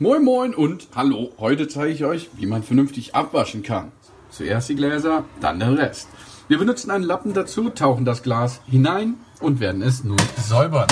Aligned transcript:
Moin 0.00 0.22
Moin 0.22 0.54
und 0.54 0.86
Hallo. 0.94 1.32
Heute 1.38 1.66
zeige 1.66 1.92
ich 1.92 2.04
euch, 2.04 2.30
wie 2.34 2.46
man 2.46 2.62
vernünftig 2.62 3.16
abwaschen 3.16 3.64
kann. 3.64 3.90
Zuerst 4.30 4.68
die 4.68 4.76
Gläser, 4.76 5.24
dann 5.40 5.58
der 5.58 5.76
Rest. 5.76 6.06
Wir 6.46 6.56
benutzen 6.56 6.92
einen 6.92 7.02
Lappen 7.02 7.34
dazu, 7.34 7.68
tauchen 7.68 8.04
das 8.04 8.22
Glas 8.22 8.60
hinein 8.68 9.16
und 9.40 9.58
werden 9.58 9.82
es 9.82 10.04
nun 10.04 10.20
säubern. 10.40 10.86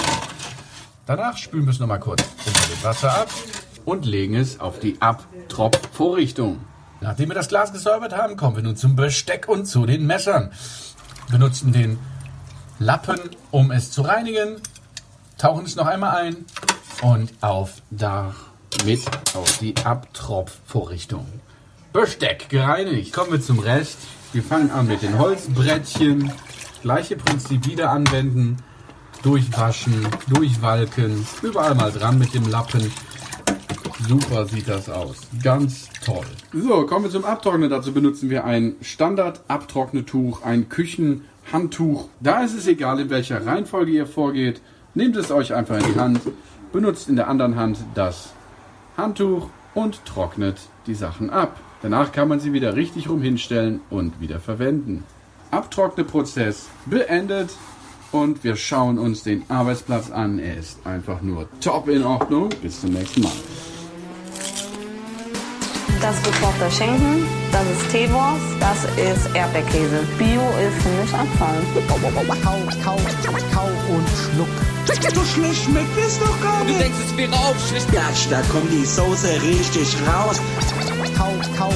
Danach 1.06 1.37
spülen 1.37 1.66
wir 1.66 1.70
es 1.70 1.79
nochmal 1.79 2.01
kurz 2.01 2.24
unter 2.45 2.66
dem 2.66 2.82
Wasser 2.82 3.16
ab 3.16 3.29
und 3.84 4.06
legen 4.06 4.34
es 4.34 4.59
auf 4.59 4.80
die 4.80 5.01
Abtropfvorrichtung. 5.01 6.59
Nachdem 7.01 7.29
wir 7.29 7.37
das 7.37 7.46
Glas 7.46 7.73
gesäubert 7.73 8.12
haben, 8.12 8.37
kommen 8.37 8.57
wir 8.57 8.65
nun 8.65 8.74
zum 8.74 8.96
Besteck 8.96 9.48
und 9.48 9.66
zu 9.66 9.87
den 9.87 10.04
Messern. 10.09 10.51
Wir 11.29 11.38
benutzen 11.38 11.70
den 11.70 12.01
Lappen, 12.80 13.20
um 13.52 13.70
es 13.70 13.93
zu 13.93 14.02
reinigen, 14.02 14.57
tauchen 15.38 15.65
es 15.65 15.77
noch 15.77 15.87
einmal 15.87 16.16
ein 16.16 16.45
und 17.02 17.32
auf 17.41 17.82
damit 18.70 19.05
auf 19.34 19.59
die 19.59 19.75
Abtropfvorrichtung. 19.84 21.27
Besteck 21.93 22.49
gereinigt. 22.49 23.13
Kommen 23.13 23.32
wir 23.32 23.40
zum 23.40 23.59
Rest. 23.59 23.99
Wir 24.32 24.43
fangen 24.43 24.71
an 24.71 24.87
mit 24.87 25.02
den 25.02 25.18
Holzbrettchen. 25.18 26.30
Gleiche 26.82 27.16
Prinzip 27.16 27.66
wieder 27.66 27.90
anwenden. 27.90 28.59
Durchwaschen, 29.23 30.07
durchwalken. 30.29 31.27
Überall 31.43 31.74
mal 31.74 31.90
dran 31.90 32.18
mit 32.18 32.35
dem 32.35 32.49
Lappen. 32.49 32.93
Super 34.07 34.46
sieht 34.46 34.68
das 34.68 34.88
aus. 34.88 35.16
Ganz 35.43 35.88
toll. 36.05 36.27
So, 36.52 36.87
kommen 36.87 37.07
wir 37.07 37.10
zum 37.10 37.24
Abtrocknen. 37.24 37.71
Dazu 37.71 37.93
benutzen 37.93 38.30
wir 38.30 38.45
ein 38.45 38.77
Standard-Abtrocknetuch, 38.83 40.43
ein 40.43 40.68
Küchenhandtuch. 40.68 42.09
Da 42.21 42.45
ist 42.45 42.55
es 42.55 42.66
egal, 42.66 43.01
in 43.01 43.10
welcher 43.10 43.45
Reihenfolge 43.45 43.90
ihr 43.90 44.07
vorgeht. 44.07 44.60
Nehmt 44.95 45.16
es 45.16 45.30
euch 45.30 45.55
einfach 45.55 45.79
in 45.79 45.93
die 45.93 45.99
Hand, 45.99 46.21
benutzt 46.73 47.09
in 47.09 47.16
der 47.16 47.29
anderen 47.29 47.57
Hand 47.57 47.79
das 47.95 48.35
Handtuch 48.97 49.49
und 49.75 50.05
trocknet 50.05 50.59
die 50.87 50.95
Sachen 50.95 51.30
ab. 51.30 51.61
Danach 51.83 52.13
kann 52.13 52.29
man 52.29 52.41
sie 52.41 52.52
wieder 52.52 52.75
richtig 52.75 53.09
rum 53.09 53.21
hinstellen 53.21 53.80
und 53.91 54.21
wieder 54.21 54.41
verwenden. 54.41 55.05
Abtrockneprozess 55.51 56.69
beendet 56.87 57.51
und 58.13 58.43
wir 58.45 58.57
schauen 58.57 58.99
uns 58.99 59.23
den 59.23 59.45
Arbeitsplatz 59.51 60.11
an. 60.11 60.39
Er 60.39 60.57
ist 60.57 60.85
einfach 60.87 61.23
nur 61.23 61.49
top 61.61 61.89
in 61.89 62.02
Ordnung. 62.02 62.49
Bis 62.63 62.80
zum 62.80 62.91
nächsten 62.91 63.23
Mal. 63.23 63.33
Das 66.00 66.15
ist 66.16 66.25
gekochter 66.25 66.71
Schinken, 66.71 67.27
das 67.50 67.62
ist 67.71 67.91
Teewurst, 67.91 68.44
das 68.61 68.84
ist 68.97 69.34
Erdbeerkäse. 69.34 70.05
Bio 70.19 70.43
ist 70.61 70.83
für 70.83 70.89
mich 71.03 71.15
Abfall. 71.15 71.62
Kau, 71.89 71.97
kau, 72.44 72.59
kau 72.84 73.66
und 73.94 74.09
schluck. 74.09 74.49
So 75.15 75.25
schlecht 75.25 75.65
schmeckt 75.65 75.97
es 75.99 76.19
doch 76.19 76.41
gar 76.43 76.61
Du 76.61 76.67
nicht. 76.67 76.81
denkst, 76.81 76.99
es 77.06 77.17
wäre 77.17 77.33
aufschlicht. 77.33 77.93
Gatsch, 77.93 78.27
da 78.31 78.43
kommt 78.53 78.71
die 78.71 78.84
Soße 78.84 79.41
richtig 79.43 79.97
raus. 80.06 80.41
Kau, 81.17 81.33
kau, 81.56 81.72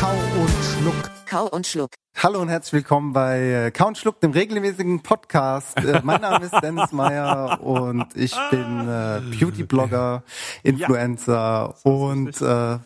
kau 0.00 0.12
und 0.40 0.50
schluck. 0.80 1.10
Kau 1.26 1.46
und 1.48 1.66
Schluck. 1.66 1.90
Hallo 2.22 2.40
und 2.42 2.48
herzlich 2.48 2.74
willkommen 2.74 3.12
bei 3.12 3.40
äh, 3.40 3.70
Count 3.72 3.98
Schluck, 3.98 4.20
dem 4.20 4.30
regelmäßigen 4.30 5.02
Podcast. 5.02 5.76
Äh, 5.78 6.00
mein 6.04 6.20
Name 6.20 6.44
ist 6.44 6.54
Dennis 6.62 6.92
Meyer 6.92 7.60
und 7.60 8.06
ich 8.14 8.36
bin 8.50 8.88
äh, 8.88 9.20
Beauty-Blogger, 9.36 10.22
Influencer 10.62 11.74
und 11.84 12.40
äh, 12.40 12.78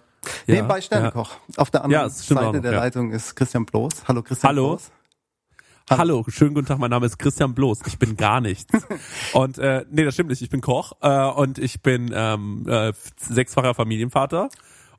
nebenbei 0.46 0.80
Sternekoch. 0.80 1.36
Auf 1.56 1.70
der 1.70 1.80
Ja, 1.80 1.84
anderen 1.84 2.06
auch 2.06 2.14
Seite 2.14 2.34
noch, 2.56 2.62
der 2.62 2.72
ja. 2.72 2.78
Leitung 2.78 3.12
ist 3.12 3.34
Christian 3.34 3.64
Bloß. 3.66 4.08
Hallo 4.08 4.22
Christian 4.22 4.48
Hallo. 4.48 4.68
Bloß. 4.70 4.90
Hallo, 5.90 6.22
schönen 6.28 6.52
guten 6.52 6.66
Tag, 6.66 6.78
mein 6.78 6.90
Name 6.90 7.06
ist 7.06 7.18
Christian 7.18 7.54
Bloß. 7.54 7.80
Ich 7.86 7.98
bin 7.98 8.16
gar 8.16 8.42
nichts. 8.42 8.70
Und 9.32 9.56
äh, 9.58 9.86
nee, 9.90 10.04
das 10.04 10.14
stimmt 10.14 10.28
nicht. 10.28 10.42
Ich 10.42 10.50
bin 10.50 10.60
Koch 10.60 10.92
äh, 11.00 11.30
und 11.30 11.58
ich 11.58 11.80
bin 11.80 12.10
ähm, 12.14 12.66
äh, 12.68 12.92
sechsfacher 13.16 13.72
Familienvater. 13.74 14.50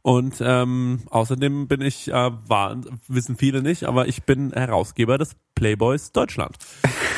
Und 0.02 0.38
ähm, 0.41 1.02
außerdem 1.09 1.68
bin 1.68 1.81
ich, 1.81 2.07
äh, 2.07 2.13
war, 2.13 2.78
wissen 3.07 3.36
viele 3.36 3.62
nicht, 3.62 3.84
aber 3.84 4.07
ich 4.07 4.24
bin 4.24 4.51
Herausgeber 4.51 5.18
des 5.18 5.36
Playboys 5.56 6.12
Deutschland. 6.12 6.57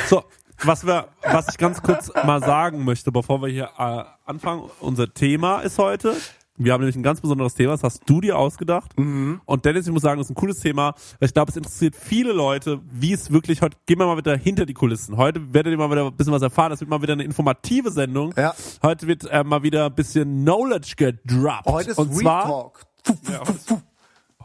So, 0.07 0.23
was 0.63 0.85
wir, 0.85 1.07
was 1.23 1.47
ich 1.49 1.57
ganz 1.57 1.81
kurz 1.81 2.11
mal 2.25 2.41
sagen 2.41 2.83
möchte, 2.83 3.11
bevor 3.11 3.41
wir 3.41 3.49
hier 3.49 3.69
äh, 3.77 4.03
anfangen, 4.25 4.69
unser 4.79 5.13
Thema 5.13 5.61
ist 5.61 5.77
heute. 5.77 6.17
Wir 6.63 6.73
haben 6.73 6.81
nämlich 6.81 6.95
ein 6.95 7.03
ganz 7.03 7.21
besonderes 7.21 7.55
Thema, 7.55 7.71
das 7.71 7.83
hast 7.83 8.03
du 8.07 8.21
dir 8.21 8.37
ausgedacht. 8.37 8.91
Und 8.97 9.65
Dennis, 9.65 9.87
ich 9.87 9.93
muss 9.93 10.01
sagen, 10.03 10.19
das 10.19 10.27
ist 10.27 10.31
ein 10.31 10.35
cooles 10.35 10.59
Thema. 10.59 10.93
Ich 11.19 11.33
glaube, 11.33 11.49
es 11.49 11.57
interessiert 11.57 11.95
viele 11.95 12.33
Leute, 12.33 12.79
wie 12.91 13.13
es 13.13 13.31
wirklich 13.31 13.61
heute, 13.61 13.77
gehen 13.85 13.97
wir 13.99 14.05
mal 14.05 14.17
wieder 14.17 14.37
hinter 14.37 14.65
die 14.65 14.73
Kulissen. 14.73 15.17
Heute 15.17 15.53
werdet 15.53 15.71
ihr 15.71 15.77
mal 15.77 15.89
wieder 15.89 16.05
ein 16.05 16.15
bisschen 16.15 16.33
was 16.33 16.41
erfahren. 16.41 16.69
Das 16.69 16.79
wird 16.79 16.89
mal 16.89 17.01
wieder 17.01 17.13
eine 17.13 17.23
informative 17.23 17.91
Sendung. 17.91 18.33
Ja. 18.37 18.53
Heute 18.83 19.07
wird 19.07 19.25
äh, 19.25 19.43
mal 19.43 19.63
wieder 19.63 19.85
ein 19.87 19.95
bisschen 19.95 20.43
Knowledge 20.43 20.93
gedroppt. 20.95 21.65
Heute 21.65 21.91
ist 21.91 21.97
Und 21.97 22.13
zwar, 22.15 22.45
Retalk. 22.45 22.85
ja, 23.29 23.41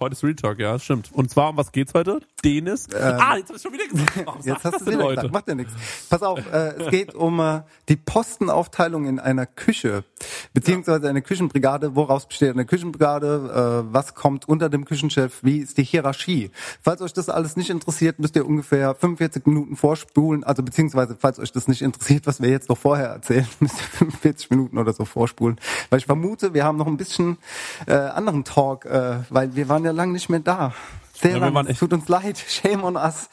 heute, 0.00 0.12
ist, 0.12 0.24
Real 0.24 0.34
Talk, 0.34 0.58
ja, 0.58 0.78
stimmt. 0.78 1.10
Und 1.12 1.30
zwar, 1.30 1.50
um 1.50 1.56
was 1.56 1.72
geht's 1.72 1.94
heute? 1.94 2.20
Dennis? 2.44 2.86
ah, 2.94 3.36
jetzt 3.36 3.48
hab 3.48 3.56
ich 3.56 3.62
schon 3.62 3.72
wieder 3.72 3.86
gesagt. 3.88 4.12
Warum 4.24 4.42
Jetzt 4.42 4.64
hast 4.64 4.80
du 4.80 4.86
wieder 4.86 5.04
heute? 5.04 5.16
gesagt. 5.16 5.32
Macht 5.32 5.48
ja 5.48 5.54
nichts. 5.54 5.72
Pass 6.08 6.22
auf, 6.22 6.38
äh, 6.52 6.74
es 6.78 6.90
geht 6.90 7.14
um 7.14 7.40
äh, 7.40 7.62
die 7.88 7.96
Postenaufteilung 7.96 9.06
in 9.06 9.18
einer 9.18 9.46
Küche, 9.46 10.04
beziehungsweise 10.52 11.08
eine 11.08 11.22
Küchenbrigade. 11.22 11.96
Woraus 11.96 12.26
besteht 12.26 12.50
eine 12.50 12.66
Küchenbrigade? 12.66 13.84
Äh, 13.88 13.92
was 13.92 14.14
kommt 14.14 14.48
unter 14.48 14.68
dem 14.68 14.84
Küchenchef? 14.84 15.40
Wie 15.42 15.58
ist 15.58 15.78
die 15.78 15.84
Hierarchie? 15.84 16.50
Falls 16.82 17.00
euch 17.00 17.12
das 17.12 17.28
alles 17.28 17.56
nicht 17.56 17.70
interessiert, 17.70 18.18
müsst 18.18 18.36
ihr 18.36 18.46
ungefähr 18.46 18.94
45 18.94 19.46
Minuten 19.46 19.76
vorspulen. 19.76 20.44
Also 20.44 20.62
beziehungsweise, 20.62 21.16
falls 21.18 21.38
euch 21.38 21.52
das 21.52 21.68
nicht 21.68 21.82
interessiert, 21.82 22.26
was 22.26 22.40
wir 22.40 22.50
jetzt 22.50 22.68
noch 22.68 22.78
vorher 22.78 23.08
erzählen, 23.08 23.48
müsst 23.60 23.78
ihr 23.78 23.98
45 23.98 24.50
Minuten 24.50 24.78
oder 24.78 24.92
so 24.92 25.04
vorspulen. 25.04 25.58
Weil 25.90 25.98
ich 26.00 26.06
vermute, 26.06 26.54
wir 26.54 26.64
haben 26.64 26.76
noch 26.76 26.86
ein 26.86 26.96
bisschen 26.96 27.38
äh, 27.86 27.94
anderen 27.94 28.44
Talk, 28.44 28.84
äh, 28.84 29.20
weil 29.30 29.56
wir 29.56 29.68
waren 29.68 29.84
ja 29.86 29.92
lange 29.92 30.12
nicht 30.12 30.28
mehr 30.28 30.40
da. 30.40 30.72
Sehr 31.14 31.38
Ja, 31.38 31.60
echt- 31.62 31.80
tut 31.80 31.92
uns 31.94 32.08
leid. 32.08 32.38
Shame 32.48 32.84
on 32.84 32.96
us. 32.96 33.28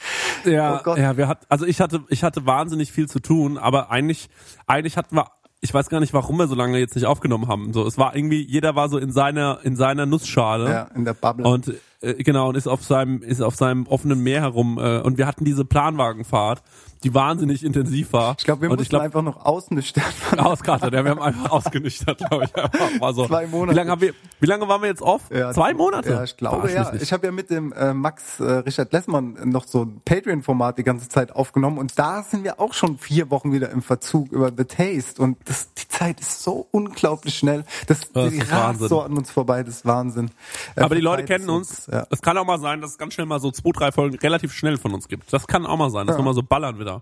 Ja, 0.45 0.79
Oh 0.79 0.83
Gott. 0.83 0.97
ja, 0.97 1.17
wir 1.17 1.27
hat, 1.27 1.39
also 1.49 1.65
ich 1.65 1.81
hatte, 1.81 2.01
ich 2.09 2.23
hatte 2.23 2.45
wahnsinnig 2.45 2.91
viel 2.91 3.09
zu 3.09 3.19
tun, 3.19 3.57
aber 3.57 3.91
eigentlich, 3.91 4.29
eigentlich 4.67 4.95
hatten 4.95 5.17
wir, 5.17 5.25
ich 5.59 5.73
weiß 5.73 5.89
gar 5.89 5.99
nicht, 5.99 6.13
warum 6.13 6.37
wir 6.37 6.47
so 6.47 6.55
lange 6.55 6.77
jetzt 6.79 6.95
nicht 6.95 7.05
aufgenommen 7.05 7.47
haben. 7.47 7.73
So, 7.73 7.85
es 7.85 7.97
war 7.97 8.15
irgendwie, 8.15 8.41
jeder 8.41 8.75
war 8.75 8.87
so 8.89 8.97
in 8.97 9.11
seiner, 9.11 9.59
in 9.63 9.75
seiner 9.75 10.05
Nussschale. 10.05 10.69
Ja, 10.69 10.81
in 10.95 11.03
der 11.05 11.13
Bubble. 11.13 11.45
Und 11.45 11.73
äh, 12.01 12.15
genau 12.15 12.49
und 12.49 12.55
ist 12.55 12.67
auf 12.67 12.83
seinem 12.83 13.21
ist 13.21 13.41
auf 13.41 13.55
seinem 13.55 13.87
offenen 13.87 14.21
Meer 14.21 14.41
herum 14.41 14.77
äh, 14.77 14.99
und 14.99 15.17
wir 15.17 15.25
hatten 15.27 15.45
diese 15.45 15.63
Planwagenfahrt, 15.65 16.61
die 17.03 17.13
wahnsinnig 17.13 17.63
intensiv 17.63 18.13
war. 18.13 18.35
ich 18.37 18.45
glaube, 18.45 18.61
wir 18.63 18.71
und 18.71 18.79
mussten 18.79 18.95
einfach 18.95 19.21
noch 19.21 19.45
ausnüchtern. 19.45 20.03
Auskarte, 20.37 20.85
ja, 20.93 21.03
wir 21.03 21.11
haben 21.11 21.21
einfach 21.21 21.51
ausgenüchtert, 21.51 22.17
glaube 22.17 22.45
ich. 22.45 22.55
Einfach 22.55 22.99
mal 22.99 23.13
so. 23.13 23.27
Zwei 23.27 23.47
Monate. 23.47 23.71
Wie 23.73 23.77
lange 23.77 23.91
haben 23.91 24.01
wir 24.01 24.13
wie 24.39 24.47
lange 24.47 24.67
waren 24.67 24.81
wir 24.81 24.89
jetzt 24.89 25.01
off? 25.01 25.21
Ja, 25.33 25.53
Zwei 25.53 25.73
Monate. 25.73 26.09
Ja, 26.11 26.23
ich 26.23 26.35
glaube 26.35 26.67
Verarsch 26.67 26.93
ja. 26.95 27.01
Ich 27.01 27.13
habe 27.13 27.25
ja 27.25 27.31
mit 27.31 27.49
dem 27.49 27.71
äh, 27.71 27.93
Max 27.93 28.39
äh, 28.41 28.43
Richard 28.43 28.91
Lessmann 28.91 29.37
noch 29.45 29.65
so 29.65 29.83
ein 29.83 30.01
Patreon-Format 30.03 30.77
die 30.77 30.83
ganze 30.83 31.07
Zeit 31.07 31.33
aufgenommen 31.33 31.77
und 31.77 31.97
da 31.97 32.23
sind 32.23 32.43
wir 32.43 32.59
auch 32.59 32.73
schon 32.73 32.97
vier 32.97 33.29
Wochen 33.31 33.53
wieder 33.53 33.69
im 33.69 33.81
Verzug 33.81 34.31
über 34.31 34.51
The 34.55 34.65
Taste 34.65 35.21
und 35.21 35.37
das, 35.45 35.73
die 35.73 35.87
Zeit 35.87 36.19
ist 36.19 36.43
so 36.43 36.67
unglaublich 36.71 37.37
schnell. 37.37 37.63
Das, 37.87 38.01
Das 38.11 38.31
die 38.31 38.37
ist 38.39 38.51
rast 38.51 38.79
so 38.81 39.01
an 39.01 39.13
uns 39.17 39.31
vorbei, 39.31 39.63
das 39.63 39.75
ist 39.75 39.85
Wahnsinn. 39.85 40.29
Äh, 40.75 40.81
Aber 40.81 40.95
die 40.95 41.01
Leute 41.01 41.23
kennen 41.23 41.49
uns. 41.49 41.87
Ja. 41.91 42.05
Es 42.09 42.21
kann 42.21 42.37
auch 42.37 42.45
mal 42.45 42.59
sein, 42.59 42.81
dass 42.81 42.91
es 42.91 42.97
ganz 42.97 43.13
schnell 43.13 43.25
mal 43.25 43.39
so 43.39 43.51
zwei, 43.51 43.71
drei 43.71 43.91
Folgen 43.91 44.17
relativ 44.17 44.53
schnell 44.53 44.77
von 44.77 44.93
uns 44.93 45.07
gibt. 45.07 45.31
Das 45.31 45.47
kann 45.47 45.65
auch 45.65 45.77
mal 45.77 45.89
sein, 45.89 46.07
dass 46.07 46.17
wir 46.17 46.23
mal 46.23 46.33
so 46.33 46.43
ballern 46.43 46.79
wieder. 46.79 46.92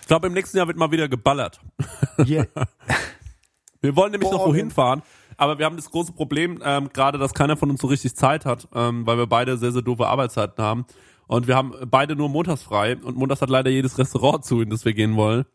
Ich 0.00 0.06
glaube, 0.06 0.26
im 0.26 0.32
nächsten 0.32 0.56
Jahr 0.56 0.66
wird 0.66 0.76
mal 0.76 0.90
wieder 0.90 1.08
geballert. 1.08 1.60
Yeah. 2.18 2.46
Wir 3.80 3.96
wollen 3.96 4.12
nämlich 4.12 4.30
noch 4.30 4.40
Boah, 4.40 4.48
wohin 4.48 4.70
fahren, 4.70 5.02
aber 5.38 5.58
wir 5.58 5.64
haben 5.64 5.76
das 5.76 5.90
große 5.90 6.12
Problem, 6.12 6.60
ähm, 6.62 6.90
gerade, 6.92 7.16
dass 7.16 7.32
keiner 7.32 7.56
von 7.56 7.70
uns 7.70 7.80
so 7.80 7.86
richtig 7.86 8.14
Zeit 8.14 8.44
hat, 8.44 8.68
ähm, 8.74 9.06
weil 9.06 9.16
wir 9.16 9.26
beide 9.26 9.56
sehr, 9.56 9.72
sehr 9.72 9.80
doofe 9.80 10.06
Arbeitszeiten 10.06 10.62
haben. 10.62 10.84
Und 11.26 11.46
wir 11.46 11.56
haben 11.56 11.72
beide 11.86 12.14
nur 12.14 12.28
montags 12.28 12.62
frei 12.62 12.96
und 12.96 13.16
montags 13.16 13.40
hat 13.40 13.48
leider 13.48 13.70
jedes 13.70 13.96
Restaurant 13.96 14.44
zu, 14.44 14.60
in 14.60 14.68
das 14.68 14.84
wir 14.84 14.92
gehen 14.92 15.16
wollen. 15.16 15.46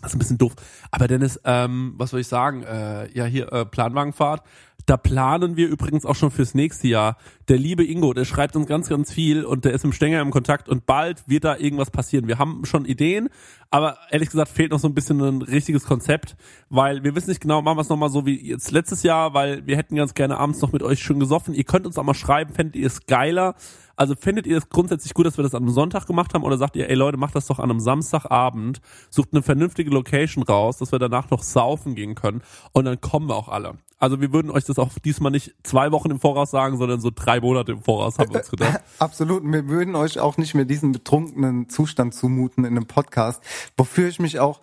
Das 0.00 0.12
ist 0.12 0.16
ein 0.16 0.18
bisschen 0.20 0.38
doof. 0.38 0.54
Aber 0.92 1.08
Dennis, 1.08 1.40
ähm, 1.44 1.94
was 1.96 2.10
soll 2.10 2.20
ich 2.20 2.28
sagen? 2.28 2.62
Äh, 2.62 3.10
ja, 3.12 3.24
hier 3.24 3.52
äh, 3.52 3.64
Planwagenfahrt. 3.64 4.42
Da 4.86 4.96
planen 4.96 5.56
wir 5.56 5.68
übrigens 5.68 6.06
auch 6.06 6.14
schon 6.14 6.30
fürs 6.30 6.54
nächste 6.54 6.88
Jahr. 6.88 7.18
Der 7.48 7.58
liebe 7.58 7.84
Ingo, 7.84 8.14
der 8.14 8.24
schreibt 8.24 8.56
uns 8.56 8.66
ganz, 8.66 8.88
ganz 8.88 9.12
viel 9.12 9.44
und 9.44 9.64
der 9.64 9.72
ist 9.72 9.84
im 9.84 9.92
Stenger 9.92 10.20
im 10.22 10.30
Kontakt 10.30 10.68
und 10.68 10.86
bald 10.86 11.28
wird 11.28 11.44
da 11.44 11.56
irgendwas 11.56 11.90
passieren. 11.90 12.26
Wir 12.26 12.38
haben 12.38 12.64
schon 12.64 12.86
Ideen, 12.86 13.28
aber 13.70 13.98
ehrlich 14.10 14.30
gesagt 14.30 14.50
fehlt 14.50 14.70
noch 14.70 14.78
so 14.78 14.88
ein 14.88 14.94
bisschen 14.94 15.20
ein 15.20 15.42
richtiges 15.42 15.84
Konzept, 15.84 16.36
weil 16.70 17.04
wir 17.04 17.14
wissen 17.14 17.28
nicht 17.28 17.42
genau, 17.42 17.60
machen 17.60 17.76
wir 17.76 17.82
es 17.82 17.90
nochmal 17.90 18.08
so 18.08 18.24
wie 18.24 18.40
jetzt 18.40 18.70
letztes 18.70 19.02
Jahr, 19.02 19.34
weil 19.34 19.66
wir 19.66 19.76
hätten 19.76 19.94
ganz 19.94 20.14
gerne 20.14 20.38
abends 20.38 20.62
noch 20.62 20.72
mit 20.72 20.82
euch 20.82 21.00
schön 21.00 21.20
gesoffen. 21.20 21.52
Ihr 21.52 21.64
könnt 21.64 21.86
uns 21.86 21.98
auch 21.98 22.04
mal 22.04 22.14
schreiben, 22.14 22.54
fändet 22.54 22.76
ihr 22.76 22.86
es 22.86 23.04
geiler? 23.04 23.56
Also 23.98 24.14
findet 24.14 24.46
ihr 24.46 24.56
es 24.56 24.68
grundsätzlich 24.68 25.12
gut, 25.12 25.26
dass 25.26 25.38
wir 25.38 25.42
das 25.42 25.56
einem 25.56 25.70
Sonntag 25.70 26.06
gemacht 26.06 26.32
haben 26.32 26.44
oder 26.44 26.56
sagt 26.56 26.76
ihr, 26.76 26.88
ey 26.88 26.94
Leute, 26.94 27.18
macht 27.18 27.34
das 27.34 27.46
doch 27.46 27.58
an 27.58 27.68
einem 27.68 27.80
Samstagabend, 27.80 28.80
sucht 29.10 29.30
eine 29.32 29.42
vernünftige 29.42 29.90
Location 29.90 30.44
raus, 30.44 30.78
dass 30.78 30.92
wir 30.92 31.00
danach 31.00 31.30
noch 31.30 31.42
saufen 31.42 31.96
gehen 31.96 32.14
können 32.14 32.42
und 32.72 32.84
dann 32.84 33.00
kommen 33.00 33.28
wir 33.28 33.34
auch 33.34 33.48
alle. 33.48 33.74
Also 33.98 34.20
wir 34.20 34.32
würden 34.32 34.52
euch 34.52 34.64
das 34.68 34.78
auch 34.78 34.90
diesmal 35.04 35.32
nicht 35.32 35.54
zwei 35.62 35.90
Wochen 35.92 36.10
im 36.10 36.20
Voraus 36.20 36.50
sagen, 36.50 36.76
sondern 36.78 37.00
so 37.00 37.10
drei 37.14 37.40
Monate 37.40 37.72
im 37.72 37.82
Voraus 37.82 38.18
haben 38.18 38.30
wir 38.32 38.38
uns 38.40 38.50
gedacht. 38.50 38.80
Absolut. 38.98 39.42
Wir 39.44 39.68
würden 39.68 39.94
euch 39.96 40.18
auch 40.18 40.36
nicht 40.36 40.54
mehr 40.54 40.64
diesen 40.64 40.92
betrunkenen 40.92 41.68
Zustand 41.68 42.14
zumuten 42.14 42.64
in 42.64 42.76
einem 42.76 42.86
Podcast, 42.86 43.42
wofür 43.76 44.08
ich 44.08 44.18
mich 44.18 44.38
auch 44.40 44.60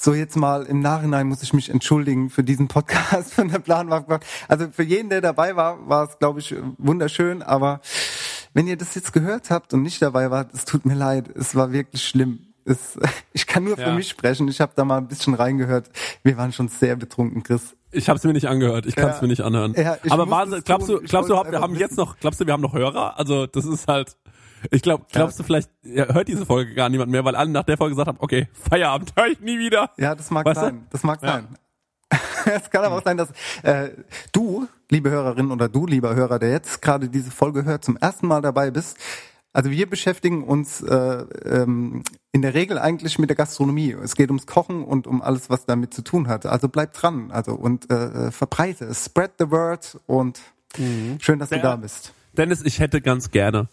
so 0.00 0.14
jetzt 0.14 0.36
mal 0.36 0.64
im 0.66 0.78
Nachhinein 0.80 1.26
muss 1.26 1.42
ich 1.42 1.52
mich 1.52 1.70
entschuldigen 1.70 2.30
für 2.30 2.44
diesen 2.44 2.68
Podcast 2.68 3.34
von 3.34 3.48
der 3.48 3.58
Planwacht. 3.58 4.06
Also 4.46 4.68
für 4.70 4.84
jeden, 4.84 5.10
der 5.10 5.20
dabei 5.20 5.56
war, 5.56 5.88
war 5.88 6.08
es, 6.08 6.18
glaube 6.20 6.38
ich, 6.38 6.54
wunderschön. 6.78 7.42
Aber 7.42 7.80
wenn 8.54 8.68
ihr 8.68 8.76
das 8.76 8.94
jetzt 8.94 9.12
gehört 9.12 9.50
habt 9.50 9.74
und 9.74 9.82
nicht 9.82 10.00
dabei 10.00 10.30
wart, 10.30 10.54
es 10.54 10.64
tut 10.64 10.86
mir 10.86 10.94
leid. 10.94 11.28
Es 11.34 11.56
war 11.56 11.72
wirklich 11.72 12.06
schlimm. 12.06 12.46
Es, 12.64 12.96
ich 13.32 13.48
kann 13.48 13.64
nur 13.64 13.74
für 13.76 13.82
Ja. 13.82 13.92
mich 13.94 14.08
sprechen. 14.08 14.46
Ich 14.46 14.60
habe 14.60 14.72
da 14.76 14.84
mal 14.84 14.98
ein 14.98 15.08
bisschen 15.08 15.34
reingehört. 15.34 15.90
Wir 16.22 16.36
waren 16.36 16.52
schon 16.52 16.68
sehr 16.68 16.94
betrunken, 16.94 17.42
Chris. 17.42 17.74
Ich 17.90 18.08
habe 18.08 18.18
es 18.18 18.24
mir 18.24 18.32
nicht 18.32 18.48
angehört. 18.48 18.86
Ich 18.86 18.96
kann 18.96 19.10
es 19.10 19.16
Ja. 19.16 19.22
mir 19.22 19.28
nicht 19.28 19.40
anhören. 19.42 19.74
Ja, 19.76 19.96
Aber 20.10 20.24
es 20.56 20.64
glaubst 20.64 20.88
du, 20.88 21.00
glaubst 21.00 21.30
du, 21.30 21.34
wir 21.34 21.60
haben 21.60 21.74
jetzt 21.74 21.96
noch, 21.96 22.18
glaubst 22.18 22.40
du, 22.40 22.46
wir 22.46 22.52
haben 22.52 22.60
noch 22.62 22.74
Hörer? 22.74 23.18
Also 23.18 23.46
das 23.46 23.64
ist 23.64 23.88
halt, 23.88 24.16
ich 24.70 24.82
glaube, 24.82 25.06
glaubst 25.10 25.38
du 25.38 25.42
vielleicht, 25.42 25.70
ja, 25.82 26.06
hört 26.12 26.28
diese 26.28 26.44
Folge 26.44 26.74
gar 26.74 26.88
niemand 26.88 27.10
mehr, 27.10 27.24
weil 27.24 27.34
alle 27.36 27.50
nach 27.50 27.64
der 27.64 27.76
Folge 27.78 27.92
gesagt 27.94 28.08
haben, 28.08 28.18
okay, 28.20 28.48
Feierabend, 28.68 29.12
höre 29.16 29.28
ich 29.28 29.40
nie 29.40 29.58
wieder. 29.58 29.90
Ja, 29.96 30.14
das 30.14 30.30
mag 30.30 30.44
Weißt 30.44 30.60
du? 30.60 30.66
sein. 30.66 30.86
Das 30.90 31.02
mag 31.02 31.22
Ja. 31.22 31.32
sein. 31.32 31.48
es 32.46 32.70
kann 32.70 32.84
aber 32.84 32.96
auch 32.96 33.04
sein, 33.04 33.16
dass 33.18 33.28
äh, 33.62 33.90
du, 34.32 34.66
liebe 34.90 35.10
Hörerin 35.10 35.50
oder 35.50 35.68
du, 35.68 35.86
lieber 35.86 36.14
Hörer, 36.14 36.38
der 36.38 36.50
jetzt 36.50 36.80
gerade 36.80 37.08
diese 37.08 37.30
Folge 37.30 37.64
hört, 37.64 37.84
zum 37.84 37.96
ersten 37.98 38.26
Mal 38.26 38.40
dabei 38.40 38.70
bist. 38.70 38.96
Also 39.52 39.70
wir 39.70 39.88
beschäftigen 39.88 40.44
uns 40.44 40.82
äh, 40.82 40.94
ähm, 41.44 42.02
in 42.32 42.42
der 42.42 42.54
Regel 42.54 42.78
eigentlich 42.78 43.18
mit 43.18 43.30
der 43.30 43.36
Gastronomie. 43.36 43.92
Es 44.02 44.14
geht 44.14 44.28
ums 44.28 44.46
Kochen 44.46 44.84
und 44.84 45.06
um 45.06 45.22
alles, 45.22 45.48
was 45.50 45.64
damit 45.66 45.94
zu 45.94 46.02
tun 46.02 46.28
hat. 46.28 46.46
Also 46.46 46.68
bleib 46.68 46.92
dran, 46.92 47.30
also 47.30 47.54
und 47.54 47.90
äh, 47.90 48.30
verbreite 48.30 48.84
es, 48.84 49.04
spread 49.06 49.32
the 49.38 49.50
word 49.50 49.98
und 50.06 50.38
schön, 51.20 51.38
dass 51.38 51.48
du 51.48 51.56
Ja. 51.56 51.62
da 51.62 51.76
bist. 51.76 52.12
Dennis, 52.36 52.62
ich 52.62 52.78
hätte 52.78 53.00
ganz 53.00 53.30
gerne 53.30 53.68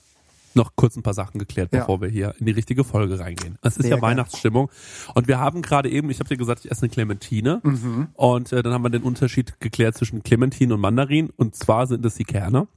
noch 0.55 0.71
kurz 0.77 0.95
ein 0.95 1.03
paar 1.03 1.13
Sachen 1.13 1.37
geklärt, 1.37 1.73
Ja. 1.73 1.81
bevor 1.81 1.99
wir 1.99 2.07
hier 2.07 2.33
in 2.39 2.45
die 2.45 2.53
richtige 2.53 2.85
Folge 2.85 3.19
reingehen. 3.19 3.57
Es 3.61 3.75
ist 3.75 3.81
Sehr 3.83 3.89
ja 3.91 3.95
gerne. 3.97 4.01
Weihnachtsstimmung 4.13 4.69
und 5.13 5.27
wir 5.27 5.37
haben 5.39 5.61
gerade 5.61 5.89
eben, 5.89 6.09
ich 6.09 6.19
habe 6.19 6.29
dir 6.29 6.37
gesagt, 6.37 6.63
ich 6.63 6.71
esse 6.71 6.83
eine 6.83 6.89
Clementine 6.89 7.59
Mhm. 7.63 8.07
und 8.13 8.53
äh, 8.53 8.63
dann 8.63 8.71
haben 8.71 8.83
wir 8.83 8.89
den 8.89 9.03
Unterschied 9.03 9.59
geklärt 9.59 9.97
zwischen 9.97 10.23
Clementine 10.23 10.73
und 10.75 10.79
Mandarin 10.79 11.29
und 11.35 11.55
zwar 11.55 11.85
sind 11.87 12.05
es 12.05 12.15
die 12.15 12.23
Kerne 12.23 12.67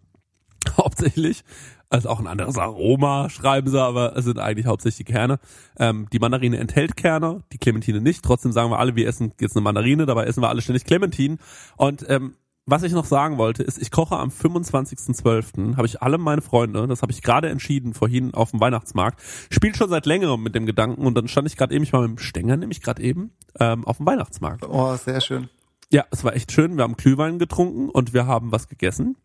hauptsächlich. 0.76 1.44
Also 1.90 2.10
auch 2.10 2.20
ein 2.20 2.26
anderes 2.26 2.58
Aroma, 2.58 3.30
schreiben 3.30 3.70
sie, 3.70 3.80
aber 3.80 4.14
es 4.14 4.24
sind 4.24 4.38
eigentlich 4.38 4.66
hauptsächlich 4.66 5.06
die 5.06 5.12
Kerne. 5.12 5.38
Ähm, 5.78 6.06
die 6.12 6.18
Mandarine 6.18 6.58
enthält 6.58 6.96
Kerne, 6.96 7.42
die 7.52 7.58
Clementine 7.58 8.02
nicht. 8.02 8.22
Trotzdem 8.22 8.52
sagen 8.52 8.70
wir 8.70 8.78
alle, 8.78 8.94
wir 8.94 9.08
essen 9.08 9.32
jetzt 9.40 9.56
eine 9.56 9.62
Mandarine, 9.62 10.04
dabei 10.04 10.24
essen 10.24 10.42
wir 10.42 10.50
alle 10.50 10.60
ständig 10.60 10.84
Clementinen. 10.84 11.38
Und 11.76 12.04
ähm, 12.10 12.34
was 12.66 12.82
ich 12.82 12.92
noch 12.92 13.06
sagen 13.06 13.38
wollte, 13.38 13.62
ist, 13.62 13.80
ich 13.80 13.90
koche 13.90 14.18
am 14.18 14.28
25.12. 14.28 15.76
habe 15.76 15.86
ich 15.86 16.02
alle 16.02 16.18
meine 16.18 16.42
Freunde, 16.42 16.86
das 16.86 17.00
habe 17.00 17.12
ich 17.12 17.22
gerade 17.22 17.48
entschieden 17.48 17.94
vorhin 17.94 18.34
auf 18.34 18.50
dem 18.50 18.60
Weihnachtsmarkt, 18.60 19.22
spielt 19.50 19.78
schon 19.78 19.88
seit 19.88 20.04
längerem 20.04 20.42
mit 20.42 20.54
dem 20.54 20.66
Gedanken 20.66 21.06
und 21.06 21.14
dann 21.14 21.28
stand 21.28 21.46
ich 21.46 21.56
gerade 21.56 21.74
eben, 21.74 21.82
ich 21.82 21.94
war 21.94 22.02
mit 22.02 22.10
dem 22.10 22.18
Stenger 22.18 22.58
nämlich 22.58 22.82
gerade 22.82 23.02
eben 23.02 23.32
ähm, 23.58 23.86
auf 23.86 23.96
dem 23.96 24.04
Weihnachtsmarkt. 24.04 24.68
Oh, 24.68 24.94
sehr 24.96 25.22
schön. 25.22 25.48
Ja, 25.90 26.04
es 26.10 26.22
war 26.24 26.36
echt 26.36 26.52
schön. 26.52 26.76
Wir 26.76 26.84
haben 26.84 26.98
Glühwein 26.98 27.38
getrunken 27.38 27.88
und 27.88 28.12
wir 28.12 28.26
haben 28.26 28.52
was 28.52 28.68
gegessen. 28.68 29.16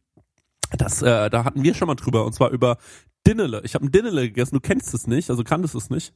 Das, 0.77 1.01
äh, 1.01 1.29
da 1.29 1.43
hatten 1.43 1.63
wir 1.63 1.73
schon 1.73 1.87
mal 1.87 1.95
drüber 1.95 2.25
und 2.25 2.33
zwar 2.33 2.49
über 2.49 2.77
Dinnele. 3.25 3.61
Ich 3.63 3.75
habe 3.75 3.85
ein 3.85 3.91
Dinnele 3.91 4.23
gegessen. 4.23 4.55
Du 4.55 4.61
kennst 4.61 4.93
es 4.93 5.07
nicht, 5.07 5.29
also 5.29 5.43
kanntest 5.43 5.75
es 5.75 5.89
nicht. 5.89 6.13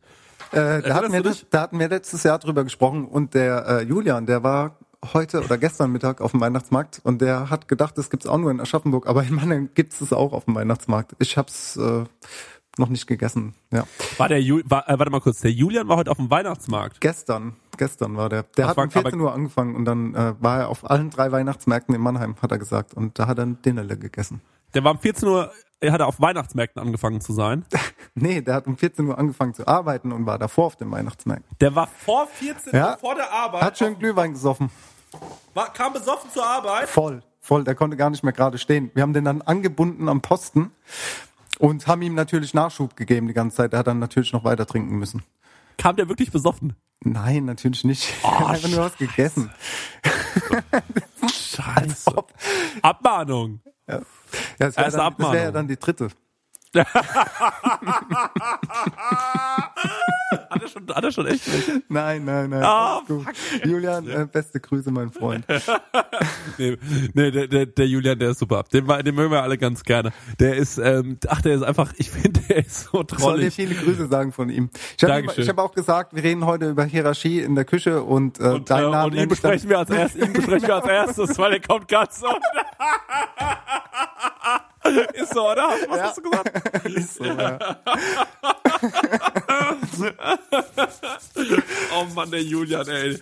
Äh, 0.52 0.82
da, 0.82 0.96
hatten 0.96 1.14
wir, 1.14 1.24
da 1.50 1.62
hatten 1.62 1.80
wir 1.80 1.88
letztes 1.88 2.24
Jahr 2.24 2.40
drüber 2.40 2.64
gesprochen 2.64 3.06
und 3.08 3.34
der 3.34 3.66
äh, 3.68 3.84
Julian, 3.84 4.26
der 4.26 4.44
war 4.44 4.78
heute 5.14 5.44
oder 5.44 5.58
gestern 5.58 5.92
Mittag 5.92 6.22
auf 6.22 6.32
dem 6.32 6.42
Weihnachtsmarkt 6.42 7.02
und 7.04 7.22
der 7.22 7.50
hat 7.50 7.68
gedacht, 7.68 7.98
das 7.98 8.10
gibt's 8.10 8.28
auch 8.28 8.38
nur 8.38 8.52
in 8.52 8.60
Aschaffenburg, 8.60 9.08
aber 9.08 9.24
in 9.24 9.36
Mannheim 9.36 9.70
gibt's 9.74 10.02
es 10.02 10.12
auch 10.12 10.34
auf 10.34 10.46
dem 10.46 10.56
Weihnachtsmarkt. 10.56 11.16
Ich 11.20 11.38
hab's 11.38 11.78
äh, 11.78 12.04
noch 12.80 12.90
nicht 12.90 13.08
gegessen. 13.08 13.54
Ja, 13.72 13.84
War 14.18 14.28
der 14.30 14.42
Ju 14.42 14.62
war, 14.66 14.88
äh, 14.90 14.98
warte 15.00 15.12
mal 15.12 15.22
kurz, 15.22 15.40
der 15.42 15.52
Julian 15.52 15.88
war 15.88 15.98
heute 15.98 16.12
auf 16.12 16.18
dem 16.18 16.30
Weihnachtsmarkt. 16.30 17.02
gestern, 17.02 17.56
gestern 17.78 18.18
war 18.18 18.30
der. 18.30 18.44
Der 18.58 18.66
Ach, 18.66 18.70
hat 18.70 18.78
um 18.78 18.90
14 18.92 19.20
Uhr 19.20 19.34
angefangen 19.34 19.76
und 19.76 19.86
dann 19.86 20.14
äh, 20.16 20.34
war 20.40 20.60
er 20.60 20.70
auf 20.70 20.90
allen 20.90 21.10
drei 21.10 21.32
Weihnachtsmärkten 21.32 21.94
in 21.96 22.02
Mannheim, 22.02 22.36
hat 22.42 22.52
er 22.52 22.58
gesagt, 22.58 22.94
und 22.94 23.18
da 23.20 23.28
hat 23.28 23.38
er 23.40 23.46
ein 23.46 23.62
Dinnerle 23.62 23.98
gegessen. 23.98 24.42
Der 24.74 24.84
war 24.84 24.92
um 24.92 25.00
14 25.00 25.28
Uhr, 25.28 25.52
er 25.80 25.92
hatte 25.92 26.06
auf 26.06 26.20
Weihnachtsmärkten 26.20 26.82
angefangen 26.82 27.22
zu 27.22 27.34
sein. 27.34 27.66
Nee, 28.20 28.42
der 28.42 28.56
hat 28.56 28.66
um 28.66 28.76
14 28.76 29.06
Uhr 29.06 29.16
angefangen 29.16 29.54
zu 29.54 29.68
arbeiten 29.68 30.12
und 30.12 30.26
war 30.26 30.40
davor 30.40 30.66
auf 30.66 30.76
den 30.76 30.90
Weihnachtsmärkten. 30.90 31.56
Der 31.62 31.76
war 31.76 31.86
vor 31.86 32.26
14 32.26 32.74
Ja. 32.76 32.94
Uhr 32.94 32.98
vor 32.98 33.14
der 33.14 33.32
Arbeit, 33.32 33.62
Hat 33.62 33.78
schön 33.78 34.00
Glühwein 34.00 34.34
gesoffen. 34.34 34.72
war, 35.54 35.72
kam 35.72 35.94
besoffen 35.94 36.32
zur 36.32 36.44
Arbeit. 36.44 36.90
Voll, 36.90 37.22
voll. 37.40 37.64
Der 37.64 37.76
konnte 37.76 37.96
gar 37.96 38.10
nicht 38.10 38.24
mehr 38.24 38.34
gerade 38.34 38.58
stehen. 38.58 38.90
Wir 38.96 39.04
haben 39.04 39.14
den 39.14 39.24
dann 39.26 39.44
angebunden 39.44 40.10
am 40.10 40.22
Posten 40.22 40.72
und 41.60 41.88
haben 41.88 42.02
ihm 42.02 42.16
natürlich 42.16 42.54
Nachschub 42.54 42.96
gegeben 42.96 43.28
die 43.28 43.34
ganze 43.34 43.58
Zeit. 43.58 43.74
Er 43.74 43.80
hat 43.80 43.88
dann 43.88 44.00
natürlich 44.00 44.34
noch 44.34 44.44
weiter 44.44 44.66
trinken 44.66 44.98
müssen. 44.98 45.24
Kam 45.78 45.96
der 45.96 46.10
wirklich 46.10 46.32
besoffen? 46.32 46.76
Nein, 47.02 47.46
natürlich 47.46 47.84
nicht. 47.84 48.14
Oh, 48.24 48.28
er 48.32 48.40
hat 48.40 48.48
einfach 48.56 48.70
nur 48.70 48.80
was 48.80 48.98
gegessen. 48.98 49.52
Scheiße. 51.32 52.12
Abmahnung. 52.82 53.62
Ja, 53.88 54.02
das 54.60 54.78
wäre 54.78 54.92
dann, 54.92 55.18
wär 55.20 55.44
ja 55.44 55.52
dann 55.52 55.68
die 55.68 55.78
dritte. 55.78 56.10
Hat 60.50 60.62
er 60.62 60.68
schon, 60.68 60.88
hat 60.94 61.04
er 61.04 61.12
schon 61.12 61.28
echt 61.28 61.52
welche? 61.52 61.82
Nein, 61.88 62.26
nein, 62.26 62.50
nein. 62.50 62.64
Ah, 62.64 63.02
gut. 63.08 63.26
Julian, 63.64 64.10
äh, 64.10 64.28
beste 64.30 64.60
Grüße, 64.60 64.92
mein 64.92 65.12
Freund. 65.12 65.46
Nee, 66.58 66.76
nee 67.14 67.30
der, 67.30 67.48
der, 67.48 67.66
der 67.68 67.88
Julian, 67.88 68.18
der 68.18 68.32
ist 68.32 68.40
super. 68.40 68.64
Den, 68.74 68.88
den 68.88 69.14
mögen 69.14 69.32
wir 69.32 69.44
alle 69.44 69.60
ganz 69.60 69.84
gerne. 69.84 70.12
Der 70.40 70.56
ist, 70.56 70.80
ähm, 70.80 71.20
ach, 71.28 71.42
der 71.42 71.54
ist 71.56 71.62
einfach, 71.62 71.94
ich 71.98 72.10
finde, 72.10 72.42
der 72.50 72.66
ist 72.66 72.86
so 72.86 72.92
Soll 72.94 73.06
dir 73.06 73.16
trollig. 73.18 73.54
viele 73.54 73.76
Grüße 73.76 74.08
sagen 74.08 74.32
von 74.32 74.50
ihm. 74.50 74.70
Ich 74.98 75.04
habe 75.04 75.28
hab 75.28 75.58
auch 75.60 75.74
gesagt, 75.74 76.16
wir 76.16 76.24
reden 76.24 76.46
heute 76.46 76.70
über 76.70 76.86
Hierarchie 76.86 77.42
in 77.42 77.54
der 77.54 77.66
Küche 77.66 78.02
und, 78.02 78.40
äh, 78.40 78.44
Und, 78.44 78.70
deinen 78.70 78.88
äh, 78.88 78.92
Namen 78.92 79.12
und 79.12 79.18
ihn 79.20 79.30
besprechen 79.30 79.70
wir 79.70 79.78
als 79.80 79.90
erstes, 79.92 80.26
ihn 80.26 80.34
besprechen 80.34 80.68
wir 80.68 80.76
als 80.76 80.88
erstes, 80.88 81.38
weil 81.38 81.52
der 81.52 81.62
kommt 81.62 81.88
ganz 81.88 82.20
so. 82.20 82.28
Ist 85.14 85.34
so, 85.34 85.50
oder? 85.52 85.70
Was 85.90 86.02
hast 86.02 86.18
du 86.18 86.22
gesagt? 86.24 86.86
Ist 86.86 87.16
so, 87.16 87.24
ja. 87.26 87.60
Oh 92.00 92.06
Mann, 92.14 92.30
der 92.32 92.44
Julian, 92.44 92.88
ey. 92.88 93.18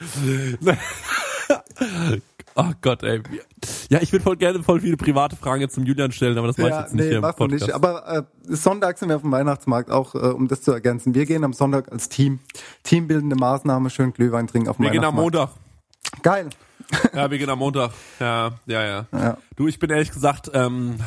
Oh 2.55 2.71
Gott, 2.81 3.03
ey. 3.03 3.21
Ja, 3.89 4.01
ich 4.01 4.11
würde 4.11 4.23
voll 4.23 4.37
gerne 4.37 4.63
voll 4.63 4.79
viele 4.81 4.97
private 4.97 5.35
Fragen 5.35 5.61
jetzt 5.61 5.75
zum 5.75 5.85
Julian 5.85 6.11
stellen, 6.11 6.37
aber 6.37 6.47
das 6.47 6.57
mache 6.57 6.67
ich 6.69 6.73
Ja, 6.73 6.81
jetzt 6.81 6.93
nicht 6.93 7.03
hier 7.03 7.21
nee, 7.21 7.27
im 7.27 7.33
Podcast. 7.35 7.51
nicht. 7.51 7.71
Aber 7.73 8.07
äh, 8.07 8.23
Sonntag 8.53 8.97
sind 8.97 9.09
wir 9.09 9.17
auf 9.17 9.21
dem 9.21 9.31
Weihnachtsmarkt, 9.31 9.91
auch 9.91 10.15
äh, 10.15 10.19
um 10.19 10.47
das 10.47 10.61
zu 10.61 10.71
ergänzen. 10.71 11.13
Wir 11.15 11.25
gehen 11.25 11.43
am 11.43 11.53
Sonntag 11.53 11.91
als 11.91 12.09
Team. 12.09 12.39
Teambildende 12.83 13.35
Maßnahme, 13.35 13.89
schön 13.89 14.13
Glühwein 14.13 14.47
trinken 14.47 14.69
auf 14.69 14.77
dem 14.77 14.83
wir 14.83 14.91
gehen 14.91 15.03
am 15.03 15.17
Weihnachtsmarkt. 15.17 15.53
Montag. 16.13 16.21
Geil. 16.23 16.49
Ja, 17.13 17.29
wir 17.31 17.37
gehen 17.37 17.49
am 17.49 17.59
Montag. 17.59 17.91
Ja, 18.19 18.51
ja, 18.67 18.83
ja. 18.85 19.05
Ja. 19.11 19.37
Du, 19.55 19.67
ich 19.67 19.79
bin 19.79 19.89
ehrlich 19.89 20.11
gesagt, 20.11 20.51
ähm, 20.53 20.97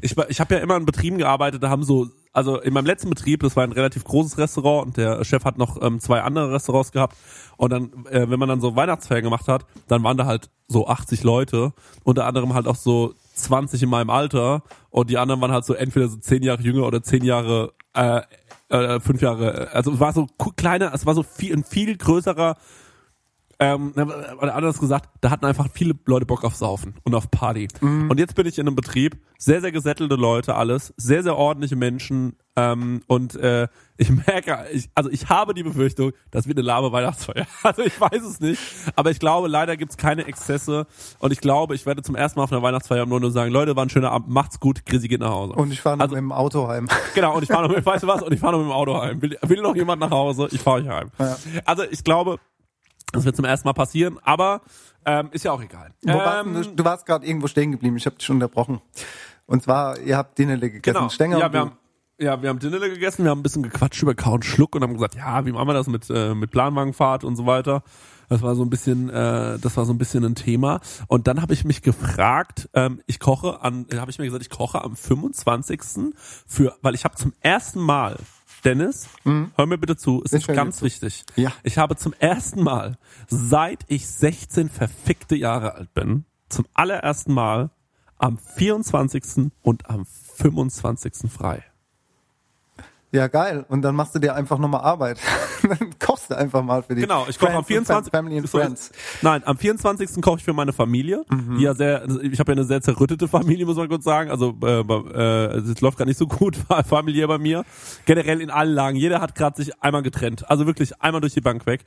ich, 0.00 0.16
ich 0.28 0.40
habe 0.40 0.54
ja 0.54 0.60
immer 0.60 0.76
in 0.76 0.86
Betrieben 0.86 1.18
gearbeitet, 1.18 1.62
da 1.62 1.68
haben 1.68 1.84
so, 1.84 2.08
also 2.32 2.60
in 2.60 2.72
meinem 2.72 2.86
letzten 2.86 3.10
Betrieb, 3.10 3.40
das 3.40 3.56
war 3.56 3.64
ein 3.64 3.72
relativ 3.72 4.04
großes 4.04 4.38
Restaurant 4.38 4.86
und 4.86 4.96
der 4.96 5.24
Chef 5.24 5.44
hat 5.44 5.58
noch 5.58 5.80
ähm, 5.82 6.00
zwei 6.00 6.22
andere 6.22 6.52
Restaurants 6.52 6.92
gehabt. 6.92 7.16
Und 7.56 7.70
dann, 7.70 8.06
äh, 8.10 8.28
wenn 8.30 8.38
man 8.38 8.48
dann 8.48 8.60
so 8.60 8.74
Weihnachtsferien 8.74 9.24
gemacht 9.24 9.48
hat, 9.48 9.66
dann 9.88 10.02
waren 10.02 10.16
da 10.16 10.26
halt 10.26 10.50
so 10.68 10.86
80 10.88 11.22
Leute, 11.22 11.72
unter 12.04 12.26
anderem 12.26 12.54
halt 12.54 12.66
auch 12.66 12.76
so 12.76 13.14
20 13.34 13.82
in 13.82 13.88
meinem 13.90 14.10
Alter 14.10 14.62
und 14.90 15.10
die 15.10 15.18
anderen 15.18 15.40
waren 15.40 15.52
halt 15.52 15.64
so 15.64 15.74
entweder 15.74 16.08
so 16.08 16.16
10 16.16 16.42
Jahre 16.42 16.62
jünger 16.62 16.86
oder 16.86 17.02
10 17.02 17.24
Jahre, 17.24 17.72
äh, 17.94 18.22
äh, 18.68 19.00
fünf 19.00 19.20
Jahre, 19.20 19.68
äh, 19.68 19.74
also 19.74 19.92
es 19.92 20.00
war 20.00 20.12
so 20.12 20.26
kleiner, 20.56 20.92
es 20.94 21.06
war 21.06 21.14
so 21.14 21.22
viel, 21.22 21.54
ein 21.54 21.64
viel 21.64 21.96
größerer 21.96 22.56
ähm, 23.62 23.92
oder 24.40 24.54
anders 24.54 24.78
gesagt, 24.80 25.08
da 25.20 25.30
hatten 25.30 25.44
einfach 25.46 25.68
viele 25.72 25.94
Leute 26.06 26.26
Bock 26.26 26.44
auf 26.44 26.54
Saufen 26.56 26.94
und 27.04 27.14
auf 27.14 27.30
Party. 27.30 27.68
Und 27.80 28.18
jetzt 28.18 28.34
bin 28.34 28.46
ich 28.46 28.58
in 28.58 28.66
einem 28.66 28.76
Betrieb, 28.76 29.16
sehr, 29.38 29.60
sehr 29.60 29.72
gesättelte 29.72 30.14
Leute, 30.16 30.54
alles, 30.54 30.92
sehr, 30.96 31.22
sehr 31.22 31.36
ordentliche 31.36 31.76
Menschen, 31.76 32.36
Ähm, 32.54 33.00
und 33.06 33.34
äh, 33.36 33.66
ich 33.96 34.10
merke, 34.26 34.66
ich, 34.72 34.90
also 34.94 35.08
ich 35.08 35.30
habe 35.30 35.54
die 35.54 35.62
Befürchtung, 35.62 36.12
das 36.30 36.46
wird 36.46 36.58
eine 36.58 36.66
lahme 36.66 36.92
Weihnachtsfeier. 36.92 37.46
Also 37.62 37.80
ich 37.82 37.98
weiß 37.98 38.22
es 38.22 38.40
nicht, 38.40 38.60
aber 38.94 39.10
ich 39.10 39.18
glaube, 39.20 39.48
leider 39.48 39.74
gibt's 39.78 39.96
keine 39.96 40.26
Exzesse 40.26 40.86
und 41.18 41.32
ich 41.32 41.40
glaube, 41.40 41.74
ich 41.74 41.86
werde 41.86 42.02
zum 42.02 42.14
ersten 42.14 42.38
Mal 42.38 42.44
auf 42.44 42.52
einer 42.52 42.60
Weihnachtsfeier 42.62 43.06
nur 43.06 43.20
nur 43.20 43.30
sagen, 43.30 43.50
Leute, 43.52 43.74
war 43.74 43.86
ein 43.86 43.88
schöner 43.90 44.10
Abend, 44.10 44.28
macht's 44.28 44.60
gut, 44.60 44.84
Chrissy 44.84 45.08
geht 45.08 45.20
nach 45.20 45.30
Hause. 45.30 45.54
Und 45.54 45.72
ich 45.72 45.80
fahre 45.80 45.96
noch 45.96 46.02
Also- 46.04 46.14
mit 46.14 46.22
dem 46.24 46.32
Auto 46.32 46.68
heim. 46.68 46.88
Genau, 47.14 47.34
und 47.36 47.42
ich 47.42 47.48
fahre 47.48 47.66
noch 47.68 47.74
mit, 47.74 47.86
weißt 47.86 48.02
du 48.02 48.06
was, 48.06 48.22
und 48.22 48.32
ich 48.34 48.40
fahre 48.40 48.52
noch 48.52 48.58
mit 48.60 48.68
dem 48.68 48.72
Auto 48.72 49.00
heim. 49.00 49.22
Will, 49.22 49.38
will 49.40 49.62
noch 49.62 49.74
jemand 49.76 50.00
nach 50.00 50.10
Hause, 50.10 50.48
ich 50.50 50.60
fahre 50.60 50.82
euch 50.82 50.88
heim. 50.88 51.08
Ja. 51.18 51.36
Also 51.64 51.84
ich 51.90 52.04
glaube, 52.04 52.38
das 53.12 53.24
wird 53.24 53.36
zum 53.36 53.44
ersten 53.44 53.68
Mal 53.68 53.72
passieren, 53.74 54.18
aber 54.22 54.62
ähm, 55.04 55.28
ist 55.32 55.44
ja 55.44 55.52
auch 55.52 55.62
egal. 55.62 55.92
Wo 56.02 56.14
warst 56.14 56.46
Ähm, 56.46 56.76
du, 56.76 56.84
warst 56.84 57.06
gerade 57.06 57.26
irgendwo 57.26 57.46
stehen 57.46 57.72
geblieben, 57.72 57.96
ich 57.96 58.06
habe 58.06 58.16
dich 58.16 58.26
schon 58.26 58.36
unterbrochen. 58.36 58.80
Und 59.46 59.62
zwar, 59.62 59.98
ihr 59.98 60.16
habt 60.16 60.38
Dinnerle 60.38 60.70
gegessen. 60.70 60.96
Genau. 60.96 61.08
Stenger 61.08 61.38
ja, 61.38 61.52
wir 61.52 61.60
haben, 61.60 61.72
ja, 62.18 62.40
wir 62.40 62.48
haben 62.48 62.58
Dinnerle 62.58 62.88
gegessen, 62.90 63.24
wir 63.24 63.30
haben 63.30 63.40
ein 63.40 63.42
bisschen 63.42 63.62
gequatscht 63.62 64.02
über 64.02 64.14
Kau 64.14 64.34
und 64.34 64.44
Schluck 64.44 64.74
und 64.76 64.82
haben 64.82 64.94
gesagt, 64.94 65.16
ja, 65.16 65.44
wie 65.44 65.52
machen 65.52 65.66
wir 65.68 65.74
das 65.74 65.88
mit, 65.88 66.08
äh, 66.10 66.34
mit 66.34 66.50
Planwagenfahrt 66.50 67.24
und 67.24 67.36
so 67.36 67.46
weiter. 67.46 67.82
Das 68.28 68.40
war 68.40 68.54
so 68.54 68.62
ein 68.62 68.70
bisschen, 68.70 69.10
äh, 69.10 69.58
das 69.58 69.76
war 69.76 69.84
so 69.84 69.92
ein 69.92 69.98
bisschen 69.98 70.24
ein 70.24 70.34
Thema. 70.34 70.80
Und 71.06 71.26
dann 71.26 71.42
habe 71.42 71.52
ich 71.52 71.64
mich 71.64 71.82
gefragt, 71.82 72.70
ähm, 72.72 73.02
ich 73.06 73.18
koche 73.18 73.60
an, 73.60 73.86
habe 73.94 74.10
ich 74.10 74.18
mir 74.18 74.24
gesagt, 74.24 74.42
ich 74.42 74.50
koche 74.50 74.82
am 74.82 74.96
25. 74.96 76.14
für, 76.46 76.74
weil 76.80 76.94
ich 76.94 77.04
habe 77.04 77.14
zum 77.16 77.34
ersten 77.40 77.80
Mal, 77.80 78.16
Dennis, 78.64 79.08
hör 79.24 79.66
mir 79.66 79.78
bitte 79.78 79.96
zu, 79.96 80.22
es 80.24 80.32
Mhm. 80.32 80.38
Ist 80.38 80.46
ganz 80.48 80.76
zu. 80.78 80.84
wichtig. 80.84 81.24
Ja. 81.36 81.52
Ich 81.62 81.78
habe 81.78 81.96
zum 81.96 82.12
ersten 82.18 82.62
Mal, 82.62 82.96
seit 83.28 83.84
ich 83.88 84.06
16 84.06 84.68
verfickte 84.68 85.34
Jahre 85.34 85.74
alt 85.74 85.92
bin, 85.94 86.24
zum 86.48 86.66
allerersten 86.74 87.32
Mal 87.34 87.70
am 88.18 88.38
24. 88.38 89.50
und 89.62 89.90
am 89.90 90.06
25. 90.06 91.28
frei. 91.30 91.64
Ja, 93.12 93.26
geil. 93.26 93.66
Und 93.68 93.82
dann 93.82 93.94
machst 93.94 94.14
du 94.14 94.18
dir 94.18 94.34
einfach 94.34 94.58
nochmal 94.58 94.80
Arbeit. 94.80 95.18
dann 95.62 95.90
kochst 95.98 96.30
du 96.30 96.36
einfach 96.36 96.62
mal 96.62 96.82
für 96.82 96.94
die 96.94 97.02
Genau, 97.02 97.26
ich 97.28 97.38
koche 97.38 97.52
am 97.52 97.62
Friends 97.62 97.90
und 97.90 98.10
24. 98.10 98.10
Family 98.10 98.38
and 98.38 98.48
so 98.48 98.58
Friends. 98.58 98.90
Nein, 99.20 99.42
am 99.44 99.58
24. 99.58 100.22
koche 100.22 100.38
ich 100.38 100.44
für 100.44 100.54
meine 100.54 100.72
Familie. 100.72 101.22
Die 101.30 101.62
ja 101.62 101.74
sehr, 101.74 102.04
ich 102.22 102.40
habe 102.40 102.52
ja 102.52 102.56
eine 102.56 102.64
sehr 102.64 102.80
zerrüttete 102.80 103.28
Familie, 103.28 103.66
muss 103.66 103.76
man 103.76 103.90
kurz 103.90 104.04
sagen. 104.04 104.30
Also 104.30 104.56
äh, 104.62 104.80
äh, 104.80 105.58
es 105.58 105.80
läuft 105.82 105.98
gar 105.98 106.06
nicht 106.06 106.16
so 106.16 106.26
gut 106.26 106.56
familiär 106.86 107.28
bei 107.28 107.36
mir. 107.36 107.66
Generell 108.06 108.40
in 108.40 108.50
allen 108.50 108.72
Lagen. 108.72 108.96
Jeder 108.96 109.20
hat 109.20 109.34
gerade 109.34 109.62
sich 109.62 109.82
einmal 109.82 110.02
getrennt. 110.02 110.50
Also 110.50 110.64
wirklich 110.66 111.02
einmal 111.02 111.20
durch 111.20 111.34
die 111.34 111.42
Bank 111.42 111.66
weg. 111.66 111.84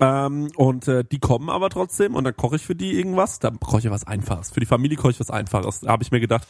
Ähm, 0.00 0.48
und 0.56 0.88
äh, 0.88 1.04
die 1.04 1.20
kommen 1.20 1.50
aber 1.50 1.70
trotzdem 1.70 2.16
und 2.16 2.24
dann 2.24 2.36
koche 2.36 2.56
ich 2.56 2.66
für 2.66 2.74
die 2.74 2.98
irgendwas. 2.98 3.38
Dann 3.38 3.60
koche 3.60 3.78
ich 3.78 3.84
ja 3.84 3.92
was 3.92 4.08
Einfaches. 4.08 4.50
Für 4.50 4.60
die 4.60 4.66
Familie 4.66 4.96
koche 4.96 5.12
ich 5.12 5.20
was 5.20 5.30
Einfaches. 5.30 5.80
Da 5.80 5.90
habe 5.90 6.02
ich 6.02 6.10
mir 6.10 6.20
gedacht, 6.20 6.48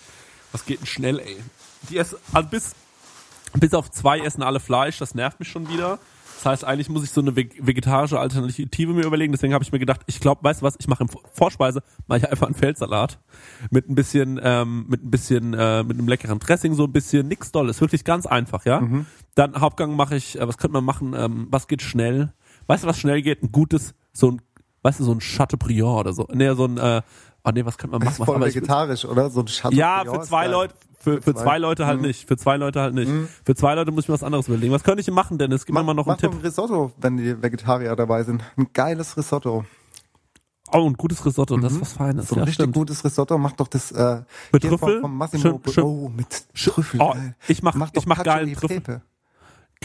was 0.52 0.64
geht 0.64 0.80
denn 0.80 0.86
schnell, 0.86 1.18
ey. 1.18 1.36
Die 1.90 1.98
essen, 1.98 2.16
also 2.32 2.48
bis 2.48 2.74
bis 3.52 3.74
auf 3.74 3.90
zwei 3.90 4.20
essen 4.20 4.42
alle 4.42 4.60
Fleisch, 4.60 4.98
das 4.98 5.14
nervt 5.14 5.38
mich 5.40 5.48
schon 5.48 5.68
wieder. 5.68 5.98
Das 6.36 6.46
heißt, 6.46 6.64
eigentlich 6.64 6.88
muss 6.88 7.02
ich 7.02 7.10
so 7.10 7.20
eine 7.20 7.32
veg- 7.32 7.66
vegetarische 7.66 8.20
Alternative 8.20 8.92
mir 8.92 9.04
überlegen. 9.04 9.32
Deswegen 9.32 9.54
habe 9.54 9.64
ich 9.64 9.72
mir 9.72 9.80
gedacht, 9.80 10.02
ich 10.06 10.20
glaube, 10.20 10.44
weißt 10.44 10.60
du 10.60 10.66
was, 10.66 10.76
ich 10.78 10.86
mache 10.86 11.02
im 11.02 11.08
Vor- 11.08 11.22
Vorspeise 11.32 11.82
mache 12.06 12.20
ich 12.20 12.30
einfach 12.30 12.46
einen 12.46 12.54
Feldsalat 12.54 13.18
mit 13.72 13.88
ein 13.90 13.96
bisschen, 13.96 14.38
ähm, 14.40 14.86
mit 14.88 15.02
ein 15.04 15.10
bisschen, 15.10 15.52
äh, 15.54 15.82
mit 15.82 15.98
einem 15.98 16.06
leckeren 16.06 16.38
Dressing, 16.38 16.74
so 16.74 16.84
ein 16.84 16.92
bisschen 16.92 17.26
nix 17.26 17.50
Dolles, 17.50 17.80
wirklich 17.80 18.04
ganz 18.04 18.24
einfach, 18.24 18.64
ja. 18.66 18.86
Dann 19.34 19.60
Hauptgang 19.60 19.96
mache 19.96 20.14
ich, 20.14 20.38
äh, 20.38 20.46
was 20.46 20.58
könnte 20.58 20.74
man 20.74 20.84
machen? 20.84 21.12
Ähm, 21.18 21.48
was 21.50 21.66
geht 21.66 21.82
schnell? 21.82 22.32
Weißt 22.68 22.84
du, 22.84 22.88
was 22.88 22.98
schnell 23.00 23.20
geht? 23.22 23.42
Ein 23.42 23.50
gutes, 23.50 23.94
so 24.12 24.30
ein, 24.30 24.42
weißt 24.82 25.00
du, 25.00 25.04
so 25.04 25.12
ein 25.12 25.18
Chateaubriand 25.18 25.98
oder 25.98 26.12
so. 26.12 26.28
Nee, 26.32 26.54
so 26.54 26.66
ein, 26.66 26.78
äh, 26.78 27.02
oh 27.42 27.50
nee, 27.52 27.64
was 27.64 27.78
könnte 27.78 27.98
man 27.98 28.00
Das 28.00 28.10
machen? 28.10 28.22
ist 28.22 28.28
Was- 28.28 28.36
voll 28.36 28.48
ich- 28.48 28.54
vegetarisch, 28.54 29.04
oder? 29.06 29.28
So 29.30 29.40
ein 29.40 29.48
Schatz. 29.48 29.74
ja, 29.74 30.04
für 30.04 30.20
zwei 30.20 30.46
Leute, 30.46 30.74
für, 31.00 31.22
für 31.22 31.34
zwei 31.34 31.58
Leute 31.58 31.86
halt 31.86 32.00
nicht. 32.00 32.26
Für 32.26 32.36
zwei 32.36 32.56
Leute 32.56 32.80
halt 32.80 32.94
nicht. 32.94 33.10
Für 33.44 33.54
zwei 33.54 33.74
Leute 33.74 33.90
muss 33.92 34.04
ich 34.04 34.08
mir 34.08 34.14
was 34.14 34.22
anderes 34.22 34.48
überlegen. 34.48 34.72
Was 34.72 34.82
könnte 34.84 35.00
ich 35.00 35.06
denn 35.06 35.14
machen, 35.14 35.38
Dennis? 35.38 35.64
Gib 35.66 35.74
mir 35.74 35.82
mal 35.82 35.94
noch 35.94 36.06
einen 36.06 36.14
mach 36.14 36.20
Tipp. 36.20 36.32
ein 36.32 36.40
Risotto, 36.40 36.92
wenn 36.98 37.16
die 37.16 37.40
Vegetarier 37.42 37.94
dabei 37.96 38.24
sind. 38.24 38.42
Ein 38.56 38.68
geiles 38.72 39.16
Risotto. 39.16 39.64
Oh, 40.70 40.86
ein 40.86 40.94
gutes 40.94 41.24
Risotto, 41.24 41.56
das 41.56 41.72
ist 41.72 41.80
was 41.80 41.92
Feines. 41.94 42.28
So 42.28 42.34
ein 42.34 42.38
ja, 42.40 42.44
richtig 42.44 42.54
stimmt. 42.56 42.74
gutes 42.74 43.02
Risotto. 43.02 43.38
Mach 43.38 43.52
doch 43.52 43.68
das 43.68 43.90
äh, 43.90 44.22
Mit 44.52 44.62
Trüffel? 44.64 45.00
Vom, 45.00 45.16
Massimo. 45.16 45.60
Schön- 45.70 45.82
oh, 45.84 46.08
mit 46.14 46.26
Trüffel. 46.54 47.00
Oh, 47.00 47.14
ich 47.46 47.62
mach- 47.62 47.74
doch 47.74 47.90
ich 48.02 48.06
mach 48.06 48.22
geilen 48.22 48.52
Trüffel. 48.54 48.80
Pepe. 48.80 49.02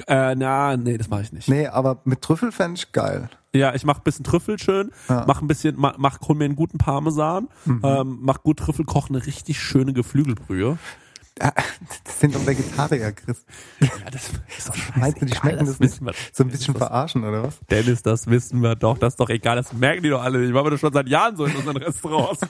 Äh, 0.08 0.36
na, 0.36 0.76
nee, 0.76 0.98
das 0.98 1.08
mache 1.08 1.22
ich 1.22 1.32
nicht. 1.32 1.48
Nee, 1.48 1.68
aber 1.68 2.02
mit 2.04 2.22
Trüffel 2.22 2.52
fände 2.52 2.78
ich 2.80 2.92
geil. 2.92 3.30
Ja, 3.56 3.76
ich 3.76 3.86
mach 3.86 3.98
ein 3.98 4.04
bisschen 4.04 4.24
Trüffel 4.26 4.58
schön, 4.60 4.92
Ja. 5.10 5.26
mach 5.28 5.42
ein 5.42 5.48
bisschen, 5.48 5.76
mach, 5.78 5.98
mach 5.98 6.20
hol 6.28 6.36
mir 6.36 6.46
einen 6.46 6.56
guten 6.56 6.78
Parmesan, 6.80 7.50
ähm, 7.66 8.18
mach 8.22 8.42
gut 8.44 8.58
Trüffel, 8.60 8.84
koch 8.86 9.10
eine 9.10 9.26
richtig 9.26 9.60
schöne 9.60 9.94
Geflügelbrühe. 9.94 10.78
Ah, 11.40 11.52
Das 12.04 12.20
sind 12.20 12.36
doch 12.36 12.46
Vegetarier, 12.46 13.12
Chris. 13.12 13.44
Ja, 13.80 13.88
das 14.12 14.30
ist 14.58 14.68
doch 14.70 14.76
Meinst 14.96 15.20
du, 15.22 15.26
die 15.26 15.36
schmecken 15.36 15.66
das, 15.66 15.80
wissen 15.80 16.06
nicht? 16.06 16.16
wir. 16.16 16.30
So 16.32 16.44
ein 16.44 16.50
bisschen 16.50 16.76
verarschen, 16.76 17.24
oder 17.24 17.44
was? 17.44 17.60
Dennis, 17.72 18.04
das 18.04 18.28
wissen 18.28 18.62
wir 18.62 18.76
doch, 18.76 18.98
das 19.00 19.14
ist 19.14 19.20
doch 19.20 19.30
egal, 19.30 19.56
das 19.56 19.74
merken 19.74 20.04
die 20.04 20.10
doch 20.10 20.22
alle 20.22 20.38
nicht. 20.40 20.52
Machen 20.54 20.66
wir 20.68 20.72
doch 20.72 20.78
schon 20.80 20.94
seit 20.94 21.08
Jahren 21.08 21.36
so 21.36 21.46
in 21.46 21.56
unseren 21.56 21.78
Restaurants. 21.84 22.42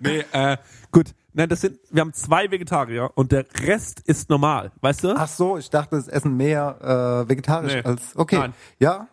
nee, 0.00 0.24
äh, 0.32 0.56
gut. 0.90 1.14
Nein, 1.34 1.48
das 1.48 1.62
sind, 1.62 1.78
wir 1.90 2.02
haben 2.02 2.12
zwei 2.12 2.50
Vegetarier 2.50 3.10
und 3.14 3.32
der 3.32 3.46
Rest 3.64 4.00
ist 4.00 4.28
normal, 4.28 4.70
weißt 4.82 5.04
du? 5.04 5.14
Ach 5.16 5.28
so, 5.28 5.56
ich 5.56 5.70
dachte, 5.70 5.96
es 5.96 6.08
essen 6.08 6.36
mehr 6.36 7.24
äh, 7.24 7.28
vegetarisch 7.30 7.72
Nee. 7.72 7.82
als. 7.82 8.14
Okay. 8.14 8.38
Nein. 8.38 8.54
Ja, 8.78 9.08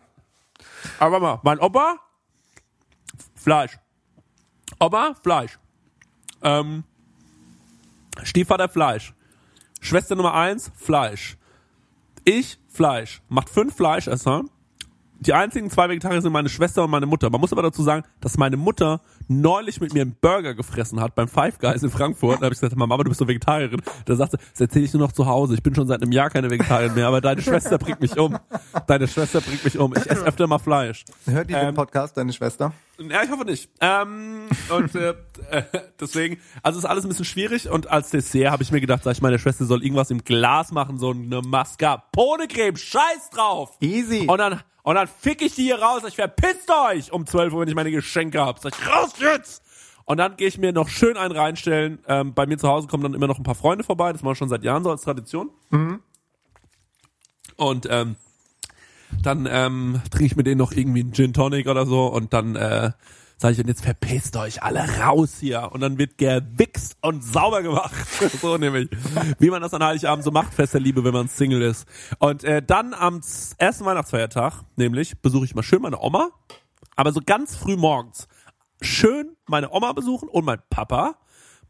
Aber 0.98 1.12
warte 1.12 1.22
mal, 1.22 1.40
mein 1.42 1.58
Opa, 1.58 1.96
Fleisch. 3.34 3.78
Opa, 4.78 5.14
Fleisch. 5.22 5.58
Ähm, 6.42 6.84
Stiefvater, 8.22 8.68
Fleisch. 8.68 9.14
Schwester 9.80 10.14
Nummer 10.14 10.34
eins, 10.34 10.70
Fleisch. 10.76 11.36
Ich, 12.24 12.58
Fleisch. 12.68 13.22
Macht 13.28 13.48
fünf 13.48 13.74
Fleischesser. 13.74 14.44
Die 15.20 15.34
einzigen 15.34 15.70
zwei 15.70 15.88
Vegetarier 15.88 16.22
sind 16.22 16.32
meine 16.32 16.48
Schwester 16.48 16.84
und 16.84 16.90
meine 16.90 17.06
Mutter. 17.06 17.28
Man 17.30 17.40
muss 17.40 17.52
aber 17.52 17.62
dazu 17.62 17.82
sagen, 17.82 18.04
dass 18.20 18.38
meine 18.38 18.56
Mutter 18.56 19.00
neulich 19.30 19.80
mit 19.80 19.94
mir 19.94 20.02
einen 20.02 20.16
Burger 20.20 20.54
gefressen 20.54 21.00
hat 21.00 21.14
beim 21.14 21.28
Five 21.28 21.58
Guys 21.58 21.82
in 21.82 21.90
Frankfurt. 21.90 22.40
Da 22.40 22.46
habe 22.46 22.54
ich 22.54 22.60
gesagt, 22.60 22.76
Mama, 22.76 22.96
du 22.98 23.04
bist 23.08 23.20
doch 23.20 23.28
Vegetarierin. 23.28 23.80
Da 24.04 24.16
sagte 24.16 24.38
sie, 24.38 24.44
das 24.52 24.60
erzähle 24.62 24.84
ich 24.84 24.92
nur 24.92 25.02
noch 25.02 25.12
zu 25.12 25.26
Hause. 25.26 25.54
Ich 25.54 25.62
bin 25.62 25.74
schon 25.74 25.86
seit 25.86 26.02
einem 26.02 26.12
Jahr 26.12 26.30
keine 26.30 26.50
Vegetarierin 26.50 26.94
mehr, 26.94 27.06
aber 27.06 27.20
deine 27.20 27.40
Schwester 27.40 27.78
bringt 27.78 28.00
mich 28.00 28.18
um. 28.18 28.36
Deine 28.86 29.06
Schwester 29.08 29.40
bringt 29.40 29.64
mich 29.64 29.78
um. 29.78 29.94
Ich 29.96 30.10
esse 30.10 30.24
öfter 30.26 30.46
mal 30.46 30.58
Fleisch. 30.58 31.04
hört 31.26 31.48
den 31.48 31.56
Ähm, 31.56 31.74
Podcast, 31.74 32.16
deine 32.16 32.32
Schwester? 32.32 32.72
Ja, 33.08 33.22
ich 33.22 33.30
hoffe 33.30 33.44
nicht. 33.44 33.70
Ähm, 33.80 34.48
und 34.68 34.94
äh, 34.94 35.10
äh, 35.50 35.62
deswegen, 35.98 36.38
also 36.62 36.78
ist 36.78 36.84
alles 36.84 37.04
ein 37.04 37.08
bisschen 37.08 37.24
schwierig. 37.24 37.70
Und 37.70 37.90
als 37.90 38.10
Dessert 38.10 38.50
habe 38.50 38.62
ich 38.62 38.72
mir 38.72 38.80
gedacht, 38.80 39.02
sag 39.04 39.12
ich 39.12 39.22
meine 39.22 39.38
Schwester 39.38 39.64
soll 39.64 39.82
irgendwas 39.82 40.10
im 40.10 40.22
Glas 40.22 40.70
machen, 40.70 40.98
so 40.98 41.10
eine 41.10 41.40
Mascarpone-Creme. 41.40 42.76
Scheiß 42.76 43.30
drauf! 43.32 43.76
Easy. 43.80 44.26
Und 44.26 44.38
dann, 44.38 44.60
und 44.82 44.94
dann 44.96 45.08
fick 45.08 45.40
ich 45.40 45.54
die 45.54 45.62
hier 45.62 45.80
raus. 45.80 46.02
Ich 46.06 46.16
verpisst 46.16 46.70
euch 46.70 47.12
um 47.12 47.26
12 47.26 47.52
Uhr, 47.52 47.60
wenn 47.60 47.68
ich 47.68 47.74
meine 47.74 47.90
Geschenke 47.90 48.44
hab. 48.44 48.58
Sag 48.58 48.74
ich, 48.78 48.86
raus 48.86 49.14
jetzt! 49.18 49.62
Und 50.04 50.16
dann 50.18 50.36
gehe 50.36 50.48
ich 50.48 50.58
mir 50.58 50.72
noch 50.72 50.88
schön 50.88 51.16
einen 51.16 51.34
reinstellen. 51.34 52.00
Ähm, 52.06 52.34
bei 52.34 52.44
mir 52.44 52.58
zu 52.58 52.68
Hause 52.68 52.88
kommen 52.88 53.04
dann 53.04 53.14
immer 53.14 53.28
noch 53.28 53.38
ein 53.38 53.44
paar 53.44 53.54
Freunde 53.54 53.84
vorbei. 53.84 54.12
Das 54.12 54.22
machen 54.22 54.32
wir 54.32 54.36
schon 54.36 54.48
seit 54.48 54.64
Jahren 54.64 54.82
so 54.82 54.90
als 54.90 55.02
Tradition. 55.02 55.50
Und 57.56 57.86
ähm, 57.88 58.16
dann 59.22 59.48
ähm, 59.50 60.00
trinke 60.10 60.26
ich 60.26 60.36
mit 60.36 60.46
denen 60.46 60.58
noch 60.58 60.72
irgendwie 60.72 61.00
einen 61.00 61.12
Gin 61.12 61.32
Tonic 61.32 61.66
oder 61.66 61.86
so 61.86 62.06
und 62.06 62.32
dann 62.32 62.56
äh, 62.56 62.92
sage 63.40 63.54
ich, 63.54 63.60
und 63.60 63.68
jetzt 63.68 63.82
verpisst 63.82 64.36
euch 64.36 64.62
alle 64.62 64.80
raus 64.98 65.38
hier. 65.40 65.70
Und 65.72 65.80
dann 65.80 65.96
wird 65.96 66.18
gewichst 66.18 66.98
und 67.00 67.24
sauber 67.24 67.62
gemacht. 67.62 67.94
so 68.42 68.58
nämlich. 68.58 68.90
Wie 69.38 69.48
man 69.48 69.62
das 69.62 69.72
an 69.72 69.82
Heiligabend 69.82 70.24
so 70.24 70.30
macht, 70.30 70.52
Fest 70.52 70.74
der 70.74 70.80
Liebe, 70.82 71.04
wenn 71.04 71.14
man 71.14 71.28
Single 71.28 71.62
ist. 71.62 71.88
Und 72.18 72.44
äh, 72.44 72.62
dann 72.62 72.92
am 72.92 73.22
ersten 73.56 73.86
Weihnachtsfeiertag, 73.86 74.62
nämlich, 74.76 75.22
besuche 75.22 75.46
ich 75.46 75.54
mal 75.54 75.62
schön 75.62 75.80
meine 75.80 75.98
Oma, 76.00 76.28
aber 76.96 77.12
so 77.12 77.20
ganz 77.24 77.56
früh 77.56 77.76
morgens. 77.76 78.28
Schön 78.82 79.36
meine 79.46 79.72
Oma 79.72 79.92
besuchen 79.94 80.28
und 80.28 80.44
mein 80.44 80.60
Papa, 80.68 81.14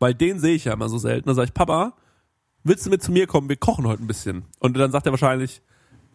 weil 0.00 0.14
den 0.14 0.40
sehe 0.40 0.56
ich 0.56 0.64
ja 0.64 0.72
immer 0.72 0.88
so 0.88 0.98
selten. 0.98 1.28
Da 1.28 1.34
sage 1.34 1.46
ich, 1.46 1.54
Papa, 1.54 1.94
willst 2.64 2.84
du 2.84 2.90
mit 2.90 3.00
zu 3.00 3.12
mir 3.12 3.28
kommen? 3.28 3.48
Wir 3.48 3.56
kochen 3.56 3.86
heute 3.86 4.02
ein 4.02 4.08
bisschen. 4.08 4.44
Und 4.58 4.76
dann 4.76 4.90
sagt 4.90 5.06
er 5.06 5.12
wahrscheinlich, 5.12 5.62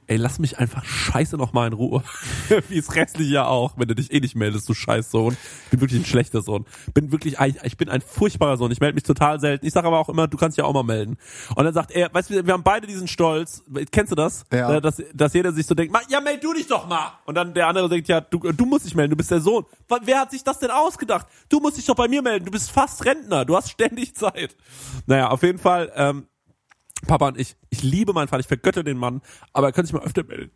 ey, 0.07 0.17
lass 0.17 0.39
mich 0.39 0.57
einfach 0.59 0.83
scheiße 0.85 1.37
noch 1.37 1.53
mal 1.53 1.67
in 1.67 1.73
Ruhe. 1.73 2.03
Wie 2.69 2.77
es 2.77 2.95
restliche 2.95 3.33
ja 3.33 3.47
auch, 3.47 3.73
wenn 3.77 3.87
du 3.87 3.95
dich 3.95 4.11
eh 4.13 4.19
nicht 4.19 4.35
meldest, 4.35 4.67
du 4.69 4.73
scheiß 4.73 5.11
Sohn. 5.11 5.35
Ich 5.65 5.71
bin 5.71 5.81
wirklich 5.81 6.01
ein 6.01 6.05
schlechter 6.05 6.41
Sohn. 6.41 6.65
Bin 6.93 7.11
wirklich, 7.11 7.37
ich 7.39 7.55
ich 7.63 7.77
bin 7.77 7.89
ein 7.89 8.01
furchtbarer 8.01 8.57
Sohn. 8.57 8.71
Ich 8.71 8.79
melde 8.79 8.95
mich 8.95 9.03
total 9.03 9.39
selten. 9.39 9.65
Ich 9.65 9.73
sage 9.73 9.87
aber 9.87 9.99
auch 9.99 10.09
immer, 10.09 10.27
du 10.27 10.37
kannst 10.37 10.57
ja 10.57 10.63
auch 10.65 10.73
mal 10.73 10.83
melden. 10.83 11.17
Und 11.55 11.63
dann 11.65 11.73
sagt 11.73 11.91
er, 11.91 12.13
weißt 12.13 12.29
du, 12.29 12.45
wir 12.45 12.53
haben 12.53 12.63
beide 12.63 12.87
diesen 12.87 13.07
Stolz. 13.07 13.63
Kennst 13.91 14.11
du 14.11 14.15
das? 14.15 14.43
Ja. 14.51 14.75
Äh, 14.75 14.81
Dass, 14.81 15.01
dass 15.13 15.33
jeder 15.33 15.51
sich 15.51 15.65
so 15.65 15.75
denkt, 15.75 15.91
"Ma, 15.93 16.01
ja, 16.09 16.21
meld 16.21 16.43
du 16.43 16.53
dich 16.53 16.67
doch 16.67 16.87
mal. 16.87 17.13
Und 17.25 17.35
dann 17.35 17.53
der 17.53 17.67
andere 17.67 17.89
denkt, 17.89 18.07
ja, 18.07 18.21
du, 18.21 18.39
du 18.39 18.65
musst 18.65 18.85
dich 18.85 18.95
melden, 18.95 19.11
du 19.11 19.17
bist 19.17 19.31
der 19.31 19.41
Sohn. 19.41 19.65
Wer 20.03 20.19
hat 20.19 20.31
sich 20.31 20.43
das 20.43 20.59
denn 20.59 20.71
ausgedacht? 20.71 21.27
Du 21.49 21.59
musst 21.59 21.77
dich 21.77 21.85
doch 21.85 21.95
bei 21.95 22.07
mir 22.07 22.21
melden. 22.21 22.45
Du 22.45 22.51
bist 22.51 22.71
fast 22.71 23.03
Rentner. 23.05 23.45
Du 23.45 23.55
hast 23.55 23.69
ständig 23.71 24.15
Zeit. 24.15 24.55
Naja, 25.05 25.29
auf 25.29 25.43
jeden 25.43 25.59
Fall, 25.59 25.91
ähm, 25.95 26.27
Papa 27.07 27.27
und 27.27 27.39
ich, 27.39 27.55
ich 27.69 27.83
liebe 27.83 28.13
meinen 28.13 28.27
Vater, 28.27 28.39
ich 28.39 28.47
vergötte 28.47 28.83
den 28.83 28.97
Mann, 28.97 29.21
aber 29.53 29.67
er 29.67 29.73
könnte 29.73 29.87
sich 29.87 29.93
mal 29.93 30.05
öfter 30.05 30.23
melden. 30.23 30.51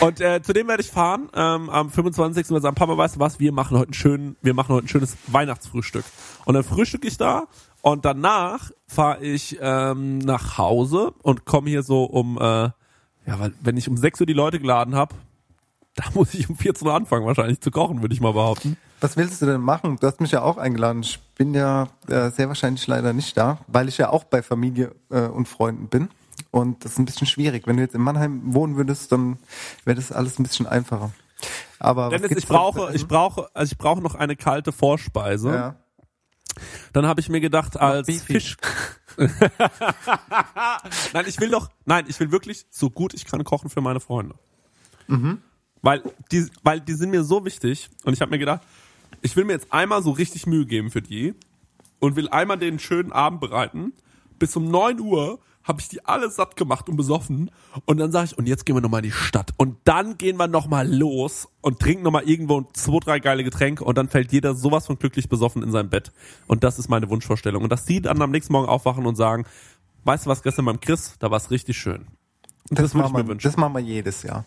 Und 0.00 0.20
äh, 0.20 0.42
zu 0.42 0.52
dem 0.52 0.68
werde 0.68 0.82
ich 0.82 0.90
fahren 0.90 1.28
ähm, 1.34 1.70
am 1.70 1.90
25. 1.90 2.50
und 2.50 2.60
sagen, 2.60 2.74
Papa, 2.74 2.96
weißt 2.96 3.16
du 3.16 3.20
was, 3.20 3.40
wir 3.40 3.52
machen 3.52 3.76
heute 3.76 3.88
einen 3.88 3.94
schönen, 3.94 4.36
wir 4.42 4.54
machen 4.54 4.74
heute 4.74 4.86
ein 4.86 4.88
schönes 4.88 5.16
Weihnachtsfrühstück. 5.28 6.04
Und 6.44 6.54
dann 6.54 6.64
frühstück 6.64 7.04
ich 7.04 7.16
da 7.16 7.46
und 7.80 8.04
danach 8.04 8.70
fahre 8.86 9.24
ich 9.24 9.58
ähm, 9.60 10.18
nach 10.18 10.58
Hause 10.58 11.14
und 11.22 11.44
komme 11.46 11.70
hier 11.70 11.82
so 11.82 12.04
um, 12.04 12.36
äh, 12.38 12.42
ja, 12.42 12.74
weil 13.26 13.52
wenn 13.62 13.76
ich 13.76 13.88
um 13.88 13.96
6 13.96 14.20
Uhr 14.20 14.26
die 14.26 14.32
Leute 14.32 14.58
geladen 14.58 14.94
habe, 14.94 15.14
da 15.94 16.04
muss 16.14 16.34
ich 16.34 16.48
um 16.48 16.56
14 16.56 16.86
Uhr 16.86 16.94
anfangen 16.94 17.26
wahrscheinlich 17.26 17.60
zu 17.60 17.70
kochen, 17.70 18.02
würde 18.02 18.14
ich 18.14 18.20
mal 18.20 18.32
behaupten. 18.32 18.76
Was 19.00 19.16
willst 19.16 19.40
du 19.40 19.46
denn 19.46 19.60
machen? 19.60 19.96
Du 20.00 20.06
hast 20.06 20.20
mich 20.20 20.32
ja 20.32 20.42
auch 20.42 20.56
eingeladen. 20.56 21.02
Ich 21.02 21.20
bin 21.36 21.54
ja 21.54 21.88
äh, 22.08 22.30
sehr 22.30 22.48
wahrscheinlich 22.48 22.86
leider 22.86 23.12
nicht 23.12 23.36
da, 23.36 23.58
weil 23.66 23.88
ich 23.88 23.98
ja 23.98 24.10
auch 24.10 24.24
bei 24.24 24.42
Familie 24.42 24.94
äh, 25.10 25.22
und 25.22 25.46
Freunden 25.48 25.88
bin. 25.88 26.08
Und 26.50 26.84
das 26.84 26.92
ist 26.92 26.98
ein 26.98 27.04
bisschen 27.04 27.26
schwierig. 27.26 27.66
Wenn 27.66 27.76
du 27.76 27.82
jetzt 27.82 27.94
in 27.94 28.00
Mannheim 28.00 28.54
wohnen 28.54 28.76
würdest, 28.76 29.12
dann 29.12 29.38
wäre 29.84 29.96
das 29.96 30.10
alles 30.12 30.38
ein 30.38 30.42
bisschen 30.42 30.66
einfacher. 30.66 31.12
Aber 31.78 32.08
Dennis, 32.08 32.32
ich 32.32 32.46
brauche, 32.46 32.92
ich 32.94 33.06
brauche, 33.06 33.48
also 33.54 33.72
ich 33.72 33.78
brauche 33.78 34.00
noch 34.00 34.14
eine 34.14 34.34
kalte 34.36 34.72
Vorspeise. 34.72 35.54
ja. 35.54 35.76
Dann 36.92 37.06
habe 37.06 37.20
ich 37.20 37.28
mir 37.28 37.40
gedacht, 37.40 37.76
als. 37.78 38.08
Fisch. 38.22 38.56
nein, 39.16 39.28
ich 41.26 41.38
will 41.40 41.50
doch, 41.50 41.68
nein, 41.84 42.06
ich 42.08 42.18
will 42.18 42.32
wirklich 42.32 42.66
so 42.70 42.90
gut 42.90 43.14
ich 43.14 43.24
kann 43.26 43.44
kochen 43.44 43.70
für 43.70 43.80
meine 43.80 44.00
Freunde. 44.00 44.34
Mhm. 45.06 45.40
Weil 45.82 46.02
die, 46.32 46.46
weil 46.62 46.80
die 46.80 46.94
sind 46.94 47.10
mir 47.10 47.22
so 47.22 47.44
wichtig 47.44 47.90
und 48.04 48.12
ich 48.12 48.20
habe 48.20 48.30
mir 48.30 48.38
gedacht, 48.38 48.62
ich 49.22 49.36
will 49.36 49.44
mir 49.44 49.52
jetzt 49.52 49.72
einmal 49.72 50.02
so 50.02 50.10
richtig 50.10 50.46
Mühe 50.46 50.66
geben 50.66 50.90
für 50.90 51.02
die 51.02 51.34
und 51.98 52.16
will 52.16 52.28
einmal 52.28 52.58
den 52.58 52.78
schönen 52.78 53.12
Abend 53.12 53.40
bereiten. 53.40 53.92
Bis 54.38 54.54
um 54.56 54.70
9 54.70 55.00
Uhr 55.00 55.40
habe 55.64 55.80
ich 55.80 55.88
die 55.88 56.04
alle 56.06 56.30
satt 56.30 56.56
gemacht 56.56 56.88
und 56.88 56.96
besoffen 56.96 57.50
und 57.84 57.98
dann 57.98 58.10
sage 58.10 58.30
ich, 58.30 58.38
und 58.38 58.46
jetzt 58.46 58.64
gehen 58.64 58.74
wir 58.74 58.80
nochmal 58.80 59.00
in 59.04 59.10
die 59.10 59.16
Stadt 59.16 59.52
und 59.58 59.76
dann 59.84 60.16
gehen 60.16 60.38
wir 60.38 60.48
nochmal 60.48 60.90
los 60.90 61.46
und 61.60 61.78
trinken 61.78 62.04
nochmal 62.04 62.22
irgendwo 62.26 62.62
zwei, 62.72 62.98
drei 63.00 63.18
geile 63.18 63.44
Getränke 63.44 63.84
und 63.84 63.98
dann 63.98 64.08
fällt 64.08 64.32
jeder 64.32 64.54
sowas 64.54 64.86
von 64.86 64.98
glücklich 64.98 65.28
besoffen 65.28 65.62
in 65.62 65.70
sein 65.70 65.90
Bett. 65.90 66.10
Und 66.46 66.64
das 66.64 66.78
ist 66.78 66.88
meine 66.88 67.10
Wunschvorstellung. 67.10 67.62
Und 67.62 67.70
dass 67.70 67.84
die 67.84 68.00
dann 68.00 68.22
am 68.22 68.30
nächsten 68.30 68.54
Morgen 68.54 68.66
aufwachen 68.68 69.04
und 69.04 69.16
sagen, 69.16 69.44
weißt 70.04 70.24
du 70.24 70.30
was, 70.30 70.42
gestern 70.42 70.64
beim 70.64 70.80
Chris, 70.80 71.16
da 71.18 71.30
war 71.30 71.36
es 71.36 71.50
richtig 71.50 71.76
schön. 71.76 72.06
Und 72.70 72.78
das, 72.78 72.94
würde 72.94 73.08
ich 73.08 73.12
mir 73.12 73.28
wünschen. 73.28 73.46
das 73.46 73.56
machen 73.58 73.74
wir 73.74 73.80
jedes 73.80 74.22
Jahr. 74.22 74.46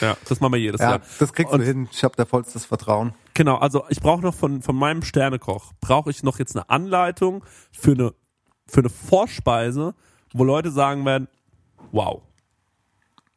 Ja, 0.00 0.16
das 0.28 0.40
machen 0.40 0.52
wir 0.54 0.60
jedes 0.60 0.80
Ja, 0.80 0.90
Jahr. 0.90 1.00
das 1.18 1.32
kriegst 1.32 1.52
Und- 1.52 1.60
du 1.60 1.66
hin. 1.66 1.88
Ich 1.92 2.02
habe 2.04 2.14
da 2.16 2.24
vollstes 2.24 2.64
Vertrauen. 2.64 3.14
Genau, 3.34 3.56
also 3.56 3.84
ich 3.88 4.00
brauche 4.00 4.22
noch 4.22 4.34
von, 4.34 4.62
von 4.62 4.76
meinem 4.76 5.02
Sternekoch, 5.02 5.72
brauche 5.80 6.10
ich 6.10 6.22
noch 6.22 6.38
jetzt 6.38 6.56
eine 6.56 6.68
Anleitung 6.68 7.44
für 7.72 7.92
eine, 7.92 8.14
für 8.66 8.80
eine 8.80 8.90
Vorspeise, 8.90 9.94
wo 10.32 10.44
Leute 10.44 10.70
sagen 10.70 11.04
werden, 11.04 11.28
wow, 11.92 12.22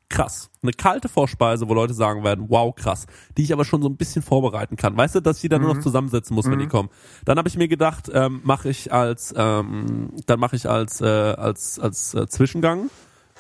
krass. 0.10 0.50
Eine 0.62 0.74
kalte 0.74 1.10
Vorspeise, 1.10 1.68
wo 1.68 1.74
Leute 1.74 1.94
sagen 1.96 2.24
werden, 2.24 2.46
wow, 2.50 2.74
krass. 2.76 3.08
Die 3.38 3.44
ich 3.44 3.52
aber 3.52 3.66
schon 3.66 3.82
so 3.82 3.90
ein 3.90 3.98
bisschen 3.98 4.22
vorbereiten 4.22 4.76
kann. 4.76 4.96
Weißt 4.96 5.16
du, 5.16 5.22
dass 5.22 5.38
ich 5.38 5.42
die 5.42 5.50
dann 5.50 5.62
nur 5.62 5.74
noch 5.74 5.82
zusammensetzen 5.82 6.36
muss, 6.36 6.50
wenn 6.50 6.60
die 6.60 6.68
kommen. 6.68 6.90
Dann 7.26 7.38
habe 7.40 7.48
ich 7.50 7.58
mir 7.58 7.68
gedacht, 7.68 8.12
ähm, 8.14 8.42
mache 8.44 8.70
ich 8.70 8.94
als, 8.94 9.34
ähm, 9.36 10.12
dann 10.28 10.40
mache 10.40 10.56
ich 10.56 10.70
als, 10.70 11.02
äh, 11.02 11.06
als, 11.06 11.80
als 11.80 12.14
äh, 12.14 12.28
Zwischengang, 12.28 12.90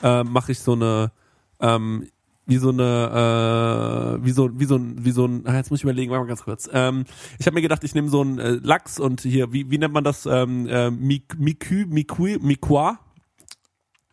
äh, 0.02 0.24
mache 0.24 0.52
ich 0.52 0.60
so 0.60 0.74
eine, 0.74 1.12
ähm, 1.60 2.08
wie 2.46 2.58
so 2.58 2.70
eine, 2.70 4.18
äh, 4.20 4.26
wie 4.26 4.32
so, 4.32 4.50
wie 4.60 4.66
so 4.66 4.76
ein, 4.76 4.96
wie 5.06 5.12
so 5.12 5.26
ein, 5.26 5.44
ah, 5.48 5.56
jetzt 5.56 5.70
muss 5.72 5.80
ich 5.80 5.84
überlegen, 5.84 6.12
warte 6.12 6.24
mal 6.24 6.28
ganz 6.28 6.44
kurz. 6.44 6.70
Ähm, 6.74 7.06
ich 7.40 7.46
habe 7.46 7.56
mir 7.56 7.62
gedacht, 7.62 7.84
ich 7.84 7.96
nehme 7.96 8.10
so 8.10 8.22
einen 8.22 8.40
äh, 8.40 8.60
Lachs 8.62 9.00
und 9.00 9.22
hier, 9.22 9.54
wie, 9.54 9.70
wie 9.72 9.78
nennt 9.78 9.94
man 9.94 10.04
das, 10.04 10.26
ähm, 10.26 10.68
äh, 10.68 10.90
Mik- 10.92 11.38
Mikü, 11.38 11.86
Mikui, 11.88 12.38
Mikua? 12.42 13.00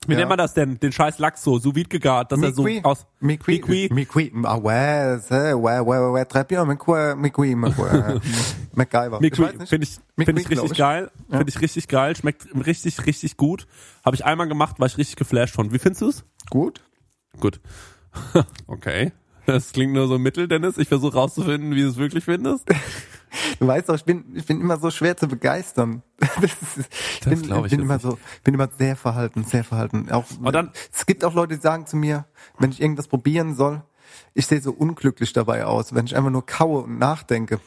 Wie 0.07 0.13
Ja. 0.15 0.21
nennt 0.21 0.31
man 0.31 0.39
das 0.39 0.55
denn? 0.55 0.79
Den 0.81 0.93
scheiß 0.93 1.19
Lachs 1.19 1.43
so, 1.43 1.59
sous 1.59 1.75
vide 1.75 1.89
gegart, 1.91 2.33
dass 2.33 2.41
er 2.41 2.53
so 2.55 2.67
aus, 2.85 3.07
Miqui. 3.21 3.53
Miqui. 3.53 3.89
Miqui. 3.93 4.33
Ah 4.45 4.57
ouais, 4.57 5.19
ouais, 5.31 5.55
ouais, 5.55 5.81
ouais, 5.81 6.11
ouais, 6.13 6.25
très 6.25 6.45
bien. 6.45 6.65
Miqui, 6.65 7.15
Miqui, 7.17 7.55
Miqui. 7.55 7.83
MacGyver. 8.75 9.21
Mikui, 9.21 9.49
finde 9.67 9.85
ich, 9.87 9.99
finde 10.17 10.41
ich 10.41 10.49
richtig 10.49 10.71
ich. 10.73 10.79
geil, 10.79 11.11
Ja. 11.29 11.37
finde 11.39 11.51
ich 11.51 11.61
richtig 11.61 11.87
geil, 11.89 12.17
schmeckt 12.17 12.47
richtig, 12.65 13.05
richtig 13.07 13.37
gut. 13.37 13.67
Habe 14.05 14.17
ich 14.17 14.25
einmal 14.25 14.49
gemacht, 14.49 14.81
war 14.81 14.87
ich 14.87 14.97
richtig 14.97 15.17
geflasht 15.17 15.55
von. 15.55 15.71
Wie 15.73 15.79
findest 15.79 16.01
du's? 16.03 16.25
Gut. 16.49 16.81
Gut. 17.39 17.61
okay. 18.67 19.13
Das 19.47 19.73
klingt 19.73 19.93
nur 19.95 20.07
so 20.07 20.19
mittel, 20.19 20.47
Dennis. 20.49 20.79
Ich 20.79 20.89
versuche 20.89 21.15
rauszufinden, 21.15 21.75
wie 21.75 21.83
du 21.83 21.89
es 21.89 21.97
wirklich 21.97 22.25
findest. 22.25 22.65
Du 23.61 23.67
weißt 23.69 23.89
doch, 23.89 23.95
ich 23.95 24.05
bin, 24.05 24.25
ich 24.35 24.45
bin 24.45 24.61
immer 24.61 24.77
so 24.79 24.91
schwer 24.91 25.17
zu 25.17 25.29
begeistern. 25.29 26.03
Das 26.41 26.51
ist, 26.51 26.79
ich 26.79 27.21
Das 27.21 27.41
bin, 27.41 27.65
ich 27.65 27.71
bin 27.71 27.81
immer 27.81 27.95
nicht. 27.95 28.03
so, 28.03 28.19
bin 28.43 28.55
immer 28.55 28.69
sehr 28.77 28.97
verhalten, 28.97 29.45
sehr 29.45 29.63
verhalten. 29.63 30.11
Auch, 30.11 30.25
Aber 30.41 30.51
dann- 30.51 30.73
es 30.93 31.07
gibt 31.07 31.25
auch 31.25 31.33
Leute, 31.33 31.55
die 31.55 31.61
sagen 31.61 31.87
zu 31.87 31.97
mir, 31.97 32.25
wenn 32.59 32.73
ich 32.73 32.81
irgendwas 32.83 33.07
probieren 33.07 33.55
soll, 33.55 33.83
ich 34.35 34.49
sehe 34.49 34.61
so 34.61 34.73
unglücklich 34.73 35.33
dabei 35.33 35.65
aus, 35.65 35.95
wenn 35.95 36.07
ich 36.07 36.17
einfach 36.17 36.31
nur 36.31 36.45
kaue 36.45 36.83
und 36.83 36.99
nachdenke. 36.99 37.61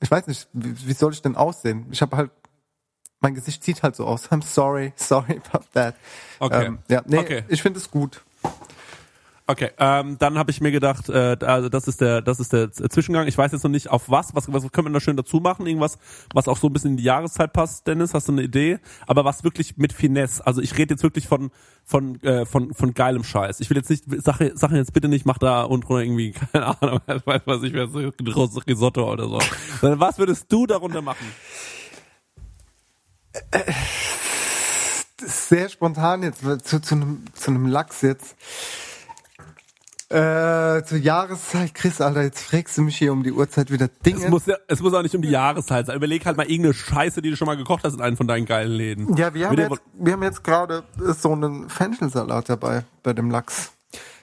Ich 0.00 0.10
weiß 0.10 0.26
nicht, 0.26 0.48
wie, 0.52 0.74
wie 0.86 0.92
soll 0.92 1.14
ich 1.14 1.22
denn 1.22 1.34
aussehen? 1.34 1.86
Ich 1.92 2.02
habe 2.02 2.14
halt, 2.18 2.30
mein 3.20 3.34
Gesicht 3.34 3.64
sieht 3.64 3.82
halt 3.82 3.96
so 3.96 4.04
aus. 4.04 4.28
I'm 4.30 4.42
sorry, 4.44 4.92
sorry 4.96 5.40
about 5.50 5.64
that. 5.72 5.94
Okay. 6.40 6.66
Ähm, 6.66 6.78
ja, 6.90 7.02
nee, 7.06 7.18
Okay. 7.20 7.44
ich 7.48 7.62
finde 7.62 7.78
es 7.78 7.90
gut. 7.90 8.22
Okay, 9.48 9.70
ähm, 9.78 10.18
dann 10.18 10.38
habe 10.38 10.50
ich 10.50 10.60
mir 10.60 10.72
gedacht, 10.72 11.08
äh, 11.08 11.36
also 11.40 11.68
das 11.68 11.86
ist 11.86 12.00
der, 12.00 12.20
das 12.20 12.40
ist 12.40 12.52
der 12.52 12.72
Zwischengang. 12.72 13.28
Ich 13.28 13.38
weiß 13.38 13.52
jetzt 13.52 13.62
noch 13.62 13.70
nicht 13.70 13.88
auf 13.88 14.10
was, 14.10 14.34
was, 14.34 14.52
was 14.52 14.72
können 14.72 14.88
wir 14.88 14.92
da 14.92 15.00
schön 15.00 15.16
dazu 15.16 15.38
machen? 15.38 15.68
Irgendwas, 15.68 15.98
was 16.34 16.48
auch 16.48 16.56
so 16.56 16.66
ein 16.66 16.72
bisschen 16.72 16.92
in 16.92 16.96
die 16.96 17.04
Jahreszeit 17.04 17.52
passt, 17.52 17.86
Dennis, 17.86 18.12
hast 18.12 18.26
du 18.26 18.32
eine 18.32 18.42
Idee? 18.42 18.80
Aber 19.06 19.24
was 19.24 19.44
wirklich 19.44 19.76
mit 19.76 19.92
Finesse. 19.92 20.44
Also 20.44 20.60
ich 20.60 20.76
rede 20.76 20.94
jetzt 20.94 21.04
wirklich 21.04 21.28
von 21.28 21.52
von 21.84 22.20
äh, 22.24 22.44
von 22.44 22.74
von 22.74 22.92
geilem 22.92 23.22
Scheiß. 23.22 23.60
Ich 23.60 23.70
will 23.70 23.76
jetzt 23.76 23.88
nicht 23.88 24.04
Sache 24.20 24.50
Sachen 24.56 24.76
jetzt 24.76 24.92
bitte 24.92 25.06
nicht 25.06 25.26
mach 25.26 25.38
da 25.38 25.62
und 25.62 25.82
drunter 25.82 26.02
irgendwie 26.02 26.32
keine 26.52 26.82
Ahnung, 26.82 27.00
weiß 27.06 27.42
was 27.44 27.62
ich 27.62 27.72
wäre 27.72 27.88
so 27.88 28.00
Risotto 28.66 29.12
oder 29.12 29.28
so. 29.28 29.38
Was 29.80 30.18
würdest 30.18 30.50
du 30.50 30.66
darunter 30.66 31.02
machen? 31.02 31.26
Sehr 35.18 35.68
spontan 35.68 36.24
jetzt 36.24 36.40
zu, 36.64 36.80
zu, 36.80 36.94
einem, 36.96 37.24
zu 37.32 37.52
einem 37.52 37.66
Lachs 37.66 38.02
jetzt. 38.02 38.34
Äh, 40.08 40.84
zur 40.84 40.98
Jahreszeit, 40.98 41.74
Chris, 41.74 42.00
Alter, 42.00 42.22
jetzt 42.22 42.40
fragst 42.42 42.78
du 42.78 42.82
mich 42.82 42.96
hier 42.96 43.12
um 43.12 43.24
die 43.24 43.32
Uhrzeit 43.32 43.72
wieder 43.72 43.88
Dinge. 43.88 44.24
Es 44.24 44.30
muss 44.30 44.46
ja, 44.46 44.56
es 44.68 44.80
muss 44.80 44.94
auch 44.94 45.02
nicht 45.02 45.16
um 45.16 45.22
die 45.22 45.30
Jahreszeit 45.30 45.86
sein. 45.86 45.96
Überleg 45.96 46.24
halt 46.26 46.36
mal 46.36 46.46
irgendeine 46.46 46.74
Scheiße, 46.74 47.22
die 47.22 47.30
du 47.30 47.36
schon 47.36 47.46
mal 47.46 47.56
gekocht 47.56 47.82
hast 47.82 47.94
in 47.94 48.00
einem 48.00 48.16
von 48.16 48.28
deinen 48.28 48.46
geilen 48.46 48.70
Läden. 48.70 49.16
ja, 49.16 49.34
wir 49.34 49.46
haben, 49.48 49.56
Mit 49.56 49.68
jetzt, 49.68 49.82
wir 49.94 50.12
haben 50.12 50.22
jetzt 50.22 50.44
gerade 50.44 50.84
so 50.98 51.32
einen 51.32 51.68
Fenchelsalat 51.68 52.48
dabei 52.48 52.84
bei 53.02 53.14
dem 53.14 53.30
Lachs. 53.30 53.72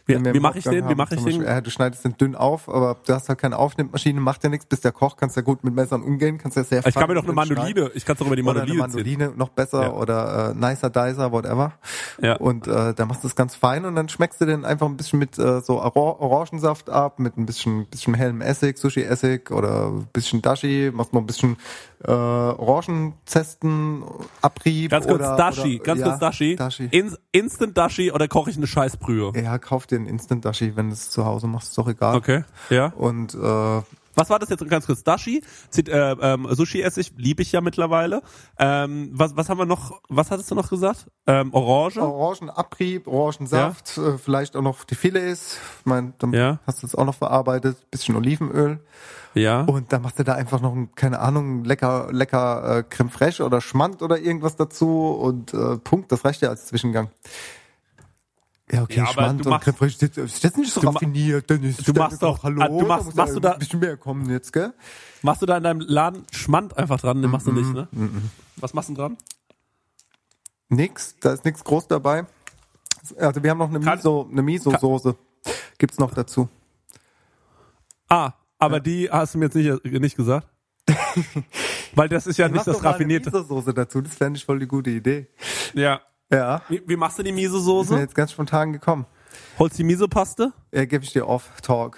Wie- 0.06 0.14
den 0.16 0.26
wie 0.26 0.30
im 0.38 0.42
mach 0.42 0.56
ich 0.56 0.64
den? 0.66 0.74
Wie 0.74 0.90
haben. 0.90 0.98
mach 0.98 1.12
ich 1.12 1.18
den? 1.18 1.26
Beispiel, 1.26 1.46
Ja, 1.46 1.62
du 1.62 1.70
schneidest 1.70 2.04
den 2.04 2.18
dünn 2.18 2.36
auf, 2.36 2.68
aber 2.68 2.98
du 3.06 3.14
hast 3.14 3.30
halt 3.30 3.40
keine 3.40 3.58
Aufnehmmaschine, 3.58 4.20
macht 4.20 4.44
ja 4.44 4.50
nichts, 4.50 4.66
bist 4.66 4.84
der 4.84 4.92
Koch, 4.92 5.16
kannst 5.16 5.36
ja 5.38 5.42
gut 5.42 5.64
mit 5.64 5.74
Messern 5.74 6.02
umgehen, 6.04 6.38
kannst 6.38 6.58
ja 6.58 6.64
sehr 6.64 6.86
Ich 6.86 6.94
kann 6.96 7.08
mir 7.08 7.16
doch 7.16 7.24
eine 7.24 7.34
drin 7.34 7.46
schneiden. 7.46 7.64
Mandoline, 7.76 7.92
ich 7.96 8.06
kann 8.06 8.14
es 8.14 8.20
doch 8.20 8.28
über 8.28 8.36
die 8.36 8.44
Oder 8.44 8.64
eine 8.64 8.74
Mandoline 8.74 9.04
ziehen. 9.04 9.18
Mandoline, 9.20 9.38
noch 9.38 9.50
besser, 9.50 9.84
Ja. 9.84 9.94
oder 9.94 10.50
äh, 10.52 10.54
Nicer 10.56 10.90
Dicer, 10.90 11.32
whatever. 11.32 11.74
Ja. 12.22 12.36
Und 12.36 12.68
äh, 12.68 12.94
da 12.94 13.06
machst 13.06 13.24
du 13.24 13.28
es 13.28 13.36
ganz 13.36 13.56
fein 13.56 13.86
und 13.86 13.96
dann 13.96 14.10
schmeckst 14.10 14.42
du 14.42 14.46
den 14.46 14.66
einfach 14.66 14.88
ein 14.88 14.98
bisschen 14.98 15.20
mit 15.20 15.38
äh, 15.40 15.62
so 15.62 15.82
Or 15.82 16.20
Orangensaft 16.22 16.90
ab, 16.90 17.20
mit 17.20 17.38
ein 17.38 17.46
bisschen, 17.46 17.86
bisschen 17.88 18.14
hellem 18.14 18.42
Essig, 18.42 18.78
Sushi-Essig 18.78 19.52
oder 19.52 19.88
ein 19.88 20.08
bisschen 20.12 20.42
Dashi, 20.42 20.92
machst 20.94 21.14
noch 21.14 21.22
ein 21.22 21.28
bisschen 21.28 21.56
äh, 22.06 22.12
Orangenzesten, 22.12 24.04
Abrieb. 24.42 24.92
Ganz 24.92 25.08
kurz 25.08 25.22
oder, 25.22 25.36
Dashi, 25.38 25.76
oder, 25.76 25.84
ganz 25.84 26.00
ja, 26.02 26.08
kurz 26.08 26.20
Dashi. 26.20 26.56
Dashi. 26.56 26.88
In, 26.92 27.16
Instant 27.32 27.78
Dashi 27.78 28.12
oder 28.12 28.28
koche 28.28 28.50
ich 28.50 28.58
eine 28.58 28.68
Scheißbrühe? 28.68 29.32
Ja, 29.42 29.58
kauf 29.58 29.88
dir 29.88 29.93
einen 29.96 30.06
Instant 30.08 30.46
Dashi, 30.46 30.76
wenn 30.76 30.88
du 30.88 30.94
es 30.94 31.10
zu 31.10 31.26
Hause 31.26 31.48
machst, 31.48 31.70
ist 31.70 31.78
doch 31.78 31.88
egal. 31.88 32.16
Okay, 32.16 32.44
ja. 32.70 32.88
Und 32.96 33.34
äh, 33.36 33.82
Was 34.16 34.30
war 34.30 34.38
das 34.40 34.50
jetzt 34.50 34.68
ganz 34.70 34.86
kurz? 34.86 35.04
Dashi, 35.04 35.42
Zit- 35.72 35.90
äh, 35.90 36.12
ähm, 36.22 36.48
Sushi-Essig, 36.50 37.14
liebe 37.18 37.42
ich 37.42 37.52
ja 37.52 37.62
mittlerweile. 37.62 38.22
Ähm, 38.60 39.10
was, 39.14 39.36
was 39.36 39.50
haben 39.50 39.58
wir 39.58 39.66
noch, 39.66 40.00
was 40.10 40.30
hattest 40.30 40.52
du 40.52 40.56
noch 40.56 40.70
gesagt? 40.70 41.08
Ähm, 41.26 41.52
Orange? 41.54 41.98
Orangenabrieb, 42.02 43.08
Orangensaft, 43.08 43.98
äh, 43.98 44.18
vielleicht 44.20 44.56
auch 44.56 44.62
noch 44.62 44.84
die 44.84 44.96
Filets. 44.96 45.58
Ich 45.80 45.86
mein, 45.86 46.14
dann 46.20 46.32
Ja. 46.34 46.60
hast 46.68 46.84
du 46.84 46.88
es 46.88 46.94
auch 46.96 47.06
noch 47.06 47.16
verarbeitet, 47.16 47.90
bisschen 47.90 48.16
Olivenöl. 48.16 48.80
Ja. 49.36 49.62
Und 49.62 49.92
dann 49.92 50.04
machst 50.04 50.20
du 50.20 50.24
da 50.24 50.34
einfach 50.36 50.62
noch, 50.62 50.76
ein, 50.76 50.94
keine 50.94 51.18
Ahnung, 51.18 51.64
lecker, 51.64 52.10
lecker 52.12 52.78
äh, 52.78 52.84
Creme 52.84 53.10
fraiche 53.10 53.44
oder 53.44 53.62
Schmand 53.62 54.04
oder 54.04 54.20
irgendwas 54.20 54.56
dazu 54.56 55.08
und 55.10 55.56
äh, 55.56 55.78
Punkt, 55.80 56.12
das 56.12 56.24
reicht 56.24 56.44
ja 56.44 56.50
als 56.50 56.68
Zwischengang. 56.68 57.10
Ja, 58.74 58.82
okay, 58.84 58.96
Ja, 58.98 59.04
aber 59.04 59.14
Schmand 59.14 59.40
du 59.40 59.44
und 59.46 59.50
machst- 59.52 59.78
fraiche, 59.78 60.10
das 60.10 60.18
ist 60.34 60.44
jetzt 60.44 60.58
nicht 60.58 60.74
so 60.74 60.82
raffiniert, 60.82 61.48
Dennis. 61.50 61.78
du 61.78 61.94
machst 61.94 62.24
doch- 62.24 62.42
Hallo, 62.44 62.62
ah, 62.62 62.68
du 62.68 62.86
machst- 62.88 63.16
machst 63.16 63.36
du 63.36 63.40
da- 63.40 63.52
ein 63.54 63.60
bisschen 63.60 63.80
mehr 63.80 63.98
kommen 63.98 64.30
jetzt, 64.32 64.52
gell? 64.52 64.74
Machst 65.22 65.42
du 65.42 65.46
da 65.46 65.58
in 65.58 65.64
deinem 65.64 65.80
Laden 65.82 66.26
Schmand 66.32 66.76
einfach 66.78 67.00
dran? 67.00 67.22
Den 67.22 67.30
machst 67.30 67.46
du 67.46 67.52
nicht, 67.52 67.68
Mhm. 67.68 67.74
ne? 67.74 67.88
Was 68.58 68.74
machst 68.74 68.90
du 68.90 68.96
dran? 68.96 69.18
Nix, 70.70 71.16
da 71.20 71.34
ist 71.34 71.46
nichts 71.46 71.64
groß 71.64 71.88
dabei. 71.88 72.26
Also 73.20 73.44
wir 73.44 73.52
haben 73.52 73.58
noch 73.60 73.70
eine 73.70 73.80
Miso, 73.80 74.28
eine 74.32 74.42
Miso-Soße. 74.42 75.16
Gibt's 75.78 76.00
noch 76.00 76.14
dazu. 76.14 76.50
Ah, 78.10 78.32
aber 78.58 78.80
die 78.80 79.10
hast 79.12 79.36
du 79.36 79.40
mir 79.40 79.46
jetzt 79.46 79.56
nicht, 79.56 79.84
nicht 80.02 80.16
gesagt. 80.18 80.48
Weil 81.96 82.10
das 82.10 82.26
ist 82.28 82.38
ja 82.38 82.48
nicht 82.48 82.66
das 82.66 82.78
mal 82.78 82.88
eine 82.88 82.90
raffinierte. 82.96 83.30
Miso-Soße 83.30 83.74
dazu, 83.74 84.02
das 84.02 84.16
fände 84.16 84.38
ich 84.38 84.46
voll 84.46 84.60
die 84.60 84.68
gute 84.68 84.90
Idee. 84.90 85.28
Ja. 85.74 86.02
Ja. 86.34 86.62
Wie, 86.70 86.82
wie 86.86 86.96
machst 86.96 87.20
du 87.20 87.24
die 87.24 87.30
Ist 87.30 87.36
mir 87.36 87.42
Miso-Soße? 87.50 87.98
jetzt 88.00 88.16
ganz 88.16 88.32
spontan 88.32 88.74
gekommen. 88.74 89.06
Holst 89.60 89.78
die 89.78 89.84
Miso-Paste? 89.84 90.52
Ja, 90.72 90.86
gebe 90.86 91.04
ich 91.04 91.14
dir 91.14 91.28
off-Talk. 91.28 91.98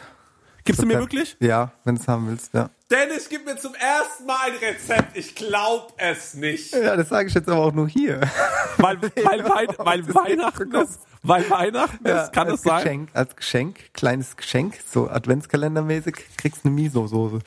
Gibst 0.64 0.82
du 0.82 0.86
mir 0.88 0.98
wirklich? 0.98 1.38
Ja, 1.40 1.72
wenn 1.84 1.96
du 1.96 2.02
es 2.02 2.08
haben 2.08 2.28
willst, 2.28 2.54
ja. 2.54 2.70
Dennis, 2.90 3.30
gib 3.30 3.46
mir 3.46 3.56
zum 3.56 3.76
ersten 3.76 4.26
Mal 4.26 4.50
ein 4.52 4.56
Rezept. 4.58 5.16
Ich 5.16 5.36
glaub 5.36 5.94
es 5.98 6.34
nicht. 6.34 6.74
Ja, 6.74 6.96
das 6.96 7.10
sage 7.10 7.28
ich 7.28 7.34
jetzt 7.36 7.48
aber 7.48 7.66
auch 7.66 7.72
nur 7.72 7.88
hier. 7.88 8.20
Weil, 8.78 9.02
weil, 9.02 9.10
Wein, 9.50 9.68
weil 9.78 10.14
Weihnachten 10.14 10.72
ist. 10.76 11.00
Weil 11.24 11.50
Weihnachten 11.50 12.06
Ja, 12.08 12.24
ist, 12.24 12.34
kann 12.34 12.50
es 12.50 12.62
sein? 12.64 12.84
Geschenk, 12.84 13.10
als 13.14 13.36
Geschenk, 13.36 13.94
kleines 13.94 14.36
Geschenk, 14.36 14.76
so 14.92 15.10
Adventskalendermäßig, 15.10 16.16
kriegst 16.38 16.64
du 16.66 16.68
eine 16.70 16.76
Miso-Soße. 16.76 17.40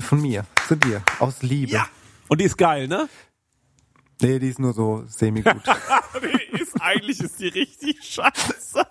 Von 0.00 0.22
mir, 0.22 0.44
zu 0.68 0.76
dir, 0.76 1.02
aus 1.18 1.42
Liebe. 1.42 1.72
Ja. 1.72 1.86
Und 2.28 2.40
die 2.40 2.44
ist 2.44 2.56
geil, 2.56 2.88
ne? 2.88 3.08
Nee, 4.22 4.38
die 4.38 4.48
ist 4.48 4.58
nur 4.58 4.72
so 4.72 5.04
semi-gut. 5.06 5.54
Die 6.22 6.60
ist, 6.62 6.80
eigentlich 6.80 7.20
ist 7.20 7.40
die 7.40 7.48
richtig 7.48 7.96
scheiße. 8.02 8.86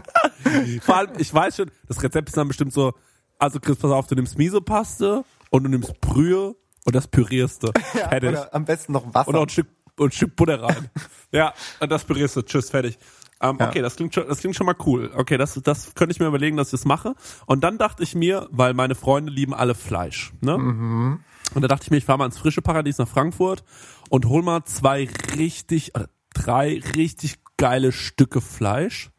Vor 0.82 0.96
allem, 0.96 1.10
ich 1.18 1.32
weiß 1.32 1.56
schon, 1.56 1.70
das 1.86 2.02
Rezept 2.02 2.28
ist 2.30 2.36
dann 2.36 2.48
bestimmt 2.48 2.72
so, 2.72 2.92
also 3.38 3.60
Chris, 3.60 3.76
pass 3.76 3.90
auf, 3.90 4.06
du 4.06 4.14
nimmst 4.14 4.36
Miso-Paste 4.38 5.24
und 5.50 5.64
du 5.64 5.70
nimmst 5.70 6.00
Brühe 6.00 6.56
und 6.84 6.94
das 6.94 7.06
pürierst 7.06 7.62
du. 7.64 7.68
fertig. 7.92 8.30
Oder 8.30 8.54
am 8.54 8.64
besten 8.64 8.92
noch 8.92 9.14
Wasser. 9.14 9.28
Und 9.28 9.34
noch 9.34 9.42
ein 9.42 9.48
Stück, 9.48 9.68
und 9.98 10.08
ein 10.08 10.12
Stück 10.12 10.34
Butter 10.36 10.62
rein. 10.62 10.90
ja, 11.30 11.52
und 11.80 11.90
das 11.92 12.04
pürierst 12.04 12.36
du. 12.36 12.42
Tschüss, 12.42 12.70
fertig. 12.70 12.98
Ähm, 13.40 13.56
Ja. 13.60 13.68
Okay, 13.68 13.82
das 13.82 13.96
klingt 13.96 14.14
schon, 14.14 14.26
das 14.26 14.38
klingt 14.38 14.56
schon 14.56 14.66
mal 14.66 14.76
cool. 14.86 15.10
Okay, 15.14 15.36
das, 15.36 15.54
das 15.62 15.94
könnte 15.94 16.12
ich 16.12 16.20
mir 16.20 16.26
überlegen, 16.26 16.56
dass 16.56 16.68
ich 16.68 16.72
das 16.80 16.84
mache. 16.84 17.14
Und 17.46 17.62
dann 17.62 17.78
dachte 17.78 18.02
ich 18.02 18.14
mir, 18.14 18.48
weil 18.50 18.74
meine 18.74 18.94
Freunde 18.94 19.30
lieben 19.30 19.54
alle 19.54 19.74
Fleisch, 19.74 20.32
ne? 20.40 20.54
Und 21.54 21.60
da 21.60 21.68
dachte 21.68 21.84
ich 21.84 21.90
mir, 21.90 21.98
ich 21.98 22.04
fahre 22.04 22.18
mal 22.18 22.26
ins 22.26 22.38
frische 22.38 22.62
Paradies 22.62 22.98
nach 22.98 23.08
Frankfurt 23.08 23.62
und 24.12 24.26
hol 24.26 24.42
mal 24.42 24.62
zwei 24.66 25.08
richtig, 25.38 25.96
oder 25.96 26.06
drei 26.34 26.82
richtig 26.96 27.36
geile 27.56 27.92
Stücke 27.92 28.42
Fleisch. 28.42 29.10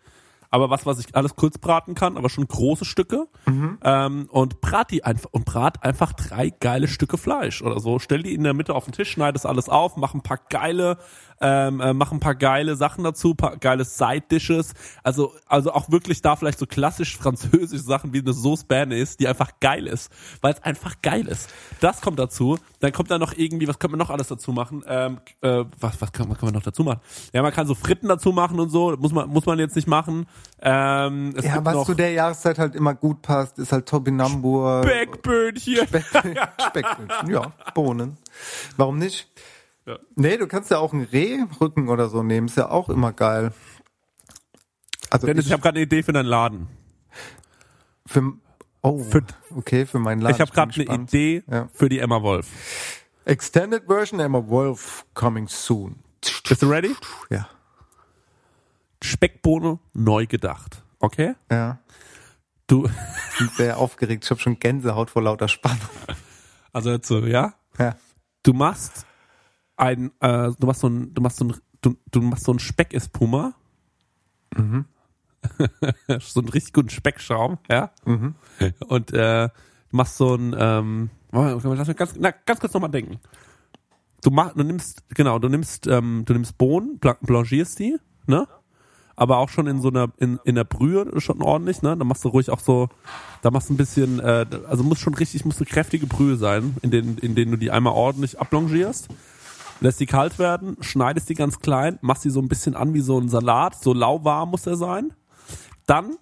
Aber 0.52 0.70
was, 0.70 0.86
was 0.86 1.00
ich 1.00 1.16
alles 1.16 1.36
kurz 1.36 1.58
braten 1.58 1.96
kann, 1.96 2.16
aber 2.16 2.30
schon 2.30 2.48
große 2.48 2.86
Stücke. 2.86 3.28
Ähm, 3.84 4.28
und 4.30 4.62
brat 4.62 4.92
die 4.92 5.04
einfach 5.04 5.30
und 5.32 5.46
brat 5.46 5.84
einfach 5.84 6.14
drei 6.14 6.52
geile 6.52 6.88
Stücke 6.88 7.18
Fleisch 7.18 7.64
oder 7.64 7.80
so. 7.80 7.98
Stell 7.98 8.22
die 8.22 8.36
in 8.36 8.44
der 8.44 8.54
Mitte 8.54 8.76
auf 8.76 8.86
den 8.86 8.94
Tisch, 8.94 9.10
schneid 9.10 9.34
das 9.34 9.48
alles 9.48 9.68
auf, 9.68 9.98
mach 9.98 10.14
ein 10.14 10.22
paar 10.22 10.40
geile, 10.52 11.00
ähm, 11.42 11.82
äh, 11.82 11.94
mach 11.94 12.12
ein 12.12 12.20
paar 12.20 12.36
geile 12.36 12.76
Sachen 12.76 13.04
dazu, 13.04 13.36
paar 13.36 13.58
geile 13.58 13.86
Side 13.86 14.26
Dishes. 14.32 14.74
Also, 15.04 15.34
also 15.48 15.74
auch 15.74 15.90
wirklich 15.92 16.22
da 16.22 16.36
vielleicht 16.36 16.60
so 16.60 16.66
klassisch 16.66 17.18
französische 17.18 17.84
Sachen 17.84 18.14
wie 18.14 18.20
eine 18.20 18.34
Sauce 18.34 18.64
Bernays, 18.64 19.18
die 19.18 19.28
einfach 19.28 19.52
geil 19.60 19.88
ist, 19.88 20.12
weil 20.42 20.54
es 20.54 20.64
einfach 20.64 21.02
geil 21.02 21.28
ist. 21.28 21.50
Das 21.80 22.02
kommt 22.02 22.20
dazu. 22.20 22.58
Dann 22.80 22.92
kommt 22.92 23.12
da 23.12 23.18
noch 23.18 23.34
irgendwie, 23.36 23.68
was 23.68 23.80
können 23.80 23.94
wir 23.94 23.98
noch 23.98 24.10
alles 24.10 24.28
dazu 24.28 24.52
machen? 24.52 24.84
Ähm, 24.88 25.20
äh, 25.42 25.64
was, 25.80 26.02
was 26.02 26.12
kann, 26.12 26.30
was 26.30 26.38
kann 26.38 26.48
man 26.48 26.54
noch 26.56 26.64
dazu 26.64 26.84
machen? 26.84 27.00
Ja, 27.34 27.42
man 27.42 27.52
kann 27.52 27.68
so 27.68 27.76
Fritten 27.76 28.08
dazu 28.08 28.32
machen 28.32 28.60
und 28.60 28.70
so. 28.70 28.96
Muss 28.98 29.12
man, 29.12 29.30
muss 29.30 29.46
man 29.46 29.60
jetzt 29.60 29.76
nicht 29.76 29.88
machen. 29.88 30.28
Ähm, 30.62 31.34
es 31.38 31.46
ja, 31.46 31.64
was 31.64 31.86
zu 31.86 31.94
der 31.94 32.12
Jahreszeit 32.12 32.60
halt 32.60 32.76
immer 32.76 32.94
gut 32.94 33.22
passt, 33.22 33.60
ist 33.60 33.72
halt 33.72 33.88
Topinambur. 33.88 34.84
Speckböhnchen. 34.84 35.88
Speckböhnchen, 36.68 37.30
ja, 37.30 37.52
Bohnen. 37.74 38.18
Warum 38.78 38.98
nicht? 38.98 39.28
Ja. 39.86 40.00
Nee, 40.16 40.38
du 40.38 40.48
kannst 40.48 40.72
ja 40.72 40.78
auch 40.78 40.94
einen 40.94 41.04
Rehrücken 41.04 41.90
oder 41.90 42.10
so 42.10 42.24
nehmen, 42.24 42.48
ist 42.48 42.58
ja 42.58 42.70
auch 42.70 42.90
immer 42.90 43.12
geil. 43.12 43.52
Also 45.10 45.28
Dennis, 45.28 45.46
ich, 45.46 45.50
ich 45.50 45.54
habe 45.54 45.62
gerade 45.62 45.76
eine 45.78 45.86
Idee 45.86 46.04
für 46.04 46.14
deinen 46.14 46.26
Laden. 46.26 46.68
für, 48.06 48.34
oh, 48.82 49.06
okay, 49.56 49.86
für 49.86 50.00
meinen 50.00 50.22
Laden. 50.22 50.36
ich 50.36 50.42
habe 50.42 50.52
gerade 50.52 50.74
eine 50.74 50.86
gespannt. 50.86 51.14
Idee 51.14 51.44
Ja. 51.50 51.68
für 51.74 51.90
die 51.90 52.00
Emma 52.00 52.22
Wolf. 52.22 52.48
Extended 53.26 53.84
Version 53.88 54.20
Emma 54.20 54.48
Wolf 54.48 55.06
coming 55.14 55.48
soon. 55.48 56.00
Bist 56.48 56.62
du 56.62 56.70
ready? 56.70 56.96
Ja, 57.30 57.48
Speckbohne 59.04 59.80
neu 59.94 60.26
gedacht. 60.28 60.84
Okay? 61.00 61.36
ja. 61.52 61.80
Du, 62.68 62.84
Bin 62.84 63.50
sehr 63.58 63.78
aufgeregt. 63.78 64.24
Ich 64.24 64.32
habe 64.32 64.40
schon 64.40 64.58
Gänsehaut 64.58 65.10
vor 65.10 65.22
lauter 65.22 65.50
Spannung. 65.50 65.82
also 66.72 66.92
jetzt 66.92 67.08
so, 67.08 67.20
ja? 67.20 67.54
Ja. 67.78 67.98
Du 68.42 68.54
machst 68.54 69.06
ein, 69.84 70.12
äh, 70.22 70.52
du 70.58 70.68
machst 70.68 70.82
so 70.82 70.88
ein, 70.88 71.14
du 71.14 71.22
machst 71.22 71.38
so 71.38 71.46
ein, 71.46 71.56
du, 71.82 71.96
du 72.12 72.22
machst 72.22 72.46
so 72.46 72.54
ein 72.54 72.60
Speckespuma. 72.60 73.54
Mhm. 74.56 74.86
so 76.20 76.40
einen 76.40 76.50
richtig 76.50 76.74
guten 76.74 76.90
Speckschaum, 76.90 77.58
ja? 77.70 77.92
Mhm. 78.06 78.36
Und 78.88 79.12
äh, 79.14 79.50
du 79.90 79.96
machst 79.98 80.16
so 80.18 80.36
ein, 80.36 80.56
ähm, 80.58 81.10
lass 81.32 81.88
mich 81.88 81.98
ganz, 81.98 82.16
na, 82.18 82.32
ganz 82.32 82.60
kurz 82.62 82.74
nochmal 82.74 82.92
denken. 82.92 83.20
Du 84.22 84.32
mach, 84.32 84.54
du 84.54 84.64
nimmst, 84.64 85.04
genau, 85.10 85.38
du 85.38 85.50
nimmst, 85.50 85.86
ähm, 85.88 86.24
du 86.26 86.32
nimmst 86.34 86.58
Bohnen, 86.58 86.98
bla- 87.00 87.18
blanchierst 87.22 87.78
die, 87.80 87.98
ne? 88.26 88.48
Aber 89.16 89.38
auch 89.38 89.50
schon 89.50 89.68
in 89.68 89.80
so 89.82 89.90
einer, 89.90 90.08
in, 90.18 90.40
in 90.46 90.56
der 90.56 90.64
Brühe 90.64 91.20
schon 91.20 91.42
ordentlich, 91.42 91.82
ne? 91.82 91.98
Da 91.98 92.06
machst 92.06 92.24
du 92.24 92.30
ruhig 92.30 92.50
auch 92.50 92.62
so, 92.62 92.88
da 93.42 93.52
machst 93.52 93.70
du 93.70 93.74
ein 93.74 93.78
bisschen, 93.78 94.20
äh, 94.22 94.46
also 94.68 94.84
muss 94.84 95.00
schon 95.00 95.14
richtig, 95.14 95.44
muss 95.44 95.58
eine 95.58 95.66
kräftige 95.66 96.08
Brühe 96.08 96.38
sein, 96.38 96.78
in 96.82 96.90
denen, 96.90 97.18
in 97.18 97.36
denen 97.36 97.52
du 97.52 97.58
die 97.58 97.70
einmal 97.70 97.94
ordentlich 97.94 98.40
ablongierst. 98.40 99.10
Lässt 99.84 100.00
die 100.00 100.06
kalt 100.06 100.40
werden, 100.40 100.78
schneidest 100.80 101.28
die 101.28 101.34
ganz 101.34 101.60
klein, 101.60 102.00
machst 102.00 102.24
die 102.24 102.30
so 102.30 102.40
ein 102.40 102.48
bisschen 102.48 102.74
an 102.74 102.94
wie 102.94 103.02
so 103.02 103.20
ein 103.20 103.28
Salat, 103.28 103.76
so 103.76 103.94
lauwarm 103.94 104.52
muss 104.52 104.66
er 104.66 104.78
sein. 104.78 105.12
Dann 105.86 106.16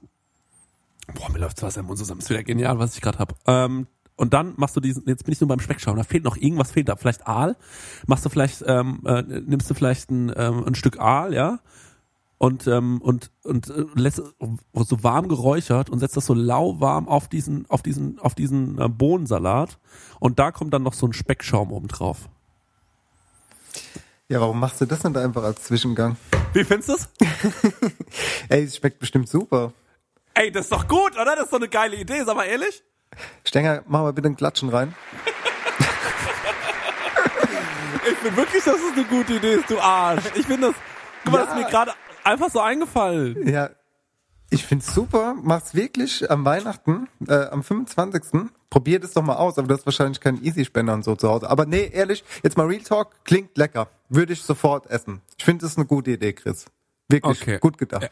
Boah, 1.13 1.29
mir 1.29 1.37
läuft 1.37 1.61
Wasser 1.61 1.81
im 1.81 1.85
Mund 1.85 1.99
zusammen. 1.99 2.21
Ist 2.21 2.31
wieder 2.31 2.41
genial, 2.41 2.79
was 2.79 2.95
ich 2.95 3.01
gerade 3.01 3.19
hab. 3.19 3.35
Ähm, 3.45 3.85
und 4.15 4.33
dann 4.33 4.55
machst 4.57 4.75
du 4.75 4.79
diesen, 4.79 5.03
jetzt 5.05 5.25
bin 5.25 5.33
ich 5.33 5.41
nur 5.41 5.47
beim 5.47 5.59
Speckschaum, 5.59 5.95
da 5.95 6.01
fehlt 6.01 6.23
noch 6.23 6.37
irgendwas, 6.37 6.71
fehlt 6.71 6.89
da. 6.89 6.95
Vielleicht 6.95 7.27
Aal. 7.27 7.55
Machst 8.07 8.25
du 8.25 8.29
vielleicht, 8.29 8.63
ähm, 8.65 9.01
äh, 9.05 9.21
nimmst 9.21 9.69
du 9.69 9.75
vielleicht 9.75 10.09
ein, 10.09 10.33
ähm, 10.35 10.63
ein 10.65 10.73
Stück 10.73 10.99
Aal, 10.99 11.35
ja? 11.35 11.59
Und, 12.39 12.65
ähm, 12.65 12.99
und, 13.03 13.29
und 13.43 13.69
äh, 13.69 13.85
lässt 13.93 14.17
es 14.17 14.33
so 14.89 15.03
warm 15.03 15.27
geräuchert 15.27 15.91
und 15.91 15.99
setzt 15.99 16.17
das 16.17 16.25
so 16.25 16.33
lauwarm 16.33 17.07
auf 17.07 17.27
diesen, 17.27 17.69
auf 17.69 17.83
diesen, 17.83 18.17
auf 18.17 18.33
diesen 18.33 18.79
äh, 18.79 18.89
Bohnensalat. 18.89 19.77
Und 20.19 20.39
da 20.39 20.51
kommt 20.51 20.73
dann 20.73 20.81
noch 20.81 20.93
so 20.93 21.05
ein 21.05 21.13
Speckschaum 21.13 21.71
oben 21.71 21.89
drauf. 21.89 22.27
Ja, 24.27 24.39
warum 24.39 24.59
machst 24.59 24.79
du 24.81 24.85
das 24.85 25.03
nicht 25.03 25.17
einfach 25.17 25.43
als 25.43 25.63
Zwischengang? 25.63 26.15
Wie 26.53 26.63
findest 26.63 26.89
du's? 26.89 27.09
Ey, 28.49 28.63
es 28.63 28.77
schmeckt 28.77 28.99
bestimmt 28.99 29.27
super. 29.29 29.73
Ey, 30.33 30.51
das 30.51 30.65
ist 30.65 30.71
doch 30.71 30.87
gut, 30.87 31.13
oder? 31.13 31.35
Das 31.35 31.45
ist 31.45 31.51
doch 31.53 31.59
eine 31.59 31.67
geile 31.67 31.95
Idee, 31.97 32.23
sag 32.25 32.35
mal 32.35 32.45
ehrlich. 32.45 32.83
Stenger, 33.43 33.83
mach 33.87 34.01
mal 34.01 34.13
bitte 34.13 34.29
ein 34.29 34.35
Klatschen 34.37 34.69
rein. 34.69 34.95
Ich 38.09 38.17
finde 38.17 38.37
wirklich, 38.37 38.63
dass 38.63 38.77
es 38.77 38.93
eine 38.93 39.03
gute 39.05 39.33
Idee 39.33 39.53
ist, 39.55 39.69
du 39.69 39.79
Arsch. 39.79 40.23
Ich 40.35 40.45
finde 40.47 40.67
das, 40.67 40.75
guck 41.23 41.33
mal, 41.33 41.39
Ja. 41.39 41.45
das 41.45 41.55
ist 41.55 41.63
mir 41.63 41.69
gerade 41.69 41.91
einfach 42.23 42.49
so 42.49 42.59
eingefallen. 42.59 43.47
Ja, 43.47 43.69
ich 44.51 44.65
find's 44.65 44.93
super. 44.93 45.35
Mach's 45.41 45.73
wirklich 45.73 46.29
am 46.29 46.45
Weihnachten, 46.45 47.07
äh, 47.27 47.45
am 47.47 47.63
25. 47.63 48.51
Probier 48.69 48.99
das 48.99 49.13
doch 49.13 49.23
mal 49.23 49.35
aus, 49.35 49.57
aber 49.57 49.67
du 49.69 49.73
hast 49.73 49.85
wahrscheinlich 49.85 50.19
keinen 50.19 50.43
Easy-Spender 50.43 50.93
und 50.93 51.03
so 51.03 51.15
zu 51.15 51.27
Hause. 51.27 51.49
Aber 51.49 51.65
nee, 51.65 51.89
ehrlich, 51.91 52.23
jetzt 52.43 52.55
mal 52.57 52.67
Real 52.67 52.81
Talk, 52.83 53.09
klingt 53.25 53.57
lecker. 53.57 53.89
Würde 54.09 54.33
ich 54.33 54.43
sofort 54.43 54.87
essen. 54.87 55.21
Ich 55.37 55.43
finde 55.43 55.65
das 55.65 55.77
eine 55.77 55.85
gute 55.85 56.11
Idee, 56.11 56.33
Chris. 56.33 56.65
Wirklich 57.09 57.41
Okay. 57.41 57.59
gut 57.59 57.77
gedacht. 57.77 58.11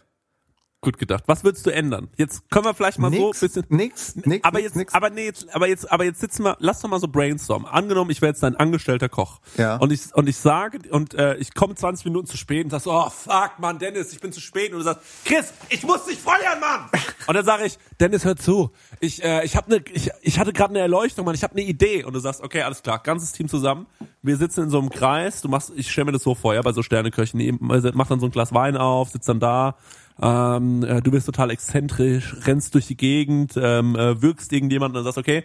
Gut 0.81 0.97
gedacht. 0.97 1.25
Was 1.27 1.43
würdest 1.43 1.65
du 1.65 1.71
ändern? 1.71 2.07
Jetzt 2.15 2.49
können 2.49 2.63
wir 2.63 2.73
vielleicht 2.73 2.99
mal 2.99 3.11
so 3.11 3.17
ein 3.17 3.23
Nix, 3.25 3.41
bisschen. 3.41 3.65
nix, 3.67 4.15
nix, 4.15 4.45
aber 4.45 4.59
nix, 4.59 4.63
jetzt, 4.69 4.75
nix. 4.77 4.93
aber 4.93 5.09
nee, 5.09 5.25
jetzt, 5.25 5.53
aber 5.53 5.67
jetzt, 5.67 5.91
aber 5.91 6.05
jetzt 6.05 6.21
sitzen 6.21 6.45
wir, 6.45 6.55
lass 6.59 6.79
doch 6.79 6.87
mal 6.87 7.01
so 7.01 7.09
brainstormen. 7.09 7.67
Angenommen, 7.67 8.11
ich 8.11 8.21
wäre 8.21 8.31
jetzt 8.31 8.41
dein 8.43 8.55
angestellter 8.55 9.09
Koch. 9.09 9.41
Ja. 9.57 9.75
Und 9.75 9.91
ich, 9.91 10.15
und 10.15 10.29
ich 10.29 10.37
sage, 10.37 10.79
und 10.89 11.15
äh, 11.15 11.35
ich 11.35 11.53
komme 11.53 11.75
20 11.75 12.05
Minuten 12.05 12.27
zu 12.27 12.37
spät 12.37 12.63
und 12.63 12.69
sagst, 12.69 12.87
oh 12.87 13.09
fuck, 13.09 13.59
Mann, 13.59 13.77
Dennis, 13.77 14.13
ich 14.13 14.21
bin 14.21 14.31
zu 14.31 14.39
spät. 14.39 14.71
Und 14.71 14.77
du 14.77 14.83
sagst, 14.85 15.01
Chris, 15.25 15.51
ich 15.67 15.83
muss 15.83 16.05
dich 16.05 16.17
feuern, 16.17 16.61
Mann. 16.61 16.89
und 17.27 17.33
dann 17.33 17.43
sage 17.43 17.65
ich, 17.65 17.77
Dennis, 17.99 18.23
hör 18.23 18.37
zu. 18.37 18.71
Ich, 19.01 19.21
äh, 19.21 19.43
ich 19.43 19.57
habe 19.57 19.69
ne, 19.69 19.83
ich, 19.91 20.11
ich 20.21 20.39
hatte 20.39 20.53
gerade 20.53 20.69
eine 20.69 20.79
Erleuchtung, 20.79 21.25
Mann, 21.25 21.35
ich 21.35 21.43
habe 21.43 21.55
eine 21.55 21.63
Idee. 21.63 22.05
Und 22.05 22.13
du 22.13 22.21
sagst, 22.21 22.41
okay, 22.41 22.61
alles 22.61 22.83
klar, 22.83 22.99
ganzes 22.99 23.33
Team 23.33 23.49
zusammen. 23.49 23.85
Wir 24.21 24.37
sitzen 24.37 24.63
in 24.63 24.69
so 24.69 24.79
einem 24.79 24.89
Kreis, 24.89 25.41
du 25.41 25.49
machst, 25.49 25.73
ich 25.75 25.91
stelle 25.91 26.05
mir 26.05 26.11
das 26.13 26.23
so 26.23 26.35
vor, 26.35 26.53
ja, 26.53 26.61
bei 26.61 26.71
so 26.71 26.83
Sterneköchen, 26.83 27.57
mach 27.59 28.07
dann 28.07 28.19
so 28.21 28.27
ein 28.27 28.31
Glas 28.31 28.53
Wein 28.53 28.77
auf, 28.77 29.09
sitzt 29.09 29.27
dann 29.27 29.41
da, 29.41 29.75
ähm, 30.21 30.83
äh, 30.83 31.01
du 31.01 31.11
bist 31.11 31.25
total 31.25 31.51
exzentrisch, 31.51 32.35
rennst 32.45 32.73
durch 32.75 32.87
die 32.87 32.97
Gegend, 32.97 33.53
ähm, 33.61 33.95
äh, 33.95 34.21
wirkst 34.21 34.51
irgendjemanden 34.53 34.97
und 34.97 35.03
sagst, 35.03 35.17
okay, 35.17 35.43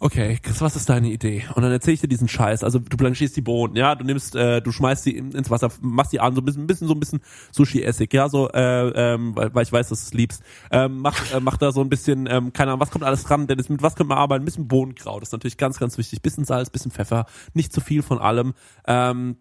okay, 0.00 0.38
Chris, 0.40 0.60
was 0.60 0.76
ist 0.76 0.88
deine 0.88 1.08
Idee? 1.10 1.44
Und 1.54 1.62
dann 1.62 1.72
erzähl 1.72 1.94
ich 1.94 2.00
dir 2.00 2.08
diesen 2.08 2.28
Scheiß. 2.28 2.62
Also 2.62 2.78
du 2.78 2.96
blanchierst 2.96 3.36
die 3.36 3.40
Bohnen, 3.40 3.74
ja, 3.76 3.94
du 3.94 4.04
nimmst, 4.04 4.36
äh, 4.36 4.60
du 4.60 4.70
schmeißt 4.70 5.08
in- 5.08 5.32
ins 5.32 5.50
Wasser, 5.50 5.70
machst 5.80 6.12
die 6.12 6.20
an, 6.20 6.34
so 6.34 6.40
ein 6.40 6.44
bisschen, 6.44 6.62
ein 6.62 6.66
bisschen 6.68 6.86
so 6.86 6.94
ein 6.94 7.00
bisschen 7.00 7.20
Sushi-Essig, 7.52 8.12
ja, 8.14 8.28
so, 8.28 8.48
äh, 8.50 8.88
ähm, 9.14 9.34
weil, 9.34 9.52
weil 9.54 9.64
ich 9.64 9.72
weiß, 9.72 9.88
dass 9.88 10.00
du 10.00 10.06
es 10.06 10.14
liebst. 10.14 10.42
Ähm, 10.70 10.98
mach, 10.98 11.32
äh, 11.34 11.40
mach 11.40 11.56
da 11.56 11.72
so 11.72 11.80
ein 11.80 11.88
bisschen, 11.88 12.28
ähm, 12.30 12.52
keine 12.52 12.70
Ahnung, 12.70 12.80
was 12.80 12.90
kommt 12.90 13.04
alles 13.04 13.24
dran, 13.24 13.46
Dennis, 13.48 13.68
mit 13.68 13.82
was 13.82 13.96
können 13.96 14.10
wir 14.10 14.16
arbeiten? 14.16 14.42
Ein 14.42 14.44
bisschen 14.44 14.68
Bohnenkraut, 14.68 15.20
das 15.22 15.30
ist 15.30 15.32
natürlich 15.32 15.56
ganz, 15.56 15.78
ganz 15.78 15.98
wichtig. 15.98 16.22
Bisschen 16.22 16.44
Salz, 16.44 16.70
bisschen 16.70 16.92
Pfeffer, 16.92 17.26
nicht 17.54 17.72
zu 17.72 17.80
viel 17.80 18.02
von 18.02 18.18
allem. 18.18 18.54
Ähm, 18.86 19.36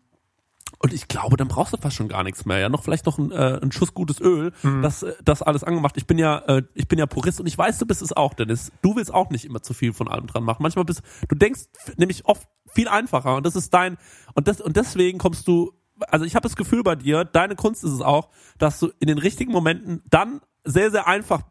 und 0.80 0.94
ich 0.94 1.08
glaube, 1.08 1.38
dann 1.38 1.48
brauchst 1.48 1.74
du 1.74 1.78
fast 1.78 1.96
schon 1.96 2.08
gar 2.08 2.24
nichts 2.24 2.46
mehr. 2.46 2.60
Ja, 2.60 2.70
noch 2.70 2.84
vielleicht 2.84 3.06
noch 3.06 3.18
ein, 3.18 3.32
äh, 3.32 3.60
ein 3.62 3.72
Schuss 3.72 3.94
gutes 3.94 4.22
Öl, 4.22 4.52
das, 4.82 5.04
äh, 5.04 5.14
das 5.24 5.42
alles 5.42 5.64
angemacht. 5.64 5.98
Ich 5.98 6.06
bin 6.06 6.18
ja, 6.18 6.38
äh, 6.48 6.64
ich 6.76 6.88
bin 6.88 7.00
ja 7.00 7.06
Purist 7.06 7.40
und 7.40 7.48
ich 7.48 7.58
weiß, 7.58 7.78
du 7.80 7.86
bist 7.86 8.02
es 8.02 8.16
auch, 8.16 8.34
Dennis. 8.34 8.72
Du 8.82 8.96
willst 8.96 9.14
auch 9.14 9.30
nicht 9.30 9.46
immer 9.46 9.62
zu 9.62 9.74
viel 9.74 9.94
von 9.94 10.08
allem 10.08 10.28
dran 10.28 10.44
machen. 10.44 10.62
Manchmal 10.62 10.86
bist 10.86 11.02
du 11.28 11.36
denkst 11.36 11.62
nämlich 11.98 12.26
oft 12.26 12.48
viel 12.68 12.88
einfacher 12.88 13.36
und 13.36 13.46
das 13.46 13.56
ist 13.56 13.74
dein 13.74 13.98
und 14.34 14.48
das 14.48 14.62
und 14.62 14.76
deswegen 14.76 15.18
kommst 15.18 15.48
du 15.48 15.74
also 16.10 16.26
ich 16.26 16.36
habe 16.36 16.44
das 16.44 16.56
Gefühl 16.56 16.84
bei 16.84 16.96
dir, 16.96 17.26
deine 17.26 17.56
Kunst 17.56 17.84
ist 17.84 17.92
es 17.92 18.02
auch, 18.02 18.30
dass 18.60 18.80
du 18.80 18.92
in 19.00 19.08
den 19.08 19.18
richtigen 19.18 19.52
Momenten 19.52 20.04
dann 20.08 20.42
sehr, 20.64 20.92
sehr 20.92 21.08
einfach 21.08 21.42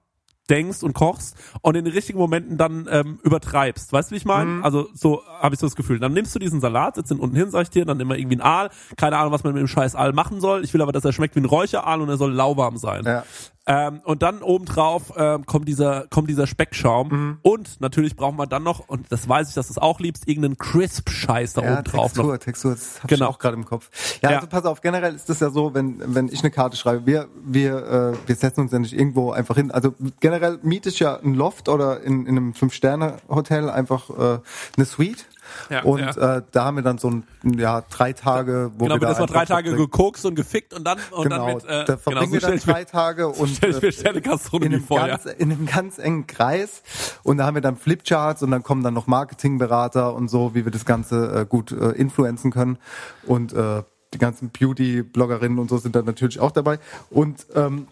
denkst 0.51 0.83
und 0.83 0.93
kochst 0.93 1.37
und 1.63 1.77
in 1.77 1.85
den 1.85 1.93
richtigen 1.93 2.19
Momenten 2.19 2.57
dann 2.57 2.89
ähm, 2.91 3.19
übertreibst. 3.23 3.93
Weißt 3.93 4.11
du, 4.11 4.15
wie 4.15 4.19
ich 4.19 4.25
meine? 4.25 4.51
Mhm. 4.51 4.65
Also 4.65 4.89
so 4.95 5.23
habe 5.41 5.55
ich 5.55 5.61
so 5.61 5.67
das 5.67 5.77
Gefühl. 5.77 5.99
Dann 5.99 6.13
nimmst 6.13 6.35
du 6.35 6.39
diesen 6.39 6.61
Salat, 6.61 6.97
setzt 6.97 7.11
ihn 7.11 7.19
unten 7.19 7.37
hin, 7.37 7.51
sag 7.51 7.63
ich 7.63 7.71
dir, 7.71 7.85
dann 7.85 8.01
immer 8.01 8.17
irgendwie 8.17 8.37
ein 8.37 8.43
Aal. 8.43 8.71
Keine 8.97 9.19
Ahnung, 9.19 9.33
was 9.33 9.45
man 9.45 9.53
mit 9.55 9.61
dem 9.61 9.69
scheiß 9.69 9.95
Aal 9.95 10.13
machen 10.13 10.41
soll. 10.41 10.65
Ich 10.65 10.73
will 10.75 10.83
aber, 10.83 10.93
dass 10.93 11.05
er 11.05 11.13
schmeckt 11.13 11.35
wie 11.37 11.41
ein 11.41 11.45
Räucheraal 11.45 12.01
und 12.01 12.09
er 12.09 12.17
soll 12.17 12.33
lauwarm 12.33 12.77
sein. 12.77 13.05
Ja. 13.05 13.25
Ähm, 13.69 14.01
und 14.05 14.23
dann 14.23 14.43
obendrauf 14.43 15.13
ähm, 15.17 15.45
kommt 15.45 15.67
dieser 15.69 16.07
kommt 16.09 16.31
dieser 16.31 16.47
Speckschaum 16.47 17.09
Mhm. 17.09 17.39
und 17.43 17.81
natürlich 17.81 18.15
brauchen 18.15 18.37
wir 18.39 18.47
dann 18.47 18.63
noch 18.63 18.89
und 18.89 19.11
das 19.11 19.29
weiß 19.29 19.49
ich, 19.49 19.55
dass 19.55 19.67
du 19.67 19.73
es 19.73 19.79
auch 19.79 19.99
liebst, 19.99 20.29
irgendeinen 20.29 20.57
Crisp-Scheiß 20.57 21.55
da 21.55 21.63
Ja, 21.63 21.73
oben 21.75 21.85
drauf 21.85 22.13
Textur, 22.13 22.33
noch. 22.33 22.39
Textur, 22.39 22.71
das 22.73 23.03
hab 23.03 23.09
Genau. 23.09 23.25
ich 23.29 23.35
auch 23.35 23.39
gerade 23.41 23.57
im 23.57 23.65
Kopf. 23.65 23.91
Ja, 24.23 24.31
Ja. 24.31 24.37
also 24.37 24.47
pass 24.49 24.65
auf, 24.67 24.81
generell 24.83 25.15
ist 25.17 25.29
das 25.29 25.41
ja 25.41 25.51
so, 25.51 25.75
wenn 25.75 26.01
wenn 26.15 26.29
ich 26.29 26.41
eine 26.41 26.51
Karte 26.53 26.77
schreibe, 26.77 27.07
wir 27.07 27.27
wir 27.45 27.77
äh, 28.15 28.29
wir 28.29 28.35
setzen 28.37 28.61
uns 28.61 28.71
ja 28.73 28.79
nicht 28.79 28.93
irgendwo 28.93 29.33
einfach 29.33 29.57
hin. 29.57 29.73
Also 29.73 29.95
generell 30.21 30.59
miete 30.63 30.89
ich 30.91 31.01
ja 31.01 31.17
ein 31.17 31.35
Loft 31.35 31.69
oder 31.69 32.03
in, 32.03 32.25
in 32.27 32.37
einem 32.37 32.55
fünf 32.55 32.73
Sterne 32.73 33.17
Hotel 33.29 33.69
einfach 33.69 34.11
äh, 34.11 34.39
eine 34.77 34.87
Suite. 34.87 35.27
Ja, 35.71 35.83
und 35.83 36.01
ja. 36.01 36.37
Äh, 36.37 36.43
da 36.51 36.65
haben 36.65 36.77
wir 36.77 36.83
dann 36.83 36.99
so 36.99 37.11
ein 37.11 37.25
ja 37.45 37.83
drei 37.83 38.13
Tage, 38.13 38.71
wo 38.77 38.85
Genau, 38.85 38.97
wir 38.97 39.01
da 39.01 39.09
erstmal 39.09 39.29
drei 39.29 39.45
Tage 39.45 39.69
verbringen. 39.69 39.91
gekokst 39.91 40.27
und 40.27 40.35
gefickt 40.35 40.75
und 40.75 40.85
dann 40.85 40.99
und 41.11 41.25
Genau, 41.25 41.47
dann 41.47 41.55
mit 41.57 41.65
äh, 41.65 41.69
da 41.69 41.85
genau, 41.85 41.99
verbringen 41.99 42.27
so 42.27 42.33
wir 42.33 42.41
dann 42.41 42.55
ich 42.55 42.67
mir, 42.67 42.73
drei 42.73 42.85
Tage 42.85 43.29
und 43.29 43.49
stell 43.49 43.71
ich 43.71 43.83
mir 43.83 43.89
äh, 43.89 43.93
Stelle 43.93 44.19
in 44.19 44.23
Gastronomie 44.25 44.75
einem, 44.75 44.85
vor, 44.85 44.99
ja. 45.01 45.07
ganz, 45.09 45.25
in 45.27 45.53
einem 45.53 45.67
ganz 45.67 45.99
engen 45.99 46.27
Kreis 46.27 46.83
und 47.23 47.39
da 47.39 47.47
haben 47.47 47.55
wir 47.55 47.63
dann 47.63 47.77
Flipcharts 47.77 48.43
und 48.43 48.51
dann 48.51 48.63
kommen 48.63 48.83
dann 48.83 48.95
noch 48.95 49.07
Marketingberater 49.07 50.15
und 50.15 50.29
so, 50.29 50.55
wie 50.55 50.65
wir 50.65 50.73
das 50.73 50.85
Ganze 50.85 51.41
äh, 51.43 51.47
gut 51.47 51.73
äh, 51.73 51.91
influenzen 51.93 52.51
können 52.51 52.79
und 53.27 53.53
äh, 53.53 53.83
die 54.15 54.19
ganzen 54.19 54.51
Beauty-Bloggerinnen 54.51 55.59
und 55.59 55.69
so 55.69 55.79
sind 55.79 55.97
dann 55.97 56.05
natürlich 56.05 56.41
auch 56.41 56.53
dabei 56.53 56.79
und 57.11 57.47
ähm, 57.55 57.89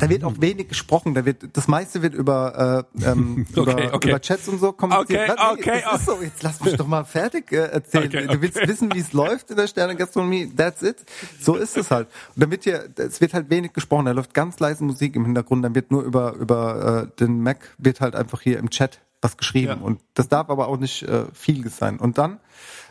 da 0.00 0.08
wird 0.08 0.24
auch 0.24 0.34
wenig 0.40 0.68
gesprochen, 0.68 1.14
da 1.14 1.24
wird 1.24 1.56
das 1.56 1.68
meiste 1.68 2.02
wird 2.02 2.14
über 2.14 2.86
äh, 2.98 3.04
ähm, 3.04 3.46
Okay, 3.56 3.72
über, 3.72 3.94
okay. 3.94 4.08
über 4.10 4.20
Chats 4.20 4.48
und 4.48 4.58
so 4.58 4.72
kommuniziert. 4.72 5.30
Okay, 5.30 5.52
okay, 5.52 5.82
das 5.84 6.00
ist 6.00 6.06
so. 6.06 6.22
Jetzt 6.22 6.42
lass 6.42 6.60
mich 6.62 6.76
doch 6.76 6.86
mal 6.86 7.04
fertig 7.04 7.52
äh, 7.52 7.56
erzählen. 7.56 8.06
Okay, 8.06 8.26
Du 8.26 8.40
willst 8.40 8.56
okay. 8.56 8.68
wissen, 8.68 8.92
wie 8.92 9.00
es 9.00 9.12
läuft 9.12 9.50
in 9.50 9.56
der 9.56 9.66
Sterne-Gastronomie. 9.66 10.52
That's 10.54 10.82
it. 10.82 11.04
So 11.40 11.56
ist 11.56 11.76
es 11.76 11.90
halt. 11.90 12.08
Und 12.34 12.42
dann 12.42 12.50
wird 12.50 12.64
hier, 12.64 12.88
es 12.96 13.20
wird 13.20 13.34
halt 13.34 13.50
wenig 13.50 13.72
gesprochen. 13.72 14.06
Da 14.06 14.12
läuft 14.12 14.34
ganz 14.34 14.58
leise 14.58 14.84
Musik 14.84 15.16
im 15.16 15.24
Hintergrund. 15.24 15.64
Dann 15.64 15.74
wird 15.74 15.90
nur 15.90 16.02
über 16.02 16.34
über 16.34 17.08
äh, 17.08 17.18
den 17.20 17.42
Mac 17.42 17.74
wird 17.78 18.00
halt 18.00 18.14
einfach 18.14 18.40
hier 18.40 18.58
im 18.58 18.70
Chat 18.70 19.00
was 19.26 19.36
geschrieben. 19.36 19.80
Ja. 19.80 19.86
Und 19.86 20.00
das 20.14 20.28
darf 20.28 20.48
aber 20.50 20.68
auch 20.68 20.78
nicht 20.78 21.02
äh, 21.02 21.24
viel 21.32 21.68
sein. 21.68 21.98
Und 21.98 22.16
dann 22.16 22.38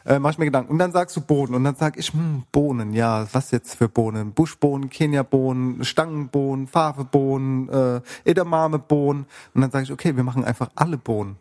äh, 0.05 0.19
mach 0.19 0.31
ich 0.31 0.37
mir 0.37 0.45
Gedanken. 0.45 0.71
Und 0.71 0.79
dann 0.79 0.91
sagst 0.91 1.15
du 1.15 1.21
Bohnen. 1.21 1.55
Und 1.55 1.63
dann 1.63 1.75
sag 1.75 1.97
ich, 1.97 2.11
hm, 2.11 2.43
Bohnen, 2.51 2.93
ja, 2.93 3.27
was 3.31 3.51
jetzt 3.51 3.75
für 3.75 3.87
Bohnen? 3.87 4.33
Buschbohnen, 4.33 4.89
Keniabohnen, 4.89 5.83
Stangenbohnen, 5.83 6.67
Favebohnen, 6.67 7.69
äh, 7.69 8.01
Edamamebohnen. 8.25 9.25
Und 9.53 9.61
dann 9.61 9.71
sage 9.71 9.85
ich, 9.85 9.91
okay, 9.91 10.15
wir 10.15 10.23
machen 10.23 10.43
einfach 10.43 10.69
alle 10.75 10.97
Bohnen. 10.97 11.37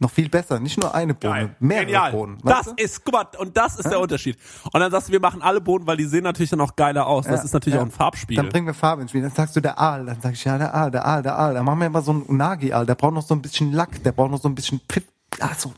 Noch 0.00 0.10
viel 0.10 0.28
besser, 0.28 0.58
nicht 0.58 0.76
nur 0.80 0.92
eine 0.94 1.14
Bohne, 1.14 1.32
Geil. 1.34 1.56
mehrere 1.60 1.84
Genial. 1.86 2.10
Bohnen. 2.12 2.38
Das 2.42 2.66
du? 2.66 2.72
ist, 2.76 3.04
guck 3.04 3.14
mal, 3.14 3.26
und 3.38 3.56
das 3.56 3.76
ist 3.78 3.88
der 3.88 4.00
Unterschied. 4.00 4.36
Und 4.72 4.80
dann 4.80 4.90
sagst 4.90 5.08
du, 5.08 5.12
wir 5.12 5.20
machen 5.20 5.40
alle 5.40 5.60
Bohnen, 5.60 5.86
weil 5.86 5.96
die 5.96 6.04
sehen 6.04 6.24
natürlich 6.24 6.50
dann 6.50 6.60
auch 6.60 6.74
geiler 6.74 7.06
aus. 7.06 7.26
Das 7.26 7.36
Ja, 7.40 7.44
ist 7.44 7.52
natürlich 7.54 7.76
ja. 7.76 7.80
auch 7.82 7.86
ein 7.86 7.92
Farbspiel. 7.92 8.36
Dann 8.36 8.48
bringen 8.48 8.66
wir 8.66 8.74
Farbe 8.74 9.02
ins 9.02 9.12
Spiel. 9.12 9.22
Dann 9.22 9.30
sagst 9.30 9.54
du 9.54 9.60
der 9.60 9.78
Aal. 9.78 10.04
Dann 10.04 10.20
sag 10.20 10.32
ich, 10.32 10.44
ja, 10.44 10.58
der 10.58 10.74
Aal, 10.74 10.90
der 10.90 11.06
Aal, 11.06 11.22
der 11.22 11.38
Aal. 11.38 11.54
Dann 11.54 11.64
machen 11.64 11.78
wir 11.78 11.86
immer 11.86 12.02
so 12.02 12.10
einen 12.10 12.22
Unagi-Aal. 12.22 12.86
Der 12.86 12.96
braucht 12.96 13.14
noch 13.14 13.22
so 13.22 13.34
ein 13.34 13.40
bisschen 13.42 13.72
Lack. 13.72 14.02
Der 14.02 14.10
braucht 14.12 14.32
noch 14.32 14.40
so 14.40 14.48
ein 14.48 14.54
bisschen 14.56 14.80
Pfiff. 14.88 15.04
Ah, 15.40 15.54
so. 15.56 15.72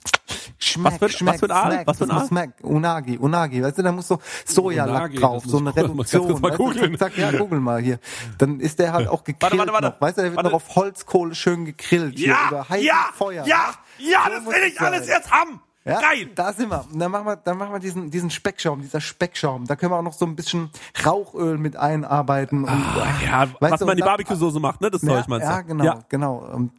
Schmeck, 0.59 0.92
Was 0.92 0.98
für 0.98 1.05
ein- 1.07 1.11
schmeck, 1.11 1.33
was 1.35 1.40
für 1.40 1.46
ein 1.46 1.50
Aal? 1.52 1.83
Was 1.87 1.98
für 1.98 2.05
ein 2.05 2.11
Aal? 2.11 2.26
Smack. 2.26 2.50
Unagi, 2.62 3.18
Unagi. 3.18 3.62
Weißt 3.62 3.79
du, 3.79 3.83
da 3.83 3.92
muss 3.92 4.09
so 4.09 4.18
Sojalack 4.46 4.88
Unagi, 4.96 5.16
drauf. 5.18 5.44
So 5.46 5.59
eine 5.59 5.74
Reduktion. 5.76 6.29
mal 6.40 6.42
weißt 6.50 6.55
du? 6.59 6.64
googeln. 6.64 6.96
Sag, 6.98 7.16
ja, 7.18 7.31
google 7.33 7.61
mal 7.61 7.81
hier. 7.83 7.98
Dann 8.38 8.61
ist 8.61 8.79
der 8.79 8.92
halt 8.92 9.09
auch 9.09 9.22
gegrillt 9.24 9.42
Warte, 9.42 9.59
warte, 9.59 9.72
warte. 9.72 9.87
noch. 9.88 10.00
Weißt 10.00 10.16
du, 10.18 10.22
der 10.22 10.31
wird 10.33 10.37
Warte. 10.37 10.48
noch 10.50 10.57
auf 10.57 10.74
Holzkohle 10.76 11.35
schön 11.35 11.64
gegrillt. 11.66 12.18
hier 12.18 12.37
über 12.48 12.68
heißes 12.68 12.88
Feuer. 13.14 13.44
ja, 13.46 13.57
ja, 13.57 13.74
So 13.99 14.31
das 14.31 14.47
will 14.47 14.69
ich 14.69 14.81
alles 14.81 15.07
sein. 15.07 15.17
jetzt 15.17 15.31
haben. 15.31 15.61
Ja, 15.85 16.01
Geil. 16.01 16.29
Da 16.35 16.53
sind 16.53 16.69
wir. 16.69 16.85
Und 16.93 16.99
dann 16.99 17.13
machen 17.13 17.27
wir, 17.27 17.37
dann 17.37 17.57
machen 17.59 17.73
wir 17.73 17.79
diesen, 17.79 18.11
diesen 18.11 18.29
Speckschaum, 18.29 18.81
dieser 18.83 19.01
Speckschaum. 19.01 19.67
Da 19.69 19.77
können 19.77 19.93
wir 19.93 19.97
auch 19.99 20.03
noch 20.03 20.15
so 20.15 20.27
ein 20.27 20.35
bisschen 20.35 20.69
Rauchöl 21.05 21.59
mit 21.59 21.77
einarbeiten. 21.77 22.65
Und, 22.65 22.71
Ah, 22.71 23.13
Ja, 23.25 23.41
Weißt 23.61 23.73
was 23.75 23.79
du, 23.81 23.87
man 23.87 23.93
in 23.93 23.99
die 23.99 24.03
Barbecue-Soße 24.03 24.59
macht, 24.59 24.81
ne? 24.81 24.91
Das 24.91 25.03
ja, 25.03 25.09
Zeug 25.11 25.29
meinst 25.29 25.47
du? 25.47 25.51
ja, 25.53 25.61
genau, 25.61 25.85
Ja. 25.85 25.99
genau. 26.09 26.39
Und 26.39 26.73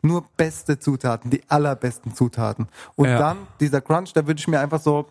nur 0.00 0.24
beste 0.38 0.78
Zutaten, 0.78 1.30
die 1.30 1.42
allerbesten 1.48 2.14
Zutaten. 2.14 2.68
Und 2.96 3.08
Ja. 3.08 3.18
dann 3.18 3.36
dieser 3.60 3.82
Crunch, 3.82 4.14
da 4.14 4.26
würde 4.26 4.38
ich 4.40 4.48
mir 4.48 4.60
einfach 4.60 4.80
so, 4.80 5.08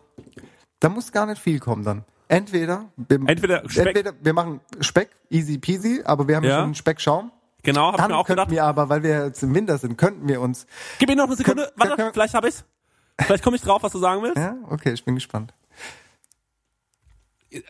da 0.79 0.89
muss 0.89 1.11
gar 1.11 1.27
nicht 1.27 1.39
viel 1.39 1.59
kommen 1.59 1.83
dann. 1.83 2.03
Entweder, 2.29 2.85
wir, 2.97 3.19
Entweder 3.27 3.69
Speck. 3.69 3.85
entweder 3.85 4.13
wir 4.19 4.33
machen 4.33 4.61
Speck, 4.79 5.09
easy 5.29 5.59
peasy, 5.59 6.01
aber 6.03 6.27
wir 6.27 6.37
haben 6.37 6.43
Ja. 6.43 6.49
ja 6.49 6.55
schon 6.55 6.63
einen 6.65 6.75
Speckschaum. 6.75 7.31
Genau, 7.63 7.93
hab 7.93 7.99
ich 8.01 8.07
mir 8.07 8.17
auch 8.17 8.27
gedacht. 8.27 8.49
wir 8.51 8.63
aber, 8.65 8.89
weil 8.89 9.03
wir 9.03 9.25
jetzt 9.25 9.41
im 9.43 9.55
Winter 9.55 9.77
sind, 9.77 9.97
könnten 9.97 10.27
wir 10.27 10.41
uns. 10.41 10.67
Gib 10.99 11.09
mir 11.09 11.15
noch 11.15 11.25
eine 11.25 11.35
Sekunde. 11.35 11.63
Können- 11.63 11.73
Warte, 11.77 11.95
können- 11.95 12.13
vielleicht 12.13 12.33
hab 12.33 12.45
ich's. 12.45 12.65
Vielleicht 13.21 13.43
komme 13.43 13.55
ich 13.55 13.61
drauf, 13.61 13.83
was 13.83 13.91
du 13.91 13.99
sagen 13.99 14.21
willst. 14.23 14.37
Ja, 14.37 14.55
okay, 14.69 14.91
ich 14.93 15.05
bin 15.05 15.15
gespannt. 15.15 15.53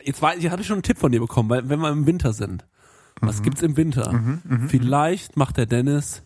Jetzt 0.04 0.22
weiß 0.22 0.40
ich, 0.40 0.50
habe 0.50 0.62
ich 0.62 0.68
schon 0.68 0.76
einen 0.76 0.84
Tipp 0.84 0.98
von 0.98 1.12
dir 1.12 1.20
bekommen, 1.20 1.50
weil 1.50 1.68
wenn 1.68 1.80
wir 1.80 1.90
im 1.90 2.06
Winter 2.06 2.34
sind. 2.34 2.66
Was 3.22 3.40
Mhm. 3.40 3.44
gibt's 3.44 3.62
im 3.62 3.78
Winter? 3.78 4.20
Vielleicht 4.68 5.38
macht 5.38 5.58
der 5.58 5.66
Dennis 5.66 6.24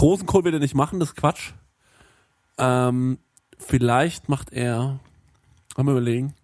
Rosenkohl 0.00 0.44
wird 0.44 0.54
er 0.54 0.60
nicht 0.60 0.74
machen, 0.74 0.98
das 1.00 1.10
ist 1.10 1.16
Quatsch. 1.16 1.52
Ähm, 2.56 3.18
vielleicht 3.58 4.28
macht 4.30 4.50
er, 4.52 5.00
mal 5.76 5.90
überlegen, 5.92 6.34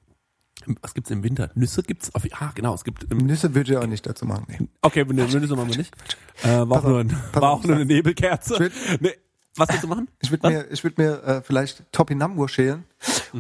was 0.82 0.94
gibt's 0.94 1.10
im 1.10 1.22
Winter? 1.22 1.50
Nüsse 1.54 1.82
gibt's? 1.82 2.14
Auf, 2.14 2.22
ah, 2.40 2.50
genau, 2.54 2.74
es 2.74 2.84
gibt. 2.84 3.04
Im, 3.10 3.18
Nüsse 3.18 3.54
würde 3.54 3.72
ich 3.72 3.78
auch 3.78 3.86
nicht 3.86 4.06
dazu 4.06 4.26
machen. 4.26 4.44
Nee. 4.48 4.68
okay, 4.82 5.02
Nü- 5.02 5.12
Nüsse 5.38 5.56
machen 5.56 5.70
wir 5.70 5.76
nicht. 5.78 5.94
Äh, 6.42 6.48
war 6.48 6.62
auch 6.62 6.68
Pass 6.68 6.84
nur, 6.84 6.92
auf, 6.94 6.98
ein, 7.00 7.10
war 7.32 7.42
auf, 7.52 7.60
auch 7.60 7.64
nur 7.64 7.76
eine 7.76 7.84
Nebelkerze. 7.86 8.54
Ich 8.54 8.60
würd- 8.60 8.98
Nee, 9.00 9.14
was 9.56 9.68
willst 9.70 9.82
du 9.84 9.88
machen? 9.88 10.08
Ich 10.20 10.30
würde 10.30 10.48
mir, 10.48 10.70
ich 10.70 10.84
würde 10.84 11.02
mir 11.02 11.22
äh, 11.24 11.42
vielleicht 11.42 11.84
Topinambur 11.92 12.48
schälen 12.48 12.84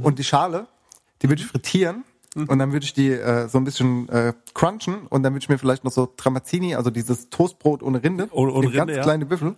und 0.02 0.18
die 0.18 0.24
Schale, 0.24 0.66
die 1.22 1.28
würde 1.28 1.42
ich 1.42 1.48
frittieren 1.48 2.04
und 2.34 2.58
dann 2.58 2.72
würde 2.72 2.84
ich 2.84 2.92
die 2.92 3.10
äh, 3.10 3.48
so 3.48 3.58
ein 3.58 3.64
bisschen 3.64 4.08
äh, 4.08 4.32
crunchen 4.54 5.06
und 5.08 5.22
dann 5.22 5.32
würde 5.34 5.42
ich 5.44 5.48
mir 5.48 5.58
vielleicht 5.58 5.84
noch 5.84 5.92
so 5.92 6.06
Tramazzini, 6.06 6.74
also 6.74 6.90
dieses 6.90 7.30
Toastbrot 7.30 7.82
ohne 7.82 8.02
Rinde, 8.02 8.28
Ohne- 8.32 8.52
ohne 8.52 8.66
in 8.66 8.72
ganz 8.72 8.80
Rinde, 8.88 8.96
ja. 8.96 9.02
kleine 9.02 9.26
Büffel 9.26 9.54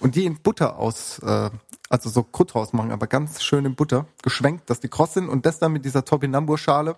und 0.00 0.14
die 0.14 0.24
in 0.26 0.36
Butter 0.42 0.78
aus, 0.78 1.18
äh, 1.20 1.50
also 1.88 2.10
so 2.10 2.22
Kutthaus 2.22 2.72
machen, 2.72 2.90
aber 2.92 3.06
ganz 3.06 3.42
schön 3.42 3.64
in 3.64 3.74
Butter 3.74 4.06
geschwenkt, 4.22 4.68
dass 4.70 4.80
die 4.80 4.88
kross 4.88 5.14
sind 5.14 5.28
und 5.28 5.46
das 5.46 5.58
dann 5.58 5.72
mit 5.72 5.84
dieser 5.84 6.04
Topinambur 6.04 6.58
Schale 6.58 6.96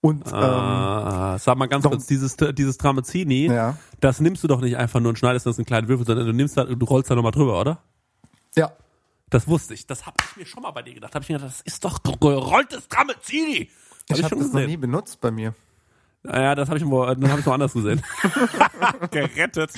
und 0.00 0.26
ähm, 0.28 0.34
Ah, 0.34 1.38
sag 1.38 1.56
mal 1.56 1.66
ganz 1.66 1.82
Doch. 1.84 1.90
kurz, 1.90 2.06
dieses, 2.06 2.36
dieses 2.36 2.78
Tramezzini, 2.78 3.46
Ja. 3.46 3.76
das 4.00 4.20
nimmst 4.20 4.44
du 4.44 4.48
doch 4.48 4.60
nicht 4.60 4.76
einfach 4.76 5.00
nur 5.00 5.08
und 5.10 5.18
schneidest 5.18 5.46
das 5.46 5.58
in 5.58 5.64
kleine 5.64 5.88
Würfel, 5.88 6.06
sondern 6.06 6.26
du 6.26 6.32
nimmst 6.32 6.56
da, 6.56 6.64
du 6.64 6.84
rollst 6.86 7.10
da 7.10 7.14
nochmal 7.14 7.32
drüber, 7.32 7.60
oder? 7.60 7.78
ja, 8.56 8.72
Das 9.30 9.46
wusste 9.48 9.74
ich. 9.74 9.86
Das 9.86 10.06
habe 10.06 10.16
ich 10.30 10.36
mir 10.36 10.46
schon 10.46 10.62
mal 10.62 10.70
bei 10.70 10.82
dir 10.82 10.94
gedacht. 10.94 11.14
Habe 11.14 11.22
ich 11.22 11.28
mir 11.28 11.36
gedacht, 11.38 11.52
das 11.54 11.60
ist 11.62 11.84
doch 11.84 11.98
gerolltes 12.02 12.88
Tramezzini. 12.88 13.70
Hab 14.10 14.16
ich 14.18 14.24
habe 14.24 14.36
das 14.36 14.52
noch 14.52 14.60
nie 14.66 14.76
benutzt 14.76 15.20
bei 15.20 15.30
mir. 15.30 15.54
Naja, 16.24 16.54
das 16.54 16.68
habe 16.68 16.78
ich, 16.78 16.84
dann 16.84 17.30
hab 17.30 17.38
ich 17.38 17.46
woanders 17.46 17.72
gesehen. 17.72 18.02
Gerettet. 19.10 19.70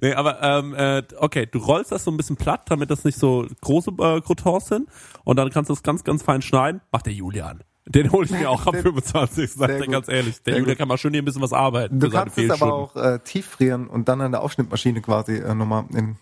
Nee, 0.00 0.14
aber 0.14 0.42
ähm, 0.42 0.74
äh, 0.74 1.02
okay, 1.18 1.46
du 1.46 1.58
rollst 1.58 1.90
das 1.92 2.04
so 2.04 2.10
ein 2.10 2.16
bisschen 2.16 2.36
platt, 2.36 2.62
damit 2.66 2.90
das 2.90 3.04
nicht 3.04 3.18
so 3.18 3.46
große 3.60 3.90
äh, 3.90 4.20
Croutons 4.20 4.66
sind. 4.66 4.88
Und 5.24 5.36
dann 5.36 5.50
kannst 5.50 5.70
du 5.70 5.74
es 5.74 5.82
ganz, 5.82 6.04
ganz 6.04 6.22
fein 6.22 6.42
schneiden. 6.42 6.80
Macht 6.92 7.06
der 7.06 7.12
Julian. 7.12 7.64
Den 7.86 8.12
hole 8.12 8.24
ich 8.24 8.30
mir 8.30 8.48
auch 8.48 8.66
am 8.66 8.74
25. 8.74 9.52
Sag 9.52 9.68
Sehr 9.68 9.80
dir 9.80 9.88
ganz 9.88 10.08
ehrlich. 10.08 10.42
Der 10.42 10.56
Julian 10.56 10.78
kann 10.78 10.88
mal 10.88 10.96
schön 10.96 11.12
hier 11.12 11.20
ein 11.20 11.24
bisschen 11.24 11.42
was 11.42 11.52
arbeiten. 11.52 12.00
Du 12.00 12.08
kannst 12.08 12.38
es 12.38 12.50
aber 12.50 12.72
auch 12.72 12.96
äh, 12.96 13.18
tief 13.18 13.46
frieren 13.46 13.88
und 13.88 14.08
dann 14.08 14.20
an 14.22 14.32
der 14.32 14.42
Aufschnittmaschine 14.42 15.02
quasi 15.02 15.36
äh, 15.36 15.54
nochmal 15.54 15.84
in 15.92 16.16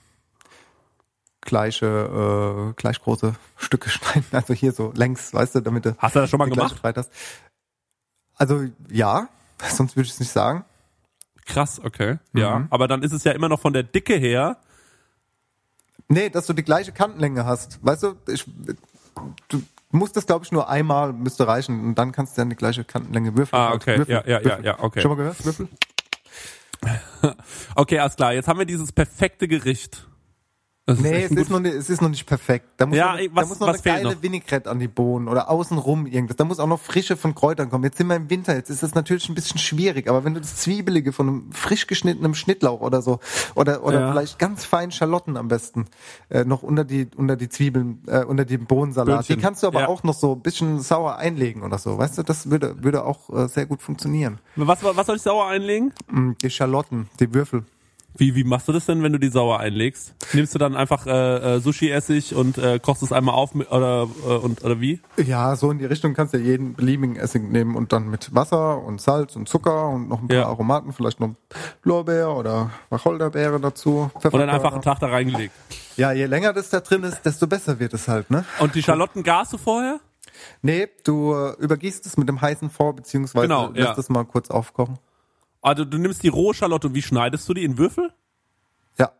gleiche, 1.40 2.70
äh, 2.70 2.72
gleich 2.74 3.00
große 3.00 3.34
Stücke 3.56 3.90
schneiden. 3.90 4.24
Also 4.32 4.54
hier 4.54 4.72
so 4.72 4.92
längs, 4.96 5.32
weißt 5.32 5.56
du, 5.56 5.60
damit 5.60 5.84
du 5.84 5.96
Hast 5.98 6.16
du 6.16 6.20
das 6.20 6.30
schon 6.30 6.38
mal 6.38 6.48
gemacht? 6.48 6.80
Also 8.34 8.64
ja, 8.90 9.28
sonst 9.70 9.96
würde 9.96 10.06
ich 10.06 10.12
es 10.12 10.20
nicht 10.20 10.32
sagen. 10.32 10.64
Krass, 11.44 11.80
okay. 11.82 12.18
Ja, 12.34 12.60
Mhm. 12.60 12.66
aber 12.70 12.86
dann 12.88 13.02
ist 13.02 13.12
es 13.12 13.24
ja 13.24 13.32
immer 13.32 13.48
noch 13.48 13.60
von 13.60 13.72
der 13.72 13.82
Dicke 13.82 14.14
her. 14.14 14.58
Nee, 16.08 16.28
dass 16.30 16.46
du 16.46 16.52
die 16.52 16.62
gleiche 16.62 16.92
Kantenlänge 16.92 17.44
hast. 17.44 17.78
Weißt 17.84 18.02
du, 18.02 18.14
ich, 18.28 18.44
du 19.48 19.62
musst 19.90 20.16
das, 20.16 20.26
glaube 20.26 20.44
ich, 20.44 20.52
nur 20.52 20.68
einmal 20.68 21.12
müsste 21.12 21.46
reichen 21.46 21.80
und 21.84 21.94
dann 21.96 22.12
kannst 22.12 22.36
du 22.36 22.40
dann 22.42 22.50
die 22.50 22.56
gleiche 22.56 22.84
Kantenlänge 22.84 23.36
würfeln. 23.36 23.60
Ah, 23.60 23.72
okay. 23.72 23.98
Würfel, 23.98 24.14
Ja, 24.14 24.22
ja, 24.26 24.40
ja, 24.40 24.60
ja, 24.60 24.78
okay. 24.80 25.00
Schon 25.00 25.10
mal 25.10 25.16
gehört? 25.16 25.44
Würfel? 25.44 25.68
Okay, 27.76 28.00
alles 28.00 28.16
klar. 28.16 28.32
Jetzt 28.32 28.48
haben 28.48 28.58
wir 28.58 28.66
dieses 28.66 28.90
perfekte 28.90 29.46
Gericht. 29.46 30.04
Das 30.84 30.98
Nee, 30.98 31.22
es 31.22 31.30
ist, 31.30 31.48
noch 31.48 31.60
nicht, 31.60 31.74
es 31.76 31.88
ist 31.88 32.02
noch 32.02 32.08
nicht 32.08 32.26
perfekt. 32.26 32.66
Da 32.78 32.86
muss 32.86 32.98
Ja, 32.98 33.12
noch, 33.12 33.20
was- 33.34 33.44
da 33.44 33.48
muss 33.50 33.60
noch 33.60 33.68
eine 33.68 33.78
geile 33.78 34.14
noch? 34.14 34.20
Vinaigrette 34.22 34.68
an 34.68 34.80
die 34.80 34.88
Bohnen 34.88 35.28
oder 35.28 35.48
außenrum 35.48 36.06
irgendwas. 36.06 36.36
Da 36.36 36.44
muss 36.44 36.58
auch 36.58 36.66
noch 36.66 36.80
Frische 36.80 37.16
von 37.16 37.36
Kräutern 37.36 37.70
kommen. 37.70 37.84
Jetzt 37.84 37.98
sind 37.98 38.08
wir 38.08 38.16
im 38.16 38.28
Winter, 38.30 38.56
jetzt 38.56 38.68
ist 38.68 38.82
das 38.82 38.92
natürlich 38.96 39.28
ein 39.28 39.36
bisschen 39.36 39.58
schwierig, 39.58 40.08
aber 40.08 40.24
wenn 40.24 40.34
du 40.34 40.40
das 40.40 40.56
Zwiebelige 40.56 41.12
von 41.12 41.28
einem 41.28 41.52
frisch 41.52 41.86
geschnittenen 41.86 42.34
Schnittlauch 42.34 42.80
oder 42.80 43.00
so 43.00 43.20
oder 43.54 43.84
oder 43.84 44.00
Ja. 44.00 44.10
vielleicht 44.10 44.40
ganz 44.40 44.64
fein 44.64 44.90
Schalotten 44.90 45.36
am 45.36 45.46
besten 45.46 45.84
äh, 46.30 46.44
noch 46.44 46.64
unter 46.64 46.82
die 46.82 47.06
unter 47.16 47.36
die 47.36 47.48
Zwiebeln, 47.48 48.02
äh, 48.08 48.24
unter 48.24 48.44
die 48.44 48.58
Bohnensalat. 48.58 49.18
Böhnchen. 49.18 49.36
Die 49.36 49.40
kannst 49.40 49.62
du 49.62 49.68
aber 49.68 49.82
Ja. 49.82 49.86
auch 49.88 50.02
noch 50.02 50.14
so 50.14 50.32
ein 50.32 50.40
bisschen 50.40 50.80
sauer 50.80 51.14
einlegen 51.14 51.62
oder 51.62 51.78
so. 51.78 51.96
Weißt 51.96 52.18
du, 52.18 52.24
das 52.24 52.50
würde 52.50 52.82
würde 52.82 53.04
auch 53.04 53.30
äh, 53.30 53.46
sehr 53.46 53.66
gut 53.66 53.82
funktionieren. 53.82 54.40
Was, 54.56 54.82
was 54.82 55.06
soll 55.06 55.14
ich 55.14 55.22
sauer 55.22 55.46
einlegen? 55.46 55.92
Mm, 56.10 56.32
Die 56.42 56.50
Schalotten, 56.50 57.08
die 57.20 57.32
Würfel. 57.32 57.62
Wie, 58.16 58.34
wie 58.34 58.44
machst 58.44 58.68
du 58.68 58.72
das 58.72 58.86
denn, 58.86 59.02
wenn 59.02 59.12
du 59.12 59.18
die 59.18 59.28
sauer 59.28 59.58
einlegst? 59.60 60.14
Nimmst 60.34 60.54
du 60.54 60.58
dann 60.58 60.76
einfach 60.76 61.06
äh, 61.06 61.56
äh, 61.56 61.60
Sushi-Essig 61.60 62.34
und 62.34 62.58
äh, 62.58 62.78
kochst 62.78 63.02
es 63.02 63.10
einmal 63.10 63.34
auf 63.34 63.54
mit, 63.54 63.70
oder, 63.72 64.06
äh, 64.26 64.32
und, 64.34 64.62
oder 64.62 64.80
wie? 64.80 65.00
Ja, 65.16 65.56
so 65.56 65.70
in 65.70 65.78
die 65.78 65.86
Richtung 65.86 66.12
kannst 66.14 66.34
du 66.34 66.38
ja 66.38 66.44
jeden 66.44 66.74
beliebigen 66.74 67.16
Essig 67.16 67.42
nehmen 67.50 67.74
und 67.74 67.92
dann 67.92 68.08
mit 68.08 68.34
Wasser 68.34 68.82
und 68.82 69.00
Salz 69.00 69.34
und 69.34 69.48
Zucker 69.48 69.88
und 69.88 70.08
noch 70.08 70.20
ein 70.20 70.28
paar 70.28 70.36
Ja. 70.36 70.46
Aromaten, 70.46 70.92
vielleicht 70.92 71.20
noch 71.20 71.34
Blaubeer 71.82 72.36
oder 72.36 72.70
Wacholderbeere 72.90 73.58
dazu. 73.60 74.10
Und 74.14 74.32
dann 74.34 74.50
einfach 74.50 74.72
einen 74.72 74.82
Tag 74.82 74.98
da 75.00 75.06
reingelegt. 75.06 75.54
Ja, 75.96 76.12
je 76.12 76.26
länger 76.26 76.52
das 76.52 76.68
da 76.70 76.80
drin 76.80 77.02
ist, 77.04 77.22
desto 77.22 77.46
besser 77.46 77.78
wird 77.78 77.94
es 77.94 78.08
halt, 78.08 78.30
ne? 78.30 78.44
Und 78.60 78.74
die 78.74 78.82
Schalotten 78.82 79.22
garst 79.22 79.52
du 79.52 79.58
vorher? 79.58 80.00
Nee, 80.62 80.88
du 81.04 81.34
äh, 81.34 81.52
übergießt 81.62 82.04
es 82.06 82.16
mit 82.16 82.28
dem 82.28 82.40
heißen 82.40 82.70
vor, 82.70 82.94
beziehungsweise 82.96 83.46
Genau, 83.48 83.68
lässt 83.68 83.88
ja. 83.88 83.98
es 83.98 84.08
mal 84.08 84.24
kurz 84.24 84.50
aufkochen. 84.50 84.98
Also 85.62 85.84
du 85.84 85.96
nimmst 85.98 86.22
die 86.22 86.28
rohe 86.28 86.52
Schalotte 86.54 86.88
und 86.88 86.94
wie 86.94 87.02
schneidest 87.02 87.48
du 87.48 87.54
die? 87.54 87.62
In 87.64 87.78
Würfel? 87.78 88.10
Ja. 88.98 89.12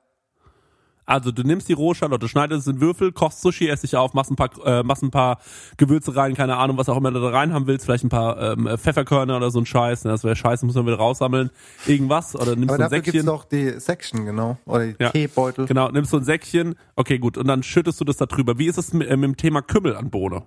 Also 1.07 1.31
du 1.31 1.43
nimmst 1.43 1.69
die 1.69 1.73
rohe 1.73 1.95
Schalotte, 1.95 2.29
schneidest 2.29 2.67
es 2.67 2.73
in 2.75 2.81
Würfel, 2.81 3.13
kochst 3.13 3.41
Sushi-Essig 3.43 3.97
auf, 3.97 4.13
machst 4.15 4.31
ein 4.31 4.37
paar, 4.37 4.51
äh, 4.65 4.83
machst 4.83 5.03
ein 5.03 5.11
paar 5.11 5.39
Gewürze 5.77 6.15
rein, 6.17 6.35
keine 6.35 6.57
Ahnung, 6.57 6.77
was 6.79 6.89
auch 6.89 6.97
immer 6.97 7.11
du 7.13 7.21
da 7.21 7.29
rein 7.31 7.53
haben 7.53 7.67
willst, 7.67 7.85
vielleicht 7.87 8.05
ein 8.05 8.09
paar 8.09 8.41
ähm, 8.41 8.69
Pfefferkörner 8.77 9.37
oder 9.37 9.51
so 9.51 9.61
ein 9.61 9.67
Scheiß, 9.67 10.05
ne, 10.05 10.11
das 10.11 10.25
wäre 10.25 10.37
scheiße, 10.37 10.65
muss 10.67 10.75
man 10.75 10.87
wieder 10.87 10.97
raussammeln. 10.97 11.51
Irgendwas 11.87 12.35
oder 12.37 12.57
nimmst 12.57 12.71
Aber 12.71 12.79
du 12.79 12.85
ein 12.85 12.91
dafür 12.91 13.03
gibt's 13.03 13.13
Säckchen. 13.13 13.27
doch 13.27 13.45
die 13.45 13.81
Section, 13.81 14.25
genau. 14.25 14.59
Oder 14.65 14.87
die 14.87 14.97
Ja. 15.01 15.11
Teebeutel. 15.11 15.67
Genau, 15.67 15.91
nimmst 15.91 16.13
du 16.13 16.17
ein 16.19 16.25
Säckchen, 16.25 16.77
okay 16.97 17.19
gut, 17.19 17.37
und 17.39 17.47
dann 17.49 17.63
schüttest 17.63 18.01
du 18.01 18.05
das 18.05 18.17
da 18.17 18.27
drüber. 18.27 18.59
Wie 18.59 18.67
ist 18.67 18.79
es 18.79 18.93
mit, 18.93 19.09
äh, 19.09 19.17
mit 19.17 19.25
dem 19.29 19.37
Thema 19.37 19.63
Kümmel 19.63 19.97
an 19.97 20.11
Bohne? 20.11 20.43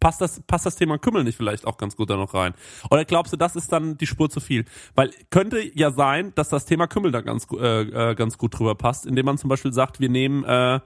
Passt 0.00 0.20
das, 0.20 0.40
passt 0.40 0.66
das 0.66 0.76
Thema 0.76 0.98
Kümmel 0.98 1.24
nicht 1.24 1.36
vielleicht 1.36 1.66
auch 1.66 1.76
ganz 1.76 1.94
gut 1.94 2.10
da 2.10 2.16
noch 2.16 2.34
rein? 2.34 2.54
Oder 2.90 3.04
glaubst 3.04 3.32
du, 3.32 3.36
das 3.36 3.54
ist 3.54 3.70
dann 3.70 3.98
die 3.98 4.06
Spur 4.06 4.30
zu 4.30 4.40
viel? 4.40 4.64
Weil 4.94 5.10
könnte 5.30 5.60
ja 5.74 5.92
sein, 5.92 6.32
dass 6.34 6.48
das 6.48 6.64
Thema 6.64 6.86
Kümmel 6.86 7.12
da 7.12 7.20
ganz, 7.20 7.46
äh, 7.52 7.82
äh, 8.10 8.14
ganz 8.14 8.38
gut 8.38 8.58
drüber 8.58 8.74
passt, 8.74 9.06
indem 9.06 9.26
man 9.26 9.38
zum 9.38 9.48
Beispiel 9.48 9.72
sagt, 9.72 10.00
wir 10.00 10.08
nehmen, 10.08 10.44
äh, 10.44 10.80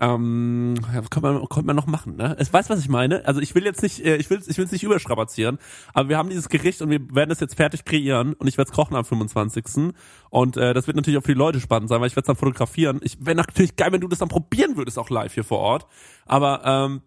ähm, 0.00 0.74
könnte 1.10 1.20
man, 1.20 1.48
könnte 1.48 1.66
man 1.66 1.76
noch 1.76 1.86
machen, 1.86 2.16
ne? 2.16 2.34
Es 2.38 2.52
weiß, 2.52 2.70
was 2.70 2.80
ich 2.80 2.88
meine. 2.88 3.26
Also 3.26 3.40
ich 3.40 3.54
will 3.54 3.64
jetzt 3.64 3.82
nicht, 3.82 4.04
äh, 4.04 4.16
ich 4.16 4.30
will, 4.30 4.40
ich 4.46 4.56
will 4.56 4.64
es 4.64 4.72
nicht 4.72 4.82
überstrapazieren, 4.82 5.58
aber 5.92 6.08
wir 6.08 6.16
haben 6.16 6.30
dieses 6.30 6.48
Gericht 6.48 6.80
und 6.80 6.88
wir 6.88 7.00
werden 7.14 7.30
es 7.30 7.40
jetzt 7.40 7.54
fertig 7.54 7.84
kreieren 7.84 8.32
und 8.32 8.46
ich 8.46 8.56
werde 8.56 8.70
es 8.70 8.74
kochen 8.74 8.96
am 8.96 9.04
25. 9.04 9.92
Und 10.30 10.56
äh, 10.56 10.72
das 10.72 10.86
wird 10.86 10.96
natürlich 10.96 11.18
auch 11.18 11.24
für 11.24 11.34
die 11.34 11.38
Leute 11.38 11.60
spannend 11.60 11.90
sein, 11.90 12.00
weil 12.00 12.06
ich 12.06 12.16
werde 12.16 12.24
es 12.24 12.28
dann 12.28 12.36
fotografieren. 12.36 13.00
Ich 13.02 13.24
wäre 13.24 13.36
natürlich 13.36 13.76
geil, 13.76 13.92
wenn 13.92 14.00
du 14.00 14.08
das 14.08 14.20
dann 14.20 14.28
probieren 14.28 14.76
würdest, 14.76 14.98
auch 14.98 15.10
live 15.10 15.34
hier 15.34 15.44
vor 15.44 15.58
Ort. 15.58 15.86
Aber 16.24 16.62
ähm, 16.64 17.02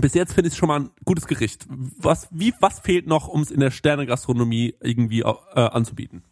bis 0.00 0.14
jetzt 0.14 0.32
finde 0.32 0.48
ich 0.48 0.54
es 0.54 0.58
schon 0.58 0.68
mal 0.68 0.80
ein 0.80 0.90
gutes 1.04 1.26
Gericht. 1.26 1.66
Was, 1.68 2.28
wie, 2.30 2.54
was 2.60 2.78
fehlt 2.80 3.06
noch, 3.06 3.28
um 3.28 3.40
es 3.42 3.50
in 3.50 3.60
der 3.60 3.70
Sternegastronomie 3.70 4.74
irgendwie 4.80 5.20
äh, 5.20 5.24
anzubieten? 5.54 6.22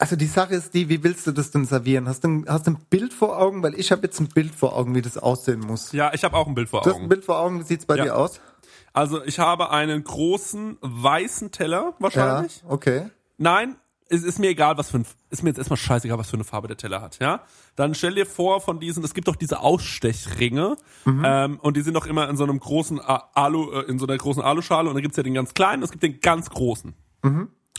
Also 0.00 0.14
die 0.14 0.26
Sache 0.26 0.54
ist 0.54 0.74
die, 0.74 0.88
wie 0.88 1.02
willst 1.02 1.26
du 1.26 1.32
das 1.32 1.50
denn 1.50 1.64
servieren? 1.64 2.06
Hast 2.08 2.22
du 2.22 2.28
ein, 2.28 2.44
hast 2.48 2.68
du 2.68 2.72
ein 2.72 2.78
Bild 2.88 3.12
vor 3.12 3.36
Augen? 3.38 3.62
Weil 3.64 3.74
ich 3.74 3.90
habe 3.90 4.02
jetzt 4.02 4.20
ein 4.20 4.28
Bild 4.28 4.54
vor 4.54 4.76
Augen, 4.76 4.94
wie 4.94 5.02
das 5.02 5.18
aussehen 5.18 5.58
muss. 5.60 5.90
Ja, 5.92 6.12
ich 6.14 6.22
habe 6.22 6.36
auch 6.36 6.46
ein 6.46 6.54
Bild 6.54 6.68
vor 6.68 6.82
Du 6.82 6.90
hast 6.90 6.94
ein 6.96 7.00
Augen. 7.00 7.08
Bild 7.08 7.24
vor 7.24 7.38
Augen, 7.40 7.58
wie 7.58 7.64
sieht's 7.64 7.84
bei 7.84 7.96
Ja. 7.96 8.04
dir 8.04 8.16
aus? 8.16 8.40
Also 8.92 9.24
ich 9.24 9.38
habe 9.40 9.70
einen 9.70 10.02
großen 10.04 10.78
weißen 10.80 11.50
Teller 11.50 11.94
wahrscheinlich. 11.98 12.62
Ja, 12.64 12.70
okay. 12.70 13.10
Nein, 13.38 13.76
es 14.10 14.22
ist 14.22 14.38
mir 14.38 14.48
egal, 14.48 14.78
was 14.78 14.90
für 14.90 14.98
ein, 14.98 15.06
ist 15.30 15.42
mir 15.42 15.50
jetzt 15.50 15.58
erstmal 15.58 15.76
scheißegal, 15.76 16.18
was 16.18 16.30
für 16.30 16.36
eine 16.36 16.44
Farbe 16.44 16.68
der 16.68 16.76
Teller 16.76 17.00
hat, 17.00 17.18
ja? 17.20 17.42
Dann 17.76 17.94
stell 17.94 18.14
dir 18.14 18.26
vor 18.26 18.60
von 18.60 18.80
diesen, 18.80 19.04
es 19.04 19.14
gibt 19.14 19.28
doch 19.28 19.36
diese 19.36 19.60
Ausstechringe, 19.60 20.76
ähm, 21.24 21.58
und 21.60 21.76
die 21.76 21.82
sind 21.82 21.94
doch 21.94 22.06
immer 22.06 22.28
in 22.28 22.36
so 22.36 22.44
einem 22.44 22.58
großen 22.58 23.00
Alu, 23.00 23.70
äh, 23.72 23.82
in 23.82 23.98
so 23.98 24.06
einer 24.06 24.16
großen 24.16 24.42
Aluschale 24.42 24.88
und 24.88 24.94
dann 24.94 25.02
gibt's 25.02 25.16
ja 25.16 25.22
den 25.22 25.34
ganz 25.34 25.54
kleinen, 25.54 25.82
es 25.82 25.90
gibt 25.90 26.02
den 26.02 26.20
ganz 26.20 26.50
großen. 26.50 26.94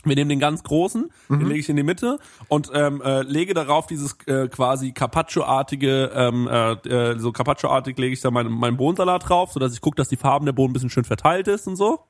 Wir 0.02 0.16
nehmen 0.16 0.30
den 0.30 0.40
ganz 0.40 0.62
großen, 0.62 1.10
den 1.28 1.46
lege 1.46 1.60
ich 1.60 1.68
in 1.68 1.76
die 1.76 1.82
Mitte 1.82 2.18
und 2.48 2.70
ähm, 2.72 3.02
äh, 3.02 3.20
lege 3.20 3.52
darauf 3.52 3.86
dieses 3.86 4.16
äh, 4.26 4.48
quasi 4.48 4.92
Carpaccio-artige, 4.92 6.10
ähm, 6.14 6.48
äh, 6.48 6.72
äh, 6.88 7.18
so 7.18 7.32
Carpaccio-artig 7.32 7.98
lege 7.98 8.14
ich 8.14 8.22
da 8.22 8.30
meinen 8.30 8.50
meinen 8.50 8.78
Bohnensalat 8.78 9.28
drauf, 9.28 9.52
sodass 9.52 9.74
ich 9.74 9.82
gucke, 9.82 9.96
dass 9.96 10.08
die 10.08 10.16
Farben 10.16 10.46
der 10.46 10.54
Bohnen 10.54 10.70
ein 10.70 10.72
bisschen 10.72 10.88
schön 10.88 11.04
verteilt 11.04 11.48
ist 11.48 11.66
und 11.66 11.76
so. 11.76 12.06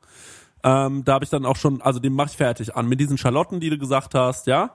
Ähm, 0.63 1.05
da 1.05 1.15
habe 1.15 1.25
ich 1.25 1.31
dann 1.31 1.47
auch 1.47 1.57
schon, 1.57 1.81
also 1.83 2.01
den 2.01 2.13
mache 2.13 2.29
ich 2.31 2.37
fertig 2.37 2.77
an 2.77 2.87
mit 2.87 3.01
diesen 3.01 3.17
Schalotten, 3.19 3.61
die 3.61 3.71
du 3.71 3.79
gesagt 3.79 4.15
hast, 4.15 4.47
ja. 4.47 4.71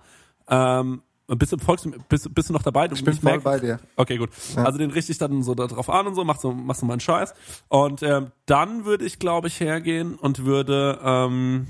Ähm, 0.50 1.02
bist 1.28 1.52
du, 1.52 1.58
folgst 1.58 1.86
du, 1.86 1.92
bist, 2.08 2.34
bist 2.36 2.50
du 2.50 2.54
noch 2.54 2.62
dabei? 2.62 2.88
Du, 2.88 2.94
Ich 2.96 3.04
bin 3.04 3.16
voll 3.16 3.40
bei 3.40 3.58
dir. 3.60 3.80
Okay, 3.96 4.18
gut. 4.18 4.30
Also 4.58 4.78
den 4.78 4.92
richte 4.92 5.12
ich 5.12 5.18
dann 5.18 5.42
so 5.42 5.56
da 5.56 5.66
drauf 5.66 5.90
an 5.90 6.06
und 6.06 6.14
so, 6.16 6.24
machst 6.24 6.42
so, 6.42 6.52
machst 6.52 6.82
so 6.82 6.86
meinen 6.86 7.00
Scheiß. 7.00 7.34
Und 7.68 8.04
ähm, 8.04 8.28
dann 8.46 8.86
würde 8.86 9.06
ich, 9.06 9.18
glaube 9.18 9.48
ich, 9.48 9.60
hergehen 9.60 10.14
und 10.16 10.46
würde, 10.46 11.00
ähm, 11.04 11.66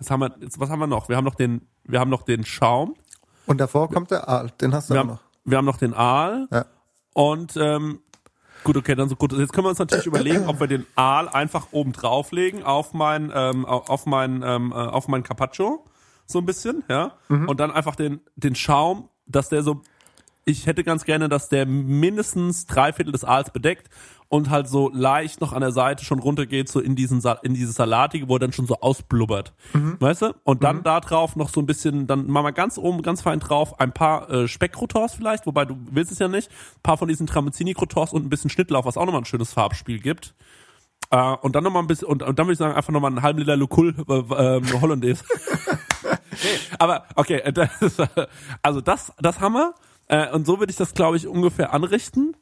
jetzt 0.00 0.10
haben 0.10 0.20
wir, 0.20 0.34
jetzt, 0.40 0.58
was 0.58 0.68
haben 0.70 0.80
wir 0.80 0.88
noch? 0.88 1.08
Wir 1.08 1.16
haben 1.16 1.24
noch 1.24 1.36
den, 1.36 1.62
wir 1.84 2.00
haben 2.00 2.10
noch 2.10 2.22
den 2.22 2.44
Schaum, 2.44 2.96
Und 3.46 3.58
davor 3.60 3.88
kommt 3.88 4.10
der 4.10 4.28
Aal, 4.28 4.50
den 4.60 4.74
hast 4.74 4.90
du 4.90 4.94
wir 4.94 5.00
auch 5.00 5.04
haben, 5.04 5.10
noch. 5.12 5.20
wir 5.44 5.58
haben 5.58 5.64
noch 5.64 5.76
den 5.78 5.94
Aal 5.94 6.48
Ja. 6.50 6.64
und 7.14 7.56
ähm, 7.56 8.00
gut, 8.64 8.76
okay, 8.76 8.94
dann 8.94 9.08
so 9.08 9.16
gut. 9.16 9.32
Jetzt 9.32 9.52
können 9.52 9.64
wir 9.66 9.70
uns 9.70 9.78
natürlich 9.78 10.06
überlegen, 10.06 10.46
ob 10.48 10.60
wir 10.60 10.66
den 10.66 10.86
Aal 10.94 11.28
einfach 11.28 11.68
oben 11.72 11.92
drauflegen 11.92 12.62
auf 12.62 12.92
mein, 12.92 13.32
ähm, 13.34 13.64
au- 13.66 13.84
auf 13.88 14.06
mein, 14.06 14.42
ähm, 14.44 14.72
äh, 14.72 14.74
auf 14.74 15.08
mein 15.08 15.22
Carpaccio, 15.22 15.84
so 16.26 16.38
ein 16.38 16.46
bisschen, 16.46 16.84
ja, 16.88 17.12
und 17.48 17.58
dann 17.60 17.70
einfach 17.70 17.96
den, 17.96 18.20
den 18.36 18.54
Schaum, 18.54 19.08
dass 19.26 19.48
der 19.48 19.62
so, 19.62 19.82
ich 20.48 20.66
hätte 20.66 20.82
ganz 20.84 21.04
gerne, 21.04 21.28
dass 21.28 21.48
der 21.48 21.66
mindestens 21.66 22.66
drei 22.66 22.92
Viertel 22.92 23.12
des 23.12 23.24
Aals 23.24 23.50
bedeckt 23.50 23.88
und 24.30 24.50
halt 24.50 24.68
so 24.68 24.90
leicht 24.92 25.40
noch 25.40 25.52
an 25.52 25.60
der 25.60 25.72
Seite 25.72 26.04
schon 26.04 26.18
runtergeht, 26.18 26.68
so 26.68 26.80
in 26.80 26.96
diesen, 26.96 27.20
Sa- 27.20 27.38
in 27.42 27.54
dieses 27.54 27.74
Salatige, 27.76 28.28
wo 28.28 28.36
er 28.36 28.38
dann 28.40 28.52
schon 28.52 28.66
so 28.66 28.76
ausblubbert. 28.80 29.54
Weißt 30.00 30.22
du? 30.22 30.34
Und 30.44 30.64
dann 30.64 30.82
da 30.82 31.00
drauf 31.00 31.34
noch 31.36 31.48
so 31.48 31.60
ein 31.60 31.66
bisschen, 31.66 32.06
dann 32.06 32.26
machen 32.26 32.44
wir 32.44 32.52
ganz 32.52 32.76
oben, 32.78 33.00
ganz 33.02 33.22
fein 33.22 33.40
drauf, 33.40 33.80
ein 33.80 33.92
paar 33.92 34.28
äh, 34.30 34.48
Speckkrotors 34.48 35.14
vielleicht, 35.14 35.46
wobei 35.46 35.64
du 35.64 35.76
willst 35.90 36.12
es 36.12 36.18
ja 36.18 36.28
nicht, 36.28 36.50
ein 36.50 36.82
paar 36.82 36.98
von 36.98 37.08
diesen 37.08 37.26
Tramezzini-Krotors 37.26 38.12
und 38.12 38.26
ein 38.26 38.28
bisschen 38.30 38.50
Schnittlauch, 38.50 38.84
was 38.84 38.96
auch 38.98 39.06
nochmal 39.06 39.22
ein 39.22 39.26
schönes 39.26 39.52
Farbspiel 39.52 39.98
gibt. 40.00 40.34
Äh, 41.10 41.16
und 41.40 41.56
dann 41.56 41.64
nochmal 41.64 41.82
ein 41.82 41.86
bisschen, 41.86 42.08
und, 42.08 42.22
und 42.22 42.38
dann 42.38 42.46
würde 42.46 42.52
ich 42.52 42.58
sagen, 42.58 42.74
einfach 42.74 42.92
nochmal 42.92 43.10
einen 43.10 43.22
halben 43.22 43.38
Liter 43.38 43.56
Lucul 43.56 43.94
äh, 44.08 44.12
äh, 44.12 44.80
Hollandaise. 44.80 45.24
nee, 46.32 46.58
aber 46.78 47.04
okay, 47.16 47.42
das 47.52 47.70
also 48.62 48.80
das, 48.80 49.12
das 49.18 49.40
haben 49.40 49.54
wir. 49.54 49.74
Äh, 50.08 50.30
und 50.32 50.46
so 50.46 50.58
würde 50.58 50.70
ich 50.70 50.76
das, 50.76 50.94
glaube 50.94 51.16
ich, 51.16 51.26
ungefähr 51.26 51.72
anrichten. 51.72 52.34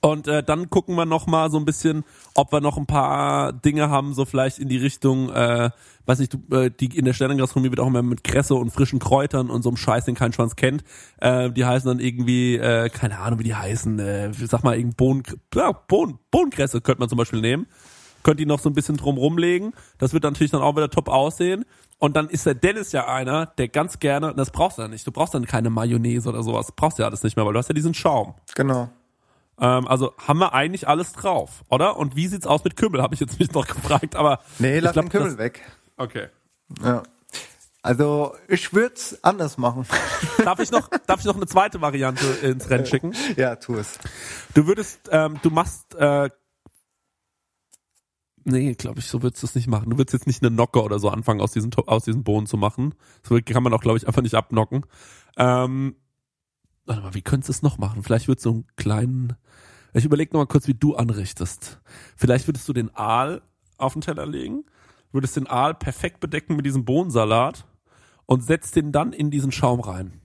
Und 0.00 0.28
äh, 0.28 0.42
dann 0.42 0.70
gucken 0.70 0.94
wir 0.96 1.06
noch 1.06 1.26
mal 1.26 1.50
so 1.50 1.58
ein 1.58 1.64
bisschen, 1.64 2.04
ob 2.34 2.52
wir 2.52 2.60
noch 2.60 2.76
ein 2.76 2.86
paar 2.86 3.52
Dinge 3.52 3.88
haben, 3.88 4.12
so 4.12 4.24
vielleicht 4.24 4.58
in 4.58 4.68
die 4.68 4.76
Richtung, 4.76 5.30
äh, 5.30 5.70
weiß 6.04 6.18
nicht, 6.18 6.34
du, 6.34 6.56
äh, 6.56 6.70
die 6.70 6.96
in 6.96 7.04
der 7.04 7.14
Sternengastronomie 7.14 7.70
wird 7.70 7.80
auch 7.80 7.86
immer 7.86 8.02
mit 8.02 8.22
Kresse 8.22 8.54
und 8.54 8.70
frischen 8.70 8.98
Kräutern 8.98 9.50
und 9.50 9.62
so 9.62 9.70
einem 9.70 9.76
Scheiß, 9.76 10.04
den 10.04 10.14
kein 10.14 10.32
Schwanz 10.32 10.56
kennt. 10.56 10.84
Äh, 11.20 11.50
die 11.50 11.64
heißen 11.64 11.88
dann 11.88 12.00
irgendwie, 12.00 12.56
äh, 12.56 12.90
keine 12.90 13.18
Ahnung, 13.18 13.38
wie 13.38 13.44
die 13.44 13.54
heißen, 13.54 13.98
äh, 13.98 14.30
sag 14.34 14.62
mal, 14.62 14.76
irgendein 14.76 14.96
Bohnen, 14.96 15.22
ja, 15.54 15.72
Bohnen, 15.72 16.18
Bohnenkresse 16.30 16.80
könnte 16.80 17.00
man 17.00 17.08
zum 17.08 17.18
Beispiel 17.18 17.40
nehmen. 17.40 17.66
Könnt 18.22 18.40
die 18.40 18.46
noch 18.46 18.60
so 18.60 18.68
ein 18.68 18.74
bisschen 18.74 18.96
drum 18.96 19.16
rumlegen. 19.16 19.72
Das 19.96 20.12
wird 20.12 20.24
natürlich 20.24 20.50
dann 20.50 20.60
auch 20.60 20.76
wieder 20.76 20.90
top 20.90 21.08
aussehen. 21.08 21.64
Und 21.98 22.16
dann 22.16 22.28
ist 22.28 22.46
der 22.46 22.54
Dennis 22.54 22.92
ja 22.92 23.06
einer, 23.08 23.46
der 23.46 23.68
ganz 23.68 23.98
gerne, 23.98 24.32
das 24.34 24.50
brauchst 24.52 24.78
du 24.78 24.82
ja 24.82 24.88
nicht, 24.88 25.06
du 25.06 25.10
brauchst 25.12 25.34
dann 25.34 25.46
keine 25.46 25.68
Mayonnaise 25.70 26.28
oder 26.28 26.42
sowas, 26.44 26.70
brauchst 26.76 26.98
du 26.98 27.02
ja 27.02 27.08
alles 27.08 27.22
nicht 27.24 27.36
mehr, 27.36 27.44
weil 27.44 27.52
du 27.52 27.58
hast 27.58 27.68
ja 27.68 27.74
diesen 27.74 27.92
Schaum. 27.94 28.34
Genau. 28.54 28.88
Ähm, 29.60 29.88
also 29.88 30.14
haben 30.18 30.38
wir 30.38 30.54
eigentlich 30.54 30.86
alles 30.86 31.12
drauf, 31.12 31.64
oder? 31.68 31.96
Und 31.96 32.14
wie 32.14 32.28
sieht's 32.28 32.46
aus 32.46 32.62
mit 32.62 32.76
Kümmel? 32.76 33.02
Habe 33.02 33.14
ich 33.14 33.20
jetzt 33.20 33.40
mich 33.40 33.50
noch 33.52 33.66
gefragt, 33.66 34.14
aber 34.14 34.38
Nee, 34.60 34.78
lass 34.78 34.92
glaub, 34.92 35.06
den 35.06 35.10
Kümmel 35.10 35.30
das- 35.30 35.38
weg. 35.38 35.60
Okay. 35.96 36.28
Ja. 36.84 37.02
Also 37.82 38.34
ich 38.48 38.72
würde 38.72 38.94
es 38.94 39.22
anders 39.24 39.56
machen. 39.56 39.86
Darf 40.44 40.58
ich 40.60 40.70
noch, 40.70 40.88
darf 41.06 41.20
ich 41.20 41.26
noch 41.26 41.36
eine 41.36 41.46
zweite 41.46 41.80
Variante 41.80 42.24
ins 42.42 42.68
Rennen 42.70 42.86
schicken? 42.86 43.12
ja, 43.36 43.56
tu 43.56 43.76
es. 43.76 43.98
Du 44.54 44.66
würdest, 44.66 45.08
ähm, 45.10 45.38
du 45.42 45.50
machst, 45.50 45.94
äh, 45.94 46.28
nee, 48.48 48.74
glaube 48.74 49.00
ich, 49.00 49.06
so 49.06 49.22
würdest 49.22 49.42
du 49.42 49.46
es 49.46 49.54
nicht 49.54 49.68
machen. 49.68 49.90
Du 49.90 49.98
würdest 49.98 50.12
jetzt 50.12 50.26
nicht 50.26 50.42
eine 50.42 50.54
Nocker 50.54 50.84
oder 50.84 50.98
so 50.98 51.08
anfangen, 51.10 51.40
aus 51.40 51.52
diesen, 51.52 51.72
aus 51.74 52.04
diesen 52.04 52.24
Bohnen 52.24 52.46
zu 52.46 52.56
machen. 52.56 52.94
So 53.22 53.38
kann 53.44 53.62
man 53.62 53.72
auch, 53.72 53.80
glaube 53.80 53.98
ich, 53.98 54.06
einfach 54.06 54.22
nicht 54.22 54.34
abnocken. 54.34 54.84
Ähm, 55.36 55.96
warte 56.86 57.02
mal, 57.02 57.14
wie 57.14 57.22
könntest 57.22 57.48
du 57.48 57.52
es 57.52 57.62
noch 57.62 57.78
machen? 57.78 58.02
Vielleicht 58.02 58.28
würdest 58.28 58.46
du 58.46 58.50
einen 58.50 58.66
kleinen, 58.76 59.36
ich 59.92 60.04
überlege 60.04 60.32
noch 60.32 60.40
mal 60.40 60.46
kurz, 60.46 60.66
wie 60.66 60.74
du 60.74 60.96
anrichtest. 60.96 61.80
Vielleicht 62.16 62.48
würdest 62.48 62.68
du 62.68 62.72
den 62.72 62.94
Aal 62.94 63.42
auf 63.76 63.92
den 63.92 64.02
Teller 64.02 64.26
legen, 64.26 64.64
würdest 65.12 65.36
den 65.36 65.46
Aal 65.46 65.74
perfekt 65.74 66.20
bedecken 66.20 66.56
mit 66.56 66.66
diesem 66.66 66.84
Bohnensalat 66.84 67.66
und 68.26 68.42
setzt 68.42 68.76
den 68.76 68.92
dann 68.92 69.12
in 69.12 69.30
diesen 69.30 69.52
Schaum 69.52 69.80
rein. 69.80 70.20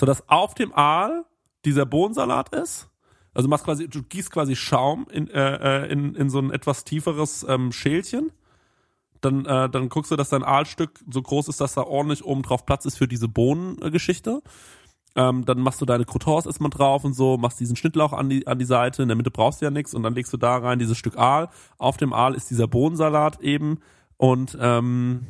so 0.00 0.06
dass 0.06 0.28
auf 0.28 0.54
dem 0.54 0.72
Aal 0.74 1.24
dieser 1.64 1.86
Bohnensalat 1.86 2.54
ist. 2.54 2.88
Also 3.36 3.50
machst 3.50 3.66
quasi, 3.66 3.86
du 3.86 4.02
gießt 4.02 4.30
quasi 4.30 4.56
Schaum 4.56 5.06
in, 5.10 5.28
äh, 5.28 5.84
äh, 5.84 5.92
in, 5.92 6.14
in 6.14 6.30
so 6.30 6.38
ein 6.38 6.50
etwas 6.50 6.84
tieferes 6.84 7.44
ähm, 7.46 7.70
Schälchen. 7.70 8.32
Dann, 9.20 9.44
äh, 9.44 9.68
dann 9.68 9.90
guckst 9.90 10.10
du, 10.10 10.16
dass 10.16 10.30
dein 10.30 10.42
Aalstück 10.42 11.00
so 11.10 11.20
groß 11.20 11.48
ist, 11.48 11.60
dass 11.60 11.74
da 11.74 11.82
ordentlich 11.82 12.24
oben 12.24 12.42
drauf 12.42 12.64
Platz 12.64 12.86
ist 12.86 12.96
für 12.96 13.06
diese 13.06 13.28
Bohnengeschichte. 13.28 14.40
Ähm, 15.16 15.44
dann 15.44 15.60
machst 15.60 15.82
du 15.82 15.84
deine 15.84 16.06
Croutons 16.06 16.46
erstmal 16.46 16.70
drauf 16.70 17.04
und 17.04 17.12
so, 17.12 17.36
machst 17.36 17.60
diesen 17.60 17.76
Schnittlauch 17.76 18.14
an 18.14 18.30
die, 18.30 18.46
an 18.46 18.58
die 18.58 18.64
Seite, 18.64 19.02
in 19.02 19.08
der 19.08 19.16
Mitte 19.16 19.30
brauchst 19.30 19.60
du 19.60 19.66
ja 19.66 19.70
nichts 19.70 19.92
und 19.92 20.02
dann 20.02 20.14
legst 20.14 20.32
du 20.32 20.38
da 20.38 20.56
rein 20.56 20.78
dieses 20.78 20.96
Stück 20.96 21.18
Aal. 21.18 21.50
Auf 21.76 21.98
dem 21.98 22.14
Aal 22.14 22.34
ist 22.34 22.48
dieser 22.48 22.68
Bohnensalat 22.68 23.40
eben 23.42 23.80
und 24.16 24.56
ähm, 24.58 25.26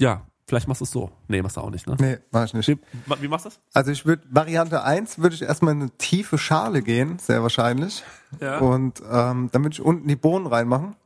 ja, 0.00 0.27
vielleicht 0.48 0.66
machst 0.66 0.80
du 0.80 0.84
es 0.84 0.90
so. 0.90 1.10
Nee, 1.28 1.42
machst 1.42 1.56
du 1.56 1.60
auch 1.60 1.70
nicht, 1.70 1.86
ne? 1.86 1.96
Nee, 2.00 2.18
mach 2.30 2.44
ich 2.44 2.54
nicht. 2.54 2.68
Wie, 2.68 2.78
wie 3.20 3.28
machst 3.28 3.44
du 3.44 3.50
das? 3.50 3.60
Also 3.74 3.92
ich 3.92 4.06
würde, 4.06 4.22
Variante 4.30 4.82
1 4.82 5.18
würde 5.18 5.34
ich 5.34 5.42
erstmal 5.42 5.74
in 5.74 5.82
eine 5.82 5.90
tiefe 5.98 6.38
Schale 6.38 6.82
gehen, 6.82 7.18
sehr 7.18 7.42
wahrscheinlich. 7.42 8.02
Ja. 8.40 8.58
Und 8.58 9.00
ähm, 9.00 9.50
dann 9.52 9.62
würde 9.62 9.74
ich 9.74 9.80
unten 9.80 10.08
die 10.08 10.16
Bohnen 10.16 10.46
reinmachen. 10.46 10.96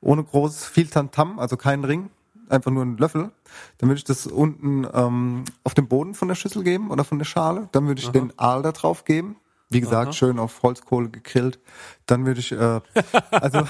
Ohne 0.00 0.24
groß 0.24 0.64
viel 0.64 0.86
Tantam, 0.88 1.38
also 1.38 1.56
kein 1.56 1.84
Ring, 1.84 2.10
einfach 2.48 2.70
nur 2.70 2.82
einen 2.82 2.96
Löffel. 2.96 3.30
Dann 3.78 3.88
würde 3.88 3.98
ich 3.98 4.04
das 4.04 4.26
unten 4.26 4.86
ähm, 4.92 5.44
auf 5.64 5.74
den 5.74 5.88
Boden 5.88 6.14
von 6.14 6.28
der 6.28 6.34
Schüssel 6.34 6.62
geben 6.62 6.90
oder 6.90 7.04
von 7.04 7.18
der 7.18 7.26
Schale. 7.26 7.68
Dann 7.72 7.86
würde 7.86 8.00
ich 8.00 8.08
den 8.08 8.32
Aal 8.38 8.62
da 8.62 8.72
drauf 8.72 9.04
geben. 9.04 9.36
Wie 9.70 9.80
gesagt, 9.80 10.08
Aha. 10.08 10.12
schön 10.12 10.38
auf 10.38 10.62
Holzkohle 10.62 11.10
gegrillt. 11.10 11.58
Dann 12.06 12.24
würde 12.24 12.40
ich, 12.40 12.52
äh, 12.52 12.56
also 13.30 13.62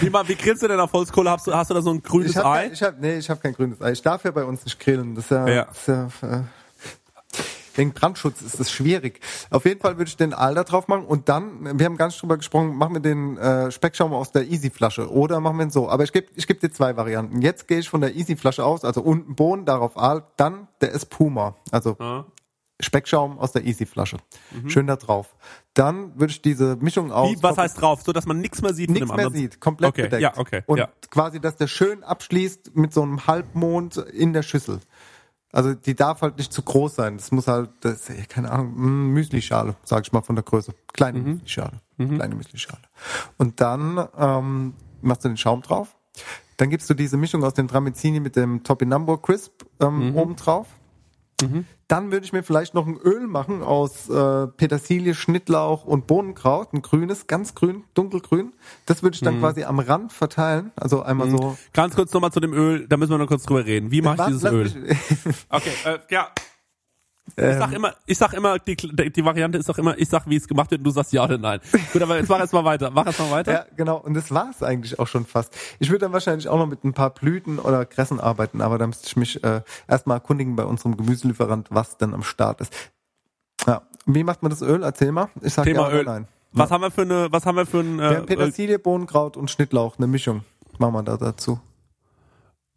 Wie, 0.00 0.10
mal, 0.10 0.26
wie 0.28 0.36
grillst 0.36 0.62
du 0.62 0.68
denn 0.68 0.78
auf 0.78 0.92
Holzkohle? 0.92 1.30
Hast 1.30 1.46
du, 1.46 1.54
hast 1.54 1.70
du 1.70 1.74
da 1.74 1.82
so 1.82 1.90
ein 1.90 2.02
grünes 2.02 2.30
ich 2.30 2.36
habe 2.36 2.48
Ei? 2.50 2.70
ich 2.72 2.82
hab, 2.82 3.00
nee, 3.00 3.18
ich 3.18 3.28
habe 3.28 3.40
kein 3.40 3.52
grünes 3.52 3.80
Ei. 3.80 3.92
Ich 3.92 4.02
darf 4.02 4.24
ja 4.24 4.30
bei 4.30 4.44
uns 4.44 4.64
nicht 4.64 4.78
grillen. 4.78 5.14
Das 5.14 5.24
ist 5.24 5.30
ja, 5.30 5.48
Ja. 5.48 5.64
Das 5.64 5.78
ist 5.78 5.86
ja 5.88 6.08
äh, 6.22 6.42
wegen 7.76 7.92
Brandschutz 7.92 8.40
ist 8.42 8.60
das 8.60 8.70
schwierig. 8.70 9.20
Auf 9.50 9.64
jeden 9.64 9.80
Fall 9.80 9.98
würde 9.98 10.08
ich 10.08 10.16
den 10.16 10.32
Aal 10.32 10.54
da 10.54 10.64
drauf 10.64 10.88
machen 10.88 11.04
und 11.04 11.28
dann, 11.28 11.78
wir 11.78 11.86
haben 11.86 11.96
ganz 11.96 12.16
drüber 12.18 12.36
gesprochen, 12.36 12.76
machen 12.76 12.94
wir 12.94 13.00
den 13.00 13.36
äh, 13.36 13.70
Speckschaum 13.70 14.12
aus 14.12 14.32
der 14.32 14.48
Easy-Flasche 14.48 15.10
oder 15.10 15.40
machen 15.40 15.58
wir 15.58 15.64
ihn 15.64 15.70
so. 15.70 15.88
Aber 15.88 16.04
ich 16.04 16.12
gebe 16.12 16.28
ich 16.34 16.46
geb 16.46 16.60
dir 16.60 16.70
zwei 16.70 16.96
Varianten. 16.96 17.40
Jetzt 17.42 17.68
gehe 17.68 17.78
ich 17.80 17.88
von 17.88 18.00
der 18.00 18.14
Easy-Flasche 18.14 18.64
aus, 18.64 18.84
also 18.84 19.02
unten 19.02 19.34
Bohnen, 19.34 19.64
darauf 19.64 19.96
Aal, 19.96 20.24
dann 20.36 20.68
der 20.80 20.94
Espuma, 20.94 21.56
also 21.70 21.96
Ja. 21.98 22.24
Speckschaum 22.80 23.38
aus 23.38 23.52
der 23.52 23.64
Easy-Flasche. 23.64 24.16
Schön 24.66 24.86
da 24.86 24.96
drauf. 24.96 25.36
Dann 25.74 26.18
würde 26.18 26.32
ich 26.32 26.42
diese 26.42 26.76
Mischung 26.76 27.12
aus... 27.12 27.30
Wie, 27.30 27.42
was 27.42 27.56
heißt 27.56 27.80
drauf? 27.80 28.02
So, 28.02 28.12
dass 28.12 28.26
man 28.26 28.40
nichts 28.40 28.62
mehr 28.62 28.74
sieht 28.74 28.90
Nichts 28.90 29.06
mehr 29.06 29.14
anderen? 29.14 29.34
sieht, 29.34 29.60
komplett 29.60 29.90
okay, 29.90 30.02
bedeckt. 30.02 30.22
Ja, 30.22 30.32
okay. 30.36 30.62
Und 30.66 30.78
ja. 30.78 30.88
quasi, 31.10 31.40
dass 31.40 31.56
der 31.56 31.68
schön 31.68 32.02
abschließt 32.02 32.74
mit 32.74 32.92
so 32.92 33.02
einem 33.02 33.26
Halbmond 33.26 33.96
in 33.98 34.32
der 34.32 34.42
Schüssel. 34.42 34.80
Also 35.52 35.72
die 35.74 35.94
darf 35.94 36.22
halt 36.22 36.36
nicht 36.36 36.52
zu 36.52 36.62
groß 36.62 36.96
sein. 36.96 37.16
Das 37.16 37.30
muss 37.30 37.46
halt, 37.46 37.70
das, 37.82 38.10
keine 38.28 38.50
Ahnung, 38.50 38.72
mm, 38.74 39.12
Müslischale, 39.12 39.76
sag 39.84 40.04
ich 40.04 40.12
mal 40.12 40.22
von 40.22 40.34
der 40.34 40.42
Größe. 40.42 40.74
Kleine 40.92 41.20
Mhm. 41.20 41.32
Müslischale. 41.34 41.80
Kleine 41.96 42.34
Müslischale. 42.34 42.82
Und 43.38 43.60
dann 43.60 44.08
ähm, 44.18 44.74
machst 45.00 45.24
du 45.24 45.28
den 45.28 45.36
Schaum 45.36 45.62
drauf. 45.62 45.94
Dann 46.56 46.70
gibst 46.70 46.90
du 46.90 46.94
diese 46.94 47.16
Mischung 47.16 47.44
aus 47.44 47.54
dem 47.54 47.68
Tramezzini 47.68 48.18
mit 48.18 48.34
dem 48.34 48.64
Topinambo 48.64 49.16
Crisp 49.18 49.62
ähm, 49.80 50.08
Mhm. 50.10 50.16
oben 50.16 50.36
drauf. 50.36 50.66
Dann 51.88 52.10
würde 52.10 52.24
ich 52.24 52.32
mir 52.32 52.42
vielleicht 52.42 52.72
noch 52.74 52.86
ein 52.86 52.96
Öl 52.96 53.26
machen 53.26 53.62
aus 53.62 54.08
äh, 54.08 54.46
Petersilie, 54.46 55.14
Schnittlauch 55.14 55.84
und 55.84 56.06
Bohnenkraut, 56.06 56.72
ein 56.72 56.80
grünes, 56.80 57.26
ganz 57.26 57.54
grün, 57.54 57.84
dunkelgrün. 57.94 58.54
Das 58.86 59.02
würde 59.02 59.14
ich 59.14 59.20
Mhm. 59.20 59.26
dann 59.26 59.40
quasi 59.40 59.64
am 59.64 59.78
Rand 59.78 60.12
verteilen, 60.12 60.72
also 60.76 61.02
einmal 61.02 61.28
so. 61.30 61.56
Ganz 61.74 61.94
kurz 61.94 62.12
nochmal 62.14 62.32
zu 62.32 62.40
dem 62.40 62.54
Öl, 62.54 62.88
da 62.88 62.96
müssen 62.96 63.10
wir 63.10 63.18
noch 63.18 63.26
kurz 63.26 63.42
drüber 63.44 63.66
reden. 63.66 63.90
Wie 63.90 64.00
mache 64.00 64.16
ich 64.22 64.26
dieses 64.28 64.44
Öl? 64.44 64.72
Okay, 65.50 65.70
äh, 65.84 65.98
ja. 66.10 66.28
Ich 67.36 67.42
Ähm. 67.42 67.58
sag 67.58 67.72
immer, 67.72 67.94
ich 68.06 68.18
sag 68.18 68.32
immer, 68.34 68.58
die, 68.58 68.76
die 68.76 69.24
Variante 69.24 69.56
ist 69.58 69.68
doch 69.68 69.78
immer, 69.78 69.96
ich 69.98 70.08
sag, 70.10 70.28
wie 70.28 70.36
es 70.36 70.46
gemacht 70.46 70.70
wird 70.70 70.80
und 70.80 70.84
du 70.84 70.90
sagst 70.90 71.12
ja 71.12 71.24
oder 71.24 71.38
nein. 71.38 71.60
Gut, 71.92 72.02
aber 72.02 72.18
jetzt 72.18 72.28
mach 72.28 72.38
erst 72.38 72.52
mal 72.52 72.64
weiter. 72.64 72.90
Mach 72.90 73.06
erst 73.06 73.18
mal 73.18 73.30
weiter. 73.30 73.52
Ja, 73.52 73.66
genau. 73.76 73.96
Und 73.96 74.12
das 74.14 74.30
war's 74.30 74.62
eigentlich 74.62 74.98
auch 74.98 75.06
schon 75.08 75.24
fast. 75.24 75.56
Ich 75.78 75.88
würde 75.88 76.00
dann 76.00 76.12
wahrscheinlich 76.12 76.48
auch 76.48 76.58
noch 76.58 76.66
mit 76.66 76.84
ein 76.84 76.92
paar 76.92 77.10
Blüten 77.10 77.58
oder 77.58 77.86
Kressen 77.86 78.20
arbeiten, 78.20 78.60
aber 78.60 78.76
da 78.76 78.86
müsste 78.86 79.06
ich 79.06 79.16
mich 79.16 79.42
äh, 79.42 79.62
erstmal 79.88 80.18
erkundigen 80.18 80.54
bei 80.54 80.64
unserem 80.64 80.96
Gemüselieferant, 80.98 81.68
was 81.70 81.96
denn 81.96 82.12
am 82.12 82.22
Start 82.22 82.60
ist. 82.60 82.72
Ja. 83.66 83.82
Wie 84.06 84.22
macht 84.22 84.42
man 84.42 84.50
das 84.50 84.60
Öl? 84.60 84.82
Erzähl 84.82 85.10
mal. 85.10 85.30
Ich 85.40 85.54
sag 85.54 85.64
Thema 85.64 85.80
ja 85.82 85.86
oder 85.88 85.98
Öl. 86.00 86.04
nein. 86.04 86.28
Was 86.52 86.70
haben 86.70 86.82
wir 86.82 86.90
für 86.90 87.02
eine, 87.02 87.32
was 87.32 87.46
haben 87.46 87.56
wir 87.56 87.66
für 87.66 87.80
ein, 87.80 87.98
Wir 87.98 88.10
äh, 88.10 88.16
haben 88.16 88.26
Petersilie, 88.26 88.78
Bohnenkraut 88.78 89.36
und 89.38 89.50
Schnittlauch, 89.50 89.96
eine 89.96 90.06
Mischung. 90.06 90.44
Machen 90.78 90.92
wir 90.92 91.02
da 91.02 91.16
dazu. 91.16 91.58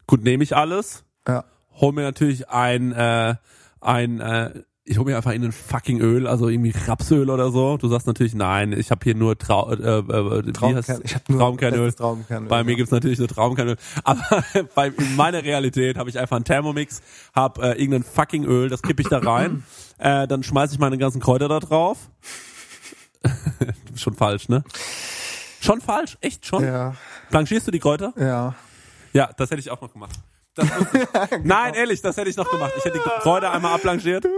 gut, 0.08 0.24
nehme 0.24 0.44
ich 0.44 0.56
alles. 0.56 1.04
Ja. 1.28 1.44
Hol 1.76 1.92
mir 1.92 2.02
natürlich 2.04 2.50
ein, 2.50 2.92
äh, 2.94 3.36
ein, 3.82 4.20
äh, 4.20 4.64
ich 4.84 4.98
hol 4.98 5.06
mir 5.06 5.18
einfach 5.18 5.34
in 5.34 5.44
ein 5.44 5.52
fucking 5.52 6.00
Öl, 6.00 6.28
also 6.28 6.48
irgendwie 6.48 6.74
Rapsöl 6.88 7.30
oder 7.30 7.52
so. 7.52 7.76
Du 7.78 7.90
sagst 7.90 8.08
natürlich 8.08 8.34
nein, 8.34 8.72
ich 8.72 8.90
habe 8.90 9.02
hier 9.04 9.16
nur 9.16 9.38
Trau, 9.38 9.70
äh, 9.72 10.00
äh, 10.00 10.52
Traumkern. 10.54 11.02
Ich 11.04 11.16
hab 11.16 11.28
nur 11.30 11.40
Traumkernöl. 11.40 11.92
Traumkernöl, 11.92 12.48
Bei 12.48 12.64
mir 12.64 12.76
gibt's 12.76 12.92
natürlich 12.92 13.20
nur 13.20 13.28
Traumkernöl. 13.28 13.76
Aber 14.06 14.44
bei, 14.76 14.88
in 14.88 15.16
meiner 15.18 15.44
Realität 15.44 15.98
habe 15.98 16.10
ich 16.10 16.18
einfach 16.18 16.38
einen 16.38 16.46
Thermomix, 16.46 17.02
hab 17.34 17.58
äh, 17.60 17.74
irgendein 17.74 18.04
fucking 18.04 18.46
Öl, 18.46 18.70
das 18.70 18.82
kippe 18.82 19.02
ich 19.02 19.10
da 19.10 19.20
rein, 19.20 19.64
äh, 19.98 20.26
dann 20.28 20.44
schmeiß 20.44 20.72
ich 20.72 20.80
meine 20.80 20.98
ganzen 20.98 21.20
Kräuter 21.20 21.50
da 21.50 21.60
drauf. 21.60 22.10
Schon 23.96 24.14
falsch, 24.14 24.48
ne? 24.48 24.64
Schon 25.60 25.82
falsch, 25.82 26.18
echt 26.22 26.46
schon? 26.46 26.64
Ja, 26.64 26.94
Blanchierst 27.30 27.68
du 27.68 27.72
die 27.72 27.80
Kräuter? 27.80 28.14
ja. 28.18 28.56
Ja, 29.14 29.32
das 29.36 29.50
hätte 29.50 29.60
ich 29.60 29.72
auch 29.72 29.82
noch 29.82 29.92
gemacht. 29.92 30.12
Das 30.58 30.66
ich. 30.66 31.40
Nein, 31.44 31.74
ehrlich, 31.76 32.02
das 32.02 32.18
hätte 32.18 32.30
ich 32.30 32.36
noch 32.38 32.50
gemacht. 32.50 32.74
Ich 32.78 32.84
hätte 32.86 32.98
die 33.04 33.10
Kräuter 33.22 33.52
einmal 33.52 33.76
abblanchiert. 33.76 34.26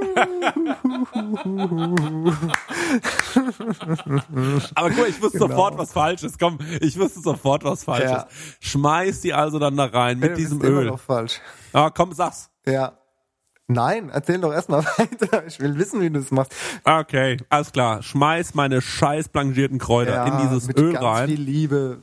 Aber 4.76 4.90
guck 4.90 4.98
mal, 5.00 5.08
ich 5.10 5.22
wusste 5.22 5.40
sofort, 5.40 5.78
was 5.78 5.92
falsch 5.94 6.24
ist. 6.24 6.40
Komm, 6.40 6.60
ich 6.82 6.98
wusste 7.00 7.22
sofort, 7.22 7.64
was 7.64 7.84
falsch 7.84 8.04
Ja. 8.10 8.22
ist. 8.24 8.28
Schmeiß 8.62 9.22
die 9.22 9.34
also 9.34 9.60
dann 9.60 9.78
da 9.78 9.86
rein 9.86 10.20
mit 10.20 10.32
Ey, 10.32 10.36
diesem 10.38 10.60
das 10.60 10.68
ist 10.68 10.72
immer 10.72 10.82
Öl. 10.82 10.88
noch 10.88 11.00
falsch. 11.00 11.40
Ah, 11.74 11.90
komm, 11.90 12.14
sag's. 12.14 12.50
Ja. 12.66 12.94
Nein, 13.72 14.10
erzähl 14.10 14.40
doch 14.40 14.52
erstmal 14.52 14.84
weiter. 14.98 15.46
Ich 15.46 15.60
will 15.60 15.78
wissen, 15.78 16.02
wie 16.02 16.10
du 16.10 16.20
es 16.20 16.32
machst. 16.32 16.52
Okay, 16.84 17.38
alles 17.50 17.72
klar. 17.72 18.02
Schmeiß 18.02 18.56
meine 18.56 18.82
scheiß 18.82 19.30
blanchierten 19.30 19.78
Kräuter 19.78 20.14
Ja, 20.14 20.26
in 20.26 20.48
dieses 20.50 20.68
mit 20.68 20.80
Öl 20.80 20.94
ganz 20.94 21.06
rein. 21.06 21.28
viel 21.30 21.40
Liebe. 21.42 22.00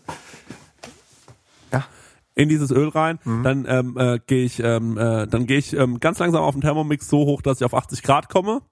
Ja. 2.36 2.42
in 2.42 2.48
dieses 2.48 2.70
Öl 2.70 2.88
rein, 2.88 3.18
Mhm. 3.24 3.42
dann 3.42 3.66
ähm, 3.68 3.96
äh, 3.98 4.18
gehe 4.26 4.44
ich, 4.44 4.60
ähm, 4.60 4.96
äh, 4.98 5.26
dann 5.26 5.46
gehe 5.46 5.58
ich 5.58 5.72
ähm, 5.72 6.00
ganz 6.00 6.18
langsam 6.18 6.42
auf 6.42 6.54
den 6.54 6.60
Thermomix 6.60 7.08
so 7.08 7.18
hoch, 7.26 7.42
dass 7.42 7.60
ich 7.60 7.64
auf 7.64 7.74
80 7.74 8.02
Grad 8.02 8.28
komme. 8.28 8.62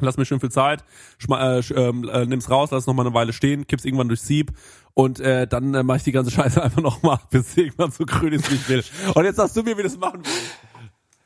Lass 0.00 0.16
mir 0.16 0.24
schön 0.24 0.40
viel 0.40 0.50
Zeit, 0.50 0.84
schma 1.18 1.58
äh, 1.58 1.60
ähm, 1.74 2.08
äh, 2.08 2.24
nimm's 2.24 2.48
raus, 2.48 2.70
lass 2.70 2.84
es 2.84 2.86
noch 2.86 2.94
mal 2.94 3.04
eine 3.06 3.14
Weile 3.14 3.32
stehen, 3.34 3.66
kipp's 3.66 3.84
irgendwann 3.84 4.08
durchs 4.08 4.26
Sieb 4.26 4.52
und 4.94 5.20
äh, 5.20 5.46
dann 5.46 5.74
äh, 5.74 5.82
mache 5.82 5.98
ich 5.98 6.02
die 6.04 6.12
ganze 6.12 6.30
Scheiße 6.32 6.62
einfach 6.62 6.80
noch 6.82 7.02
mal, 7.02 7.18
bis 7.30 7.48
es 7.48 7.56
irgendwann 7.58 7.90
so 7.90 8.04
grün 8.06 8.32
ist, 8.32 8.50
wie 8.50 8.54
ich 8.54 8.68
will. 8.68 8.84
Und 9.14 9.24
jetzt 9.24 9.36
sagst 9.36 9.56
du 9.56 9.62
mir, 9.62 9.72
wie 9.76 9.82
du 9.82 9.88
das 9.88 9.98
machen 9.98 10.20
willst. 10.24 10.56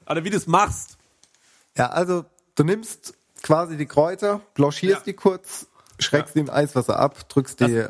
Oder 0.09 0.25
wie 0.25 0.31
du 0.31 0.37
es 0.37 0.47
machst. 0.47 0.99
Ja, 1.77 1.91
also 1.91 2.25
du 2.57 2.65
nimmst 2.65 3.15
quasi 3.43 3.77
die 3.77 3.87
Kräuter, 3.87 4.41
blanchierst 4.55 4.99
Ja. 4.99 5.05
die 5.05 5.13
kurz, 5.15 5.69
schreckst 6.01 6.35
die 6.35 6.41
in 6.41 6.51
Eiswasser 6.51 6.99
ab, 6.99 7.29
drückst 7.29 7.61
die. 7.61 7.85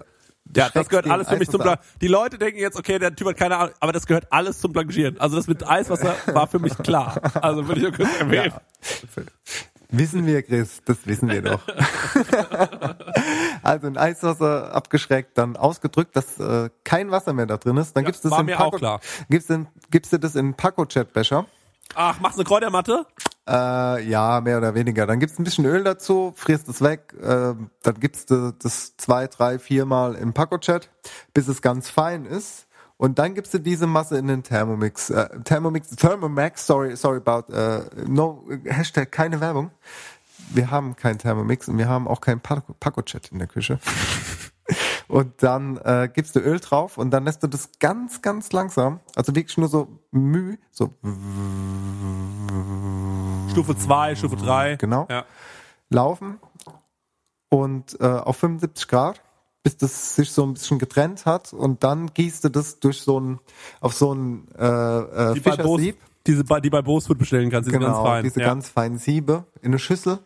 Ja, 0.57 0.71
das 0.73 0.89
gehört 0.89 1.09
alles 1.09 1.29
für 1.29 1.37
mich 1.37 1.51
zum 1.51 1.61
Blanchieren. 1.61 1.87
Die 2.01 2.09
Leute 2.09 2.39
denken 2.39 2.59
jetzt, 2.59 2.79
okay, 2.79 2.99
der 2.99 3.15
Typ 3.15 3.29
hat 3.29 3.37
keine 3.37 3.57
Ahnung, 3.57 3.75
aber 3.81 3.93
das 3.93 4.07
gehört 4.07 4.33
alles 4.33 4.59
zum 4.59 4.73
Blanchieren. 4.73 5.21
Also 5.21 5.37
das 5.37 5.47
mit 5.47 5.67
Eiswasser 5.67 6.17
war 6.27 6.47
für 6.47 6.59
mich 6.59 6.77
klar. 6.79 7.21
Also 7.41 7.69
würde 7.69 7.81
ich 7.81 7.87
nur 7.87 7.93
kurz 7.93 8.21
erwähnen. 8.21 8.53
ab. 8.53 8.63
Wissen 9.89 10.27
wir, 10.27 10.43
Chris, 10.43 10.83
das 10.85 11.07
wissen 11.07 11.31
wir 11.31 11.43
doch. 11.43 11.61
also 13.63 13.87
in 13.87 13.97
Eiswasser 13.97 14.75
abgeschreckt, 14.75 15.39
dann 15.39 15.57
ausgedrückt, 15.57 16.17
dass 16.17 16.41
äh, 16.41 16.71
kein 16.83 17.11
Wasser 17.11 17.33
mehr 17.33 17.47
da 17.47 17.57
drin 17.57 17.77
ist. 17.77 17.97
Dann 17.97 18.05
gibst 18.05 18.25
du 18.25 18.29
das 18.29 18.43
mir 18.43 18.57
Paco, 18.57 18.85
auch. 18.85 19.01
Gibst, 19.31 19.49
in, 19.51 19.69
gibst 19.91 20.13
du 20.13 20.19
das 20.19 20.35
in 20.35 20.55
Paco-Chat-Becher. 20.55 21.47
Ach, 21.95 22.19
machst 22.21 22.37
du 22.37 22.41
eine 22.41 22.49
Kräutermatte? 22.49 23.07
Äh, 23.49 24.09
ja, 24.09 24.41
mehr 24.41 24.59
oder 24.59 24.75
weniger. 24.75 25.07
Dann 25.07 25.21
gibst 25.21 25.39
ein 25.39 25.45
bisschen 25.45 25.67
Öl 25.67 25.85
dazu, 25.85 26.33
frierst 26.37 26.69
es 26.69 26.83
weg, 26.83 27.15
äh, 27.21 27.55
dann 27.83 28.01
gibst 28.01 28.31
du 28.31 28.53
das 28.53 28.97
zwei, 28.97 29.29
drei, 29.29 29.59
viermal 29.59 30.17
im 30.17 30.33
Paco-Chat, 30.33 30.91
bis 31.33 31.47
es 31.47 31.63
ganz 31.63 31.89
fein 31.89 32.25
ist. 32.25 32.67
Und 32.97 33.19
dann 33.19 33.35
gibst 33.35 33.53
du 33.55 33.59
diese 33.59 33.87
Masse 33.87 34.19
in 34.19 34.27
den 34.27 34.43
Thermomix. 34.43 35.11
Äh, 35.11 35.29
Thermomix, 35.45 35.91
Thermomax, 35.91 36.67
sorry, 36.67 36.97
sorry 36.97 37.21
about, 37.25 37.53
äh, 37.53 37.83
no, 38.09 38.49
Hashtag 38.65 39.13
keine 39.13 39.41
Werbung. 39.41 39.71
Wir 40.51 40.71
haben 40.71 40.97
keinen 40.97 41.19
Thermomix 41.19 41.69
und 41.69 41.79
wir 41.79 41.89
haben 41.89 42.09
auch 42.09 42.21
keinen 42.21 42.41
Paco- 42.41 42.75
Paco-Chat 42.81 43.31
in 43.33 43.39
der 43.39 43.49
Küche. 43.49 43.79
Und 45.09 45.43
dann 45.43 45.77
äh, 45.79 46.09
gibst 46.13 46.35
du 46.35 46.41
Öl 46.41 46.59
drauf 46.59 46.99
und 46.99 47.13
dann 47.13 47.25
lässt 47.25 47.41
du 47.43 47.47
das 47.47 47.71
ganz, 47.79 48.23
ganz 48.23 48.51
langsam, 48.51 48.99
also 49.15 49.37
wirklich 49.37 49.57
nur 49.57 49.69
so 49.69 50.01
Müh, 50.11 50.57
so 50.73 50.91
Stufe 53.57 53.77
2, 53.77 54.17
Stufe 54.17 54.37
3. 54.37 54.77
Genau. 54.77 55.07
Ja. 55.11 55.25
laufen 55.89 56.39
und 57.49 57.99
äh, 58.01 58.05
auf 58.05 58.37
75 58.37 58.89
Grad, 58.89 59.23
bis 59.63 59.77
das 59.77 60.15
sich 60.15 60.31
so 60.31 60.45
ein 60.45 60.55
bisschen 60.55 60.79
getrennt 60.79 61.27
hat 61.27 61.53
und 61.53 61.83
dann 61.83 62.13
gießt 62.13 62.45
du 62.45 62.49
das 62.51 62.81
durch 62.81 63.01
so 63.01 63.19
ein 63.19 63.41
auf 63.81 63.95
so 63.95 64.15
ein 64.15 64.49
äh, 64.59 64.65
äh, 64.65 65.35
Wie 65.35 65.41
bei, 65.41 65.53
Fischersieb. 65.53 65.97
Diese, 66.27 66.45
die 66.45 66.71
bei 66.71 66.83
Bosfood 66.83 67.19
bestellen 67.19 67.51
kannst, 67.51 67.69
diese 67.69 67.79
genau, 67.79 67.93
ganz 67.93 68.09
feinen. 68.09 68.25
diese 68.25 68.41
ja. 68.41 68.47
ganz 68.47 68.69
feinen 68.69 68.99
Siebe 68.99 69.45
in 69.63 69.69
eine 69.69 69.79
Schüssel. 69.79 70.19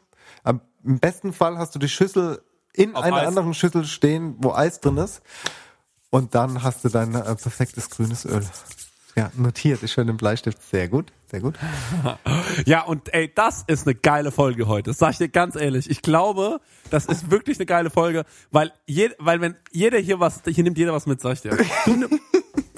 Am, 0.45 0.61
Im 0.83 0.99
besten 0.99 1.33
Fall 1.33 1.59
hast 1.59 1.75
du 1.75 1.79
die 1.79 1.91
Schüssel 1.91 2.41
in 2.73 2.97
Auf 2.97 3.05
einer 3.05 3.17
Eis. 3.17 3.29
anderen 3.29 3.53
Schüssel 3.55 3.85
stehen, 3.85 4.37
wo 4.39 4.53
Eis 4.53 4.81
drin 4.81 4.97
ist. 4.97 5.21
Und 6.09 6.35
dann 6.35 6.63
hast 6.63 6.85
du 6.85 6.89
dein 6.89 7.15
äh, 7.15 7.37
perfektes 7.37 7.91
grünes 7.91 8.25
Öl. 8.25 8.45
Ja, 9.17 9.31
notiert. 9.37 9.83
Ich 9.83 9.97
höre 9.97 10.05
den 10.05 10.17
Bleistift. 10.17 10.63
Sehr 10.63 10.89
gut, 10.89 11.13
sehr 11.31 11.41
gut. 11.41 11.55
Ja, 12.67 12.83
und 12.83 13.13
ey, 13.15 13.33
das 13.35 13.65
ist 13.67 13.87
eine 13.87 13.95
geile 13.95 14.31
Folge 14.31 14.67
heute. 14.67 14.91
Das 14.91 14.99
sag 14.99 15.13
ich 15.13 15.19
dir 15.19 15.29
ganz 15.29 15.57
ehrlich. 15.57 15.89
Ich 15.89 16.03
glaube, 16.03 16.61
das 16.91 17.07
ist 17.07 17.31
wirklich 17.31 17.59
eine 17.59 17.67
geile 17.67 17.91
Folge, 17.91 18.25
weil 18.51 18.73
je, 18.87 19.11
weil 19.19 19.41
wenn 19.41 19.57
jeder 19.71 19.99
hier 19.99 20.21
was, 20.21 20.43
hier 20.47 20.65
nimmt 20.65 20.77
jeder 20.77 20.93
was 20.93 21.07
mit, 21.07 21.21
sag 21.21 21.35
ich 21.35 21.41
dir. 21.43 21.51
Du 21.87 22.09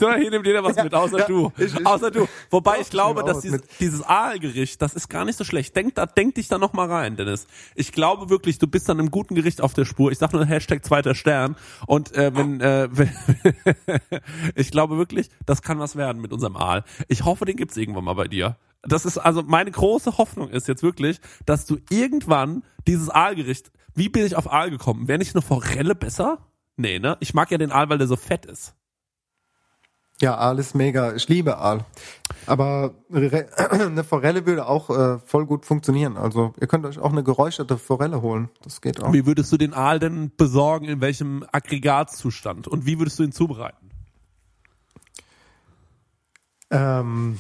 du, 0.14 0.14
hier 0.20 0.30
nimmt 0.30 0.46
jeder 0.46 0.62
was 0.64 0.76
mit, 0.82 0.94
außer 0.94 1.18
ja, 1.20 1.26
du. 1.26 1.52
ich- 1.56 1.74
ich- 1.74 1.86
außer 1.86 2.10
du. 2.10 2.26
Wobei 2.50 2.80
ich 2.80 2.90
glaube, 2.90 3.22
dass 3.24 3.40
dieses, 3.40 3.62
dieses 3.80 4.02
Aalgericht, 4.02 4.80
das 4.82 4.94
ist 4.94 5.08
gar 5.08 5.24
nicht 5.24 5.38
so 5.38 5.44
schlecht. 5.44 5.74
Denk, 5.76 5.94
da, 5.94 6.06
denk 6.06 6.34
dich 6.34 6.48
da 6.48 6.58
noch 6.58 6.72
mal 6.72 6.90
rein, 6.90 7.16
Dennis. 7.16 7.46
Ich 7.74 7.92
glaube 7.92 8.28
wirklich, 8.30 8.58
du 8.58 8.66
bist 8.66 8.88
dann 8.88 8.98
im 8.98 9.10
guten 9.10 9.34
Gericht 9.34 9.60
auf 9.60 9.74
der 9.74 9.84
Spur. 9.84 10.12
Ich 10.12 10.18
sag 10.18 10.32
nur 10.32 10.44
Hashtag 10.44 10.84
zweiter 10.84 11.14
Stern. 11.14 11.56
Und 11.86 12.14
äh, 12.14 12.34
wenn, 12.34 12.60
äh, 12.60 12.88
wenn 12.92 13.10
ich 14.54 14.70
glaube 14.70 14.96
wirklich, 14.98 15.30
das 15.46 15.62
kann 15.62 15.78
was 15.78 15.96
werden 15.96 16.20
mit 16.20 16.32
unserem 16.32 16.56
Aal. 16.56 16.84
Ich 17.08 17.24
hoffe, 17.24 17.44
den 17.44 17.56
gibt's 17.56 17.76
irgendwann 17.76 18.04
mal 18.04 18.14
bei 18.14 18.28
dir. 18.28 18.56
Das 18.82 19.04
ist 19.06 19.18
also 19.18 19.42
meine 19.42 19.70
große 19.70 20.18
Hoffnung 20.18 20.48
ist 20.48 20.66
jetzt 20.66 20.82
wirklich, 20.82 21.20
dass 21.46 21.66
du 21.66 21.78
irgendwann 21.90 22.64
dieses 22.88 23.10
Aalgericht, 23.10 23.70
wie 23.94 24.08
bin 24.08 24.26
ich 24.26 24.34
auf 24.34 24.50
Aal 24.52 24.70
gekommen? 24.70 25.06
Wäre 25.06 25.18
nicht 25.18 25.34
eine 25.34 25.42
Forelle 25.42 25.94
besser? 25.94 26.38
Nee, 26.76 26.98
ne? 26.98 27.16
Ich 27.20 27.32
mag 27.34 27.50
ja 27.50 27.58
den 27.58 27.70
Aal, 27.70 27.88
weil 27.90 27.98
der 27.98 28.08
so 28.08 28.16
fett 28.16 28.44
ist. 28.46 28.74
Ja, 30.22 30.36
Aal 30.36 30.60
ist 30.60 30.76
mega. 30.76 31.14
Ich 31.14 31.28
liebe 31.28 31.58
Aal. 31.58 31.84
Aber 32.46 32.94
eine 33.12 34.04
Forelle 34.04 34.46
würde 34.46 34.66
auch 34.68 34.88
äh, 34.88 35.18
voll 35.18 35.46
gut 35.46 35.66
funktionieren. 35.66 36.16
Also 36.16 36.54
ihr 36.60 36.68
könnt 36.68 36.86
euch 36.86 37.00
auch 37.00 37.10
eine 37.10 37.24
geräucherte 37.24 37.76
Forelle 37.76 38.22
holen. 38.22 38.48
Das 38.62 38.80
geht 38.80 39.02
auch. 39.02 39.12
Wie 39.12 39.26
würdest 39.26 39.50
du 39.50 39.56
den 39.56 39.74
Aal 39.74 39.98
denn 39.98 40.30
besorgen? 40.36 40.84
In 40.84 41.00
welchem 41.00 41.44
Aggregatzustand? 41.50 42.68
Und 42.68 42.86
wie 42.86 43.00
würdest 43.00 43.18
du 43.18 43.24
ihn 43.24 43.32
zubereiten? 43.32 43.90
Ähm, 46.70 47.38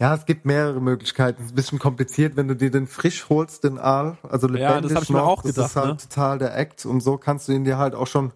ja, 0.00 0.16
es 0.16 0.26
gibt 0.26 0.44
mehrere 0.44 0.80
Möglichkeiten. 0.80 1.42
Es 1.42 1.46
ist 1.46 1.52
ein 1.52 1.56
bisschen 1.56 1.78
kompliziert, 1.78 2.34
wenn 2.34 2.48
du 2.48 2.56
dir 2.56 2.72
den 2.72 2.88
frisch 2.88 3.28
holst, 3.28 3.62
den 3.62 3.78
Aal. 3.78 4.18
Also 4.28 4.48
Ja, 4.48 4.78
lebendig 4.78 4.88
das 4.88 4.96
hab 4.96 5.02
ich 5.04 5.10
mir 5.10 5.18
noch, 5.18 5.26
auch 5.28 5.42
Das 5.42 5.54
gedacht, 5.54 5.70
ist 5.70 5.76
halt 5.76 5.88
ne? 5.90 5.96
total 5.96 6.38
der 6.38 6.56
Act. 6.58 6.86
Und 6.86 7.02
so 7.02 7.18
kannst 7.18 7.46
du 7.46 7.52
ihn 7.52 7.62
dir 7.62 7.78
halt 7.78 7.94
auch 7.94 8.08
schon 8.08 8.32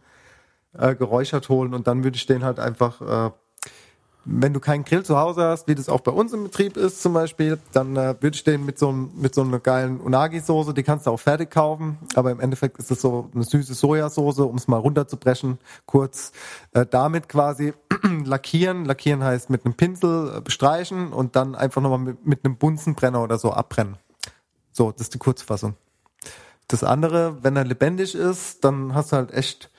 äh, 0.78 0.94
geräuchert 0.94 1.48
holen. 1.48 1.74
Und 1.74 1.86
dann 1.86 2.04
würde 2.04 2.16
ich 2.16 2.26
den 2.26 2.44
halt 2.44 2.58
einfach, 2.58 3.00
äh, 3.00 3.30
wenn 4.24 4.52
du 4.52 4.58
keinen 4.58 4.84
Grill 4.84 5.04
zu 5.04 5.16
Hause 5.16 5.44
hast, 5.44 5.68
wie 5.68 5.76
das 5.76 5.88
auch 5.88 6.00
bei 6.00 6.10
uns 6.10 6.32
im 6.32 6.42
Betrieb 6.42 6.76
ist 6.76 7.00
zum 7.00 7.12
Beispiel, 7.12 7.58
dann 7.72 7.96
äh, 7.96 8.16
würde 8.20 8.34
ich 8.34 8.42
den 8.42 8.66
mit 8.66 8.78
so, 8.78 8.90
mit 8.90 9.34
so 9.34 9.42
einer 9.42 9.60
geilen 9.60 10.00
Unagi-Soße, 10.00 10.74
die 10.74 10.82
kannst 10.82 11.06
du 11.06 11.10
auch 11.10 11.20
fertig 11.20 11.50
kaufen. 11.50 11.98
Aber 12.16 12.32
im 12.32 12.40
Endeffekt 12.40 12.78
ist 12.78 12.90
es 12.90 13.00
so 13.00 13.30
eine 13.34 13.44
süße 13.44 13.74
Sojasauce, 13.74 14.40
um 14.40 14.56
es 14.56 14.66
mal 14.66 14.78
runterzubrechen, 14.78 15.58
kurz 15.86 16.32
äh, 16.72 16.84
damit 16.84 17.28
quasi 17.28 17.72
lackieren. 18.24 18.84
Lackieren 18.84 19.22
heißt 19.22 19.48
mit 19.48 19.64
einem 19.64 19.74
Pinsel 19.74 20.36
äh, 20.36 20.40
bestreichen 20.40 21.12
und 21.12 21.36
dann 21.36 21.54
einfach 21.54 21.80
nochmal 21.80 22.00
mit, 22.00 22.26
mit 22.26 22.44
einem 22.44 22.56
Bunsenbrenner 22.56 23.22
oder 23.22 23.38
so 23.38 23.52
abbrennen. 23.52 23.96
So, 24.72 24.90
das 24.90 25.02
ist 25.02 25.14
die 25.14 25.18
Kurzfassung. 25.18 25.74
Das 26.68 26.82
andere, 26.82 27.44
wenn 27.44 27.56
er 27.56 27.64
lebendig 27.64 28.14
ist, 28.14 28.64
dann 28.64 28.94
hast 28.94 29.12
du 29.12 29.16
halt 29.16 29.32
echt 29.32 29.70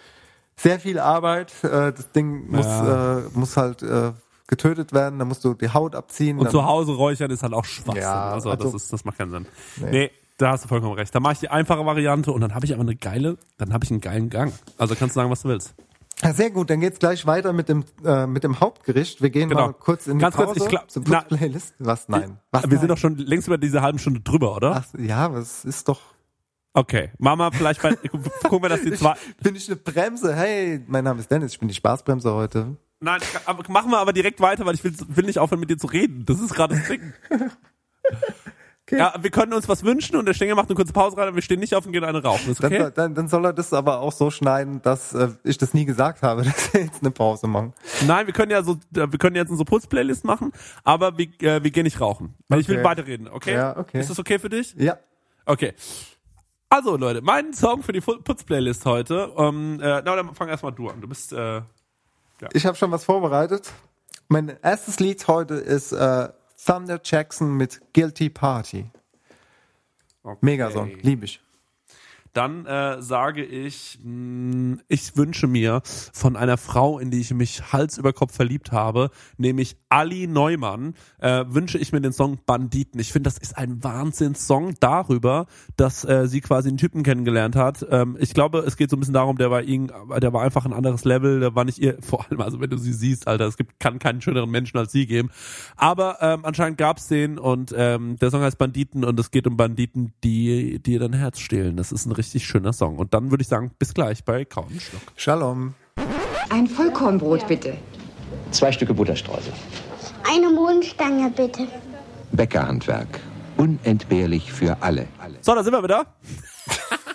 sehr 0.60 0.80
viel 0.80 1.00
Arbeit. 1.00 1.54
Äh, 1.64 1.94
das 1.94 2.12
Ding 2.12 2.50
muss, 2.52 2.66
Ja. 2.66 3.20
äh, 3.20 3.22
muss 3.34 3.58
halt 3.58 3.84
äh, 3.84 4.12
getötet 4.48 4.94
werden, 4.94 5.20
dann 5.20 5.28
musst 5.28 5.44
du 5.46 5.54
die 5.54 5.70
Haut 5.70 5.94
abziehen. 5.96 6.40
Und 6.40 6.50
zu 6.52 6.66
Hause 6.66 6.94
räuchern 6.94 7.30
ist 7.32 7.44
halt 7.44 7.54
auch 7.54 7.66
Schwachsinn. 7.66 8.02
Ja, 8.04 8.32
also, 8.32 8.50
also- 8.50 8.64
das 8.72 8.74
ist, 8.84 8.94
das 8.94 9.06
macht 9.06 9.18
keinen 9.18 9.32
Sinn. 9.32 9.46
Nee. 9.92 10.10
da 10.38 10.52
hast 10.52 10.64
du 10.64 10.68
vollkommen 10.68 10.94
recht. 10.94 11.14
Da 11.14 11.20
mache 11.20 11.34
ich 11.34 11.40
die 11.40 11.50
einfache 11.50 11.86
Variante 11.86 12.32
und 12.32 12.42
dann 12.42 12.54
habe 12.56 12.66
ich 12.66 12.74
aber 12.74 12.82
eine 12.84 12.96
geile, 12.96 13.38
dann 13.58 13.74
habe 13.74 13.84
ich 13.86 13.92
einen 13.92 14.02
geilen 14.02 14.30
Gang. 14.30 14.54
Also 14.78 14.96
kannst 14.96 15.16
du 15.16 15.20
sagen, 15.20 15.30
was 15.32 15.42
du 15.42 15.50
willst. 15.50 15.74
Ja, 16.24 16.34
sehr 16.34 16.50
gut, 16.50 16.70
dann 16.72 16.80
geht's 16.80 16.98
gleich 16.98 17.28
weiter 17.28 17.54
mit 17.54 17.70
dem 17.70 17.84
äh, 18.04 18.26
mit 18.26 18.44
dem 18.44 18.60
Hauptgericht. 18.60 19.22
Wir 19.22 19.30
gehen 19.30 19.50
Genau. 19.50 19.68
mal 19.68 19.74
kurz 19.74 20.08
in 20.08 20.18
die 20.18 20.22
Ganz 20.24 20.36
kurz, 20.36 20.48
Pause 20.48 20.60
ich 20.64 20.68
glaub- 20.68 20.90
zur 20.90 21.04
na- 21.08 21.22
Playlist. 21.22 21.76
Was? 21.78 22.08
Nein. 22.10 22.40
Was? 22.52 22.64
Wir 22.64 22.70
nein? 22.70 22.80
sind 22.80 22.90
doch 22.90 22.98
schon 22.98 23.18
längst 23.18 23.48
über 23.48 23.60
diese 23.60 23.82
halben 23.84 24.00
Stunde 24.00 24.22
drüber, 24.22 24.56
oder? 24.56 24.84
Ach, 24.84 25.00
ja, 25.00 25.32
was 25.32 25.64
ist 25.66 25.88
doch. 25.88 26.00
Okay, 26.78 27.10
machen 27.18 27.40
wir 27.40 27.52
vielleicht 27.52 27.82
bei, 27.82 27.96
gucken 28.44 28.62
wir, 28.62 28.70
dass 28.70 28.82
die 28.84 28.92
zwei, 28.94 29.16
Bin 29.42 29.56
ich 29.56 29.68
eine 29.68 29.78
Bremse? 29.78 30.36
Hey, 30.36 30.80
mein 30.86 31.04
Name 31.04 31.20
ist 31.20 31.32
Dennis, 31.32 31.54
ich 31.54 31.60
bin 31.60 31.68
die 31.68 31.74
Spaßbremse 31.74 32.32
heute. 32.36 32.76
nein, 33.00 33.20
aber 33.46 33.64
machen 33.72 33.90
wir 33.90 33.98
aber 33.98 34.14
direkt 34.14 34.40
weiter, 34.42 34.64
weil 34.64 34.76
ich 34.76 34.84
will, 34.84 34.94
will 35.08 35.26
nicht 35.26 35.40
aufhören 35.40 35.60
mit 35.60 35.72
dir 35.72 35.78
zu 35.80 35.88
reden. 35.88 36.24
Das 36.28 36.40
ist 36.40 36.54
gerade 36.54 36.76
das 36.76 36.88
Ding. 36.88 37.14
Ja, 38.90 39.16
wir 39.20 39.32
können 39.32 39.52
uns 39.52 39.68
was 39.68 39.84
wünschen 39.84 40.16
und 40.16 40.26
der 40.26 40.34
Stenger 40.34 40.56
macht 40.56 40.70
eine 40.70 40.76
kurze 40.78 40.94
Pause 40.94 41.18
rein 41.18 41.28
und 41.28 41.36
wir 41.36 41.42
stehen 41.42 41.60
nicht 41.60 41.76
auf 41.76 41.86
und 41.86 41.92
gehen 41.92 42.06
eine 42.06 42.24
rauchen. 42.24 42.50
Ist 42.50 42.64
Dann, 42.64 42.72
okay? 42.72 42.84
soll- 42.84 42.92
dann, 42.92 43.16
dann 43.16 43.28
soll 43.28 43.44
er 43.44 43.52
das 43.52 43.74
aber 43.74 44.00
auch 44.00 44.14
so 44.14 44.32
schneiden, 44.32 44.82
dass 44.82 45.14
äh, 45.14 45.28
ich 45.44 45.58
das 45.58 45.74
nie 45.74 45.84
gesagt 45.84 46.22
habe, 46.22 46.44
dass 46.46 46.74
wir 46.74 46.84
jetzt 46.84 47.02
eine 47.02 47.12
Pause 47.12 47.48
machen. 47.48 47.74
Nein, 48.06 48.28
wir 48.28 48.34
können 48.34 48.50
ja 48.50 48.64
so, 48.64 48.76
äh, 48.96 49.12
wir 49.12 49.20
können 49.20 49.36
jetzt 49.36 49.50
eine 49.50 49.58
so 49.58 49.66
Putzplaylist 49.66 50.24
machen, 50.24 50.54
aber 50.86 51.18
wir, 51.18 51.26
äh, 51.42 51.62
wir 51.66 51.72
gehen 51.72 51.84
nicht 51.84 52.00
rauchen. 52.00 52.36
Weil 52.48 52.62
ich 52.62 52.70
will 52.70 52.78
Okay. 52.78 52.86
weiterreden, 52.86 53.28
okay? 53.28 53.56
Ja, 53.56 53.76
okay. 53.76 54.00
Ist 54.00 54.10
das 54.10 54.20
okay 54.20 54.40
für 54.40 54.48
dich? 54.48 54.74
Ja. 54.78 54.98
Okay. 55.46 55.74
Also 56.70 56.98
Leute, 56.98 57.22
mein 57.22 57.54
Song 57.54 57.82
für 57.82 57.94
die 57.94 58.02
Putzplaylist 58.02 58.86
heute. 58.86 59.34
Ähm, 59.38 59.80
äh, 59.82 60.02
na, 60.02 60.02
dann 60.02 60.36
fang 60.36 60.50
erstmal 60.50 60.74
du 60.74 60.90
an. 60.90 61.00
Du 61.00 61.08
bist 61.08 61.32
äh, 61.32 61.62
Ich 62.54 62.66
habe 62.66 62.76
schon 62.76 62.92
was 62.92 63.06
vorbereitet. 63.06 63.72
Mein 64.28 64.58
erstes 64.62 65.00
Lied 65.00 65.28
heute 65.30 65.56
ist 65.56 65.94
äh, 65.94 66.28
Thunder 66.66 67.00
Jackson 67.02 67.56
mit 67.56 67.82
Guilty 67.94 68.30
Party. 68.30 68.92
Megasong, 70.42 70.90
liebe 71.02 71.24
ich. 71.26 71.40
Dann 72.38 72.68
äh, 72.68 73.02
sage 73.02 73.44
ich, 73.44 73.98
mh, 74.04 74.78
ich 74.88 75.18
wünsche 75.18 75.48
mir 75.48 75.82
von 76.14 76.36
einer 76.36 76.58
Frau, 76.58 77.00
in 77.00 77.10
die 77.10 77.20
ich 77.20 77.34
mich 77.34 77.74
Hals 77.74 77.98
über 77.98 78.14
Kopf 78.14 78.36
verliebt 78.36 78.72
habe, 78.72 79.10
nämlich 79.38 79.76
Ali 79.90 80.28
Neumann, 80.28 80.94
äh, 81.18 81.46
wünsche 81.48 81.80
ich 81.80 81.94
mir 81.94 82.00
den 82.00 82.14
Song 82.14 82.38
Banditen. 82.46 83.02
Ich 83.02 83.12
finde, 83.12 83.28
das 83.28 83.40
ist 83.40 83.58
ein 83.58 83.84
Wahnsinnssong 83.84 84.76
darüber, 84.80 85.48
dass 85.78 86.06
äh, 86.06 86.28
sie 86.28 86.42
quasi 86.42 86.70
einen 86.70 86.78
Typen 86.78 87.02
kennengelernt 87.02 87.56
hat. 87.56 87.84
Ähm, 87.90 88.16
ich 88.20 88.36
glaube, 88.36 88.60
es 88.60 88.78
geht 88.78 88.92
so 88.92 88.98
ein 88.98 89.00
bisschen 89.00 89.16
darum, 89.16 89.40
der 89.40 89.50
war 89.50 89.64
ihn, 89.64 89.92
der 90.22 90.32
war 90.32 90.44
einfach 90.44 90.68
ein 90.68 90.74
anderes 90.74 91.06
Level, 91.06 91.40
der 91.40 91.56
war 91.56 91.66
nicht 91.66 91.80
ihr, 91.80 91.98
vor 92.04 92.24
allem, 92.24 92.42
also 92.42 92.62
wenn 92.62 92.70
du 92.70 92.78
sie 92.78 92.94
siehst, 92.94 93.28
Alter, 93.28 93.48
es 93.48 93.58
gibt, 93.58 93.80
kann 93.80 93.98
keinen 93.98 94.22
schöneren 94.22 94.52
Menschen 94.52 94.78
als 94.78 94.92
sie 94.92 95.08
geben. 95.08 95.32
Aber 95.76 96.20
ähm, 96.22 96.46
anscheinend 96.46 96.78
gab's 96.78 97.08
den 97.08 97.40
und 97.40 97.74
ähm, 97.76 98.18
der 98.18 98.30
Song 98.30 98.42
heißt 98.42 98.60
Banditen 98.60 99.04
und 99.04 99.20
es 99.20 99.32
geht 99.32 99.48
um 99.48 99.58
Banditen, 99.58 100.14
die 100.24 100.78
dir 100.78 101.00
dein 101.00 101.14
Herz 101.14 101.40
stehlen. 101.40 101.78
Das 101.78 101.92
ist 101.92 102.06
ein 102.06 102.12
richtig 102.12 102.27
schöner 102.32 102.74
Song. 102.74 102.98
Und 102.98 103.14
dann 103.14 103.32
würde 103.32 103.42
ich 103.42 103.48
sagen, 103.48 103.72
bis 103.80 103.94
gleich 103.94 104.24
bei 104.24 104.46
Kauen 104.46 104.68
und 104.72 104.82
Schluck. 104.82 105.02
Shalom. 105.16 105.74
Ein 106.50 106.68
Vollkornbrot 106.68 107.48
bitte. 107.48 107.78
Zwei 108.52 108.72
Stücke 108.72 108.94
Butterstreusel. 108.94 109.54
Eine 110.30 110.50
Mondstange 110.50 111.30
bitte. 111.30 111.68
Bäckerhandwerk. 112.32 113.20
Unentbehrlich 113.58 114.52
für 114.52 114.78
alle. 114.82 115.08
So, 115.42 115.56
da 115.56 115.64
sind 115.64 115.74
wir 115.74 115.84
wieder. 115.84 116.06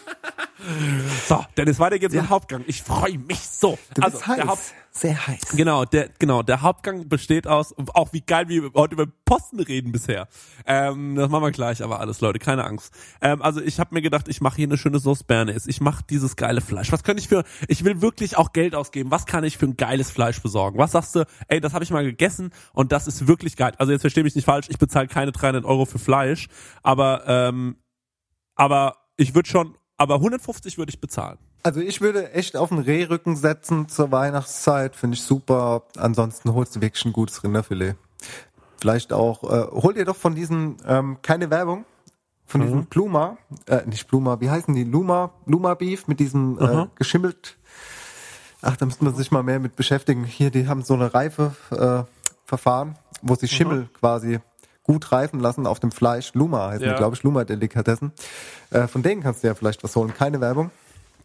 so, 1.27 1.45
Dennis, 1.57 1.79
weiter 1.79 1.99
geht's 1.99 2.15
mit 2.15 2.25
dem 2.25 2.31
Hauptgang. 2.31 2.65
Ich 2.67 2.83
freue 2.83 3.19
mich 3.19 3.41
so. 3.41 3.79
Du 3.95 4.03
also, 4.03 4.19
bist 4.19 4.27
heiß. 4.29 4.37
der 4.37 4.47
Haupt, 4.47 4.63
Sehr 4.91 5.27
heiß. 5.27 5.41
Genau, 5.57 5.85
der, 5.85 6.11
genau, 6.19 6.43
der 6.43 6.63
Hauptgang 6.63 7.09
besteht 7.09 7.47
aus, 7.47 7.75
auch 7.95 8.13
wie 8.13 8.21
geil 8.21 8.49
wir 8.49 8.71
heute 8.75 8.95
über 8.95 9.07
Posten 9.25 9.59
reden 9.61 9.91
bisher. 9.91 10.29
Ähm, 10.67 11.17
das 11.17 11.31
machen 11.31 11.43
wir 11.43 11.51
gleich, 11.51 11.83
aber 11.83 12.01
alles, 12.01 12.21
Leute, 12.21 12.39
keine 12.39 12.65
Angst. 12.65 12.93
Ähm, 13.21 13.43
also 13.43 13.61
ich 13.61 13.81
habe 13.81 13.95
mir 13.95 14.03
gedacht, 14.03 14.29
ich 14.29 14.41
mache 14.41 14.57
hier 14.57 14.67
eine 14.67 14.79
schöne 14.79 14.99
Sauce 14.99 15.25
Bernays. 15.25 15.67
Ich 15.67 15.81
mache 15.81 16.05
dieses 16.09 16.37
geile 16.37 16.61
Fleisch. 16.61 16.93
Was 16.93 17.03
könnte 17.03 17.21
ich 17.21 17.29
für, 17.29 17.45
ich 17.69 17.85
will 17.85 18.03
wirklich 18.03 18.37
auch 18.37 18.53
Geld 18.53 18.75
ausgeben. 18.75 19.11
Was 19.11 19.27
kann 19.27 19.45
ich 19.45 19.59
für 19.59 19.67
ein 19.67 19.77
geiles 19.77 20.11
Fleisch 20.11 20.41
besorgen? 20.43 20.79
Was 20.79 20.93
sagst 20.93 21.15
du, 21.15 21.25
ey, 21.49 21.61
das 21.61 21.73
habe 21.73 21.85
ich 21.85 21.91
mal 21.91 22.05
gegessen 22.05 22.51
und 22.73 22.93
das 22.93 23.07
ist 23.07 23.27
wirklich 23.27 23.57
geil. 23.57 23.73
Also 23.79 23.93
jetzt 23.93 24.03
verstehe 24.03 24.25
mich 24.25 24.35
nicht 24.35 24.45
falsch, 24.45 24.67
ich 24.69 24.79
bezahle 24.79 25.09
keine 25.09 25.33
300 25.33 25.65
Euro 25.65 25.87
für 25.87 25.99
Fleisch, 25.99 26.49
aber, 26.83 27.25
ähm, 27.27 27.77
aber 28.55 28.97
ich 29.17 29.35
würde 29.35 29.49
schon, 29.49 29.77
aber 30.03 30.17
150 30.17 30.79
würde 30.79 30.91
ich 30.91 31.01
bezahlen. 31.01 31.39
Also 31.63 31.81
ich 31.81 32.01
würde 32.01 32.33
echt 32.33 32.57
auf 32.57 32.71
den 32.71 32.81
Rehrücken 32.81 33.37
setzen 33.37 33.89
zur 33.89 34.11
Weihnachtszeit, 34.11 34.97
finde 34.97 35.15
ich 35.15 35.23
super. 35.23 35.85
Ansonsten 35.97 36.53
holst 36.55 36.75
du 36.75 36.81
wirklich 36.81 37.05
ein 37.05 37.13
gutes 37.13 37.45
Rinderfilet. 37.45 37.95
Vielleicht 38.81 39.13
auch, 39.13 39.45
äh, 39.45 39.71
hol 39.71 39.95
dir 39.95 40.05
doch 40.05 40.17
von 40.17 40.35
diesen, 40.35 40.79
ähm, 40.89 41.19
keine 41.23 41.51
Werbung, 41.51 41.85
von 42.47 42.63
diesem 42.63 42.87
Pluma, 42.87 43.39
äh, 43.67 43.87
nicht 43.87 44.09
Pluma, 44.09 44.41
wie 44.41 44.51
heißen 44.51 44.75
die? 44.75 44.83
Luma, 44.83 45.31
Luma 45.47 45.75
Beef 45.75 46.09
mit 46.09 46.19
diesem 46.19 46.59
äh, 46.59 46.87
geschimmelt. 46.97 47.57
Ach, 48.61 48.77
da 48.77 48.85
müsste 48.85 49.05
man 49.05 49.15
sich 49.15 49.31
mal 49.31 49.45
mehr 49.45 49.61
mit 49.61 49.77
beschäftigen. 49.77 50.25
Hier, 50.25 50.51
die 50.51 50.67
haben 50.67 50.83
so 50.83 50.95
eine 50.95 51.15
Reife 51.15 51.55
äh, 51.71 52.03
Verfahren, 52.45 52.99
wo 53.23 53.37
sie 53.37 53.47
Schimmel 53.47 53.89
quasi 54.01 54.41
gut 54.93 55.11
reifen 55.11 55.40
lassen 55.40 55.66
auf 55.66 55.80
dem 55.80 55.90
Fleisch. 55.90 56.34
Luma 56.34 56.68
heißen 56.68 56.84
Ja. 56.84 56.93
die, 56.93 56.99
glaube 56.99 57.16
ich, 57.16 57.22
Luma-Delikatessen. 57.22 58.12
Äh, 58.70 58.86
von 58.88 59.03
denen 59.03 59.22
kannst 59.22 59.43
du 59.43 59.47
ja 59.47 59.55
vielleicht 59.55 59.82
was 59.82 59.97
holen. 59.97 60.12
Keine 60.16 60.40
Werbung. 60.40 60.70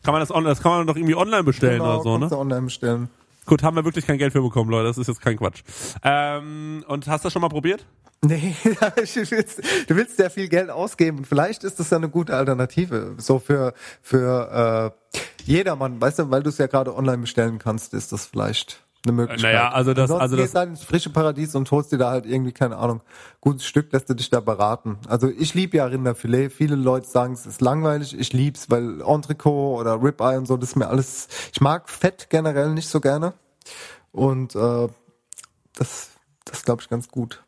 Kann 0.03 0.13
man 0.13 0.21
das 0.21 0.31
online, 0.31 0.49
das 0.49 0.61
kann 0.61 0.71
man 0.71 0.87
doch 0.87 0.95
irgendwie 0.95 1.15
online 1.15 1.43
bestellen 1.43 1.81
oder 1.81 2.01
so, 2.01 2.11
kannst 2.11 2.21
ne? 2.21 2.29
du 2.29 2.37
online 2.37 2.61
bestellen. 2.61 3.09
Gut, 3.45 3.63
haben 3.63 3.75
wir 3.75 3.83
wirklich 3.83 4.05
kein 4.05 4.17
Geld 4.17 4.31
für 4.33 4.41
bekommen, 4.41 4.69
Leute. 4.69 4.87
Das 4.87 4.97
ist 4.97 5.07
jetzt 5.07 5.21
kein 5.21 5.37
Quatsch. 5.37 5.63
Ähm, 6.03 6.83
und 6.87 7.07
hast 7.07 7.23
du 7.23 7.27
das 7.27 7.33
schon 7.33 7.41
mal 7.41 7.49
probiert? 7.49 7.85
Nee, 8.21 8.55
du 8.63 8.71
willst, 9.31 9.61
du 9.87 9.95
willst 9.95 10.19
ja 10.19 10.29
viel 10.29 10.47
Geld 10.47 10.69
ausgeben. 10.69 11.23
Vielleicht 11.25 11.63
ist 11.63 11.79
das 11.79 11.89
ja 11.89 11.97
eine 11.97 12.09
gute 12.09 12.35
Alternative. 12.35 13.15
So 13.17 13.39
für, 13.39 13.73
für 14.01 14.93
äh, 15.11 15.21
jedermann, 15.43 16.01
weißt 16.01 16.19
du, 16.19 16.31
weil 16.31 16.43
du 16.43 16.49
es 16.49 16.57
ja 16.57 16.67
gerade 16.67 16.95
online 16.95 17.19
bestellen 17.19 17.59
kannst, 17.59 17.93
ist 17.93 18.11
das 18.11 18.25
vielleicht 18.25 18.83
eine 19.07 19.11
Möglichkeit. 19.13 19.53
Naja, 19.53 19.69
also 19.71 19.93
das- 19.93 20.03
Ansonsten 20.03 20.21
also 20.21 20.35
das- 20.35 20.45
gehst 20.45 20.55
halt 20.55 20.69
ins 20.69 20.83
frische 20.83 21.09
Paradies 21.09 21.55
und 21.55 21.69
holst 21.71 21.91
dir 21.91 21.97
da 21.97 22.11
halt 22.11 22.25
irgendwie, 22.25 22.51
keine 22.51 22.77
Ahnung, 22.77 23.01
gutes 23.41 23.65
Stück, 23.65 23.91
lässt 23.93 24.09
du 24.09 24.13
dich 24.13 24.29
da 24.29 24.39
beraten. 24.39 24.97
Also 25.07 25.29
ich 25.29 25.53
liebe 25.53 25.77
ja 25.77 25.85
Rinderfilet. 25.85 26.49
Viele 26.51 26.75
Leute 26.75 27.07
sagen, 27.07 27.33
es 27.33 27.45
ist 27.45 27.61
langweilig. 27.61 28.17
Ich 28.19 28.33
lieb's, 28.33 28.69
weil 28.69 29.01
Entrecot 29.01 29.79
oder 29.79 30.01
Ribeye 30.03 30.37
und 30.37 30.45
so, 30.47 30.57
das 30.57 30.69
ist 30.69 30.75
mir 30.75 30.87
alles, 30.87 31.27
ich 31.53 31.61
mag 31.61 31.89
Fett 31.89 32.27
generell 32.29 32.73
nicht 32.73 32.89
so 32.89 32.99
gerne. 32.99 33.33
Und 34.11 34.55
äh, 34.55 34.87
das, 35.75 36.09
das 36.45 36.63
glaube 36.63 36.81
ich 36.81 36.89
ganz 36.89 37.07
gut. 37.09 37.43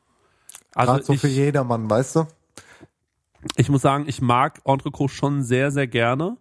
Also 0.76 0.92
Gerade 0.94 1.04
so 1.06 1.14
ich, 1.14 1.22
für 1.22 1.28
jedermann, 1.28 1.90
weißt 1.90 2.16
du? 2.18 2.28
ich 3.56 3.70
muss 3.70 3.82
sagen, 3.82 4.06
ich 4.08 4.22
mag 4.22 4.60
Entrecot 4.66 5.12
schon 5.12 5.44
sehr, 5.44 5.72
sehr 5.72 5.88
gerne. 5.88 6.38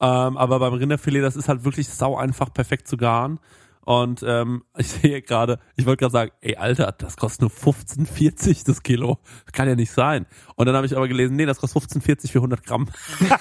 Ähm, 0.00 0.36
aber 0.36 0.58
beim 0.58 0.74
Rinderfilet, 0.74 1.22
das 1.22 1.36
ist 1.36 1.48
halt 1.48 1.64
wirklich 1.64 1.88
sau 1.88 2.16
einfach 2.16 2.52
perfekt 2.52 2.88
zu 2.88 2.96
garen. 2.96 3.38
Und 3.84 4.24
ähm, 4.26 4.64
ich 4.78 4.88
sehe 4.88 5.22
gerade, 5.22 5.58
ich 5.76 5.86
wollte 5.86 6.00
gerade 6.00 6.12
sagen, 6.12 6.32
ey 6.40 6.56
Alter, 6.56 6.92
das 6.92 7.16
kostet 7.16 7.42
nur 7.42 7.50
15,40 7.50 8.66
das 8.66 8.82
Kilo. 8.82 9.18
Das 9.44 9.52
kann 9.52 9.68
ja 9.68 9.74
nicht 9.74 9.92
sein. 9.92 10.26
Und 10.56 10.66
dann 10.66 10.74
habe 10.74 10.86
ich 10.86 10.96
aber 10.96 11.08
gelesen, 11.08 11.36
nee, 11.36 11.46
das 11.46 11.58
kostet 11.58 11.82
15,40 11.82 12.30
für 12.30 12.38
100 12.38 12.64
Gramm. 12.64 12.88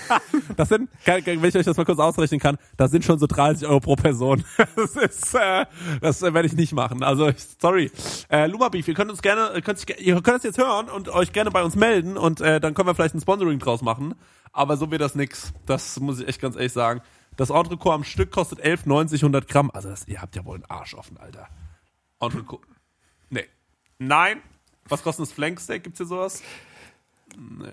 das 0.57 0.69
sind, 0.69 0.89
wenn 1.05 1.43
ich 1.43 1.55
euch 1.55 1.65
das 1.65 1.77
mal 1.77 1.85
kurz 1.85 1.99
ausrechnen 1.99 2.39
kann, 2.39 2.57
das 2.77 2.91
sind 2.91 3.05
schon 3.05 3.19
so 3.19 3.27
30 3.27 3.67
Euro 3.67 3.79
pro 3.79 3.95
Person. 3.95 4.43
Das 4.75 4.95
ist, 4.95 5.35
äh, 5.35 5.65
das 6.01 6.21
äh, 6.23 6.33
werde 6.33 6.47
ich 6.47 6.53
nicht 6.53 6.73
machen. 6.73 7.03
Also 7.03 7.31
sorry. 7.59 7.91
Äh, 8.29 8.47
Luma 8.47 8.69
Beef, 8.69 8.87
ihr 8.87 8.93
könnt 8.93 9.11
uns 9.11 9.21
gerne, 9.21 9.51
ihr 9.53 9.61
könnt, 9.61 9.85
ihr 9.99 10.13
könnt 10.15 10.37
das 10.37 10.43
jetzt 10.43 10.57
hören 10.57 10.89
und 10.89 11.09
euch 11.09 11.31
gerne 11.31 11.51
bei 11.51 11.63
uns 11.63 11.75
melden 11.75 12.17
und 12.17 12.41
äh, 12.41 12.59
dann 12.59 12.73
können 12.73 12.87
wir 12.87 12.95
vielleicht 12.95 13.15
ein 13.15 13.21
Sponsoring 13.21 13.59
draus 13.59 13.81
machen. 13.81 14.15
Aber 14.51 14.77
so 14.77 14.91
wird 14.91 15.01
das 15.01 15.15
nix. 15.15 15.53
Das 15.65 15.99
muss 15.99 16.19
ich 16.19 16.27
echt 16.27 16.41
ganz 16.41 16.55
ehrlich 16.55 16.73
sagen. 16.73 17.01
Das 17.37 17.49
Entrecot 17.49 17.93
am 17.93 18.03
Stück 18.03 18.31
kostet 18.31 18.59
11,90 18.63 19.15
100 19.15 19.47
Gramm. 19.47 19.71
Also 19.71 19.89
das, 19.89 20.07
ihr 20.07 20.21
habt 20.21 20.35
ja 20.35 20.45
wohl 20.45 20.55
einen 20.55 20.65
Arsch 20.65 20.93
offen, 20.93 21.17
Alter. 21.17 21.47
Entrecot. 22.19 22.61
Nee. 23.29 23.47
Nein. 23.99 24.41
Was 24.87 25.01
kostet 25.03 25.27
das 25.27 25.33
Flanksteak? 25.33 25.83
Gibt's 25.83 25.97
hier 25.97 26.05
sowas? 26.07 26.41
Nee. 27.37 27.67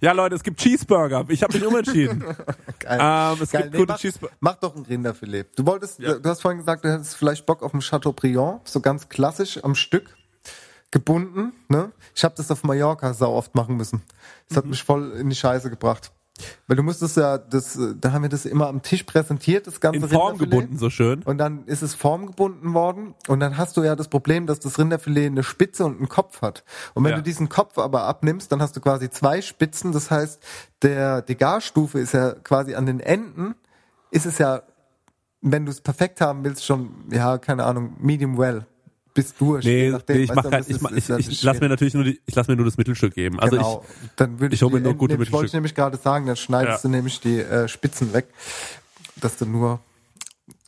Ja, 0.00 0.12
Leute, 0.12 0.34
es 0.34 0.42
gibt 0.42 0.60
Cheeseburger. 0.60 1.24
Ich 1.28 1.42
habe 1.42 1.54
mich 1.54 1.66
umentschieden. 1.66 2.20
Geil. 2.80 2.98
ähm, 3.00 3.38
es 3.42 3.50
Geil. 3.50 3.62
gibt 3.62 3.74
Nee, 3.74 3.78
gute 3.80 3.92
mach, 3.92 3.98
Cheeseburger. 3.98 4.34
mach 4.40 4.56
doch 4.56 4.76
ein 4.76 4.82
Rinderfilet. 4.84 5.46
Du 5.56 5.64
wolltest, 5.66 5.98
Ja. 6.00 6.14
du 6.18 6.28
hast 6.28 6.42
vorhin 6.42 6.58
gesagt, 6.58 6.84
du 6.84 6.92
hättest 6.92 7.16
vielleicht 7.16 7.46
Bock 7.46 7.62
auf 7.62 7.72
ein 7.72 7.80
Chateaubriand, 7.80 8.68
so 8.68 8.80
ganz 8.80 9.08
klassisch 9.08 9.62
am 9.64 9.74
Stück 9.74 10.14
gebunden. 10.90 11.52
Ne? 11.68 11.92
Ich 12.14 12.24
habe 12.24 12.34
das 12.36 12.50
auf 12.50 12.62
Mallorca 12.62 13.14
sau 13.14 13.32
oft 13.34 13.54
machen 13.54 13.76
müssen. 13.76 14.02
Das 14.48 14.58
hat 14.58 14.64
Mhm. 14.64 14.70
mich 14.70 14.82
voll 14.82 15.12
in 15.12 15.30
die 15.30 15.36
Scheiße 15.36 15.70
gebracht. 15.70 16.12
Weil 16.66 16.76
du 16.76 16.82
musstest 16.82 17.16
ja, 17.16 17.38
das, 17.38 17.76
äh, 17.76 17.94
da 18.00 18.12
haben 18.12 18.22
wir 18.22 18.28
das 18.28 18.44
immer 18.44 18.68
am 18.68 18.82
Tisch 18.82 19.02
präsentiert, 19.04 19.66
das 19.66 19.80
ganze 19.80 20.00
In 20.00 20.08
Form 20.08 20.38
gebunden, 20.38 20.78
so 20.78 20.90
schön. 20.90 21.22
Und 21.22 21.38
dann 21.38 21.64
ist 21.66 21.82
es 21.82 21.94
formgebunden 21.94 22.74
worden 22.74 23.14
und 23.28 23.40
dann 23.40 23.56
hast 23.56 23.76
du 23.76 23.82
ja 23.82 23.96
das 23.96 24.08
Problem, 24.08 24.46
dass 24.46 24.60
das 24.60 24.78
Rinderfilet 24.78 25.26
eine 25.26 25.42
Spitze 25.42 25.84
und 25.84 25.98
einen 25.98 26.08
Kopf 26.08 26.42
hat. 26.42 26.64
Und 26.94 27.04
wenn 27.04 27.10
Ja. 27.12 27.16
du 27.16 27.22
diesen 27.22 27.48
Kopf 27.48 27.78
aber 27.78 28.04
abnimmst, 28.04 28.52
dann 28.52 28.60
hast 28.62 28.76
du 28.76 28.80
quasi 28.80 29.10
zwei 29.10 29.40
Spitzen. 29.40 29.92
Das 29.92 30.10
heißt, 30.10 30.42
der 30.82 31.22
die 31.22 31.36
Garstufe 31.36 31.98
ist 31.98 32.12
ja 32.12 32.32
quasi 32.32 32.74
an 32.74 32.86
den 32.86 33.00
Enden, 33.00 33.54
ist 34.10 34.26
es 34.26 34.38
ja, 34.38 34.62
wenn 35.42 35.64
du 35.64 35.70
es 35.70 35.80
perfekt 35.80 36.20
haben 36.20 36.44
willst, 36.44 36.64
schon, 36.64 36.90
ja, 37.10 37.38
keine 37.38 37.64
Ahnung, 37.64 37.94
medium 37.98 38.38
well. 38.38 38.66
Bis 39.16 39.34
durch. 39.34 39.64
je 39.64 39.86
Nee, 39.86 39.90
nachdem, 39.90 40.16
nee 40.18 40.22
ich 40.22 40.32
mach 40.34 40.44
du, 40.44 40.50
das 40.50 40.68
ich, 40.68 40.80
mach- 40.80 40.92
ich, 40.92 41.08
ich 41.28 41.42
lass 41.42 41.58
mir 41.60 41.68
natürlich 41.68 41.94
nur 41.94 42.04
die, 42.04 42.20
ich 42.26 42.34
lass 42.36 42.46
mir 42.46 42.54
nur 42.54 42.64
das 42.66 42.76
Mittelstück 42.76 43.14
geben. 43.14 43.40
Also 43.40 43.56
genau. 43.56 43.84
dann 44.14 44.38
würde 44.38 44.54
ich 44.54 44.62
hol 44.62 44.70
mir 44.70 44.80
nur 44.80 44.94
gute 44.94 45.14
nämlich, 45.14 45.32
wollte 45.32 45.46
ich 45.46 45.52
Mittelstück. 45.52 45.54
nämlich 45.54 45.74
gerade 45.74 45.96
sagen, 45.96 46.26
dann 46.26 46.36
schneidest 46.36 46.84
Ja. 46.84 46.88
du 46.88 46.94
nämlich 46.94 47.18
die 47.20 47.40
äh, 47.40 47.66
Spitzen 47.66 48.12
weg, 48.12 48.28
dass 49.16 49.36
du 49.38 49.46
nur 49.46 49.80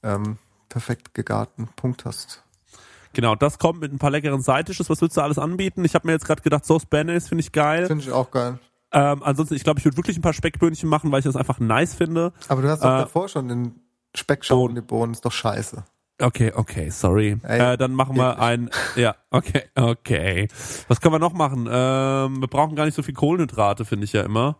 ähm, 0.02 0.38
perfekt 0.68 1.14
gegarten 1.14 1.68
Punkt 1.76 2.04
hast. 2.04 2.42
ich, 2.72 3.12
genau, 3.12 3.34
das 3.36 3.58
kommt 3.58 3.80
mit 3.80 3.92
ein 3.92 3.98
paar 3.98 4.10
leckeren 4.10 4.40
Side-Dishes. 4.42 4.90
Was 4.90 5.00
würdest 5.00 5.16
du 5.16 5.20
alles 5.20 5.38
anbieten? 5.38 5.84
Ich 5.84 5.94
habe 5.94 6.06
mir 6.06 6.12
jetzt 6.14 6.24
gerade 6.26 6.42
gedacht, 6.42 6.64
Sauce 6.64 6.86
Bernays 6.86 7.28
finde 7.28 7.40
ich 7.40 7.52
geil. 7.52 7.86
Finde 7.86 8.02
ich 8.04 8.10
auch 8.12 8.30
geil. 8.30 8.58
Ähm, 8.90 9.22
ansonsten, 9.22 9.54
ich 9.54 9.64
glaube, 9.64 9.78
ich 9.80 9.84
würde 9.84 9.98
wirklich 9.98 10.16
ein 10.16 10.22
paar 10.22 10.32
Speckböhnchen 10.32 10.88
machen, 10.88 11.12
weil 11.12 11.18
ich 11.18 11.26
das 11.26 11.36
einfach 11.36 11.58
nice 11.58 11.94
finde. 11.94 12.32
Aber 12.48 12.62
du 12.62 12.68
hast 12.70 12.82
doch 12.82 12.94
Äh, 12.96 12.98
davor 13.00 13.28
schon 13.28 13.48
den 13.48 13.74
Speckschaum 14.14 14.70
und 14.70 14.74
die 14.76 14.80
Bohnen, 14.80 15.12
ist 15.12 15.24
doch 15.26 15.32
scheiße. 15.32 15.84
Okay, 16.20 16.52
okay, 16.54 16.90
sorry. 16.90 17.38
Äh, 17.44 17.76
dann 17.76 17.92
machen 17.92 18.16
wir 18.16 18.40
ein, 18.40 18.70
ja, 18.96 19.14
okay, 19.30 19.62
okay. 19.76 20.48
Was 20.88 21.00
können 21.00 21.14
wir 21.14 21.18
noch 21.20 21.32
machen? 21.32 21.68
Ähm, 21.70 22.40
wir 22.40 22.48
brauchen 22.48 22.74
gar 22.74 22.86
nicht 22.86 22.94
so 22.96 23.02
viel 23.02 23.14
Kohlenhydrate, 23.14 23.84
finde 23.84 24.04
ich 24.04 24.12
ja 24.12 24.22
immer. 24.22 24.56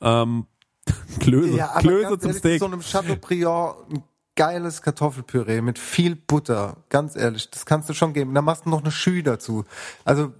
Ähm, 0.00 0.46
Klöße, 1.20 1.56
Ja, 1.56 1.78
Klöße 1.78 2.18
zum 2.18 2.28
ehrlich, 2.30 2.38
Steak. 2.38 2.58
so 2.60 2.66
einem 2.66 2.80
Chateaubriand 2.80 3.74
ein 3.92 4.02
geiles 4.34 4.82
Kartoffelpüree 4.82 5.60
mit 5.62 5.78
viel 5.78 6.16
Butter, 6.16 6.76
ganz 6.88 7.14
ehrlich, 7.16 7.50
das 7.50 7.64
kannst 7.66 7.88
du 7.88 7.94
schon 7.94 8.12
geben. 8.12 8.34
Da 8.34 8.42
machst 8.42 8.66
du 8.66 8.70
noch 8.70 8.82
eine 8.82 8.90
Schü 8.90 9.22
dazu. 9.22 9.64
Also 10.04 10.32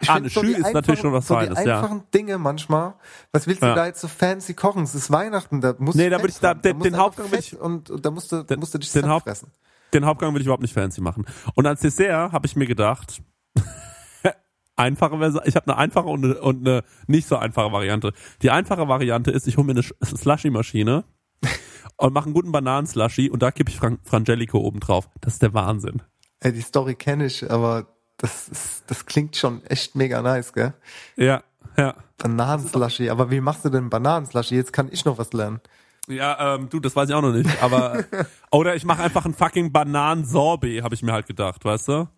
ich 0.00 0.10
Ah, 0.10 0.14
eine 0.16 0.28
so 0.28 0.40
Schü 0.42 0.52
ist 0.52 0.72
natürlich 0.74 1.00
schon 1.00 1.12
was 1.14 1.26
so 1.26 1.34
Feines, 1.34 1.58
die 1.62 1.66
ja. 1.68 1.78
einfachen 1.80 2.02
Dinge 2.12 2.36
manchmal. 2.36 2.94
Was 3.32 3.46
willst 3.46 3.62
Ja. 3.62 3.70
du 3.70 3.74
da 3.74 3.86
jetzt 3.86 4.00
so 4.02 4.08
fancy 4.08 4.52
kochen? 4.52 4.82
Es 4.82 4.94
ist 4.94 5.10
Weihnachten, 5.10 5.62
da 5.62 5.74
musst 5.78 5.96
Nee, 5.96 6.04
du 6.04 6.10
da 6.10 6.16
Fett 6.18 6.24
würd 6.24 6.32
ich 6.34 6.40
da- 6.40 6.52
den- 6.54 6.76
musst 6.76 6.86
den 6.90 6.96
Hauptgang 6.98 7.26
ich- 7.32 7.58
und, 7.58 7.88
und 7.90 8.04
da 8.04 8.10
musst 8.10 8.30
du, 8.30 8.42
Den- 8.42 8.60
musst 8.60 8.74
du 8.74 8.78
dich 8.78 8.92
den 8.92 9.08
Haupt- 9.08 9.24
fressen. 9.24 9.50
Den 9.94 10.04
Hauptgang 10.04 10.34
will 10.34 10.40
ich 10.40 10.46
überhaupt 10.46 10.62
nicht 10.62 10.74
fancy 10.74 11.00
machen. 11.00 11.24
Und 11.54 11.66
als 11.66 11.80
Dessert 11.80 12.32
habe 12.32 12.46
ich 12.46 12.56
mir 12.56 12.66
gedacht, 12.66 13.22
einfache 14.76 15.18
Version, 15.18 15.42
ich 15.46 15.56
habe 15.56 15.66
eine 15.68 15.76
einfache 15.78 16.06
und 16.08 16.24
eine, 16.24 16.40
und 16.40 16.66
eine 16.66 16.82
nicht 17.06 17.28
so 17.28 17.36
einfache 17.36 17.72
Variante. 17.72 18.12
Die 18.42 18.50
einfache 18.50 18.88
Variante 18.88 19.30
ist, 19.30 19.46
ich 19.46 19.56
hole 19.56 19.66
mir 19.66 19.72
eine 19.72 19.82
Sch- 19.82 19.94
Slushy-Maschine 20.04 21.04
und 21.96 22.12
mache 22.12 22.24
einen 22.26 22.34
guten 22.34 22.52
Bananenslushy 22.52 23.30
und 23.30 23.42
da 23.42 23.50
kippe 23.52 23.70
ich 23.70 23.76
Fran 23.78 23.98
Frangelico 24.04 24.58
oben 24.58 24.80
drauf. 24.80 25.08
Das 25.20 25.34
ist 25.34 25.42
der 25.42 25.54
Wahnsinn. 25.54 26.02
Ey, 26.40 26.52
die 26.52 26.60
Story 26.60 26.94
kenne 26.96 27.26
ich, 27.26 27.48
aber 27.50 27.86
das 28.18 28.48
ist, 28.48 28.84
das 28.88 29.06
klingt 29.06 29.36
schon 29.36 29.64
echt 29.64 29.94
mega 29.94 30.20
nice, 30.22 30.52
gell? 30.52 30.74
Ja, 31.16 31.42
ja. 31.76 31.94
Bananenslushy, 32.18 33.10
aber 33.10 33.30
wie 33.30 33.40
machst 33.40 33.64
du 33.64 33.68
denn 33.70 33.90
Bananenslushy? 33.90 34.54
Jetzt 34.56 34.72
kann 34.72 34.88
ich 34.90 35.04
noch 35.04 35.18
was 35.18 35.32
lernen. 35.32 35.60
Ja, 36.08 36.56
ähm, 36.56 36.68
du, 36.68 36.80
das 36.80 36.94
weiß 36.94 37.08
ich 37.08 37.14
auch 37.14 37.22
noch 37.22 37.32
nicht, 37.32 37.62
aber 37.62 38.04
oder 38.52 38.76
ich 38.76 38.84
mache 38.84 39.02
einfach 39.02 39.24
ein 39.24 39.34
fucking 39.34 39.72
Bananensorbet, 39.72 40.82
habe 40.82 40.94
ich 40.94 41.02
mir 41.02 41.12
halt 41.12 41.26
gedacht, 41.26 41.64
weißt 41.64 41.88
du? 41.88 42.08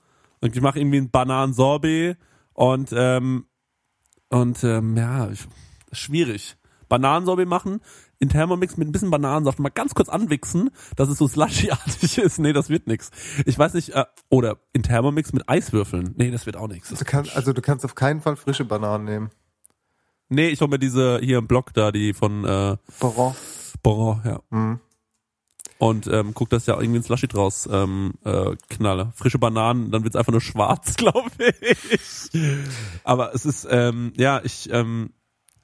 Und 0.40 0.54
ich 0.54 0.60
mache 0.60 0.78
irgendwie 0.80 0.98
ein 0.98 1.10
Bananensorbet 1.10 2.18
und 2.52 2.90
ähm, 2.92 3.46
und 4.28 4.64
ähm, 4.64 4.96
ja, 4.96 5.30
ich, 5.30 5.46
schwierig. 5.92 6.56
Bananensorbet 6.88 7.48
machen, 7.48 7.80
in 8.18 8.28
Thermomix 8.28 8.76
mit 8.76 8.88
ein 8.88 8.92
bisschen 8.92 9.10
Bananensaft 9.10 9.58
mal 9.58 9.70
ganz 9.70 9.94
kurz 9.94 10.08
anwichsen, 10.08 10.70
dass 10.94 11.08
es 11.08 11.18
so 11.18 11.26
slushy-artig 11.26 12.18
ist. 12.24 12.38
Nee, 12.38 12.52
das 12.52 12.68
wird 12.68 12.86
nix. 12.86 13.10
Ich 13.44 13.58
weiß 13.58 13.74
nicht, 13.74 13.90
äh, 13.90 14.04
oder 14.28 14.58
in 14.72 14.82
Thermomix 14.82 15.32
mit 15.32 15.48
Eiswürfeln. 15.48 16.14
Nee, 16.16 16.30
das 16.30 16.46
wird 16.46 16.56
auch 16.56 16.68
nix. 16.68 16.88
Du 16.88 17.04
kannst, 17.04 17.36
also 17.36 17.52
du 17.52 17.60
kannst 17.60 17.84
auf 17.84 17.94
keinen 17.94 18.20
Fall 18.20 18.36
frische 18.36 18.64
Bananen 18.64 19.04
nehmen. 19.04 19.30
Nee, 20.28 20.48
ich 20.48 20.60
hol 20.60 20.68
mir 20.68 20.78
diese 20.78 21.20
hier 21.20 21.38
im 21.38 21.46
Blog 21.46 21.72
da, 21.74 21.92
die 21.92 22.12
von 22.12 22.44
äh. 22.44 22.76
Boah, 23.86 24.20
ja. 24.24 24.40
Mhm. 24.50 24.80
Und 25.78 26.08
ähm, 26.08 26.34
guck, 26.34 26.50
dass 26.50 26.66
ja 26.66 26.74
irgendwie 26.74 26.98
ein 26.98 27.02
Slushy 27.04 27.28
draus 27.28 27.68
ähm, 27.70 28.14
äh, 28.24 28.56
knalle. 28.68 29.12
Frische 29.14 29.38
Bananen, 29.38 29.92
dann 29.92 30.02
wird's 30.02 30.16
einfach 30.16 30.32
nur 30.32 30.40
schwarz, 30.40 30.94
glaube 30.96 31.30
ich. 31.60 32.30
Aber 33.04 33.32
es 33.32 33.46
ist, 33.46 33.64
ähm, 33.70 34.12
ja, 34.16 34.40
ich, 34.42 34.68
ähm, 34.72 35.10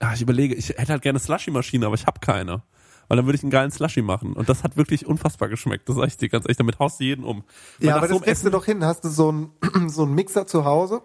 ja, 0.01 0.15
ich 0.15 0.23
überlege, 0.23 0.55
ich 0.55 0.69
hätte 0.69 0.93
halt 0.93 1.03
gerne 1.03 1.19
Slushy-Maschine, 1.19 1.85
aber 1.85 1.97
ich 1.97 2.07
habe 2.07 2.21
keine. 2.21 2.63
Weil 3.09 3.17
dann 3.17 3.27
würde 3.27 3.39
ich 3.39 3.43
einen 3.43 3.51
geilen 3.51 3.73
Slushy 3.73 4.03
machen. 4.03 4.35
Und 4.35 4.49
das 4.49 4.63
hat 4.63 4.77
wirklich 4.77 5.05
unfassbar 5.05 5.49
geschmeckt. 5.49 5.89
Das 5.89 5.97
sag 5.97 6.07
ich 6.07 6.17
dir 6.17 6.29
ganz 6.29 6.47
echt. 6.49 6.61
Damit 6.61 6.79
haust 6.79 7.01
du 7.01 7.05
jeden 7.05 7.25
um. 7.25 7.43
Ja, 7.81 7.97
aber 7.97 8.07
so 8.07 8.15
das 8.15 8.23
kriegst 8.23 8.45
du 8.45 8.51
doch 8.51 8.67
hin. 8.67 8.85
Hast 8.85 9.05
du 9.05 9.09
so 9.09 9.31
einen, 9.31 9.51
so 9.89 10.05
einen 10.05 10.15
Mixer 10.15 10.47
zu 10.47 10.65
Hause? 10.65 11.03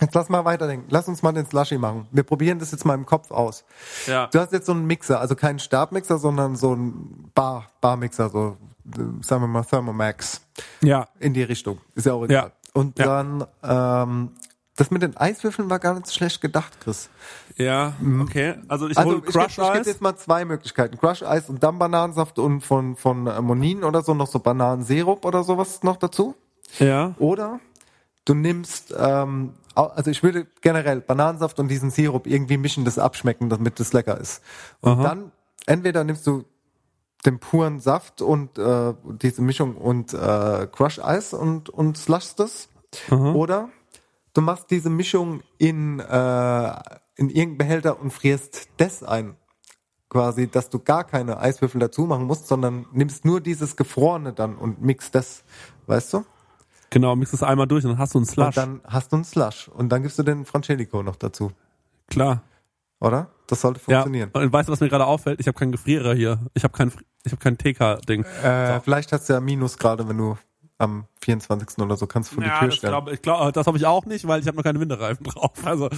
Jetzt 0.00 0.14
lass 0.14 0.28
mal 0.28 0.44
weiterdenken. 0.44 0.86
Lass 0.90 1.06
uns 1.08 1.22
mal 1.22 1.32
den 1.32 1.46
Slushy 1.46 1.78
machen. 1.78 2.08
Wir 2.10 2.24
probieren 2.24 2.58
das 2.58 2.72
jetzt 2.72 2.84
mal 2.84 2.94
im 2.94 3.06
Kopf 3.06 3.30
aus. 3.30 3.64
Ja. 4.06 4.26
Du 4.26 4.40
hast 4.40 4.52
jetzt 4.52 4.66
so 4.66 4.72
einen 4.72 4.86
Mixer, 4.86 5.20
also 5.20 5.36
keinen 5.36 5.58
Stabmixer, 5.60 6.18
sondern 6.18 6.56
so 6.56 6.72
einen 6.72 7.30
Bar, 7.34 7.66
Barmixer, 7.80 8.28
so, 8.28 8.56
sagen 9.22 9.42
wir 9.42 9.46
mal 9.46 9.62
Thermomax. 9.64 10.40
Ja. 10.82 11.06
In 11.20 11.32
die 11.32 11.42
Richtung. 11.44 11.78
Ist 11.94 12.06
ja 12.06 12.12
auch 12.14 12.24
egal. 12.24 12.46
Ja. 12.46 12.70
Und 12.72 12.98
Ja. 12.98 13.04
dann, 13.04 13.46
ähm, 13.62 14.30
das 14.76 14.90
mit 14.90 15.02
den 15.02 15.16
Eiswürfeln 15.16 15.70
war 15.70 15.78
gar 15.78 15.94
nicht 15.94 16.08
so 16.08 16.12
schlecht 16.12 16.40
gedacht, 16.40 16.72
Chris. 16.80 17.08
Ja, 17.56 17.92
okay. 18.20 18.56
Also 18.66 18.88
ich 18.88 18.98
Also 18.98 19.10
hol 19.12 19.18
ich 19.18 19.26
gebe 19.26 19.38
Crush 19.38 19.58
Eis. 19.60 19.86
jetzt 19.86 20.00
mal 20.00 20.16
zwei 20.16 20.44
Möglichkeiten. 20.44 20.98
Crush 20.98 21.22
Eis 21.22 21.48
und 21.48 21.62
dann 21.62 21.78
Bananensaft 21.78 22.40
und 22.40 22.62
von, 22.62 22.96
von 22.96 23.28
äh, 23.28 23.40
Monin 23.40 23.84
oder 23.84 24.02
so 24.02 24.12
noch 24.14 24.26
so 24.26 24.40
Bananensirup 24.40 25.24
oder 25.24 25.44
sowas 25.44 25.84
noch 25.84 25.96
dazu. 25.98 26.34
Ja. 26.80 27.14
Oder 27.18 27.60
du 28.24 28.34
nimmst, 28.34 28.92
ähm, 28.98 29.52
also 29.74 30.10
ich 30.10 30.22
würde 30.22 30.46
generell 30.60 31.00
Bananensaft 31.00 31.58
und 31.58 31.68
diesen 31.68 31.90
Sirup 31.90 32.26
irgendwie 32.26 32.56
mischen, 32.56 32.84
das 32.84 32.98
abschmecken, 32.98 33.48
damit 33.48 33.80
das 33.80 33.92
lecker 33.92 34.18
ist. 34.20 34.42
Und 34.80 34.92
Aha. 34.92 35.02
dann 35.02 35.32
entweder 35.66 36.04
nimmst 36.04 36.26
du 36.26 36.44
dem 37.26 37.38
puren 37.38 37.80
Saft 37.80 38.22
und 38.22 38.58
äh, 38.58 38.94
diese 39.22 39.42
Mischung 39.42 39.76
und 39.76 40.12
äh, 40.12 40.66
Crush 40.70 40.98
Eis 40.98 41.32
und 41.32 41.70
und 41.70 41.96
slushst 41.96 42.38
das. 42.38 42.68
Oder 43.34 43.70
du 44.34 44.42
machst 44.42 44.70
diese 44.70 44.90
Mischung 44.90 45.42
in 45.58 46.00
äh, 46.00 46.80
in 47.16 47.30
irgendeinen 47.30 47.58
Behälter 47.58 48.00
und 48.00 48.10
frierst 48.10 48.68
das 48.76 49.02
ein. 49.02 49.36
Quasi, 50.08 50.48
dass 50.48 50.70
du 50.70 50.78
gar 50.78 51.04
keine 51.04 51.38
Eiswürfel 51.38 51.80
dazu 51.80 52.02
machen 52.02 52.26
musst, 52.26 52.46
sondern 52.46 52.86
nimmst 52.92 53.24
nur 53.24 53.40
dieses 53.40 53.74
Gefrorene 53.76 54.32
dann 54.32 54.56
und 54.56 54.82
mixt 54.82 55.14
das, 55.14 55.44
weißt 55.86 56.12
du? 56.12 56.24
Genau, 56.94 57.16
mix 57.16 57.32
es 57.32 57.42
einmal 57.42 57.66
durch 57.66 57.84
und 57.84 57.90
dann 57.90 57.98
hast 57.98 58.14
du 58.14 58.18
einen 58.18 58.26
Slush. 58.26 58.46
Und 58.46 58.56
dann 58.56 58.80
hast 58.86 59.10
du 59.12 59.16
einen 59.16 59.24
Slush 59.24 59.68
und 59.68 59.88
dann 59.90 60.02
gibst 60.02 60.16
du 60.18 60.22
den 60.22 60.44
Francelico 60.44 61.02
noch 61.02 61.16
dazu, 61.16 61.50
Klar. 62.06 62.42
oder? 63.00 63.28
Das 63.48 63.60
sollte 63.60 63.80
Ja. 63.80 64.00
funktionieren. 64.02 64.30
Und 64.32 64.52
weißt 64.52 64.68
du, 64.68 64.72
was 64.72 64.80
mir 64.80 64.88
gerade 64.88 65.04
auffällt? 65.04 65.40
Ich 65.40 65.48
habe 65.48 65.58
keinen 65.58 65.72
Gefrierer 65.72 66.14
hier. 66.14 66.38
Ich 66.54 66.62
habe 66.64 66.72
kein, 66.72 66.92
ich 67.24 67.32
habe 67.32 67.42
kein 67.42 67.58
TK-Ding. 67.58 68.24
Äh, 68.44 68.80
Vielleicht 68.80 69.12
hast 69.12 69.28
du 69.28 69.32
ja 69.34 69.40
Minus 69.40 69.76
gerade, 69.76 70.08
wenn 70.08 70.16
du 70.16 70.38
am 70.78 71.06
24. 71.22 71.78
oder 71.78 71.96
so 71.96 72.06
kannst 72.06 72.32
vor 72.32 72.42
die 72.42 72.48
Ja, 72.48 72.58
Tür 72.58 72.68
das 72.68 72.76
stellen. 72.76 72.90
glaube 72.92 73.12
ich, 73.14 73.22
glaub, 73.22 73.52
das 73.52 73.66
habe 73.66 73.78
ich 73.78 73.86
auch 73.86 74.06
nicht, 74.06 74.26
weil 74.26 74.40
ich 74.40 74.46
habe 74.48 74.56
noch 74.56 74.64
keine 74.64 74.80
Winterreifen 74.80 75.24
drauf. 75.28 75.52
Also 75.64 75.88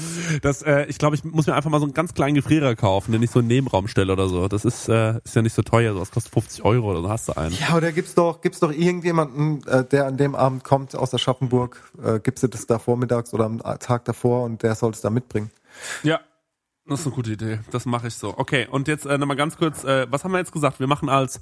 das, 0.42 0.60
äh, 0.62 0.84
ich 0.84 0.98
glaube, 0.98 1.16
ich 1.16 1.24
muss 1.24 1.46
mir 1.46 1.54
einfach 1.54 1.70
mal 1.70 1.78
so 1.78 1.86
einen 1.86 1.94
ganz 1.94 2.12
kleinen 2.12 2.34
Gefrierer 2.34 2.74
kaufen, 2.76 3.12
den 3.12 3.22
ich 3.22 3.30
so 3.30 3.40
in 3.40 3.48
den 3.48 3.56
Nebenraum 3.56 3.88
stelle 3.88 4.12
oder 4.12 4.28
so. 4.28 4.48
Das 4.48 4.64
ist, 4.66 4.88
äh, 4.88 5.18
ist 5.24 5.34
ja 5.34 5.40
nicht 5.42 5.54
so 5.54 5.62
teuer, 5.62 5.94
so 5.94 6.00
das 6.00 6.10
kostet 6.10 6.32
50 6.34 6.64
Euro 6.64 6.90
oder 6.90 7.00
so, 7.02 7.08
hast 7.08 7.28
du 7.28 7.36
einen. 7.36 7.54
Ja, 7.58 7.74
oder 7.74 7.90
gibt's 7.92 8.14
doch, 8.14 8.42
gibt's 8.42 8.60
doch 8.60 8.70
irgendjemanden, 8.70 9.66
äh, 9.66 9.84
der 9.84 10.06
an 10.06 10.18
dem 10.18 10.34
Abend 10.34 10.62
kommt 10.62 10.94
aus 10.94 11.14
Aschaffenburg, 11.14 11.80
äh, 12.02 12.20
gibst 12.20 12.42
du 12.44 12.48
das 12.48 12.66
da 12.66 12.78
vormittags 12.78 13.32
oder 13.32 13.46
am 13.46 13.58
Tag 13.80 14.04
davor 14.04 14.44
und 14.44 14.62
der 14.62 14.74
soll 14.74 14.90
es 14.92 15.00
da 15.00 15.08
mitbringen. 15.10 15.50
Ja. 16.02 16.20
Das 16.88 17.00
ist 17.00 17.06
eine 17.06 17.16
gute 17.16 17.32
Idee. 17.32 17.58
Das 17.72 17.84
mache 17.84 18.06
ich 18.06 18.14
so. 18.14 18.34
Okay, 18.36 18.68
und 18.70 18.86
jetzt 18.86 19.06
äh, 19.06 19.18
nochmal 19.18 19.36
ganz 19.36 19.56
kurz, 19.56 19.82
äh, 19.82 20.06
was 20.08 20.22
haben 20.22 20.30
wir 20.30 20.38
jetzt 20.38 20.52
gesagt? 20.52 20.78
Wir 20.78 20.86
machen 20.86 21.08
als, 21.08 21.40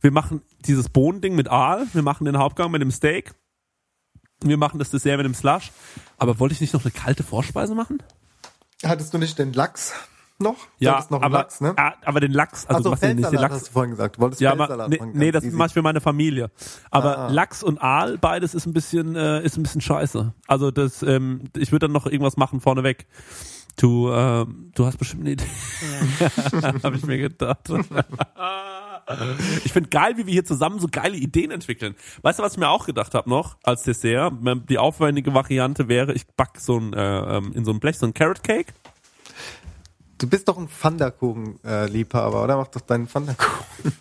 wir 0.00 0.10
machen 0.10 0.42
dieses 0.66 0.88
Bohnending 0.88 1.34
mit 1.34 1.48
Aal, 1.48 1.86
wir 1.92 2.02
machen 2.02 2.24
den 2.24 2.38
Hauptgang 2.38 2.70
mit 2.70 2.82
dem 2.82 2.90
Steak, 2.90 3.34
wir 4.42 4.56
machen 4.56 4.78
das 4.78 4.90
Dessert 4.90 5.16
mit 5.16 5.26
dem 5.26 5.34
Slush. 5.34 5.72
Aber 6.18 6.38
wollte 6.38 6.54
ich 6.54 6.60
nicht 6.60 6.74
noch 6.74 6.82
eine 6.84 6.90
kalte 6.92 7.22
Vorspeise 7.22 7.74
machen? 7.74 8.02
Hattest 8.84 9.14
du 9.14 9.18
nicht 9.18 9.38
den 9.38 9.52
Lachs 9.52 9.94
noch? 10.38 10.56
Du 10.56 10.84
Ja, 10.84 10.94
hattest 10.96 11.10
noch 11.10 11.18
einen 11.22 11.26
aber, 11.32 11.38
Lachs, 11.44 11.60
ne? 11.60 11.72
ah, 11.76 11.94
aber 12.04 12.20
den 12.20 12.32
Lachs, 12.32 12.66
also 12.66 12.76
Also 12.76 12.82
du 12.84 12.90
machst 12.90 13.02
ja 13.02 13.08
nicht 13.08 13.16
den 13.18 13.22
Feldsalat 13.24 13.50
Lachs. 13.50 13.54
hast 13.62 13.68
du 13.68 13.72
vorhin 13.72 13.90
gesagt. 13.92 14.16
Du 14.16 14.20
wolltest 14.20 14.40
Ja, 14.42 14.50
aber, 14.52 14.66
Feldsalat 14.66 14.90
nee, 14.90 14.98
machen. 14.98 15.12
nee, 15.14 15.30
das 15.30 15.44
easy. 15.44 15.56
mache 15.56 15.66
ich 15.68 15.72
für 15.72 15.82
meine 15.82 16.00
Familie. 16.00 16.50
Aber 16.90 17.18
Ah. 17.18 17.28
Lachs 17.30 17.62
und 17.62 17.80
Aal, 17.80 18.18
beides 18.18 18.52
ist 18.54 18.66
ein 18.66 18.72
bisschen, 18.74 19.16
äh, 19.16 19.42
ist 19.42 19.56
ein 19.56 19.62
bisschen 19.62 19.80
scheiße. 19.80 20.34
Also 20.46 20.70
das, 20.70 21.02
ähm, 21.02 21.44
ich 21.56 21.72
würde 21.72 21.86
dann 21.86 21.92
noch 21.92 22.06
irgendwas 22.06 22.36
machen 22.36 22.60
vorneweg. 22.60 23.06
Du, 23.76 24.10
ähm, 24.12 24.70
du 24.74 24.86
hast 24.86 24.98
bestimmt 24.98 25.22
eine 25.22 25.30
Idee. 25.32 25.46
Habe 26.82 26.96
ich 26.96 27.06
mir 27.06 27.18
gedacht. 27.18 27.68
ich 29.64 29.72
finde 29.72 29.90
geil, 29.90 30.16
wie 30.16 30.26
wir 30.26 30.32
hier 30.32 30.44
zusammen 30.44 30.78
so 30.78 30.88
geile 30.90 31.16
Ideen 31.16 31.50
entwickeln. 31.50 31.94
Weißt 32.22 32.38
du, 32.38 32.42
was 32.42 32.52
ich 32.52 32.58
mir 32.58 32.68
auch 32.68 32.86
gedacht 32.86 33.14
habe 33.14 33.28
noch 33.28 33.56
als 33.62 33.82
Dessert? 33.82 34.32
Die 34.68 34.78
aufwendige 34.78 35.34
Variante 35.34 35.88
wäre, 35.88 36.12
ich 36.12 36.26
back 36.26 36.58
so 36.58 36.78
ein 36.78 36.92
äh, 36.92 37.36
ähm, 37.36 37.52
in 37.54 37.64
so 37.64 37.72
ein 37.72 37.80
Blech 37.80 37.98
so 37.98 38.06
ein 38.06 38.14
Carrot 38.14 38.42
Cake. 38.42 38.72
Du 40.16 40.28
bist 40.28 40.48
doch 40.48 40.56
ein 40.56 40.68
Pfannkuchen-Liebhaber, 40.68 42.44
oder? 42.44 42.56
Mach 42.56 42.68
doch 42.68 42.80
deinen 42.82 43.08
Pfannkuchen. 43.08 43.36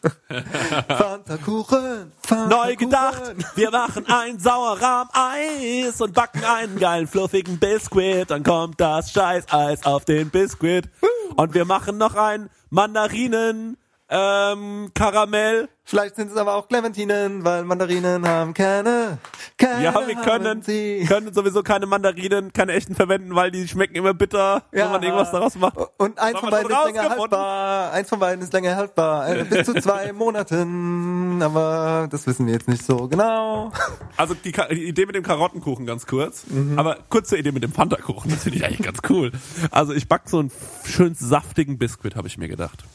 Pfannkuchen, 0.88 2.12
Pfannkuchen. 2.22 2.49
Neu 2.49 2.76
gedacht, 2.76 3.36
wir 3.56 3.72
machen 3.72 4.06
ein 4.08 4.39
Sauerrahm-Eis 4.39 5.99
und 6.01 6.14
backen 6.14 6.43
einen 6.43 6.78
geilen, 6.78 7.08
fluffigen 7.08 7.58
Biskuit. 7.58 8.30
Dann 8.30 8.43
kommt 8.43 8.80
das 8.80 9.12
Scheißeis 9.12 9.86
auf 9.86 10.06
den 10.06 10.30
Biskuit. 10.30 10.88
Und 11.36 11.56
wir 11.56 11.66
machen 11.66 11.97
noch 11.97 12.16
ein 12.16 12.49
Mandarinen, 12.70 13.78
ähm, 14.14 14.91
Karamell. 14.93 15.70
Vielleicht 15.86 16.16
sind 16.16 16.32
es 16.32 16.38
aber 16.38 16.55
auch 16.55 16.70
Clementinen, 16.70 17.43
weil 17.43 17.66
Mandarinen 17.66 18.26
haben 18.26 18.53
keine. 18.53 19.18
keine 19.57 19.84
Ja, 19.84 19.93
wir 20.07 20.16
können, 20.16 20.61
können 21.07 21.34
sowieso 21.34 21.61
keine 21.61 21.88
Mandarinen, 21.88 22.53
keine 22.53 22.72
echten 22.72 22.95
verwenden, 22.95 23.36
weil 23.36 23.51
die 23.51 23.68
schmecken 23.68 23.95
immer 23.95 24.14
bitter, 24.14 24.64
wenn 24.72 24.91
man 24.91 25.03
irgendwas 25.03 25.32
daraus 25.32 25.55
macht. 25.55 25.78
Und 25.97 26.20
eins 26.20 26.39
von 26.39 26.51
beiden 26.51 26.72
ist 26.72 26.86
länger 26.86 27.09
haltbar. 27.09 27.91
Eins 27.91 28.09
von 28.09 28.20
beiden 28.20 28.43
ist 28.43 28.53
länger 28.53 28.76
haltbar. 28.76 29.28
Äh, 29.28 29.43
bis 29.43 29.66
zu 29.66 29.74
zwei 29.74 30.14
Monaten. 30.14 31.41
Aber 31.41 32.07
das 32.09 32.26
wissen 32.28 32.45
wir 32.45 32.53
jetzt 32.53 32.70
nicht 32.70 32.86
so 32.86 33.07
genau. 33.07 33.72
Also 34.16 34.36
die, 34.36 34.51
die 34.51 34.88
Idee 34.88 35.05
mit 35.05 35.16
dem 35.16 35.24
Karottenkuchen 35.24 35.86
ganz 35.86 36.05
kurz. 36.05 36.45
Mhm. 36.47 36.80
Aber 36.80 36.99
kurze 37.09 37.36
Idee 37.36 37.51
mit 37.51 37.64
dem 37.64 37.74
Pfannkuchen, 37.74 38.32
das 38.32 38.43
finde 38.43 38.59
ich 38.59 38.66
eigentlich 38.66 38.84
ganz 38.84 38.99
cool. 39.09 39.32
Also 39.72 39.91
ich 39.93 40.07
back 40.07 40.24
so 40.28 40.39
einen 40.39 40.51
schön 40.86 41.16
saftigen 41.16 41.78
Biskuit, 41.78 42.16
habe 42.16 42.28
ich 42.28 42.38
mir 42.38 42.47
gedacht. 42.47 42.86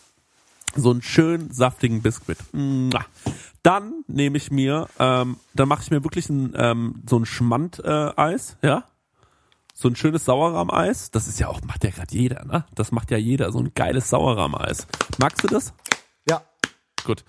So 0.77 0.91
einen 0.91 1.03
schön 1.03 1.51
saftigen 1.51 2.03
Biskuit. 2.03 2.39
Dann 3.63 4.05
nehme 4.07 4.37
ich 4.37 4.51
mir, 4.51 4.89
ähm, 4.99 5.37
dann 5.55 5.69
mache 5.69 5.83
ich 5.83 5.91
mir 5.91 6.05
wirklich 6.05 6.29
ein, 6.29 6.55
ähm, 6.57 7.03
so 7.09 7.19
ein 7.19 7.27
Schmand-Eis, 7.27 8.15
äh, 8.17 8.21
Eis, 8.21 8.57
ja. 8.63 8.85
So 9.75 9.89
ein 9.89 9.97
schönes 9.97 10.25
Sauerrahmeis. 10.25 11.11
Das 11.11 11.29
ist 11.29 11.39
ja 11.39 11.49
auch, 11.49 11.61
macht 11.63 11.85
ja 11.85 11.91
gerade 11.91 12.15
jeder, 12.15 12.45
ne? 12.45 12.65
Das 12.75 12.91
macht 12.91 13.11
ja 13.11 13.17
jeder, 13.17 13.53
so 13.53 13.61
ein 13.61 13.73
geiles 13.75 14.11
Sauerrahmeis. 14.11 14.87
Magst 15.19 15.45
du 15.45 15.49
das? 15.49 15.73
Ja. 16.29 16.43
Gut. 17.05 17.25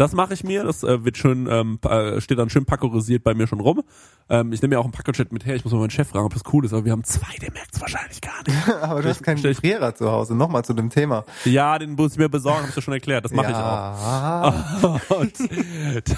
Das 0.00 0.14
mache 0.14 0.32
ich 0.32 0.44
mir, 0.44 0.64
das 0.64 0.82
äh, 0.82 1.04
wird 1.04 1.18
schön, 1.18 1.46
ähm, 1.46 1.78
äh, 1.84 2.22
steht 2.22 2.38
dann 2.38 2.48
schön 2.48 2.64
pakorisiert 2.64 3.22
bei 3.22 3.34
mir 3.34 3.46
schon 3.46 3.60
rum. 3.60 3.82
Ähm, 4.30 4.50
ich 4.50 4.62
nehme 4.62 4.72
ja 4.72 4.78
auch 4.78 4.86
ein 4.86 4.92
Packchat 4.92 5.30
mit 5.30 5.44
her, 5.44 5.56
ich 5.56 5.62
muss 5.62 5.74
mal 5.74 5.80
meinen 5.80 5.90
Chef 5.90 6.08
fragen, 6.08 6.24
ob 6.24 6.32
das 6.32 6.42
cool 6.54 6.64
ist, 6.64 6.72
aber 6.72 6.86
wir 6.86 6.92
haben 6.92 7.04
zwei, 7.04 7.36
der 7.42 7.52
merkt 7.52 7.74
es 7.74 7.82
wahrscheinlich 7.82 8.18
gar 8.22 8.42
nicht. 8.46 8.68
Aber 8.82 9.02
du 9.02 9.10
hast 9.10 9.22
keinen 9.22 9.36
ich- 9.36 9.42
Gefrierer 9.42 9.94
zu 9.94 10.10
Hause. 10.10 10.34
Nochmal 10.34 10.64
zu 10.64 10.72
dem 10.72 10.88
Thema. 10.88 11.26
Ja, 11.44 11.78
den 11.78 11.96
muss 11.96 12.12
ich 12.12 12.18
mir 12.18 12.30
besorgen, 12.30 12.60
habe 12.60 12.70
ich 12.70 12.76
ja 12.76 12.80
schon 12.80 12.94
erklärt, 12.94 13.26
das 13.26 13.32
mache 13.32 13.50
ja. 13.52 14.54
ich 14.78 14.84
auch. 14.84 15.10
Und 15.20 15.34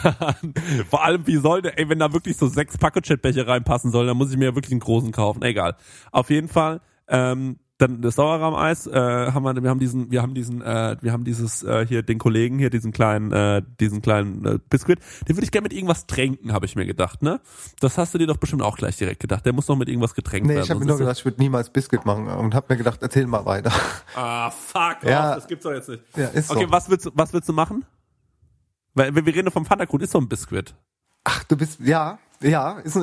dann, 0.04 0.54
vor 0.88 1.04
allem, 1.04 1.26
wie 1.26 1.38
soll 1.38 1.62
der, 1.62 1.76
ey, 1.76 1.88
wenn 1.88 1.98
da 1.98 2.12
wirklich 2.12 2.36
so 2.36 2.46
sechs 2.46 2.78
Packchat-Becher 2.78 3.48
reinpassen 3.48 3.90
sollen, 3.90 4.06
dann 4.06 4.16
muss 4.16 4.30
ich 4.30 4.36
mir 4.36 4.44
ja 4.44 4.54
wirklich 4.54 4.70
einen 4.70 4.80
großen 4.80 5.10
kaufen. 5.10 5.42
Egal. 5.42 5.74
Auf 6.12 6.30
jeden 6.30 6.46
Fall, 6.46 6.82
ähm, 7.08 7.58
dann 7.82 8.00
das 8.00 8.14
Sauerrahmeis, 8.14 8.86
äh, 8.86 8.92
haben 8.92 9.42
wir, 9.44 9.62
wir 9.62 9.68
haben 9.70 9.78
diesen, 9.80 10.10
wir 10.10 10.22
haben 10.22 10.34
diesen, 10.34 10.62
äh, 10.62 10.96
wir 11.00 11.12
haben 11.12 11.24
dieses 11.24 11.62
äh, 11.62 11.84
hier 11.86 12.02
den 12.02 12.18
Kollegen 12.18 12.58
hier, 12.58 12.70
diesen 12.70 12.92
kleinen, 12.92 13.32
äh, 13.32 13.62
diesen 13.80 14.00
kleinen 14.02 14.44
äh, 14.46 14.58
Biskuit, 14.70 15.00
den 15.28 15.36
würde 15.36 15.44
ich 15.44 15.50
gerne 15.50 15.64
mit 15.64 15.72
irgendwas 15.72 16.06
tränken, 16.06 16.52
habe 16.52 16.66
ich 16.66 16.76
mir 16.76 16.86
gedacht, 16.86 17.22
ne? 17.22 17.40
Das 17.80 17.98
hast 17.98 18.14
du 18.14 18.18
dir 18.18 18.26
doch 18.26 18.36
bestimmt 18.36 18.62
auch 18.62 18.76
gleich 18.76 18.96
direkt 18.96 19.20
gedacht. 19.20 19.44
Der 19.44 19.52
muss 19.52 19.68
noch 19.68 19.76
mit 19.76 19.88
irgendwas 19.88 20.14
getränkt 20.14 20.46
Nee, 20.46 20.54
werden. 20.54 20.64
ich 20.64 20.70
habe 20.70 20.80
mir 20.80 20.86
nur 20.86 20.98
gedacht, 20.98 21.18
ich 21.18 21.24
würde 21.24 21.40
niemals 21.40 21.70
Biscuit 21.70 22.04
machen 22.06 22.28
und 22.28 22.54
habe 22.54 22.66
mir 22.70 22.76
gedacht, 22.76 23.00
erzähl 23.02 23.26
mal 23.26 23.44
weiter. 23.44 23.72
Ah, 24.14 24.50
fuck, 24.50 24.98
Ja. 25.04 25.30
off, 25.30 25.34
das 25.36 25.48
gibt's 25.48 25.64
doch 25.64 25.72
jetzt 25.72 25.88
nicht. 25.88 26.02
Ja, 26.16 26.28
ist 26.28 26.48
so. 26.48 26.54
Okay, 26.54 26.66
was 26.68 26.88
willst 26.88 27.06
du, 27.06 27.10
was 27.14 27.32
willst 27.32 27.48
du 27.48 27.52
machen? 27.52 27.84
Weil 28.94 29.14
wir 29.14 29.24
wir 29.26 29.34
reden 29.34 29.50
vom 29.50 29.64
Pfannkuchen, 29.64 30.02
ist 30.02 30.12
so 30.12 30.18
ein 30.18 30.28
Biskuit. 30.28 30.74
Ach, 31.24 31.44
du 31.44 31.56
bist, 31.56 31.78
ja, 31.80 32.18
ja, 32.40 32.78
ist, 32.80 32.96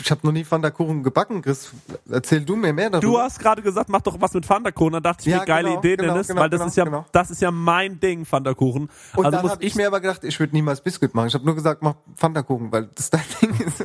ich 0.00 0.10
habe 0.12 0.20
noch 0.24 0.30
nie 0.32 0.44
Pfannkuchen 0.44 1.02
gebacken, 1.02 1.42
Chris. 1.42 1.72
Erzähl 2.08 2.44
du 2.44 2.54
mir 2.54 2.72
mehr 2.72 2.90
darüber. 2.90 3.10
Du 3.12 3.18
hast 3.18 3.40
gerade 3.40 3.60
gesagt, 3.60 3.88
mach 3.88 4.00
doch 4.02 4.20
was 4.20 4.32
mit 4.34 4.46
Pfannkuchen. 4.46 4.92
Da 4.92 5.00
dachte 5.00 5.22
ich 5.22 5.26
Ja, 5.26 5.40
mir, 5.40 5.44
geile 5.46 5.68
genau, 5.70 5.80
Idee, 5.80 5.96
genau, 5.96 6.12
Dennis, 6.12 6.28
genau, 6.28 6.40
weil 6.42 6.50
das 6.50 6.60
genau, 6.60 6.68
ist 6.68 6.76
ja, 6.76 6.84
genau. 6.84 7.06
das 7.10 7.30
ist 7.32 7.42
ja 7.42 7.50
mein 7.50 7.98
Ding, 7.98 8.24
Pfannkuchen. 8.24 8.88
Und 9.16 9.24
Also 9.26 9.36
dann 9.38 9.50
habe 9.50 9.62
ich, 9.64 9.70
ich, 9.70 9.74
mir 9.74 9.88
aber 9.88 10.00
gedacht, 10.00 10.22
ich 10.22 10.38
würde 10.38 10.54
niemals 10.54 10.80
Biscuit 10.80 11.12
machen. 11.12 11.26
Ich 11.26 11.34
habe 11.34 11.44
nur 11.44 11.56
gesagt, 11.56 11.82
mach 11.82 11.94
Pfannkuchen, 12.16 12.70
weil 12.70 12.88
das 12.94 13.10
dein 13.10 13.22
Ding 13.42 13.50
ist. 13.66 13.82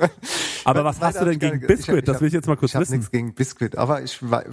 aber 0.63 0.83
was 0.85 1.01
hast 1.01 1.15
du 1.15 1.19
hab 1.21 1.25
denn 1.25 1.33
ich 1.33 1.39
gegen 1.39 1.61
hab- 1.63 2.05
Das 2.05 2.15
hab- 2.15 2.21
will 2.21 2.27
ich 2.27 2.33
jetzt 2.33 2.47
mal 2.47 2.55
kurz 2.57 2.69
Ich 2.71 2.75
habe 2.75 2.83
wissen. 2.83 2.97
nichts 2.97 3.09
gegen 3.09 3.33
Biscuit, 3.33 3.75
aber 3.79 4.03
ich 4.03 4.19
wei- 4.29 4.45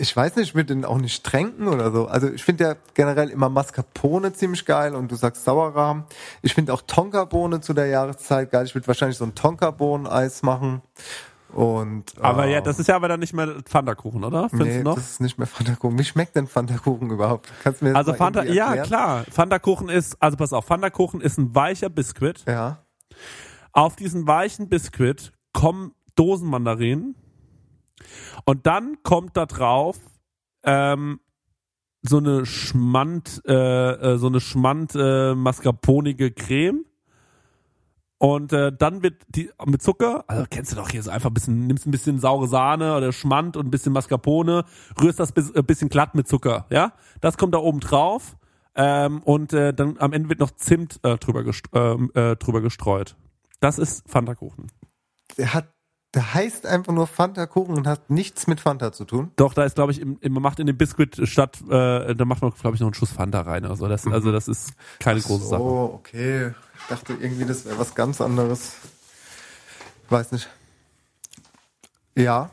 ich 0.00 0.16
weiß 0.16 0.36
nicht, 0.36 0.48
ich 0.48 0.54
würde 0.54 0.74
den 0.74 0.84
auch 0.84 0.98
nicht 0.98 1.22
tränken 1.24 1.68
oder 1.68 1.92
so. 1.92 2.06
Also 2.06 2.28
ich 2.28 2.42
finde 2.42 2.64
ja 2.64 2.74
generell 2.94 3.28
immer 3.28 3.48
Mascarpone 3.48 4.32
ziemlich 4.32 4.64
geil 4.64 4.94
und 4.94 5.10
du 5.10 5.14
sagst 5.14 5.44
Sauerrahm. 5.44 6.04
Ich 6.42 6.54
finde 6.54 6.72
auch 6.72 6.82
Tonkabohne 6.82 7.60
zu 7.60 7.74
der 7.74 7.86
Jahreszeit 7.86 8.50
geil. 8.50 8.64
Ich 8.64 8.74
würde 8.74 8.86
wahrscheinlich 8.86 9.18
so 9.18 9.24
ein 9.24 9.34
Tonkabohnen-Eis 9.34 10.42
machen. 10.42 10.82
Und, 11.52 12.04
Aber 12.20 12.46
äh, 12.46 12.52
ja, 12.52 12.60
das 12.60 12.78
ist 12.78 12.86
ja 12.86 12.96
aber 12.96 13.08
dann 13.08 13.20
nicht 13.20 13.32
mehr 13.32 13.60
Pfannkuchen, 13.64 14.24
oder? 14.24 14.48
Findest 14.48 14.70
nee, 14.70 14.78
du 14.78 14.84
noch? 14.84 14.94
das 14.94 15.10
ist 15.10 15.20
nicht 15.20 15.36
mehr 15.36 15.48
Pfannkuchen. 15.48 15.98
Wie 15.98 16.04
schmeckt 16.04 16.36
denn 16.36 16.46
Pfannkuchen 16.46 17.10
überhaupt? 17.10 17.52
Kannst 17.62 17.80
du 17.80 17.86
mir 17.86 17.96
Also 17.96 18.14
Fanta, 18.14 18.44
ja 18.44 18.76
klar. 18.82 19.24
Pfannkuchen 19.24 19.88
ist, 19.88 20.16
also 20.20 20.36
pass 20.36 20.52
auf, 20.52 20.66
Pfannkuchen 20.66 21.20
ist 21.20 21.38
ein 21.38 21.54
weicher 21.54 21.88
Biskuit. 21.88 22.44
Ja. 22.46 22.84
Auf 23.72 23.96
diesen 23.96 24.26
weichen 24.26 24.68
Biskuit 24.68 25.32
kommen 25.52 25.92
Dosenmandarinen 26.14 27.16
und 28.44 28.66
dann 28.66 29.02
kommt 29.02 29.36
da 29.36 29.46
drauf 29.46 29.98
ähm, 30.64 31.20
so 32.02 32.18
eine 32.18 32.46
Schmand, 32.46 33.42
äh, 33.46 33.52
äh, 34.14 34.18
so 34.18 34.28
eine 34.28 34.40
Schmand 34.40 34.94
äh, 34.94 35.34
mascarponige 35.34 36.30
Creme. 36.30 36.84
Und 38.18 38.52
äh, 38.52 38.70
dann 38.70 39.02
wird 39.02 39.22
die 39.28 39.50
mit 39.64 39.82
Zucker, 39.82 40.24
also 40.26 40.44
kennst 40.50 40.72
du 40.72 40.76
doch 40.76 40.90
hier 40.90 41.02
so 41.02 41.10
einfach 41.10 41.30
ein 41.30 41.34
bisschen, 41.34 41.66
nimmst 41.66 41.86
ein 41.86 41.90
bisschen 41.90 42.18
saure 42.18 42.48
Sahne 42.48 42.94
oder 42.94 43.12
Schmand 43.12 43.56
und 43.56 43.66
ein 43.66 43.70
bisschen 43.70 43.94
Mascarpone, 43.94 44.66
rührst 45.00 45.18
das 45.18 45.32
bis, 45.32 45.54
ein 45.54 45.64
bisschen 45.64 45.88
glatt 45.88 46.14
mit 46.14 46.28
Zucker, 46.28 46.66
ja? 46.68 46.92
Das 47.22 47.38
kommt 47.38 47.54
da 47.54 47.58
oben 47.58 47.80
drauf 47.80 48.36
ähm, 48.74 49.22
und 49.22 49.54
äh, 49.54 49.72
dann 49.72 49.96
am 49.98 50.12
Ende 50.12 50.28
wird 50.28 50.38
noch 50.38 50.50
Zimt 50.50 51.00
äh, 51.02 51.16
drüber, 51.16 51.44
gest 51.44 51.64
ähm, 51.72 52.10
äh, 52.14 52.36
drüber 52.36 52.60
gestreut. 52.60 53.16
Das 53.60 53.78
ist 53.78 54.06
Pfannkuchen. 54.06 54.66
Der 55.38 55.54
hat 55.54 55.72
Der 56.14 56.34
heißt 56.34 56.66
einfach 56.66 56.92
nur 56.92 57.06
Fanta-Kuchen 57.06 57.76
und 57.76 57.86
hat 57.86 58.10
nichts 58.10 58.48
mit 58.48 58.60
Fanta 58.60 58.92
zu 58.92 59.04
tun. 59.04 59.30
Doch, 59.36 59.54
da 59.54 59.64
ist, 59.64 59.76
glaube 59.76 59.92
ich, 59.92 60.00
im, 60.00 60.18
man 60.28 60.42
macht 60.42 60.58
in 60.58 60.66
dem 60.66 60.76
Biscuit 60.76 61.20
statt, 61.28 61.60
äh, 61.70 62.14
da 62.16 62.24
macht 62.24 62.42
man, 62.42 62.52
glaube 62.52 62.74
ich, 62.74 62.80
noch 62.80 62.88
einen 62.88 62.94
Schuss 62.94 63.12
Fanta 63.12 63.42
rein. 63.42 63.64
Also 63.64 63.86
das, 63.86 64.06
also 64.08 64.32
das 64.32 64.48
ist 64.48 64.72
keine 64.98 65.20
große 65.20 65.46
Sache. 65.46 65.62
Oh, 65.62 65.92
okay. 65.94 66.52
Ich 66.80 66.86
dachte 66.88 67.12
irgendwie, 67.12 67.44
das 67.44 67.64
wäre 67.64 67.78
was 67.78 67.94
ganz 67.94 68.20
anderes. 68.20 68.72
Weiß 70.08 70.32
nicht. 70.32 70.48
Ja. 72.16 72.50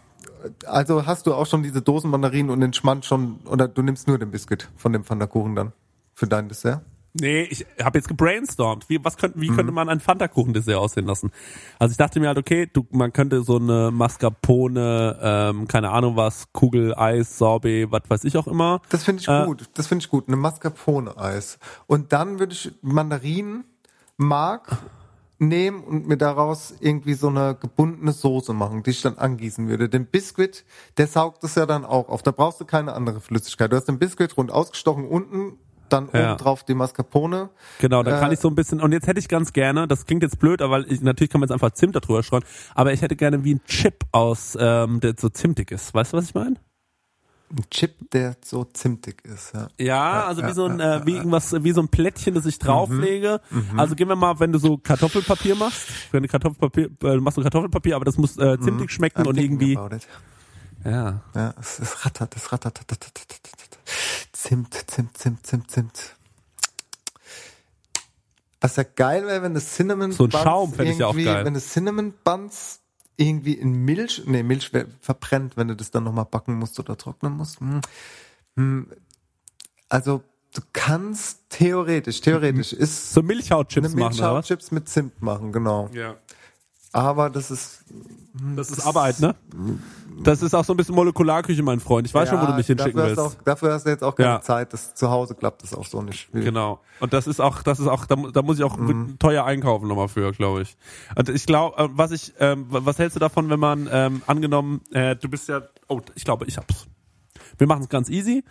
Also 0.65 1.07
hast 1.07 1.25
du 1.25 1.33
auch 1.33 1.47
schon 1.47 1.63
diese 1.63 1.81
Dosen 1.81 2.11
Mandarinen 2.11 2.51
und 2.51 2.61
den 2.61 2.73
Schmand 2.73 3.05
schon, 3.05 3.39
oder 3.45 3.67
du 3.67 3.81
nimmst 3.81 4.07
nur 4.07 4.19
den 4.19 4.29
Biscuit 4.29 4.69
von 4.77 4.93
dem 4.93 5.03
Pfannkuchen 5.03 5.55
dann 5.55 5.73
für 6.13 6.27
dein 6.27 6.47
Dessert? 6.47 6.83
Nee, 7.13 7.43
ich 7.43 7.65
habe 7.81 7.97
jetzt 7.97 8.07
gebrainstormt. 8.07 8.89
Wie, 8.89 9.03
was 9.03 9.17
könnte, 9.17 9.41
wie 9.41 9.47
könnte 9.47 9.71
man 9.71 9.89
ein 9.89 9.99
Fanta-Kuchen-Dessert 9.99 10.75
aussehen 10.75 11.05
lassen? 11.05 11.31
Also 11.79 11.91
ich 11.91 11.97
dachte 11.97 12.19
mir 12.19 12.27
halt, 12.27 12.37
okay, 12.37 12.69
du, 12.71 12.85
man 12.91 13.11
könnte 13.11 13.41
so 13.41 13.57
eine 13.57 13.89
Mascarpone, 13.91 15.17
ähm, 15.21 15.67
keine 15.67 15.89
Ahnung 15.91 16.15
was, 16.15 16.51
Kugel, 16.53 16.93
Eis, 16.95 17.37
Sorbet, 17.37 17.91
was 17.91 18.03
weiß 18.07 18.23
ich 18.25 18.37
auch 18.37 18.47
immer. 18.47 18.81
Das 18.89 19.03
finde 19.03 19.21
ich 19.21 19.27
Äh, 19.27 19.45
gut. 19.45 19.69
Das 19.73 19.87
finde 19.87 20.03
ich 20.03 20.09
gut. 20.09 20.27
Eine 20.27 20.37
Mascarpone-Eis. 20.37 21.59
Und 21.87 22.13
dann 22.13 22.39
würde 22.39 22.53
ich 22.53 22.71
Mandarinen, 22.81 23.65
Mark 24.17 24.77
nehmen 25.39 25.83
und 25.83 26.07
mir 26.07 26.17
daraus 26.17 26.73
irgendwie 26.79 27.13
so 27.13 27.27
eine 27.27 27.55
gebundene 27.55 28.11
Soße 28.11 28.53
machen, 28.53 28.83
die 28.83 28.89
ich 28.91 29.01
dann 29.01 29.17
angießen 29.17 29.67
würde. 29.67 29.89
Den 29.89 30.07
Biscuit, 30.07 30.65
der 30.97 31.07
saugt 31.07 31.43
es 31.43 31.55
ja 31.55 31.65
dann 31.65 31.85
auch 31.85 32.09
auf. 32.09 32.23
Da 32.23 32.31
brauchst 32.31 32.59
du 32.59 32.65
keine 32.65 32.93
andere 32.93 33.21
Flüssigkeit. 33.21 33.71
Du 33.71 33.75
hast 33.75 33.85
den 33.85 33.99
Biscuit 33.99 34.35
rund 34.35 34.51
ausgestochen 34.51 35.05
unten, 35.05 35.59
dann 35.89 36.09
Ja. 36.13 36.31
oben 36.33 36.37
drauf 36.43 36.63
die 36.63 36.73
Mascarpone. 36.73 37.49
Genau, 37.79 38.03
da 38.03 38.19
kann 38.19 38.31
Äh, 38.31 38.33
ich 38.35 38.39
so 38.39 38.47
ein 38.49 38.55
bisschen, 38.55 38.81
und 38.81 38.91
jetzt 38.91 39.07
hätte 39.07 39.19
ich 39.19 39.27
ganz 39.27 39.53
gerne, 39.53 39.87
das 39.87 40.05
klingt 40.05 40.23
jetzt 40.23 40.39
blöd, 40.39 40.61
aber 40.61 40.79
ich, 40.87 41.01
natürlich 41.01 41.29
kann 41.29 41.39
man 41.41 41.47
jetzt 41.47 41.53
einfach 41.53 41.71
Zimt 41.71 41.95
da 41.95 41.99
drüber 41.99 42.23
streuen, 42.23 42.43
aber 42.75 42.93
ich 42.93 43.01
hätte 43.01 43.15
gerne 43.15 43.43
wie 43.43 43.55
ein 43.55 43.61
Chip 43.65 44.05
aus, 44.11 44.57
ähm, 44.59 44.99
der 44.99 45.15
so 45.17 45.29
zimtig 45.29 45.71
ist. 45.71 45.93
Weißt 45.93 46.13
du, 46.13 46.17
was 46.17 46.25
ich 46.25 46.33
meine? 46.35 46.55
Ein 47.49 47.63
Chip, 47.71 48.11
der 48.11 48.35
so 48.43 48.65
zimtig 48.65 49.23
ist. 49.23 49.53
Ja. 49.53 49.69
Ja, 49.79 50.25
also 50.25 50.43
wie 50.45 50.51
so 50.51 50.65
ein, 50.65 50.81
äh, 50.81 51.05
wie 51.05 51.15
irgendwas, 51.15 51.53
wie 51.63 51.71
so 51.71 51.79
ein 51.81 51.87
Plättchen, 51.87 52.33
das 52.33 52.45
ich 52.45 52.59
drauflege. 52.59 53.39
Also 53.77 53.95
gehen 53.95 54.09
wir 54.09 54.17
mal, 54.17 54.37
wenn 54.41 54.51
du 54.51 54.59
so 54.59 54.77
Kartoffelpapier 54.77 55.55
machst, 55.55 55.87
wenn 56.11 56.23
du 56.23 56.27
Kartoffelpapier, 56.29 56.87
äh, 56.87 56.89
du 56.99 57.21
machst 57.21 57.37
so 57.37 57.41
Kartoffelpapier, 57.41 57.95
aber 57.95 58.03
das 58.03 58.17
muss 58.17 58.37
äh, 58.37 58.59
zimtig 58.59 58.91
schmecken 58.91 59.25
und 59.25 59.37
irgendwie, 59.37 59.79
ja. 60.83 61.21
Ja, 61.33 61.53
es, 61.59 61.79
es 61.79 62.05
rattert, 62.05 62.35
es 62.35 62.51
rattert. 62.51 62.81
Zimt, 64.47 64.73
Zimt, 64.87 65.17
Zimt, 65.17 65.45
Zimt, 65.45 65.71
Zimt. 65.71 66.15
Was 68.61 68.77
ja 68.77 68.83
geil 68.83 69.25
wäre, 69.27 69.41
wenn 69.41 69.53
das 69.53 69.75
Cinnamon 69.75 70.13
So 70.13 70.23
ein 70.23 70.29
Buns 70.29 70.43
Schaum 70.43 70.73
fänd 70.73 70.89
ich 70.91 70.97
ja 70.99 71.07
auch 71.07 71.11
irgendwie- 71.11 71.25
geil. 71.25 71.43
Wenn 71.43 71.53
das 71.53 71.67
Cinnamon 71.73 72.13
Buns 72.23 72.79
irgendwie 73.17 73.53
in 73.55 73.73
Milch, 73.83 74.23
nee, 74.25 74.43
Milch 74.43 74.71
verbrennt, 75.01 75.57
wenn 75.57 75.67
du 75.67 75.75
das 75.75 75.91
dann 75.91 76.05
nochmal 76.05 76.23
backen 76.25 76.55
musst 76.55 76.79
oder 76.79 76.95
trocknen 76.97 77.33
musst. 77.33 77.59
Hm. 77.59 77.81
Hm. 78.55 78.87
Also, 79.89 80.23
du 80.53 80.61
kannst 80.71 81.39
theoretisch, 81.49 82.21
theoretisch 82.21 82.71
ist 82.71 83.11
So 83.13 83.21
Milchhautchips 83.21 83.95
machen? 83.95 84.15
Milchhautchips 84.15 84.71
mit 84.71 84.87
Zimt 84.87 85.21
machen, 85.21 85.51
genau. 85.51 85.89
Ja. 85.91 86.15
Aber 86.97 87.29
das 87.29 87.51
ist, 87.51 87.85
Das 88.55 88.71
ist 88.71 88.83
Arbeit, 88.83 89.19
ne? 89.19 89.35
Das 90.23 90.41
ist 90.41 90.55
auch 90.55 90.65
so 90.65 90.73
ein 90.73 90.77
bisschen 90.77 90.95
Molekularküche, 90.95 91.61
mein 91.61 91.79
Freund. 91.79 92.07
Ich 92.07 92.13
weiß 92.13 92.27
schon, 92.29 92.41
wo 92.41 92.47
du 92.47 92.53
mich 92.53 92.65
hinschicken 92.65 92.99
willst. 92.99 93.19
Auch, 93.19 93.35
dafür 93.45 93.73
hast 93.73 93.85
du 93.85 93.91
jetzt 93.91 94.03
auch 94.03 94.15
keine 94.15 94.29
Ja. 94.29 94.41
Zeit. 94.41 94.73
Das, 94.73 94.95
zu 94.95 95.11
Hause 95.11 95.35
klappt 95.35 95.61
das 95.61 95.75
auch 95.75 95.85
so 95.85 96.01
nicht. 96.01 96.27
Genau. 96.33 96.79
Und 96.99 97.13
das 97.13 97.27
ist 97.27 97.39
auch, 97.39 97.61
das 97.61 97.79
ist 97.79 97.85
auch, 97.87 98.07
da, 98.07 98.15
da 98.15 98.41
muss 98.41 98.57
ich 98.57 98.63
auch 98.63 98.77
Mhm. 98.77 99.19
teuer 99.19 99.45
einkaufen 99.45 99.87
nochmal 99.87 100.07
für, 100.07 100.31
glaube 100.31 100.63
ich. 100.63 100.75
Und 101.15 101.29
ich 101.29 101.45
glaube, 101.45 101.77
äh, 101.77 101.87
was 101.91 102.09
ich, 102.09 102.33
ähm, 102.39 102.65
was 102.69 102.97
hältst 102.97 103.15
du 103.15 103.19
davon, 103.19 103.47
wenn 103.51 103.59
man 103.59 103.87
ähm, 103.91 104.23
angenommen, 104.25 104.81
äh, 104.91 105.15
du 105.15 105.29
bist 105.29 105.47
ja, 105.49 105.61
oh, 105.87 106.01
ich 106.15 106.25
glaube, 106.25 106.45
ich 106.45 106.57
hab's. 106.57 106.87
Wir 107.59 107.67
machen 107.67 107.83
es 107.83 107.89
ganz 107.89 108.09
easy. 108.09 108.43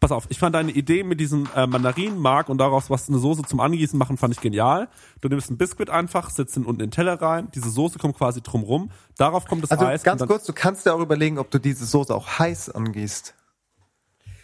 Pass 0.00 0.12
auf, 0.12 0.26
ich 0.28 0.38
fand 0.38 0.54
deine 0.54 0.70
Idee 0.70 1.02
mit 1.02 1.18
diesem 1.18 1.48
äh, 1.56 1.66
Mandarinenmark 1.66 2.48
und 2.48 2.58
daraus 2.58 2.88
was 2.88 3.08
eine 3.08 3.18
Soße 3.18 3.42
zum 3.42 3.58
Angießen 3.58 3.98
machen, 3.98 4.16
fand 4.16 4.32
ich 4.32 4.40
genial. 4.40 4.88
Du 5.20 5.28
nimmst 5.28 5.48
einen 5.48 5.58
Biskuit 5.58 5.90
einfach, 5.90 6.30
setzt 6.30 6.56
ihn 6.56 6.64
unten 6.64 6.82
in 6.82 6.86
den 6.86 6.92
Teller 6.92 7.20
rein, 7.20 7.48
diese 7.54 7.68
Soße 7.68 7.98
kommt 7.98 8.16
quasi 8.16 8.40
drum 8.40 8.62
rum, 8.62 8.90
darauf 9.16 9.46
kommt 9.46 9.64
das 9.64 9.72
Also 9.72 9.86
Eis. 9.86 10.04
ganz 10.04 10.24
kurz, 10.24 10.44
du 10.44 10.52
kannst 10.52 10.86
dir 10.86 10.94
auch 10.94 11.00
überlegen, 11.00 11.38
ob 11.38 11.50
du 11.50 11.58
diese 11.58 11.84
Soße 11.84 12.14
auch 12.14 12.38
heiß 12.38 12.70
angießt. 12.70 13.34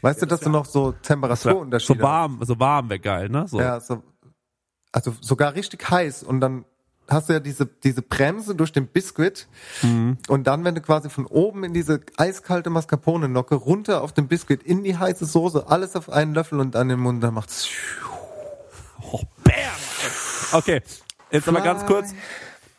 Weißt 0.03 0.21
du, 0.21 0.27
dass 0.27 0.41
du 0.41 0.51
noch 0.51 0.67
so 0.67 0.93
Temperaturunterschiede 0.93 1.99
So 1.99 2.03
warm, 2.03 2.39
so 2.43 2.59
warm 2.59 2.91
wäre 2.91 3.01
geil, 3.01 3.29
ne? 3.29 3.49
So. 3.49 3.59
Ja, 3.59 3.81
so, 3.81 4.03
also 4.93 5.15
sogar 5.21 5.55
richtig 5.55 5.89
heiß 5.89 6.25
und 6.25 6.41
dann 6.41 6.65
hast 7.09 7.29
du 7.29 7.35
ja 7.35 7.41
diese, 7.41 7.67
diese 7.67 8.03
Bremse 8.03 8.55
durch 8.55 8.73
den 8.73 8.87
Biskuit 8.87 9.47
Mhm. 9.83 10.19
und 10.29 10.47
dann, 10.47 10.65
wenn 10.65 10.75
du 10.75 10.81
quasi 10.81 11.11
von 11.11 11.27
oben 11.27 11.65
in 11.65 11.73
diese 11.75 12.01
eiskalte 12.17 12.71
Mascarpone-Nocke 12.71 13.55
runter 13.55 14.03
auf 14.03 14.13
den 14.13 14.29
Biskuit 14.29 14.63
in 14.63 14.83
die 14.85 14.97
heiße 14.97 15.27
Soße, 15.27 15.67
alles 15.69 15.97
auf 15.97 16.11
einen 16.11 16.35
Löffel 16.35 16.61
und 16.61 16.77
an 16.77 16.89
den 16.89 17.01
Mund, 17.01 17.23
dann 17.23 17.35
macht's 17.35 17.69
Oh, 19.13 19.21
bam! 19.45 19.55
Okay, 20.53 20.83
jetzt 21.31 21.49
aber 21.49 21.61
ganz 21.61 21.85
kurz. 21.87 22.15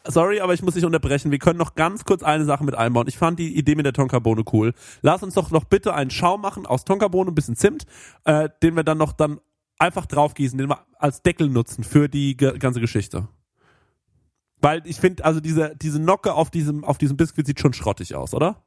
Sorry, 0.07 0.39
aber 0.39 0.53
ich 0.53 0.61
muss 0.61 0.75
dich 0.75 0.85
unterbrechen. 0.85 1.31
Wir 1.31 1.39
können 1.39 1.57
noch 1.57 1.73
ganz 1.75 2.03
kurz 2.05 2.21
eine 2.21 2.45
Sache 2.45 2.63
mit 2.63 2.75
einbauen. 2.75 3.07
Ich 3.07 3.17
fand 3.17 3.39
die 3.39 3.55
Idee 3.57 3.73
mit 3.75 3.85
der 3.85 3.93
Tonkabohne 3.93 4.43
cool. 4.53 4.73
Lass 5.01 5.23
uns 5.23 5.33
doch 5.33 5.49
noch 5.49 5.63
bitte 5.65 5.93
einen 5.95 6.11
Schaum 6.11 6.41
machen 6.41 6.65
aus 6.67 6.85
Tonkabohne, 6.85 7.31
ein 7.31 7.35
bisschen 7.35 7.55
Zimt, 7.55 7.85
äh, 8.23 8.49
den 8.61 8.75
wir 8.75 8.83
dann 8.83 8.97
noch 8.99 9.13
dann 9.13 9.39
einfach 9.79 10.05
draufgießen, 10.05 10.57
den 10.57 10.69
wir 10.69 10.79
als 10.99 11.21
Deckel 11.23 11.49
nutzen 11.49 11.83
für 11.83 12.07
die 12.07 12.37
ganze 12.37 12.79
Geschichte. 12.81 13.27
Weil 14.61 14.81
ich 14.85 14.99
finde, 14.99 15.25
also 15.25 15.39
diese, 15.39 15.75
diese 15.75 15.99
Nocke 15.99 16.33
auf 16.33 16.49
diesem, 16.49 16.83
auf 16.83 16.97
diesem 16.97 17.17
Biskuit 17.17 17.45
sieht 17.45 17.59
schon 17.59 17.73
schrottig 17.73 18.15
aus, 18.15 18.33
oder? 18.33 18.64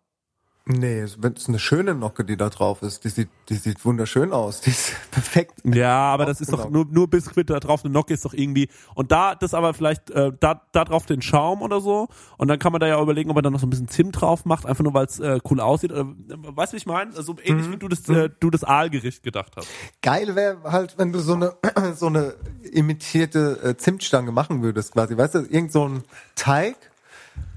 Nee, 0.70 1.06
wenn 1.18 1.32
es 1.32 1.48
eine 1.48 1.58
schöne 1.58 1.94
Nocke, 1.94 2.24
die 2.26 2.36
da 2.36 2.50
drauf 2.50 2.82
ist, 2.82 3.02
die 3.04 3.08
sieht, 3.08 3.30
die 3.48 3.54
sieht 3.54 3.82
wunderschön 3.86 4.32
aus. 4.32 4.60
Die 4.60 4.70
ist 4.70 4.92
perfekt. 5.10 5.62
Ja, 5.64 6.12
aber 6.12 6.26
das 6.26 6.42
ist 6.42 6.52
doch 6.52 6.68
nur, 6.68 6.84
nur 6.84 7.08
Biskuit 7.08 7.48
da 7.48 7.58
drauf, 7.58 7.84
eine 7.84 7.92
Nocke 7.94 8.12
ist 8.12 8.24
doch 8.26 8.34
irgendwie. 8.34 8.68
Und 8.94 9.10
da, 9.10 9.34
das 9.34 9.54
aber 9.54 9.72
vielleicht, 9.72 10.10
äh, 10.10 10.30
da, 10.38 10.60
da 10.72 10.84
drauf 10.84 11.06
den 11.06 11.22
Schaum 11.22 11.62
oder 11.62 11.80
so. 11.80 12.08
Und 12.36 12.48
dann 12.48 12.58
kann 12.58 12.72
man 12.72 12.80
da 12.80 12.86
ja 12.86 13.00
überlegen, 13.00 13.30
ob 13.30 13.36
man 13.36 13.44
da 13.44 13.50
noch 13.50 13.60
so 13.60 13.66
ein 13.66 13.70
bisschen 13.70 13.88
Zimt 13.88 14.20
drauf 14.20 14.44
macht, 14.44 14.66
einfach 14.66 14.84
nur 14.84 14.92
weil 14.92 15.06
es 15.06 15.18
äh, 15.20 15.38
cool 15.50 15.60
aussieht. 15.60 15.90
Äh, 15.90 16.04
weißt 16.04 16.72
du, 16.72 16.74
wie 16.74 16.78
ich 16.78 16.86
meine? 16.86 17.12
So 17.22 17.34
ähnlich 17.42 17.66
Mhm. 17.68 17.72
wie 17.72 17.76
du 17.78 17.88
das, 17.88 18.06
äh, 18.10 18.28
du 18.38 18.50
das 18.50 18.62
Aalgericht 18.62 19.22
gedacht 19.22 19.52
hast. 19.56 19.68
Geil 20.02 20.34
wäre 20.36 20.58
halt, 20.64 20.98
wenn 20.98 21.12
du 21.12 21.20
so 21.20 21.32
eine, 21.32 21.54
so 21.96 22.06
eine 22.08 22.34
imitierte 22.82 23.58
äh, 23.62 23.76
Zimtstange 23.76 24.32
machen 24.32 24.62
würdest, 24.62 24.92
quasi. 24.92 25.16
Weißt 25.16 25.34
du, 25.34 25.38
irgend 25.40 25.72
so 25.72 25.88
ein 25.88 26.02
Teig, 26.34 26.76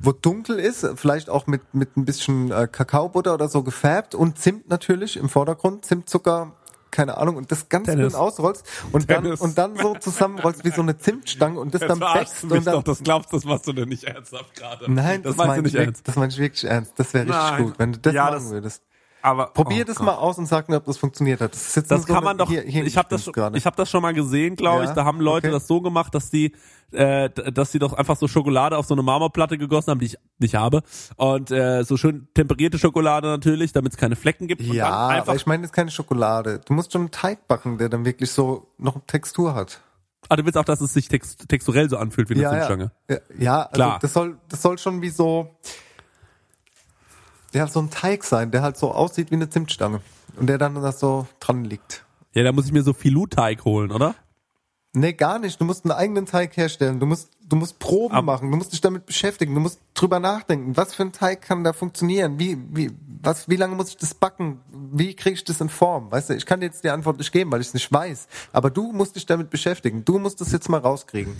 wo 0.01 0.11
dunkel 0.11 0.59
ist, 0.59 0.87
vielleicht 0.95 1.29
auch 1.29 1.47
mit, 1.47 1.73
mit 1.73 1.95
ein 1.97 2.05
bisschen 2.05 2.51
äh, 2.51 2.67
Kakaobutter 2.71 3.33
oder 3.33 3.47
so 3.49 3.63
gefärbt 3.63 4.15
und 4.15 4.39
Zimt 4.39 4.69
natürlich 4.69 5.17
im 5.17 5.29
Vordergrund, 5.29 5.85
Zimtzucker, 5.85 6.53
keine 6.89 7.17
Ahnung, 7.17 7.37
und 7.37 7.51
das 7.51 7.69
ganz 7.69 7.87
dünn 7.87 8.13
ausrollst 8.15 8.65
und 8.91 9.09
dann, 9.09 9.25
und 9.25 9.57
dann 9.57 9.77
so 9.77 9.95
zusammenrollst 9.95 10.65
wie 10.65 10.71
so 10.71 10.81
eine 10.81 10.97
Zimtstange 10.97 11.59
und 11.59 11.73
das 11.73 11.81
dann 11.81 11.99
backst 11.99 12.43
und 12.43 12.65
dann, 12.65 12.83
das 12.83 13.01
glaubst, 13.03 13.31
das 13.31 13.45
machst 13.45 13.65
du 13.67 13.73
denn 13.73 13.87
nicht 13.89 14.03
ernsthaft 14.03 14.55
gerade. 14.55 14.91
Nein, 14.91 15.23
das, 15.23 15.35
das, 15.35 15.37
meinst 15.37 15.57
du 15.57 15.61
meine 15.61 15.67
ich, 15.67 15.73
nicht 15.73 15.75
ernst. 15.85 16.07
das 16.07 16.15
meine 16.17 16.31
ich 16.33 16.37
wirklich 16.39 16.63
ernst. 16.65 16.93
Das 16.97 17.13
wäre 17.13 17.25
richtig 17.27 17.41
Nein. 17.41 17.63
gut, 17.63 17.73
wenn 17.79 17.91
du 17.93 17.99
das 17.99 18.13
Ja, 18.13 18.23
machen 18.25 18.33
das- 18.35 18.49
würdest. 18.51 18.83
Aber 19.21 19.47
Probier 19.47 19.83
oh 19.83 19.87
das 19.87 19.97
Gott. 19.97 20.05
mal 20.07 20.15
aus 20.15 20.37
und 20.37 20.45
sag 20.47 20.67
mir, 20.69 20.77
ob 20.77 20.85
das 20.85 20.97
funktioniert 20.97 21.41
hat. 21.41 21.53
Das, 21.53 21.75
jetzt 21.75 21.91
Das 21.91 22.01
so 22.01 22.07
kann 22.07 22.17
eine- 22.17 22.25
man 22.25 22.37
doch. 22.37 22.49
hier- 22.49 22.63
hier 22.63 22.85
ich 22.85 22.97
habe 22.97 23.07
das, 23.09 23.25
gerade. 23.25 23.57
ich 23.57 23.65
habe 23.65 23.75
das 23.75 23.89
schon 23.89 24.01
mal 24.01 24.13
gesehen, 24.13 24.55
glaube 24.55 24.83
Ja? 24.83 24.89
ich. 24.89 24.95
Da 24.95 25.05
haben 25.05 25.19
Leute 25.21 25.47
Okay. 25.47 25.53
das 25.53 25.67
so 25.67 25.81
gemacht, 25.81 26.13
dass 26.15 26.29
die, 26.29 26.53
äh, 26.91 27.29
dass 27.29 27.71
sie 27.71 27.79
doch 27.79 27.93
einfach 27.93 28.17
so 28.17 28.27
Schokolade 28.27 28.77
auf 28.77 28.85
so 28.85 28.93
eine 28.95 29.03
Marmorplatte 29.03 29.57
gegossen 29.57 29.91
haben, 29.91 29.99
die 29.99 30.07
ich 30.07 30.17
nicht 30.39 30.55
habe, 30.55 30.81
und 31.17 31.51
äh, 31.51 31.83
so 31.83 31.97
schön 31.97 32.27
temperierte 32.33 32.77
Schokolade 32.79 33.27
natürlich, 33.27 33.71
damit 33.73 33.93
es 33.93 33.97
keine 33.97 34.15
Flecken 34.15 34.47
gibt. 34.47 34.61
Ja, 34.61 34.89
aber 34.89 35.35
ich 35.35 35.45
meine, 35.45 35.63
ist 35.65 35.73
keine 35.73 35.91
Schokolade. 35.91 36.59
Du 36.65 36.73
musst 36.73 36.91
schon 36.91 37.01
einen 37.01 37.11
Teig 37.11 37.47
backen, 37.47 37.77
der 37.77 37.89
dann 37.89 38.05
wirklich 38.05 38.31
so 38.31 38.67
noch 38.77 38.99
Textur 39.07 39.53
hat. 39.55 39.81
Ah, 40.29 40.35
du 40.35 40.45
willst 40.45 40.57
auch, 40.57 40.63
dass 40.65 40.81
es 40.81 40.93
sich 40.93 41.07
text 41.07 41.49
texturell 41.49 41.89
so 41.89 41.97
anfühlt 41.97 42.29
wie 42.29 42.35
eine 42.35 42.43
ja, 42.43 42.51
Zimtstange. 42.51 42.91
ja, 43.09 43.17
ja, 43.39 43.55
also 43.63 43.71
Klar. 43.73 43.99
das 44.01 44.13
soll, 44.13 44.37
das 44.49 44.61
soll 44.61 44.77
schon 44.77 45.01
wie 45.01 45.09
so, 45.09 45.55
ja, 47.53 47.67
so 47.67 47.79
ein 47.81 47.89
Teig 47.89 48.23
sein, 48.23 48.51
der 48.51 48.61
halt 48.61 48.77
so 48.77 48.91
aussieht 48.91 49.31
wie 49.31 49.35
eine 49.35 49.49
Zimtstange 49.49 50.01
und 50.37 50.47
der 50.47 50.57
dann 50.57 50.75
da 50.75 50.91
so 50.91 51.27
dran 51.39 51.63
liegt. 51.65 52.03
Ja, 52.33 52.43
da 52.43 52.51
muss 52.51 52.65
ich 52.65 52.71
mir 52.71 52.83
so 52.83 52.93
Filou-Teig 52.93 53.65
holen, 53.65 53.91
oder? 53.91 54.15
Nee, 54.93 55.13
gar 55.13 55.39
nicht. 55.39 55.59
Du 55.59 55.63
musst 55.65 55.85
einen 55.85 55.93
eigenen 55.93 56.25
Teig 56.25 56.57
herstellen. 56.57 56.99
Du 56.99 57.05
musst, 57.05 57.29
du 57.47 57.55
musst 57.55 57.79
Proben 57.79 58.13
Ab- 58.15 58.25
machen. 58.25 58.51
Du 58.51 58.57
musst 58.57 58.73
dich 58.73 58.81
damit 58.81 59.05
beschäftigen. 59.05 59.53
Du 59.55 59.61
musst 59.61 59.79
drüber 59.93 60.19
nachdenken. 60.19 60.75
Was 60.75 60.93
für 60.93 61.03
ein 61.03 61.13
Teig 61.13 61.41
kann 61.41 61.63
da 61.63 61.71
funktionieren? 61.71 62.39
Wie, 62.39 62.57
wie, 62.73 62.91
was, 63.23 63.47
wie 63.47 63.55
lange 63.55 63.75
muss 63.75 63.89
ich 63.89 63.97
das 63.97 64.13
backen? 64.13 64.59
Wie 64.91 65.13
kriege 65.15 65.35
ich 65.35 65.43
das 65.45 65.61
in 65.61 65.69
Form? 65.69 66.11
Weißt 66.11 66.29
du, 66.29 66.33
ich 66.35 66.45
kann 66.45 66.59
dir 66.59 66.65
jetzt 66.65 66.83
die 66.83 66.89
Antwort 66.89 67.17
nicht 67.19 67.31
geben, 67.31 67.51
weil 67.53 67.61
ich 67.61 67.67
es 67.67 67.73
nicht 67.73 67.89
weiß. 67.91 68.27
Aber 68.51 68.69
du 68.69 68.91
musst 68.91 69.15
dich 69.15 69.25
damit 69.25 69.49
beschäftigen. 69.49 70.03
Du 70.03 70.19
musst 70.19 70.41
das 70.41 70.51
jetzt 70.51 70.67
mal 70.67 70.79
rauskriegen. 70.81 71.37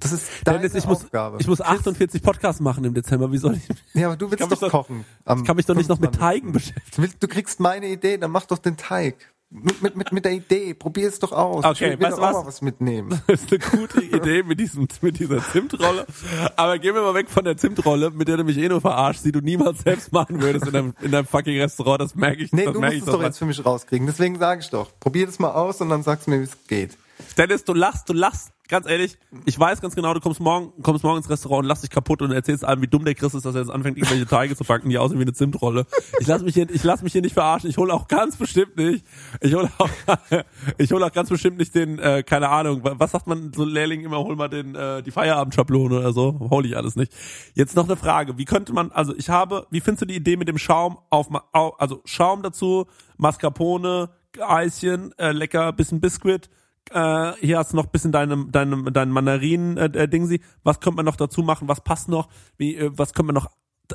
Das 0.00 0.12
ist 0.12 0.28
deine 0.44 0.58
Dennis, 0.58 0.74
ich 0.74 0.86
muss, 0.86 1.04
Aufgabe. 1.04 1.38
ich 1.40 1.46
muss 1.46 1.60
48 1.60 2.22
Podcasts 2.22 2.60
machen 2.60 2.84
im 2.84 2.94
Dezember. 2.94 3.30
Wie 3.32 3.38
soll 3.38 3.54
ich? 3.56 3.68
ja, 3.94 4.06
aber 4.08 4.16
du 4.16 4.30
willst 4.30 4.42
doch 4.50 4.58
doch- 4.58 4.70
kochen. 4.70 5.04
Ich 5.36 5.44
kann 5.44 5.56
mich 5.56 5.66
doch 5.66 5.74
nicht 5.74 5.88
noch 5.88 5.98
mit 5.98 6.14
25.. 6.16 6.18
Teigen 6.20 6.52
beschäftigen. 6.52 7.12
Du, 7.20 7.28
kriegst 7.28 7.60
meine 7.60 7.88
Idee, 7.88 8.18
dann 8.18 8.30
mach 8.30 8.46
doch 8.46 8.58
den 8.58 8.76
Teig. 8.76 9.32
Mit, 9.50 9.80
mit, 9.80 9.96
mit, 9.96 10.12
mit 10.12 10.24
der 10.26 10.32
Idee, 10.32 10.74
probier 10.74 11.08
es 11.08 11.20
doch 11.20 11.32
aus. 11.32 11.64
Okay, 11.64 11.94
ich 11.94 11.98
will 11.98 12.04
weißt 12.06 12.18
doch 12.18 12.22
auch 12.22 12.26
was? 12.28 12.34
mal 12.34 12.46
was 12.46 12.60
mitnehmen. 12.60 13.08
Das 13.26 13.40
ist 13.44 13.50
eine 13.50 13.60
gute 13.80 14.02
Idee 14.02 14.42
mit 14.42 14.60
diesem, 14.60 14.86
mit 15.00 15.18
dieser 15.18 15.42
Zimtrolle. 15.42 16.06
Aber 16.54 16.78
gehen 16.78 16.94
wir 16.94 17.00
mal 17.00 17.14
weg 17.14 17.30
von 17.30 17.44
der 17.44 17.56
Zimtrolle, 17.56 18.10
mit 18.10 18.28
der 18.28 18.36
du 18.36 18.44
mich 18.44 18.58
eh 18.58 18.68
nur 18.68 18.82
verarschst, 18.82 19.24
die 19.24 19.32
du 19.32 19.40
niemals 19.40 19.78
selbst 19.80 20.12
machen 20.12 20.42
würdest 20.42 20.66
in 20.66 20.72
deinem, 20.74 20.94
in 21.00 21.10
deinem 21.12 21.26
fucking 21.26 21.58
Restaurant. 21.58 22.02
Das 22.02 22.14
merke 22.14 22.42
ich. 22.42 22.52
Nee, 22.52 22.66
das 22.66 22.74
du 22.74 22.80
musst 22.82 22.92
es 22.98 23.04
doch 23.06 23.22
jetzt 23.22 23.38
für 23.38 23.46
mich 23.46 23.64
rauskriegen. 23.64 24.06
Deswegen 24.06 24.38
sage 24.38 24.60
ich 24.60 24.68
doch, 24.68 24.90
probier 25.00 25.24
das 25.24 25.38
mal 25.38 25.52
aus 25.52 25.80
und 25.80 25.88
dann 25.88 26.02
sagst 26.02 26.26
du 26.26 26.30
mir, 26.32 26.40
wie 26.40 26.44
es 26.44 26.66
geht. 26.68 26.98
Dennis, 27.38 27.64
du 27.64 27.72
lachst, 27.72 28.06
du 28.10 28.12
lachst. 28.12 28.50
Ganz 28.68 28.86
ehrlich, 28.86 29.16
ich 29.46 29.58
weiß 29.58 29.80
ganz 29.80 29.94
genau, 29.94 30.12
du 30.12 30.20
kommst 30.20 30.40
morgen, 30.40 30.72
kommst 30.82 31.02
morgen 31.02 31.16
ins 31.16 31.30
Restaurant 31.30 31.64
und 31.64 31.68
lachst 31.68 31.82
dich 31.84 31.90
kaputt 31.90 32.20
und 32.20 32.32
erzählst 32.32 32.64
allem, 32.66 32.82
wie 32.82 32.86
dumm 32.86 33.02
der 33.04 33.14
Chris 33.14 33.32
ist, 33.32 33.46
dass 33.46 33.54
er 33.54 33.62
jetzt 33.62 33.70
anfängt, 33.70 33.96
irgendwelche 33.96 34.26
Teige 34.26 34.54
zu 34.56 34.64
backen, 34.64 34.90
die 34.90 34.98
aussehen 34.98 35.18
wie 35.18 35.22
eine 35.22 35.32
Zimtrolle. 35.32 35.86
Ich 36.20 36.26
lass 36.26 36.42
mich 36.42 36.52
hier, 36.52 36.68
ich 36.68 36.84
lass 36.84 37.00
mich 37.02 37.12
hier 37.12 37.22
nicht 37.22 37.32
verarschen. 37.32 37.70
Ich 37.70 37.78
hole 37.78 37.94
auch 37.94 38.08
ganz 38.08 38.36
bestimmt 38.36 38.76
nicht. 38.76 39.06
Ich 39.40 39.54
hole 39.54 39.70
auch, 39.78 39.88
ich 40.78 40.92
hole 40.92 41.06
auch 41.06 41.12
ganz 41.12 41.30
bestimmt 41.30 41.56
nicht 41.56 41.74
den, 41.74 41.98
äh, 41.98 42.22
keine 42.22 42.50
Ahnung, 42.50 42.84
wa- 42.84 42.94
was 42.98 43.12
sagt 43.12 43.26
man 43.26 43.52
so 43.54 43.64
Lehrling 43.64 44.02
immer, 44.02 44.18
hol 44.18 44.36
mal 44.36 44.48
den, 44.48 44.74
äh, 44.74 45.02
die 45.02 45.10
Feierabendschablone 45.12 45.98
oder 46.00 46.12
so. 46.12 46.38
Hol 46.50 46.66
ich 46.66 46.76
alles 46.76 46.94
nicht. 46.94 47.12
Jetzt 47.54 47.74
noch 47.74 47.86
eine 47.86 47.96
Frage. 47.96 48.36
Wie 48.36 48.44
könnte 48.44 48.74
man, 48.74 48.92
also 48.92 49.14
ich 49.16 49.30
habe, 49.30 49.66
wie 49.70 49.80
findest 49.80 50.02
du 50.02 50.06
die 50.06 50.16
Idee 50.16 50.36
mit 50.36 50.46
dem 50.48 50.58
Schaum 50.58 50.98
auf, 51.08 51.28
also 51.52 52.02
Schaum 52.04 52.42
dazu, 52.42 52.84
Mascarpone, 53.16 54.10
Eischen, 54.46 55.12
äh, 55.18 55.32
lecker, 55.32 55.72
bisschen 55.72 56.00
Biscuit, 56.00 56.50
äh, 56.92 57.32
hier 57.40 57.58
hast 57.58 57.72
du 57.72 57.76
noch 57.76 57.86
ein 57.86 57.90
bisschen 57.90 58.12
deinem 58.12 58.50
deinem 58.52 58.92
deinen 58.92 59.12
Mandarinen 59.12 59.76
äh, 59.76 59.86
äh. 59.86 60.40
Was 60.62 60.80
könnte 60.80 60.96
man 60.96 61.04
noch 61.04 61.16
dazu 61.16 61.42
machen? 61.42 61.68
Was 61.68 61.82
passt 61.82 62.08
noch? 62.08 62.28
Wie 62.56 62.76
äh, 62.76 62.90
was 62.92 63.12
können 63.12 63.28
wir 63.28 63.32
noch 63.32 63.50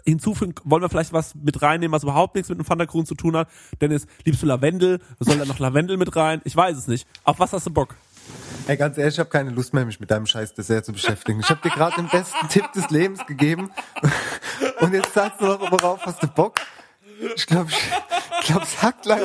hinzufügen? 0.06 0.56
Wollen 0.64 0.82
wir 0.82 0.90
vielleicht 0.90 1.14
was 1.14 1.36
mit 1.36 1.62
reinnehmen, 1.62 1.94
was 1.94 2.04
überhaupt 2.04 2.36
nichts 2.36 2.50
mit 2.50 2.58
einem 2.58 2.66
Pfannkuchen 2.66 3.06
zu 3.06 3.16
tun 3.16 3.36
hat? 3.38 3.50
Dennis, 3.82 4.08
liebst 4.26 4.42
du 4.42 4.48
Lavendel? 4.48 5.00
Soll 5.20 5.38
da 5.38 5.46
noch 5.46 5.60
Lavendel 5.60 5.98
mit 5.98 6.16
rein? 6.16 6.42
Ich 6.46 6.56
weiß 6.56 6.78
es 6.78 6.88
nicht. 6.88 7.08
Auf 7.24 7.40
was 7.40 7.54
hast 7.54 7.68
du 7.68 7.72
Bock? 7.72 7.96
Ey, 8.68 8.78
ganz 8.78 8.98
ehrlich, 8.98 9.16
ich 9.16 9.20
habe 9.20 9.30
keine 9.30 9.50
Lust 9.50 9.74
mehr, 9.74 9.86
mich 9.86 10.00
mit 10.00 10.10
deinem 10.10 10.26
scheiß 10.26 10.54
Dessert 10.54 10.86
zu 10.86 10.94
beschäftigen. 10.94 11.42
Ich 11.42 11.50
habe 11.50 11.62
dir 11.62 11.70
gerade 11.70 11.98
den 11.98 12.08
besten 12.08 12.48
Tipp 12.50 12.72
des 12.74 12.90
Lebens 12.90 13.26
gegeben. 13.26 13.72
Und 14.80 14.94
jetzt 14.94 15.14
sagst 15.14 15.42
du 15.42 15.46
noch, 15.46 15.72
worauf 15.72 16.06
hast 16.06 16.24
du 16.24 16.28
Bock? 16.28 16.56
Ich 17.36 17.46
glaube, 17.48 17.70
ich, 17.72 18.46
glaub, 18.48 18.64
es 18.64 18.82
hackt 18.82 19.06
lang. 19.06 19.22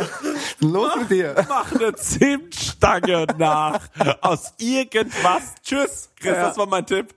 Los 0.61 0.97
mit 0.97 1.11
dir. 1.11 1.35
Mach 1.49 1.73
eine 1.73 1.95
Zimtstange 1.95 3.27
nach 3.39 3.81
aus 4.21 4.55
irgendwas. 4.59 5.55
Tschüss. 5.63 6.11
Chris, 6.17 6.33
Ja. 6.37 6.49
das 6.49 6.57
war 6.59 6.67
mein 6.67 6.87
Tipp. 6.87 7.15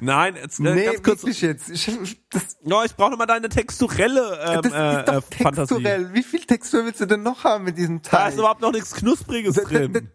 Nein, 0.00 0.36
jetzt 0.36 0.58
äh, 0.60 0.62
Nee, 0.62 0.84
ganz 0.86 1.02
kurz. 1.02 1.22
wirklich 1.22 1.40
jetzt. 1.40 1.68
Ich, 1.70 1.86
das, 2.30 2.56
No, 2.62 2.82
ich 2.84 2.94
brauche 2.94 3.10
noch 3.10 3.18
mal 3.18 3.26
deine 3.26 3.48
texturelle 3.48 4.38
ähm, 4.44 4.62
das 4.62 4.72
äh, 4.72 4.98
ist 5.00 5.08
doch 5.08 5.14
äh, 5.14 5.42
Fantasie. 5.42 5.74
texturell. 5.74 6.14
Wie 6.14 6.22
viel 6.22 6.40
Textur 6.40 6.84
willst 6.84 7.00
du 7.00 7.06
denn 7.06 7.22
noch 7.22 7.44
haben 7.44 7.64
mit 7.64 7.76
diesem 7.78 8.02
Da 8.02 8.10
Teig? 8.10 8.28
ist 8.32 8.38
überhaupt 8.38 8.60
noch 8.60 8.72
nichts 8.72 8.94
Knuspriges 8.94 9.54
drin. 9.56 10.10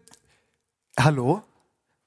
Hallo? 0.98 1.42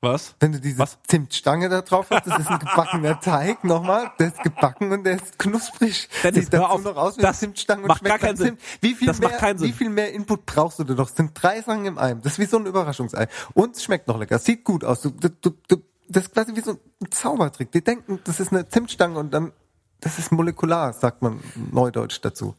Was? 0.01 0.35
Wenn 0.39 0.51
du 0.51 0.59
diese 0.59 0.77
Was? 0.79 0.97
Zimtstange 1.07 1.67
da 1.69 1.81
drauf 1.81 2.07
hast, 2.11 2.27
das 2.27 2.39
ist 2.39 2.47
ein 2.47 2.59
gebackener 2.59 3.19
Teig, 3.21 3.63
nochmal, 3.63 4.11
der 4.19 4.27
ist 4.27 4.43
gebacken 4.43 4.91
und 4.91 5.03
der 5.03 5.15
ist 5.15 5.39
knusprig. 5.39 6.09
Dennis, 6.23 6.43
Sieht 6.45 6.53
dazu 6.53 6.65
auf. 6.65 6.83
noch 6.83 6.95
aus 6.95 7.17
wie 7.17 7.21
Das 7.21 7.29
eine 7.37 7.39
Zimtstange 7.39 7.81
und 7.83 7.87
macht 7.87 7.99
schmeckt 7.99 8.11
gar 8.11 8.19
keinen 8.19 8.37
Zimt. 8.37 8.59
Wie 8.81 8.93
viel, 8.93 9.07
Das 9.07 9.19
mehr, 9.19 9.29
macht 9.29 9.39
keinen 9.39 9.57
Sinn. 9.57 9.67
wie 9.69 9.73
viel 9.73 9.89
mehr 9.89 10.13
Input 10.13 10.45
brauchst 10.45 10.77
du 10.79 10.83
denn 10.83 10.97
noch? 10.97 11.09
Es 11.09 11.15
sind 11.15 11.31
drei 11.33 11.61
Sachen 11.61 11.85
im 11.85 11.97
Eim. 11.97 12.21
Das 12.21 12.33
ist 12.33 12.39
wie 12.39 12.45
so 12.45 12.57
ein 12.57 12.65
Überraschungsei. 12.67 13.27
Und 13.53 13.75
es 13.77 13.83
schmeckt 13.83 14.07
noch 14.07 14.19
lecker. 14.19 14.37
Sieht 14.37 14.63
gut 14.63 14.83
aus. 14.83 15.01
Du, 15.01 15.09
du, 15.09 15.29
du, 15.67 15.77
das 16.07 16.25
ist 16.25 16.33
quasi 16.33 16.55
wie 16.55 16.61
so 16.61 16.71
ein 16.73 17.11
Zaubertrick. 17.11 17.71
Die 17.71 17.83
denken, 17.83 18.19
das 18.25 18.39
ist 18.39 18.51
eine 18.51 18.67
Zimtstange 18.69 19.17
und 19.17 19.33
dann, 19.33 19.53
das 20.01 20.19
ist 20.19 20.31
molekular, 20.31 20.93
sagt 20.93 21.23
man 21.23 21.39
neudeutsch 21.71 22.19
dazu. 22.21 22.53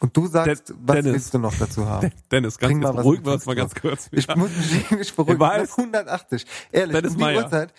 Und 0.00 0.16
du 0.16 0.26
sagst, 0.26 0.68
Den- 0.68 0.76
was 0.84 0.96
Dennis. 0.96 1.12
willst 1.14 1.34
du 1.34 1.38
noch 1.38 1.54
dazu 1.58 1.86
haben? 1.88 2.12
Dennis, 2.30 2.58
ganz 2.58 2.70
Bring 2.70 2.80
mal 2.80 2.92
beruhigen 2.92 3.24
wir 3.24 3.32
uns 3.32 3.46
mal 3.46 3.56
ganz 3.56 3.74
kurz. 3.74 4.08
Ich 4.12 4.28
muss 4.36 4.50
mich 4.90 5.14
beruhigen. 5.14 5.34
Ich 5.36 5.40
weiß. 5.40 5.70
Auf 5.72 5.78
180. 5.78 6.46
Ehrlich, 6.72 6.94
Dennis 6.96 7.12
um 7.12 7.16
die 7.18 7.22
Meyer. 7.24 7.44
Uhrzeit. 7.44 7.72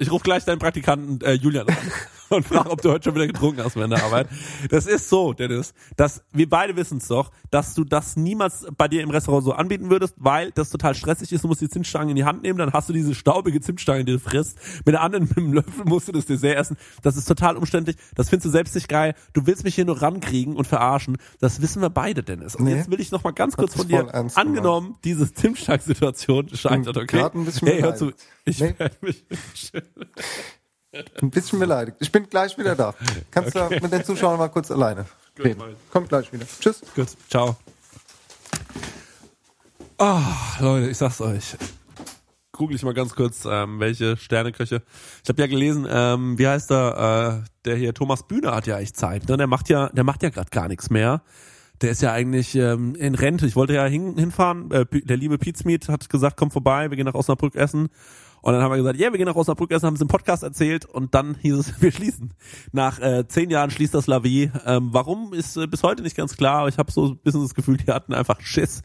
Ich 0.00 0.10
rufe 0.12 0.22
gleich 0.22 0.44
deinen 0.44 0.60
Praktikanten 0.60 1.20
äh, 1.22 1.32
Julian 1.32 1.66
an 1.68 1.76
und 2.28 2.46
frage, 2.46 2.70
ob 2.70 2.80
du 2.82 2.90
heute 2.90 3.04
schon 3.04 3.14
wieder 3.16 3.26
getrunken 3.26 3.64
hast 3.64 3.74
während 3.74 3.92
der 3.92 4.04
Arbeit. 4.04 4.28
Das 4.70 4.86
ist 4.86 5.08
so, 5.08 5.32
Dennis, 5.32 5.74
dass 5.96 6.22
wir 6.32 6.48
beide 6.48 6.76
wissen 6.76 6.98
es 6.98 7.08
doch, 7.08 7.32
dass 7.50 7.74
du 7.74 7.82
das 7.84 8.16
niemals 8.16 8.66
bei 8.76 8.86
dir 8.86 9.02
im 9.02 9.10
Restaurant 9.10 9.44
so 9.44 9.52
anbieten 9.54 9.90
würdest, 9.90 10.14
weil 10.18 10.52
das 10.52 10.70
total 10.70 10.94
stressig 10.94 11.32
ist. 11.32 11.42
Du 11.42 11.48
musst 11.48 11.62
die 11.62 11.68
Zimtstange 11.68 12.10
in 12.10 12.16
die 12.16 12.24
Hand 12.24 12.42
nehmen, 12.42 12.58
dann 12.58 12.72
hast 12.72 12.88
du 12.88 12.92
diese 12.92 13.12
staubige 13.14 13.60
Zimtstange, 13.60 14.04
die 14.04 14.12
du 14.12 14.18
frisst. 14.20 14.58
Mit 14.84 14.94
der 14.94 15.00
anderen, 15.00 15.24
mit 15.28 15.36
dem 15.36 15.52
Löffel 15.52 15.84
musst 15.84 16.06
du 16.06 16.12
das 16.12 16.26
Dessert 16.26 16.56
essen. 16.56 16.76
Das 17.02 17.16
ist 17.16 17.24
total 17.26 17.56
umständlich. 17.56 17.96
Das 18.14 18.28
findest 18.28 18.46
du 18.46 18.50
selbst 18.50 18.76
nicht 18.76 18.88
geil. 18.88 19.14
Du 19.32 19.46
willst 19.46 19.64
mich 19.64 19.74
hier 19.74 19.84
nur 19.84 20.00
rankriegen 20.00 20.54
und 20.54 20.66
verarschen. 20.66 21.16
Das 21.40 21.60
wissen 21.60 21.82
wir 21.82 21.90
beide, 21.90 22.22
Dennis. 22.22 22.54
Und 22.54 22.66
Nee. 22.66 22.76
jetzt 22.76 22.88
will 22.90 23.00
ich 23.00 23.10
noch 23.10 23.24
mal 23.24 23.32
ganz 23.32 23.56
kurz 23.56 23.74
von 23.74 23.88
dir 23.88 24.14
angenommen, 24.36 24.94
diese 25.02 25.32
Zimtstangen-Situation 25.32 26.50
scheitert, 26.54 26.96
okay? 26.96 27.18
hey, 27.64 27.80
hör 27.80 27.96
zu. 27.96 28.12
Ich 28.48 28.60
Nee. 28.60 28.74
werde 28.78 28.96
mich 29.02 29.24
Ein 31.20 31.30
bisschen 31.30 31.58
beleidigt. 31.58 31.98
Ich 32.00 32.10
bin 32.10 32.28
gleich 32.28 32.56
wieder 32.56 32.74
da. 32.74 32.94
Kannst 33.30 33.54
du 33.54 33.68
mit 33.68 33.92
den 33.92 34.04
Zuschauern 34.04 34.38
mal 34.38 34.48
kurz 34.48 34.70
alleine 34.70 35.04
reden. 35.38 35.62
Kommt 35.92 36.08
gleich 36.08 36.32
wieder. 36.32 36.46
Tschüss. 36.60 36.80
Gut, 36.94 37.08
ciao. 37.28 37.56
Ah, 39.98 40.32
Leute, 40.60 40.88
ich 40.90 40.96
sag's 40.96 41.20
euch. 41.20 41.56
Google 42.52 42.76
ich 42.76 42.82
mal 42.82 42.94
ganz 42.94 43.14
kurz, 43.14 43.44
ähm, 43.48 43.78
welche 43.78 44.16
Sterneköche. 44.16 44.82
Ich 45.22 45.28
habe 45.28 45.40
ja 45.42 45.46
gelesen, 45.46 45.86
ähm, 45.88 46.38
wie 46.38 46.48
heißt 46.48 46.70
er, 46.72 47.42
äh, 47.44 47.48
der 47.66 47.76
hier, 47.76 47.94
Thomas 47.94 48.26
Bühne 48.26 48.52
hat 48.52 48.66
ja 48.66 48.76
eigentlich 48.76 48.94
Zeit, 48.94 49.28
ne? 49.28 49.36
Der 49.36 49.46
macht 49.46 49.68
ja, 49.68 49.90
der 49.90 50.02
macht 50.04 50.22
ja 50.22 50.30
gerade 50.30 50.50
gar 50.50 50.66
nichts 50.68 50.90
mehr. 50.90 51.22
Der 51.82 51.90
ist 51.92 52.02
ja 52.02 52.12
eigentlich 52.12 52.56
ähm, 52.56 52.96
in 52.96 53.14
Rente. 53.14 53.46
Ich 53.46 53.54
wollte 53.54 53.74
ja 53.74 53.84
hin, 53.84 54.16
hinfahren. 54.18 54.70
Äh, 54.72 54.86
der 54.90 55.16
liebe 55.16 55.38
Pizmeet 55.38 55.88
hat 55.88 56.08
gesagt, 56.08 56.36
komm 56.36 56.50
vorbei, 56.50 56.90
wir 56.90 56.96
gehen 56.96 57.06
nach 57.06 57.14
Osnabrück 57.14 57.54
essen. 57.54 57.88
Und 58.48 58.54
dann 58.54 58.62
haben 58.62 58.70
wir 58.70 58.78
gesagt, 58.78 58.98
ja, 58.98 59.12
wir 59.12 59.18
gehen 59.18 59.26
nach 59.26 59.36
Osnabrück 59.36 59.70
essen, 59.72 59.84
haben 59.84 59.96
es 59.96 60.00
im 60.00 60.08
Podcast 60.08 60.42
erzählt 60.42 60.86
und 60.86 61.14
dann 61.14 61.34
hieß 61.34 61.54
es, 61.54 61.82
wir 61.82 61.92
schließen. 61.92 62.32
Nach 62.72 62.98
äh, 62.98 63.28
zehn 63.28 63.50
Jahren 63.50 63.70
schließt 63.70 63.92
das 63.92 64.06
Lavi. 64.06 64.50
Ähm, 64.64 64.88
warum 64.90 65.34
ist 65.34 65.58
äh, 65.58 65.66
bis 65.66 65.82
heute 65.82 66.02
nicht 66.02 66.16
ganz 66.16 66.34
klar, 66.34 66.60
aber 66.60 66.70
ich 66.70 66.78
habe 66.78 66.90
so 66.90 67.08
ein 67.08 67.18
bisschen 67.18 67.42
das 67.42 67.54
Gefühl, 67.54 67.76
die 67.76 67.92
hatten 67.92 68.14
einfach 68.14 68.40
Schiss 68.40 68.80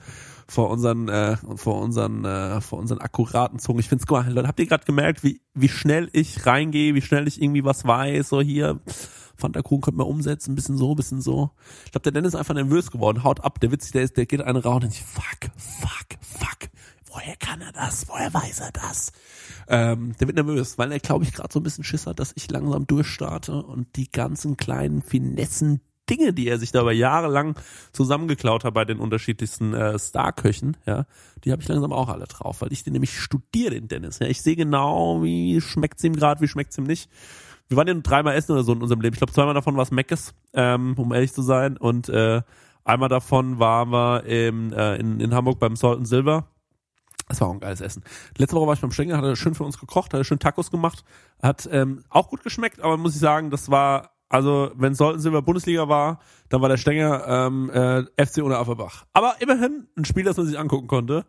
vor 0.49 0.69
unseren, 0.69 1.07
äh, 1.07 1.37
vor 1.55 1.79
unseren, 1.79 2.25
äh, 2.25 2.59
vor 2.59 2.77
unseren 2.77 2.99
akkuraten 2.99 3.57
Zungen. 3.57 3.79
Ich 3.79 3.87
find's 3.87 4.05
geil. 4.05 4.33
Leute, 4.33 4.49
habt 4.49 4.59
ihr 4.59 4.67
gerade 4.67 4.83
gemerkt, 4.83 5.23
wie, 5.23 5.39
wie 5.53 5.69
schnell 5.69 6.09
ich 6.11 6.45
reingehe, 6.45 6.93
wie 6.93 7.01
schnell 7.01 7.25
ich 7.29 7.41
irgendwie 7.41 7.63
was 7.63 7.87
weiß, 7.87 8.27
so 8.27 8.41
hier, 8.41 8.81
Fanta-Kuchen 9.37 9.79
könnte 9.79 9.97
man 9.97 10.07
umsetzen, 10.07 10.51
ein 10.51 10.55
bisschen 10.55 10.75
so, 10.75 10.91
ein 10.91 10.97
bisschen 10.97 11.21
so. 11.21 11.51
Ich 11.85 11.91
glaube, 11.93 12.03
der 12.03 12.11
Dennis 12.11 12.33
ist 12.33 12.39
einfach 12.39 12.53
nervös 12.53 12.91
geworden, 12.91 13.23
haut 13.23 13.45
ab, 13.45 13.61
der 13.61 13.71
witzig, 13.71 13.93
der 13.93 14.01
ist, 14.01 14.17
der 14.17 14.25
geht 14.25 14.41
eine 14.41 14.61
raus 14.61 14.83
und 14.83 14.91
ich, 14.91 15.01
fuck, 15.01 15.49
fuck, 15.55 16.19
fuck. 16.19 16.69
Woher 17.13 17.35
kann 17.35 17.61
er 17.61 17.71
das? 17.71 18.07
Woher 18.07 18.33
weiß 18.33 18.61
er 18.61 18.71
das? 18.71 19.11
Ähm, 19.67 20.15
der 20.19 20.27
wird 20.27 20.35
nervös, 20.35 20.77
weil 20.77 20.91
er, 20.91 20.99
glaube 20.99 21.23
ich, 21.25 21.33
gerade 21.33 21.53
so 21.53 21.59
ein 21.59 21.63
bisschen 21.63 21.83
Schiss 21.83 22.07
hat, 22.07 22.19
dass 22.19 22.33
ich 22.35 22.49
langsam 22.49 22.87
durchstarte 22.87 23.63
und 23.63 23.95
die 23.95 24.11
ganzen 24.11 24.57
kleinen 24.57 25.01
Finessen 25.03 25.81
Dinge, 26.09 26.33
die 26.33 26.47
er 26.47 26.59
sich 26.59 26.71
da 26.71 26.81
über 26.81 26.91
Jahre 26.91 27.27
lang 27.27 27.55
zusammengeklaut 27.93 28.65
hat 28.65 28.73
bei 28.73 28.83
den 28.83 28.99
unterschiedlichsten 28.99 29.73
äh, 29.73 29.97
Starköchen, 29.97 30.75
ja, 30.85 31.05
die 31.43 31.51
habe 31.51 31.61
ich 31.61 31.67
langsam 31.67 31.93
auch 31.93 32.09
alle 32.09 32.25
drauf, 32.25 32.61
weil 32.61 32.73
ich 32.73 32.83
den 32.83 32.93
nämlich 32.93 33.17
studiere, 33.17 33.75
den 33.75 33.87
Dennis. 33.87 34.19
Ja, 34.19 34.27
ich 34.27 34.41
sehe 34.41 34.55
genau, 34.55 35.23
wie 35.23 35.61
schmeckt's 35.61 36.03
ihm 36.03 36.15
gerade, 36.15 36.41
wie 36.41 36.47
schmeckt's 36.47 36.77
ihm 36.77 36.83
nicht. 36.83 37.09
Wir 37.69 37.77
waren 37.77 37.87
ja 37.87 37.93
nur 37.93 38.03
dreimal 38.03 38.35
essen 38.35 38.51
oder 38.51 38.63
so 38.63 38.73
in 38.73 38.81
unserem 38.81 38.99
Leben. 38.99 39.13
Ich 39.13 39.19
glaube, 39.19 39.33
zweimal 39.33 39.53
davon 39.53 39.77
war 39.77 39.83
es 39.83 39.91
Meckes, 39.91 40.33
ähm, 40.53 40.95
um 40.97 41.13
ehrlich 41.13 41.31
zu 41.31 41.41
sein. 41.41 41.77
Und 41.77 42.09
äh, 42.09 42.41
einmal 42.83 43.07
davon 43.07 43.59
waren 43.59 43.89
wir 43.91 44.25
im, 44.25 44.73
äh, 44.73 44.97
in, 44.97 45.21
in 45.21 45.33
Hamburg 45.33 45.59
beim 45.59 45.77
Salt 45.77 45.99
and 45.99 46.07
Silver. 46.07 46.47
Das 47.33 47.41
war 47.41 47.47
auch 47.47 47.53
ein 47.53 47.59
geiles 47.59 47.81
Essen. 47.81 48.03
Letzte 48.37 48.55
Woche 48.55 48.67
war 48.67 48.75
ich 48.75 48.81
beim 48.81 48.91
Stenger, 48.91 49.17
hat 49.17 49.23
er 49.23 49.35
schön 49.35 49.55
für 49.55 49.63
uns 49.63 49.79
gekocht, 49.79 50.13
hat 50.13 50.19
er 50.19 50.23
schön 50.23 50.37
Tacos 50.37 50.69
gemacht. 50.69 51.03
Hat 51.41 51.67
ähm, 51.71 52.03
auch 52.11 52.29
gut 52.29 52.43
geschmeckt, 52.43 52.79
aber 52.79 52.95
muss 52.95 53.15
ich 53.15 53.19
sagen, 53.19 53.49
das 53.49 53.71
war, 53.71 54.11
also 54.29 54.69
wenn 54.75 54.93
Sollten 54.93 55.19
Silber 55.19 55.41
Bundesliga 55.41 55.89
war, 55.89 56.19
dann 56.49 56.61
war 56.61 56.69
der 56.69 56.77
Stenger 56.77 57.25
ähm, 57.27 57.71
äh, 57.71 58.03
FC 58.23 58.43
ohne 58.43 58.59
Affenbach. 58.59 59.05
Aber 59.13 59.37
immerhin 59.39 59.87
ein 59.97 60.05
Spiel, 60.05 60.23
das 60.23 60.37
man 60.37 60.45
sich 60.45 60.59
angucken 60.59 60.85
konnte. 60.85 61.25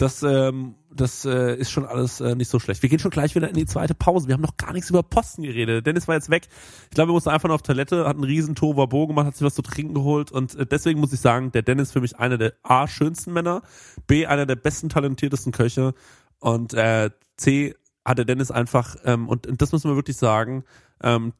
Das, 0.00 0.22
ähm, 0.22 0.76
das 0.90 1.26
äh, 1.26 1.56
ist 1.56 1.70
schon 1.70 1.84
alles 1.84 2.22
äh, 2.22 2.34
nicht 2.34 2.48
so 2.48 2.58
schlecht. 2.58 2.82
Wir 2.82 2.88
gehen 2.88 2.98
schon 2.98 3.10
gleich 3.10 3.34
wieder 3.34 3.50
in 3.50 3.54
die 3.54 3.66
zweite 3.66 3.94
Pause. 3.94 4.28
Wir 4.28 4.34
haben 4.34 4.40
noch 4.40 4.56
gar 4.56 4.72
nichts 4.72 4.88
über 4.88 5.02
Posten 5.02 5.42
geredet. 5.42 5.86
Dennis 5.86 6.08
war 6.08 6.14
jetzt 6.14 6.30
weg. 6.30 6.48
Ich 6.84 6.94
glaube, 6.94 7.10
er 7.10 7.12
musste 7.12 7.30
einfach 7.30 7.48
nur 7.48 7.54
auf 7.56 7.60
Toilette, 7.60 8.06
hat 8.06 8.14
einen 8.14 8.24
riesen 8.24 8.54
Tohuwabohu 8.54 9.08
gemacht, 9.08 9.26
hat 9.26 9.36
sich 9.36 9.44
was 9.44 9.54
zu 9.54 9.60
trinken 9.60 9.92
geholt 9.92 10.32
und 10.32 10.54
äh, 10.54 10.64
deswegen 10.64 11.00
muss 11.00 11.12
ich 11.12 11.20
sagen, 11.20 11.52
der 11.52 11.60
Dennis 11.60 11.92
für 11.92 12.00
mich 12.00 12.18
einer 12.18 12.38
der 12.38 12.54
A, 12.62 12.88
schönsten 12.88 13.34
Männer, 13.34 13.60
B, 14.06 14.24
einer 14.24 14.46
der 14.46 14.56
besten, 14.56 14.88
talentiertesten 14.88 15.52
Köche 15.52 15.92
und 16.38 16.72
äh, 16.72 17.10
C, 17.36 17.74
hat 18.02 18.16
der 18.16 18.24
Dennis 18.24 18.50
einfach, 18.50 18.96
ähm, 19.04 19.28
und, 19.28 19.46
und 19.46 19.60
das 19.60 19.70
müssen 19.72 19.90
wir 19.90 19.96
wirklich 19.96 20.16
sagen, 20.16 20.64
ähm, 21.02 21.34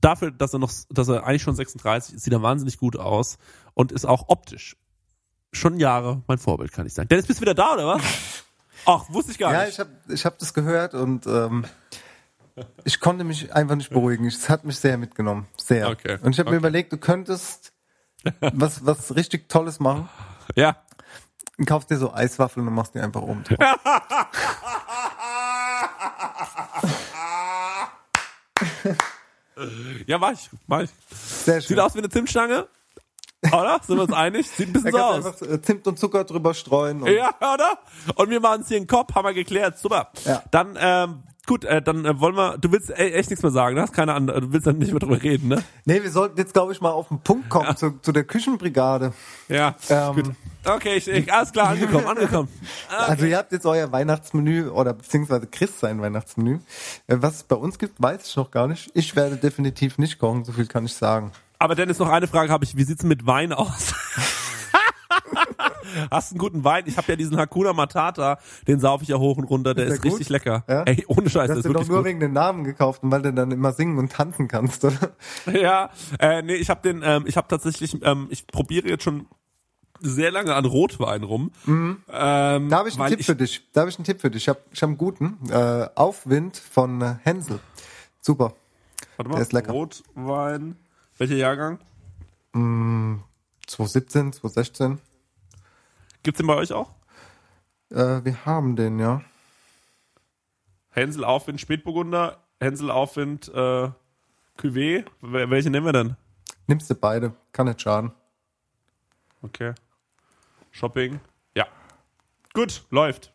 dafür, 0.00 0.30
dass 0.30 0.52
er 0.52 0.60
noch, 0.60 0.70
dass 0.88 1.08
er 1.08 1.26
eigentlich 1.26 1.42
schon 1.42 1.56
36 1.56 2.14
ist, 2.14 2.22
sieht 2.22 2.32
er 2.32 2.42
wahnsinnig 2.42 2.78
gut 2.78 2.96
aus 2.96 3.38
und 3.74 3.90
ist 3.90 4.04
auch 4.04 4.28
optisch 4.28 4.76
schon 5.52 5.78
Jahre 5.78 6.22
mein 6.26 6.38
Vorbild, 6.38 6.72
kann 6.72 6.86
ich 6.86 6.94
sagen. 6.94 7.08
Dennis, 7.08 7.26
bist 7.26 7.40
du 7.40 7.42
wieder 7.42 7.54
da, 7.54 7.74
oder 7.74 7.86
was? 7.86 8.02
Ach, 8.86 9.04
wusste 9.08 9.32
ich 9.32 9.38
gar 9.38 9.52
Ja, 9.52 9.60
nicht. 9.64 9.74
ich 9.74 9.78
habe 9.78 9.90
ich 10.08 10.24
hab 10.26 10.38
das 10.38 10.54
gehört 10.54 10.94
und 10.94 11.26
ähm, 11.26 11.64
ich 12.84 13.00
konnte 13.00 13.24
mich 13.24 13.54
einfach 13.54 13.76
nicht 13.76 13.90
beruhigen. 13.90 14.26
Es 14.26 14.48
hat 14.48 14.64
mich 14.64 14.78
sehr 14.78 14.98
mitgenommen. 14.98 15.46
Sehr. 15.56 15.88
Okay, 15.88 16.18
Und 16.22 16.32
ich 16.32 16.38
habe 16.38 16.48
okay. 16.48 16.54
mir 16.54 16.58
überlegt, 16.58 16.92
du 16.92 16.96
könntest 16.98 17.72
was, 18.40 18.84
was 18.84 19.14
richtig 19.14 19.48
Tolles 19.48 19.78
machen. 19.80 20.08
Ja. 20.56 20.76
Und 21.58 21.66
kaufst 21.66 21.90
dir 21.90 21.98
so 21.98 22.12
Eiswaffeln 22.12 22.66
und 22.66 22.74
machst 22.74 22.94
die 22.94 23.00
einfach 23.00 23.22
oben 23.22 23.44
drauf. 23.44 23.58
Ja, 30.06 30.18
mach 30.18 30.32
ich. 30.32 30.50
Mach 30.66 30.80
ich. 30.80 30.90
Sehr 31.10 31.60
schön. 31.60 31.68
Sieht 31.68 31.78
aus 31.80 31.94
wie 31.94 31.98
eine 31.98 32.08
Zimtstange. 32.08 32.68
Oder? 33.46 33.80
Sind 33.84 33.96
wir 33.96 34.02
uns 34.04 34.12
einig? 34.12 34.48
Sieht 34.48 34.68
ein 34.68 34.72
bisschen 34.72 34.92
so 34.92 34.98
aus. 34.98 35.26
einfach 35.26 35.62
Zimt 35.62 35.86
und 35.86 35.98
Zucker 35.98 36.24
drüber 36.24 36.54
streuen. 36.54 37.02
Und 37.02 37.10
Ja, 37.10 37.30
oder? 37.40 37.78
Und 38.14 38.30
wir 38.30 38.40
machen 38.40 38.62
es 38.62 38.68
hier 38.68 38.76
in 38.76 38.84
den 38.84 38.88
Kopf, 38.88 39.14
haben 39.14 39.24
wir 39.24 39.34
geklärt. 39.34 39.78
Super. 39.78 40.10
Ja. 40.24 40.42
Dann, 40.52 40.76
ähm, 40.80 41.22
gut, 41.46 41.64
äh, 41.64 41.82
dann 41.82 42.04
äh, 42.04 42.20
wollen 42.20 42.36
wir, 42.36 42.56
du 42.58 42.70
willst 42.70 42.90
äh, 42.90 43.10
echt 43.10 43.30
nichts 43.30 43.42
mehr 43.42 43.50
sagen, 43.50 43.74
ne? 43.74 43.82
Hast 43.82 43.92
keine 43.92 44.14
andere, 44.14 44.42
du 44.42 44.52
willst 44.52 44.66
dann 44.68 44.78
nicht 44.78 44.92
mehr 44.92 45.00
drüber 45.00 45.20
reden, 45.20 45.48
ne? 45.48 45.62
Nee, 45.84 46.02
wir 46.04 46.10
sollten 46.12 46.38
jetzt, 46.38 46.52
glaube 46.52 46.72
ich, 46.72 46.80
mal 46.80 46.90
auf 46.90 47.08
den 47.08 47.18
Punkt 47.20 47.48
kommen 47.50 47.76
zu, 47.76 47.98
zu 48.00 48.12
der 48.12 48.24
Küchenbrigade. 48.24 49.12
Ja. 49.48 49.74
Ähm, 49.88 50.14
gut. 50.14 50.30
Okay, 50.64 50.94
ich, 50.94 51.08
ich, 51.08 51.32
alles 51.32 51.50
klar, 51.50 51.70
angekommen, 51.70 52.06
angekommen. 52.06 52.48
Also 52.96 53.24
ihr 53.26 53.36
habt 53.36 53.50
jetzt 53.50 53.66
euer 53.66 53.90
Weihnachtsmenü 53.90 54.68
oder 54.68 54.92
beziehungsweise 54.92 55.48
Chris 55.48 55.80
sein 55.80 56.00
Weihnachtsmenü. 56.00 56.60
Äh, 57.08 57.16
Was 57.18 57.34
es 57.36 57.42
bei 57.42 57.56
uns 57.56 57.76
gibt, 57.80 58.00
weiß 58.00 58.24
ich 58.24 58.36
noch 58.36 58.52
gar 58.52 58.68
nicht. 58.68 58.92
Ich 58.94 59.16
werde 59.16 59.36
definitiv 59.36 59.98
nicht 59.98 60.20
kochen, 60.20 60.44
so 60.44 60.52
viel 60.52 60.66
kann 60.66 60.84
ich 60.84 60.94
sagen. 60.94 61.32
Aber 61.62 61.76
Dennis, 61.76 62.00
noch 62.00 62.08
eine 62.08 62.26
Frage 62.26 62.50
habe 62.50 62.64
ich. 62.64 62.76
Wie 62.76 62.82
sieht's 62.82 63.04
mit 63.04 63.24
Wein 63.24 63.52
aus? 63.52 63.94
Hast 66.10 66.30
du 66.30 66.34
einen 66.34 66.38
guten 66.40 66.64
Wein? 66.64 66.82
Ich 66.86 66.96
habe 66.96 67.06
ja 67.12 67.16
diesen 67.16 67.36
Hakuna 67.38 67.72
Matata, 67.72 68.38
den 68.66 68.80
sauf 68.80 69.02
ich 69.02 69.08
ja 69.08 69.18
hoch 69.18 69.36
und 69.36 69.44
runter, 69.44 69.72
der 69.72 69.86
Ist 69.86 69.94
ist, 69.94 70.04
der 70.04 70.10
richtig 70.10 70.26
gut? 70.26 70.32
lecker. 70.32 70.64
Ja? 70.68 70.82
Ey, 70.84 71.04
ohne 71.06 71.30
Scheiß, 71.30 71.46
Du 71.46 71.50
hast 71.52 71.58
ist 71.58 71.64
den 71.66 71.72
doch 71.72 71.86
nur 71.86 71.98
gut. 71.98 72.06
wegen 72.06 72.18
den 72.18 72.32
Namen 72.32 72.64
gekauft 72.64 73.04
und 73.04 73.12
weil 73.12 73.22
du 73.22 73.32
dann 73.32 73.52
immer 73.52 73.72
singen 73.72 73.98
und 73.98 74.10
tanzen 74.10 74.48
kannst, 74.48 74.84
oder? 74.84 75.12
Ja, 75.52 75.90
äh, 76.18 76.42
nee, 76.42 76.54
ich 76.54 76.68
habe 76.70 76.80
den, 76.82 77.02
ähm, 77.04 77.24
ich 77.26 77.36
habe 77.36 77.46
tatsächlich, 77.46 77.96
ähm, 78.02 78.26
ich 78.30 78.46
probiere 78.48 78.88
jetzt 78.88 79.04
schon 79.04 79.26
sehr 80.00 80.32
lange 80.32 80.54
an 80.56 80.64
Rotwein 80.64 81.22
rum. 81.22 81.52
Ähm, 81.66 81.98
Da 82.08 82.78
habe 82.78 82.88
ich 82.88 82.98
einen 82.98 83.16
Tipp 83.16 83.24
für 83.24 83.36
dich. 83.36 83.62
Da 83.72 83.82
habe 83.82 83.90
ich 83.90 83.98
einen 83.98 84.04
Tipp 84.04 84.20
für 84.20 84.30
dich. 84.32 84.42
Ich 84.44 84.48
habe 84.48 84.58
ich 84.72 84.82
hab 84.82 84.88
einen 84.88 84.98
guten. 84.98 85.38
Äh, 85.48 85.88
Aufwind 85.94 86.56
von 86.56 87.18
Hänsel. 87.22 87.60
Super. 88.20 88.54
Warte 89.16 89.28
mal, 89.28 89.34
der 89.36 89.42
ist 89.42 89.52
lecker. 89.52 89.72
Rotwein. 89.72 90.76
Welcher 91.22 91.36
Jahrgang? 91.36 91.78
2017, 92.52 94.32
2016. 94.32 94.98
Gibt's 96.24 96.38
den 96.38 96.48
bei 96.48 96.56
euch 96.56 96.72
auch? 96.72 96.90
Äh, 97.90 98.24
wir 98.24 98.44
haben 98.44 98.74
den, 98.74 98.98
ja. 98.98 99.22
Hänsel 100.90 101.22
Aufwind 101.22 101.60
Spätburgunder, 101.60 102.42
Hänsel 102.60 102.90
Aufwind 102.90 103.46
äh, 103.54 103.90
Cuvée. 104.58 105.04
Wel- 105.20 105.48
Welche 105.48 105.70
nehmen 105.70 105.86
wir 105.86 105.92
denn? 105.92 106.16
Nimmst 106.66 106.90
du 106.90 106.96
beide. 106.96 107.36
Kann 107.52 107.68
nicht 107.68 107.80
schaden. 107.80 108.10
Okay. 109.42 109.74
Shopping. 110.72 111.20
Ja. 111.54 111.68
Gut, 112.52 112.82
läuft. 112.90 113.32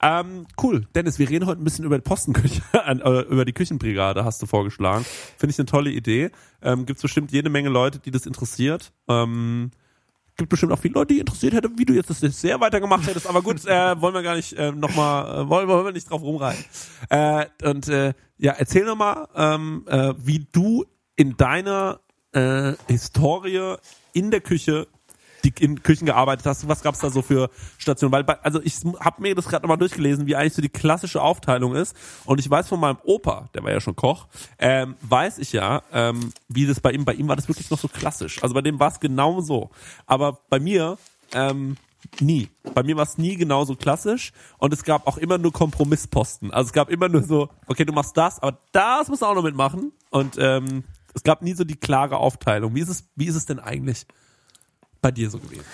Ähm, 0.00 0.46
cool. 0.62 0.86
Dennis, 0.94 1.18
wir 1.18 1.28
reden 1.28 1.46
heute 1.46 1.60
ein 1.60 1.64
bisschen 1.64 1.84
über 1.84 1.98
die 1.98 2.02
Postenküche, 2.02 2.62
äh, 2.72 3.22
über 3.22 3.44
die 3.44 3.52
Küchenbrigade, 3.52 4.24
hast 4.24 4.40
du 4.40 4.46
vorgeschlagen. 4.46 5.04
Finde 5.36 5.52
ich 5.52 5.58
eine 5.58 5.66
tolle 5.66 5.90
Idee. 5.90 6.30
Ähm, 6.62 6.86
Gibt 6.86 7.02
bestimmt 7.02 7.32
jede 7.32 7.50
Menge 7.50 7.68
Leute, 7.68 7.98
die 7.98 8.10
das 8.10 8.26
interessiert. 8.26 8.92
Ähm, 9.08 9.72
gibt 10.36 10.50
bestimmt 10.50 10.72
auch 10.72 10.78
viele 10.78 10.94
Leute, 10.94 11.14
die 11.14 11.20
interessiert 11.20 11.52
hätte, 11.52 11.68
wie 11.76 11.84
du 11.84 11.92
jetzt 11.92 12.10
das 12.10 12.20
sehr 12.20 12.60
weitergemacht 12.60 13.06
hättest. 13.06 13.26
Aber 13.26 13.42
gut, 13.42 13.66
äh, 13.66 14.00
wollen 14.00 14.14
wir 14.14 14.22
gar 14.22 14.36
nicht 14.36 14.52
äh, 14.52 14.70
nochmal, 14.70 15.42
äh, 15.42 15.48
wollen, 15.48 15.68
wollen 15.68 15.84
wir 15.84 15.92
nicht 15.92 16.08
drauf 16.08 16.22
rumreiten. 16.22 16.64
Äh, 17.10 17.46
und 17.64 17.88
äh, 17.88 18.14
ja, 18.38 18.52
erzähl 18.52 18.84
noch 18.84 18.96
mal, 18.96 19.28
ähm, 19.34 19.84
äh, 19.88 20.14
wie 20.16 20.46
du 20.52 20.84
in 21.16 21.36
deiner 21.36 22.00
äh, 22.32 22.74
Historie 22.86 23.76
in 24.12 24.30
der 24.30 24.40
Küche 24.40 24.86
die 25.50 25.64
in 25.64 25.82
Küchen 25.82 26.06
gearbeitet 26.06 26.46
hast. 26.46 26.68
Was 26.68 26.82
gab's 26.82 27.00
da 27.00 27.10
so 27.10 27.22
für 27.22 27.50
Stationen? 27.78 28.12
Weil 28.12 28.24
also 28.42 28.60
ich 28.62 28.76
habe 29.00 29.22
mir 29.22 29.34
das 29.34 29.48
gerade 29.48 29.64
nochmal 29.64 29.78
durchgelesen, 29.78 30.26
wie 30.26 30.36
eigentlich 30.36 30.54
so 30.54 30.62
die 30.62 30.68
klassische 30.68 31.22
Aufteilung 31.22 31.74
ist. 31.74 31.96
Und 32.24 32.40
ich 32.40 32.48
weiß 32.48 32.68
von 32.68 32.80
meinem 32.80 32.98
Opa, 33.04 33.48
der 33.54 33.62
war 33.64 33.70
ja 33.70 33.80
schon 33.80 33.96
Koch, 33.96 34.26
ähm, 34.58 34.96
weiß 35.02 35.38
ich 35.38 35.52
ja, 35.52 35.82
ähm, 35.92 36.32
wie 36.48 36.66
das 36.66 36.80
bei 36.80 36.92
ihm, 36.92 37.04
bei 37.04 37.14
ihm 37.14 37.28
war 37.28 37.36
das 37.36 37.48
wirklich 37.48 37.70
noch 37.70 37.78
so 37.78 37.88
klassisch. 37.88 38.42
Also 38.42 38.54
bei 38.54 38.62
dem 38.62 38.78
war 38.78 38.88
es 38.88 39.00
genau 39.00 39.40
so. 39.40 39.70
Aber 40.06 40.38
bei 40.48 40.60
mir 40.60 40.98
ähm, 41.32 41.76
nie. 42.20 42.48
Bei 42.74 42.82
mir 42.82 42.96
war 42.96 43.04
es 43.04 43.18
nie 43.18 43.36
genauso 43.36 43.74
klassisch 43.74 44.32
und 44.58 44.72
es 44.72 44.84
gab 44.84 45.06
auch 45.06 45.18
immer 45.18 45.38
nur 45.38 45.52
Kompromissposten. 45.52 46.52
Also 46.52 46.68
es 46.68 46.72
gab 46.72 46.90
immer 46.90 47.08
nur 47.08 47.22
so, 47.22 47.48
okay, 47.66 47.84
du 47.84 47.92
machst 47.92 48.16
das, 48.16 48.40
aber 48.40 48.58
das 48.72 49.08
musst 49.08 49.22
du 49.22 49.26
auch 49.26 49.34
noch 49.34 49.42
mitmachen. 49.42 49.92
Und 50.10 50.36
ähm, 50.38 50.84
es 51.14 51.22
gab 51.22 51.42
nie 51.42 51.54
so 51.54 51.64
die 51.64 51.76
klare 51.76 52.18
Aufteilung. 52.18 52.74
Wie 52.74 52.80
ist 52.80 52.88
es, 52.88 53.04
wie 53.16 53.26
ist 53.26 53.34
es 53.34 53.46
denn 53.46 53.58
eigentlich 53.58 54.06
bei 55.00 55.10
dir 55.10 55.30
so 55.30 55.38
gewesen? 55.38 55.64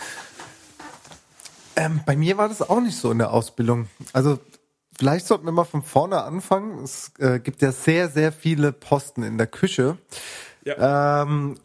Ähm, 1.76 2.00
bei 2.06 2.16
mir 2.16 2.36
war 2.38 2.48
das 2.48 2.62
auch 2.62 2.80
nicht 2.80 2.96
so 2.96 3.10
in 3.10 3.18
der 3.18 3.32
Ausbildung. 3.32 3.88
Also 4.12 4.38
vielleicht 4.96 5.26
sollten 5.26 5.44
wir 5.44 5.52
mal 5.52 5.64
von 5.64 5.82
vorne 5.82 6.22
anfangen. 6.22 6.82
Es 6.84 7.12
äh, 7.18 7.40
gibt 7.40 7.62
ja 7.62 7.72
sehr, 7.72 8.08
sehr 8.08 8.30
viele 8.32 8.72
Posten 8.72 9.22
in 9.22 9.38
der 9.38 9.48
Küche. 9.48 9.98
Ähm, 10.64 11.56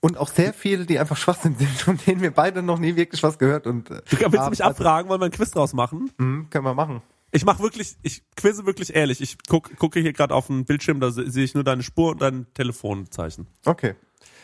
und 0.00 0.18
auch 0.18 0.28
sehr 0.28 0.52
viele, 0.52 0.84
die 0.86 0.98
einfach 0.98 1.16
Schwachsinn 1.16 1.56
sind, 1.56 1.68
von 1.80 1.98
denen 2.06 2.20
wir 2.22 2.30
beide 2.30 2.62
noch 2.62 2.78
nie 2.78 2.96
wirklich 2.96 3.22
was 3.22 3.38
gehört. 3.38 3.66
Und, 3.66 3.90
äh, 3.90 4.00
Du 4.10 4.18
willst 4.20 4.38
haben. 4.38 4.50
mich 4.50 4.64
abfragen, 4.64 5.10
wollen 5.10 5.20
wir 5.20 5.26
ein 5.26 5.30
Quiz 5.32 5.50
draus 5.50 5.72
machen? 5.74 6.10
Mhm, 6.18 6.48
können 6.50 6.64
wir 6.64 6.74
machen. 6.74 7.02
Ich 7.30 7.44
mache 7.44 7.62
wirklich, 7.62 7.96
ich 8.02 8.22
quizze 8.36 8.64
wirklich 8.64 8.94
ehrlich. 8.94 9.20
Ich 9.20 9.36
guck, 9.48 9.76
gucke 9.76 9.98
hier 10.00 10.12
gerade 10.12 10.34
auf 10.34 10.46
den 10.46 10.64
Bildschirm, 10.64 11.00
da 11.00 11.10
se- 11.10 11.28
sehe 11.30 11.42
ich 11.44 11.54
nur 11.54 11.64
deine 11.64 11.82
Spur 11.82 12.12
und 12.12 12.22
dein 12.22 12.46
Telefonzeichen. 12.54 13.46
Okay. 13.66 13.94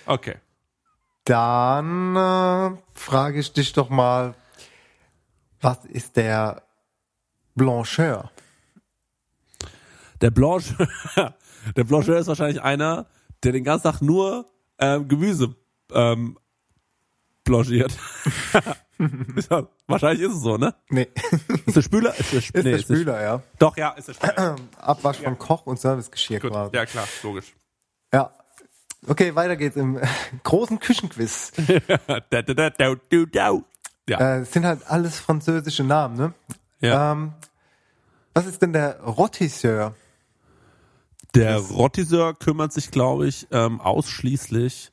Okay. 0.06 0.34
Dann 1.24 2.16
äh, 2.16 2.76
frage 2.94 3.40
ich 3.40 3.52
dich 3.52 3.72
doch 3.72 3.90
mal, 3.90 4.34
was 5.60 5.84
ist 5.84 6.16
der 6.16 6.62
Blancheur? 7.54 8.30
Der 10.20 10.30
Blancheur, 10.30 10.88
der 11.76 11.84
Blancheur 11.84 12.18
ist 12.18 12.26
wahrscheinlich 12.26 12.62
einer, 12.62 13.06
der 13.42 13.52
den 13.52 13.64
ganzen 13.64 13.84
Tag 13.84 14.00
nur 14.02 14.46
ähm, 14.78 15.08
Gemüse 15.08 15.54
ähm, 15.92 16.38
blanchiert. 17.44 17.96
ja, 19.50 19.66
wahrscheinlich 19.86 20.26
ist 20.26 20.36
es 20.36 20.42
so, 20.42 20.56
ne? 20.56 20.74
Nee, 20.88 21.08
Ist 21.66 21.76
der 21.76 21.82
Spüler? 21.82 22.14
Ist 22.18 22.32
der, 22.32 22.38
ist 22.38 22.54
der 22.54 22.78
Spüler, 22.78 23.22
ja. 23.22 23.42
Doch, 23.58 23.76
ja, 23.76 23.90
ist 23.90 24.08
der 24.08 24.14
Spüler. 24.14 24.56
Abwasch 24.78 25.18
von 25.18 25.38
Koch 25.38 25.66
und 25.66 25.80
Servicegeschirr 25.80 26.40
Gut. 26.40 26.52
quasi. 26.52 26.76
Ja, 26.76 26.86
klar, 26.86 27.06
logisch. 27.22 27.54
Ja. 28.12 28.32
Okay, 29.06 29.34
weiter 29.34 29.56
geht's 29.56 29.76
im 29.76 29.98
äh, 29.98 30.06
großen 30.42 30.78
Küchenquiz. 30.78 31.52
da, 32.06 32.20
da, 32.30 32.42
da, 32.42 32.70
da, 32.70 32.70
da, 32.70 33.24
da. 33.32 33.60
Ja, 34.08 34.18
Äh, 34.18 34.40
es 34.40 34.52
sind 34.52 34.64
halt 34.64 34.86
alles 34.90 35.18
französische 35.18 35.84
Namen, 35.84 36.16
ne? 36.16 36.34
ja. 36.80 37.12
Ähm, 37.12 37.32
was 38.34 38.46
ist 38.46 38.62
denn 38.62 38.72
der 38.72 39.00
Rotisseur? 39.00 39.94
Der 41.34 41.58
Rotiseur 41.58 42.34
kümmert 42.34 42.72
sich, 42.72 42.90
glaube 42.90 43.26
ich, 43.26 43.46
ähm, 43.50 43.80
ausschließlich 43.80 44.92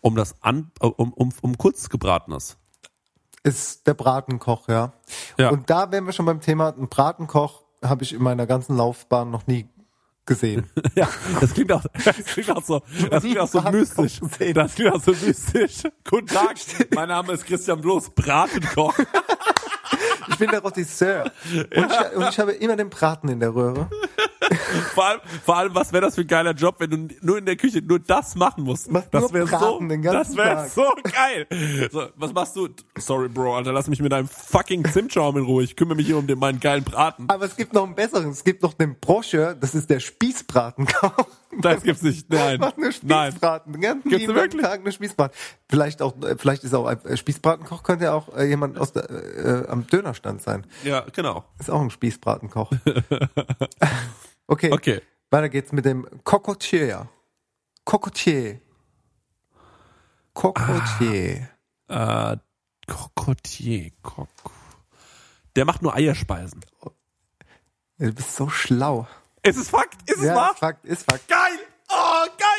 um 0.00 0.14
das 0.16 0.42
An 0.42 0.70
äh, 0.80 0.86
um, 0.86 1.12
um, 1.12 1.32
um 1.40 1.58
kurzgebratenes. 1.58 2.56
Ist 3.42 3.86
der 3.86 3.94
Bratenkoch, 3.94 4.68
ja. 4.68 4.92
Ja. 5.38 5.50
Und 5.50 5.70
da 5.70 5.90
wären 5.90 6.06
wir 6.06 6.12
schon 6.12 6.26
beim 6.26 6.40
Thema, 6.40 6.74
ein 6.76 6.88
Bratenkoch 6.88 7.62
habe 7.82 8.02
ich 8.04 8.12
in 8.12 8.22
meiner 8.22 8.46
ganzen 8.46 8.76
Laufbahn 8.76 9.30
noch 9.30 9.46
nie 9.46 9.68
gesehen. 10.28 10.64
Ja, 10.94 11.08
das 11.40 11.54
klingt 11.54 11.70
auch, 11.70 11.84
das 12.04 12.16
klingt 12.24 12.50
auch 12.50 12.62
so, 12.64 12.82
das 13.10 13.22
klingt 13.22 13.38
auch 13.38 13.48
so 13.48 13.60
mystisch. 13.62 14.20
Das 14.54 14.74
klingt 14.74 14.92
auch 14.92 15.02
so 15.02 15.12
mystisch. 15.12 15.82
Guten 16.08 16.26
Tag, 16.26 16.56
mein 16.94 17.08
Name 17.08 17.34
ist 17.34 17.46
Christian 17.46 17.80
Bloß, 17.80 18.10
Bratenkoch. 18.10 18.98
Ich 20.28 20.36
bin 20.36 20.50
der 20.50 20.60
Rotisseur. 20.60 21.30
Und, 21.54 21.68
ich, 21.72 22.16
und 22.16 22.28
ich 22.28 22.38
habe 22.38 22.52
immer 22.52 22.76
den 22.76 22.90
Braten 22.90 23.28
in 23.28 23.40
der 23.40 23.54
Röhre. 23.54 23.88
Vor 24.94 25.06
allem, 25.06 25.20
vor 25.44 25.56
allem, 25.56 25.74
was 25.74 25.92
wäre 25.92 26.02
das 26.02 26.14
für 26.14 26.22
ein 26.22 26.26
geiler 26.26 26.52
Job, 26.52 26.76
wenn 26.78 26.90
du 26.90 27.14
nur 27.20 27.38
in 27.38 27.46
der 27.46 27.56
Küche 27.56 27.80
nur 27.82 27.98
das 27.98 28.34
machen 28.34 28.64
musst? 28.64 28.90
Machst 28.90 29.08
das 29.12 29.32
wäre 29.32 29.46
so, 29.46 29.78
den 29.80 30.02
das 30.02 30.36
wäre 30.36 30.68
so 30.68 30.84
geil. 31.04 31.46
So, 31.90 32.08
was 32.16 32.32
machst 32.32 32.56
du? 32.56 32.68
Sorry, 32.98 33.28
Bro, 33.28 33.56
Alter, 33.56 33.72
lass 33.72 33.88
mich 33.88 34.00
mit 34.00 34.12
deinem 34.12 34.28
fucking 34.28 34.84
Zimtschaum 34.84 35.36
in 35.38 35.44
Ruhe. 35.44 35.62
Ich 35.62 35.76
kümmere 35.76 35.96
mich 35.96 36.06
hier 36.06 36.18
um 36.18 36.26
den, 36.26 36.38
meinen 36.38 36.60
geilen 36.60 36.84
Braten. 36.84 37.26
Aber 37.28 37.44
es 37.44 37.56
gibt 37.56 37.72
noch 37.72 37.84
einen 37.84 37.94
besseren. 37.94 38.30
Es 38.30 38.44
gibt 38.44 38.62
noch 38.62 38.74
den 38.74 38.98
Broscheur, 38.98 39.54
das 39.54 39.74
ist 39.74 39.90
der 39.90 40.00
Spießbratenkoch. 40.00 41.12
Das 41.60 41.82
gibt's 41.82 42.02
nicht. 42.02 42.30
Nein. 42.30 42.60
Macht 42.60 42.76
nur 42.76 42.90
Nein. 43.02 43.30
Spießbraten. 43.32 43.72
Den 43.72 43.80
ganzen 43.80 44.08
Gibt's 44.10 44.28
wirklich? 44.28 44.62
Tag 44.62 44.82
nur 44.82 44.92
Spießbraten. 44.92 45.36
Vielleicht 45.68 46.02
auch, 46.02 46.14
äh, 46.22 46.36
vielleicht 46.36 46.62
ist 46.62 46.74
auch 46.74 46.86
ein 46.86 47.02
äh, 47.04 47.16
Spießbratenkoch 47.16 47.82
könnte 47.82 48.04
ja 48.04 48.12
auch 48.12 48.36
äh, 48.36 48.44
jemand 48.44 48.78
aus 48.78 48.92
der, 48.92 49.08
äh, 49.10 49.66
am 49.68 49.86
Dönerstand 49.86 50.42
sein. 50.42 50.66
Ja, 50.84 51.06
genau. 51.12 51.44
Ist 51.58 51.70
auch 51.70 51.80
ein 51.80 51.90
Spießbratenkoch. 51.90 52.70
okay. 54.48 54.72
Okay. 54.72 55.00
Weiter 55.30 55.48
geht's 55.48 55.72
mit 55.72 55.84
dem 55.84 56.06
Cocotier. 56.24 57.08
Cocotier. 57.84 58.60
Cocotier. 60.34 61.48
Äh, 61.88 62.36
Cocotier. 62.86 63.90
Coco. 64.02 64.50
Der 65.56 65.64
macht 65.64 65.82
nur 65.82 65.94
Eierspeisen. 65.94 66.64
Du 67.98 68.12
bist 68.12 68.36
so 68.36 68.48
schlau. 68.48 69.06
Ist 69.42 69.56
es 69.58 69.70
Fakt? 69.70 69.96
Ist 70.08 70.18
es 70.18 70.24
Ja, 70.24 70.34
wahr? 70.36 70.50
ist 70.52 70.58
Fakt, 70.58 70.84
ist 70.84 71.10
Fakt. 71.10 71.26
Geil! 71.28 71.58
Oh, 71.90 72.26
geil. 72.38 72.57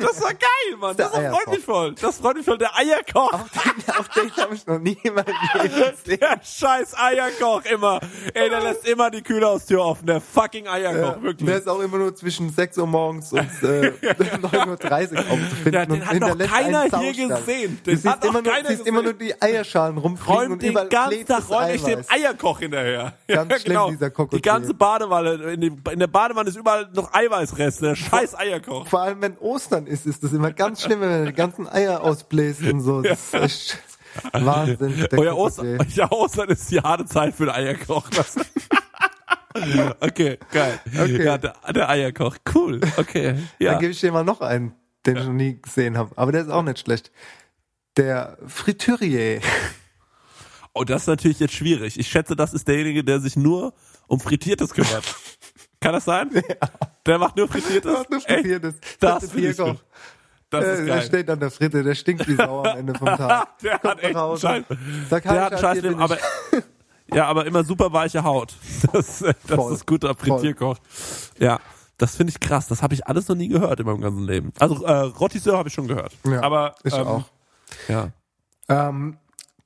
Das 0.00 0.20
war 0.22 0.32
geil, 0.32 0.76
Mann. 0.78 0.96
Das 0.96 1.10
freut 1.10 1.20
Eierkoch. 1.20 1.52
mich 1.52 1.64
voll. 1.64 1.94
Das 1.94 2.18
freut 2.18 2.36
mich 2.36 2.44
voll. 2.44 2.58
Der 2.58 2.76
Eierkoch. 2.76 3.32
Auf 3.32 4.08
den 4.08 4.30
habe 4.36 4.54
ich 4.54 4.66
noch 4.66 4.78
nie 4.78 4.98
mal 5.04 5.24
gesehen. 5.24 5.92
Der 6.20 6.40
scheiß 6.42 6.94
Eierkoch 6.98 7.64
immer. 7.64 8.00
Ey, 8.34 8.48
der 8.48 8.60
lässt 8.60 8.86
immer 8.86 9.10
die 9.10 9.22
Kühlhaustür 9.22 9.84
offen. 9.84 10.06
Der 10.06 10.20
fucking 10.20 10.66
Eierkoch, 10.68 11.22
wirklich. 11.22 11.46
Der 11.46 11.58
ist 11.58 11.68
auch 11.68 11.80
immer 11.80 11.98
nur 11.98 12.14
zwischen 12.14 12.50
6 12.50 12.78
Uhr 12.78 12.86
morgens 12.86 13.32
und 13.32 13.40
äh, 13.62 13.88
9.30 13.92 15.12
Uhr 15.12 15.18
aufzufinden. 15.18 15.72
Ja, 15.72 15.86
den 15.86 15.92
und 15.92 16.06
hat 16.06 16.20
noch 16.20 16.38
keiner 16.38 16.82
hier 17.00 17.28
gesehen. 17.28 17.80
Du 17.84 17.90
Den 17.90 17.98
siehst, 17.98 18.06
hat 18.06 18.24
immer 18.24 18.42
nur, 18.42 18.52
keiner 18.52 18.68
siehst 18.68 18.86
immer 18.86 19.02
nur 19.02 19.12
die 19.14 19.40
Eierschalen 19.40 19.98
rumfliegen 19.98 20.34
und 20.34 20.48
Räumt 20.50 20.62
den 20.62 20.70
überall 20.70 20.88
ganzen 20.88 21.26
Tag, 21.26 21.38
das 21.38 21.50
räumt 21.50 21.74
ich 21.74 21.82
dem. 21.82 22.04
Eierkoch 22.08 22.58
hinterher. 22.58 23.12
Ganz 23.26 23.62
schlimm, 23.62 23.80
dieser 23.90 24.10
Krokodil. 24.10 24.38
Die 24.38 24.42
ganze 24.42 24.74
Badewanne, 24.74 25.52
in, 25.52 25.60
die, 25.60 25.72
in 25.90 25.98
der 25.98 26.06
Badewanne 26.06 26.48
ist 26.48 26.56
überall 26.56 26.88
noch 26.92 27.12
Eiweißreste. 27.12 27.86
Der 27.86 27.96
scheiß 27.96 28.38
Eierkoch. 28.38 28.86
Vor 28.88 29.00
allem, 29.00 29.20
wenn 29.22 29.35
Ostern 29.40 29.86
ist, 29.86 30.06
ist 30.06 30.22
das 30.22 30.32
immer 30.32 30.52
ganz 30.52 30.82
schlimm, 30.82 31.00
wenn 31.00 31.26
die 31.26 31.32
ganzen 31.32 31.68
Eier 31.68 32.02
ausbläst 32.02 32.62
und 32.62 32.80
so. 32.80 33.02
Das 33.02 33.32
ist 33.32 33.34
echt 33.34 33.78
Wahnsinn. 34.32 35.06
Euer. 35.12 35.36
Ostern, 35.36 35.86
ja, 35.94 36.10
Ostern 36.10 36.48
ist 36.48 36.70
die 36.70 36.80
harte 36.80 37.04
Zeit 37.06 37.34
für 37.34 37.46
den 37.46 37.54
Eierkoch. 37.54 38.08
Okay, 40.00 40.38
geil. 40.52 40.78
Okay. 40.86 41.24
Ja, 41.24 41.38
der, 41.38 41.54
der 41.74 41.88
Eierkoch. 41.88 42.36
Cool. 42.54 42.78
Okay. 42.98 43.32
Dann 43.32 43.48
Ja. 43.58 43.78
gebe 43.78 43.92
ich 43.92 44.00
dir 44.00 44.12
mal 44.12 44.22
noch 44.22 44.42
einen, 44.42 44.74
den 45.06 45.16
ich 45.16 45.24
noch 45.24 45.32
nie 45.32 45.58
gesehen 45.62 45.96
habe. 45.96 46.10
Aber 46.16 46.30
der 46.30 46.42
ist 46.42 46.50
auch 46.50 46.62
nicht 46.62 46.78
schlecht. 46.80 47.10
Der 47.96 48.36
Friturier. 48.46 49.40
Oh, 50.74 50.84
das 50.84 51.02
ist 51.02 51.06
natürlich 51.08 51.40
jetzt 51.40 51.54
schwierig. 51.54 51.98
Ich 51.98 52.08
schätze, 52.08 52.36
das 52.36 52.52
ist 52.52 52.68
derjenige, 52.68 53.02
der 53.02 53.18
sich 53.18 53.34
nur 53.36 53.72
um 54.08 54.20
Frittiertes 54.20 54.74
kümmert. 54.74 55.04
Kann 55.80 55.92
das 55.92 56.04
sein? 56.04 56.30
Der 57.06 57.18
macht 57.18 57.36
nur 57.36 57.48
Frittiertes? 57.48 57.82
Der 57.82 57.92
macht 57.92 58.10
nur 58.10 58.20
Frittiertes. 58.20 58.74
Echt? 58.74 59.02
Das 59.02 59.14
Das 59.14 59.22
ist 59.24 59.32
finde 59.32 59.50
ich 59.50 59.56
gut. 59.56 59.84
Das 60.50 60.64
Äh, 60.64 60.72
ist 60.72 60.78
der 60.78 60.86
geil. 60.86 61.02
steht 61.02 61.30
an 61.30 61.40
der 61.40 61.50
Fritte, 61.50 61.82
der 61.82 61.94
stinkt 61.94 62.26
wie 62.28 62.34
Sau 62.36 62.62
am 62.62 62.78
Ende 62.78 62.94
vom 62.94 63.06
Tag. 63.16 63.58
Der 63.58 63.78
Kommt 63.78 63.94
hat 63.94 64.02
echt. 64.02 64.40
Scheiß. 64.40 64.64
Hi, 65.10 65.20
Der 65.22 65.44
hat 65.44 65.60
Scheiß, 65.60 65.82
bin 65.82 65.94
aber, 65.96 66.16
ja, 67.12 67.26
aber 67.26 67.46
immer 67.46 67.64
super 67.64 67.92
weiche 67.92 68.22
Haut. 68.24 68.54
Das, 68.92 69.22
äh, 69.22 69.34
das 69.46 69.56
Voll. 69.56 69.72
ist 69.74 69.86
guter. 69.86 70.14
Frittierkoch. 70.14 70.78
Ja. 71.38 71.60
Das 71.98 72.14
finde 72.14 72.30
ich 72.30 72.40
krass. 72.40 72.68
Das 72.68 72.82
habe 72.82 72.92
ich 72.94 73.06
alles 73.06 73.26
noch 73.28 73.36
nie 73.36 73.48
gehört 73.48 73.80
in 73.80 73.86
meinem 73.86 74.00
ganzen 74.02 74.24
Leben. 74.26 74.52
Also 74.58 74.84
äh, 74.84 74.92
Rotisseur 74.92 75.56
habe 75.56 75.68
ich 75.68 75.74
schon 75.74 75.88
gehört. 75.88 76.12
Ja, 76.26 76.42
aber 76.42 76.74
ich 76.84 76.92
ähm, 76.94 77.06
auch. 77.06 77.24
Ja. 77.88 78.08
Ähm, 78.68 79.16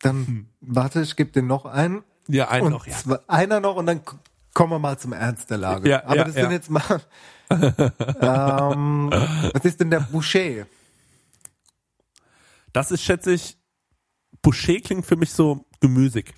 dann, 0.03 0.49
warte, 0.61 1.01
ich 1.03 1.17
gebe 1.17 1.33
dir 1.33 1.43
noch 1.43 1.65
einen. 1.67 2.05
Ja, 2.29 2.49
einen 2.49 2.67
und 2.67 2.73
noch, 2.73 2.87
ja. 2.87 2.95
zwei- 2.97 3.19
einer 3.27 3.59
noch 3.61 3.75
und 3.77 3.87
dann 3.87 4.01
kommen 4.55 4.73
wir 4.73 4.79
mal 4.79 4.99
zum 4.99 5.13
Ernst 5.13 5.51
der 5.51 5.59
Lage. 5.59 5.89
Ja, 5.89 6.05
Aber 6.05 6.17
ja, 6.17 6.25
das 6.25 6.35
ja. 6.35 6.43
sind 6.43 6.53
jetzt 6.53 6.71
mal. 6.71 7.01
ähm, 7.51 9.11
was 9.53 9.65
ist 9.65 9.81
denn 9.81 9.91
der 9.91 10.01
Boucher? 10.01 10.67
Das 12.73 12.91
ist, 12.91 13.03
schätze 13.03 13.33
ich, 13.33 13.59
Boucher 14.43 14.81
klingt 14.81 15.07
für 15.07 15.17
mich 15.17 15.33
so 15.33 15.65
gemüsig. 15.81 16.35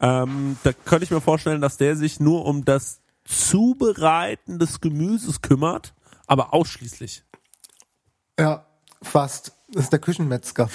Ähm, 0.00 0.56
da 0.62 0.72
könnte 0.72 1.04
ich 1.04 1.10
mir 1.10 1.20
vorstellen, 1.20 1.60
dass 1.60 1.76
der 1.76 1.96
sich 1.96 2.20
nur 2.20 2.44
um 2.44 2.64
das 2.64 3.00
Zubereiten 3.24 4.58
des 4.58 4.80
Gemüses 4.80 5.40
kümmert, 5.40 5.94
aber 6.26 6.52
ausschließlich. 6.52 7.24
Ja, 8.38 8.66
fast. 9.00 9.52
Das 9.74 9.84
ist 9.84 9.92
der 9.92 9.98
Küchenmetzger. 10.00 10.68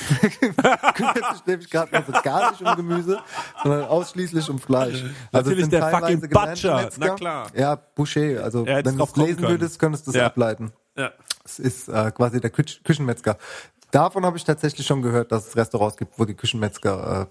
Kümmert 0.95 1.35
sich 1.35 1.45
nämlich 1.45 1.69
gerade 1.69 1.93
also 1.93 2.11
gar 2.23 2.51
nicht 2.51 2.61
um 2.61 2.75
Gemüse, 2.75 3.19
sondern 3.63 3.85
ausschließlich 3.85 4.49
um 4.49 4.59
Fleisch. 4.59 5.03
Also 5.31 5.49
Natürlich 5.49 5.69
der 5.69 5.81
teilweise 5.81 6.19
fucking 6.21 6.29
Butcher, 6.29 6.89
na 6.97 7.09
klar. 7.09 7.47
Ja, 7.55 7.75
Boucher. 7.75 8.43
Also 8.43 8.65
Ja, 8.65 8.83
wenn 8.83 8.97
du 8.97 9.03
es 9.03 9.15
lesen 9.15 9.37
können. 9.37 9.49
würdest, 9.49 9.79
könntest 9.79 10.07
du 10.07 10.11
es 10.11 10.17
Ja. 10.17 10.25
ableiten. 10.25 10.71
Ja. 10.95 11.11
Es 11.45 11.59
ist 11.59 11.87
äh, 11.89 12.11
quasi 12.11 12.41
der 12.41 12.49
Küch 12.49 12.81
Küchenmetzger. 12.83 13.37
Davon 13.91 14.25
habe 14.25 14.35
ich 14.37 14.43
tatsächlich 14.43 14.85
schon 14.85 15.01
gehört, 15.01 15.31
dass 15.31 15.47
es 15.49 15.55
Restaurants 15.55 15.95
gibt, 15.97 16.17
wo 16.19 16.25
die 16.25 16.33
Küchenmetzger 16.33 17.21
äh, 17.21 17.25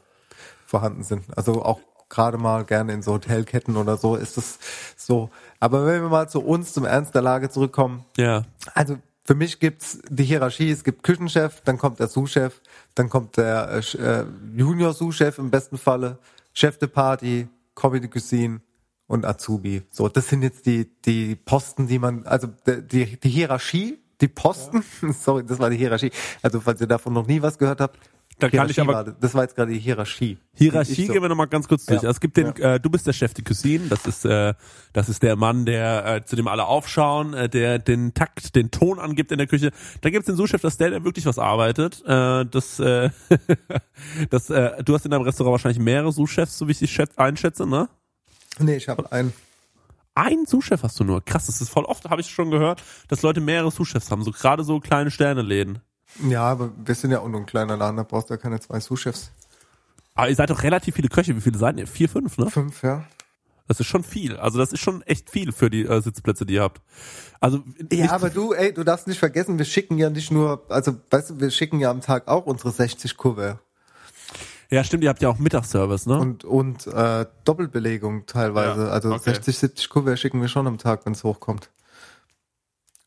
vorhanden 0.66 1.02
sind. 1.02 1.24
Also 1.36 1.62
auch 1.64 1.80
gerade 2.09 2.38
mal 2.38 2.64
gerne 2.64 2.93
in 2.93 3.02
so 3.02 3.14
Hotelketten 3.14 3.76
oder 3.76 3.97
so 3.97 4.14
ist 4.14 4.38
es 4.38 4.59
so. 4.97 5.30
Aber 5.59 5.84
wenn 5.84 6.01
wir 6.02 6.09
mal 6.09 6.28
zu 6.28 6.40
uns, 6.40 6.72
zum 6.72 6.84
Ernst 6.84 7.14
der 7.16 7.22
Lage 7.22 7.51
zurückkommen, 7.51 8.05
Ja. 8.16 8.43
also 8.74 8.97
für 9.27 9.35
mich 9.35 9.59
gibt's 9.59 9.98
die 10.09 10.24
Hierarchie, 10.24 10.70
es 10.70 10.85
gibt 10.85 11.03
Küchenchef, 11.03 11.61
dann 11.65 11.78
kommt 11.78 11.98
der 11.98 12.07
Sous-Chef, 12.07 12.61
dann 12.94 13.09
kommt 13.09 13.36
der 13.36 13.70
äh, 13.70 13.97
äh, 13.98 14.24
Junior-Sous-Chef 14.57 15.39
im 15.39 15.51
besten 15.51 15.78
Falle, 15.78 16.19
Chef 16.53 16.78
de 16.78 16.89
Party, 16.89 17.48
Comedy 17.74 18.09
Cuisine 18.09 18.61
und 19.09 19.27
Azubi. 19.27 19.82
So, 19.90 20.09
das 20.09 20.28
sind 20.28 20.43
jetzt 20.43 20.66
die, 20.66 20.89
die 21.03 21.35
Posten, 21.35 21.89
die 21.89 21.98
man, 21.98 22.24
also 22.24 22.48
die, 22.66 23.19
die 23.19 23.28
Hierarchie, 23.28 23.98
die 24.20 24.28
Posten, 24.28 24.85
sorry, 25.20 25.44
das 25.44 25.59
war 25.59 25.70
die 25.70 25.77
Hierarchie. 25.77 26.12
Also 26.43 26.61
falls 26.61 26.81
ihr 26.81 26.86
davon 26.86 27.12
noch 27.12 27.27
nie 27.27 27.43
was 27.43 27.59
gehört 27.59 27.81
habt, 27.81 27.98
Da 28.38 28.50
kann 28.50 28.68
ich 28.68 28.78
aber- 28.78 28.92
war 28.92 29.04
das. 29.04 29.34
war 29.34 29.44
jetzt 29.44 29.56
gerade 29.56 29.72
die 29.72 29.78
Hierarchie. 29.78 30.36
Hierarchie 30.54 31.06
so- 31.06 31.12
gehen 31.14 31.22
wir 31.22 31.28
nochmal 31.30 31.46
ganz 31.46 31.66
kurz 31.68 31.86
durch. 31.86 32.02
Ja. 32.02 32.08
Also 32.08 32.16
es 32.16 32.20
gibt 32.20 32.36
den, 32.36 32.54
äh, 32.56 32.78
du 32.78 32.90
bist 32.90 33.06
der 33.06 33.14
Chef 33.14 33.32
de 33.32 33.42
Cuisine, 33.42 33.88
das 33.88 34.04
ist, 34.06 34.26
äh, 34.26 34.52
das 34.92 35.08
ist 35.08 35.22
der 35.22 35.36
Mann, 35.36 35.64
der 35.64 36.04
äh, 36.16 36.24
zu 36.24 36.36
dem 36.36 36.46
alle 36.46 36.66
aufschauen, 36.66 37.32
äh, 37.32 37.48
der 37.48 37.78
den 37.78 38.12
Takt, 38.12 38.54
den 38.54 38.70
Ton 38.70 38.98
angibt 38.98 39.32
in 39.32 39.38
der 39.38 39.46
Küche. 39.46 39.70
Dann 40.02 40.12
gibt's 40.12 40.26
den 40.26 40.36
Sous-Chef, 40.36 40.60
das 40.60 40.74
ist 40.74 40.80
der, 40.80 40.90
der 40.90 41.04
wirklich 41.04 41.24
was 41.24 41.38
arbeitet. 41.38 42.02
Äh, 42.06 42.44
das, 42.44 42.78
äh, 42.78 43.08
das, 44.30 44.50
äh, 44.50 44.82
du 44.84 44.94
hast 44.94 45.04
in 45.06 45.10
deinem 45.12 45.22
Restaurant 45.22 45.52
wahrscheinlich 45.52 45.82
mehrere 45.82 46.12
Sous-Chefs, 46.12 46.58
so 46.58 46.68
wie 46.68 46.72
ich 46.72 46.78
dich 46.78 46.92
schätz, 46.92 47.16
einschätze, 47.16 47.66
ne? 47.66 47.88
Nee, 48.58 48.76
ich 48.76 48.88
habe 48.88 49.10
einen. 49.12 49.32
Einen 50.14 50.46
Sous-Chef 50.46 50.82
hast 50.82 50.98
du 50.98 51.04
nur. 51.04 51.22
Krass, 51.24 51.46
das 51.46 51.60
ist 51.60 51.68
voll 51.68 51.84
oft, 51.84 52.08
habe 52.08 52.20
ich 52.22 52.28
schon 52.30 52.50
gehört, 52.50 52.82
dass 53.08 53.22
Leute 53.22 53.40
mehrere 53.40 53.70
Sous-Chefs 53.70 54.10
haben, 54.10 54.22
so 54.22 54.30
gerade 54.30 54.64
so 54.64 54.80
kleine 54.80 55.10
Sterneläden. 55.10 55.80
Ja, 56.28 56.43
aber 56.43 56.70
wir 56.84 56.94
sind 56.94 57.10
ja 57.10 57.20
auch 57.20 57.28
nur 57.28 57.40
ein 57.40 57.47
kleiner 57.47 57.76
Laden, 57.76 57.97
da 57.97 58.02
brauchst 58.02 58.30
du 58.30 58.34
ja 58.34 58.38
keine 58.38 58.60
zwei 58.60 58.80
Sous-Chefs. 58.80 59.30
Aber 60.14 60.28
ihr 60.28 60.36
seid 60.36 60.51
doch 60.51 60.62
relativ 60.62 60.94
viele 60.94 61.09
Köche. 61.09 61.36
Wie 61.36 61.40
viele 61.40 61.59
seid 61.59 61.78
ihr? 61.78 61.86
Vier, 61.86 62.09
fünf, 62.09 62.38
ne? 62.38 62.51
Fünf, 62.51 62.82
ja. 62.82 63.05
Das 63.68 63.80
ist 63.80 63.86
schon 63.86 64.05
viel. 64.05 64.36
Also 64.36 64.59
das 64.59 64.72
ist 64.72 64.80
schon 64.80 65.02
echt 65.02 65.28
viel 65.28 65.52
für 65.52 65.68
die 65.68 65.84
äh, 65.84 66.01
Sitzplätze, 66.01 66.47
die 66.47 66.55
ihr 66.55 66.62
habt. 66.62 66.80
Also 67.40 67.62
Ja, 67.93 68.12
aber 68.12 68.30
du, 68.30 68.52
ey, 68.52 68.72
du 68.72 68.84
darfst 68.84 69.09
nicht 69.09 69.18
vergessen, 69.18 69.59
wir 69.59 69.64
schicken 69.64 69.98
ja 69.98 70.09
nicht 70.09 70.30
nur, 70.30 70.64
also 70.68 70.97
weißt 71.10 71.30
du, 71.30 71.40
wir 71.40 71.51
schicken 71.51 71.80
ja 71.80 71.90
am 71.90 72.01
Tag 72.01 72.28
auch 72.28 72.47
unsere 72.47 72.70
60 72.70 73.16
Kuvert 73.16 73.59
ja, 74.70 74.82
stimmt. 74.84 75.05
Ihr 75.05 75.10
habt 75.10 75.22
ja 75.22 75.28
auch 75.28 75.38
Mittagsservice, 75.38 76.06
ne? 76.06 76.18
und 76.18 76.44
und 76.44 76.86
äh, 76.86 77.26
Doppelbelegung 77.44 78.26
teilweise. 78.26 78.86
Ja, 78.86 78.88
also 78.88 79.12
okay. 79.12 79.30
60, 79.30 79.59
70 79.59 79.88
Kuvert 79.88 80.18
schicken 80.18 80.40
wir 80.40 80.48
schon 80.48 80.66
am 80.66 80.78
Tag, 80.78 81.06
wenn 81.06 81.12
es 81.12 81.22
hochkommt. 81.24 81.70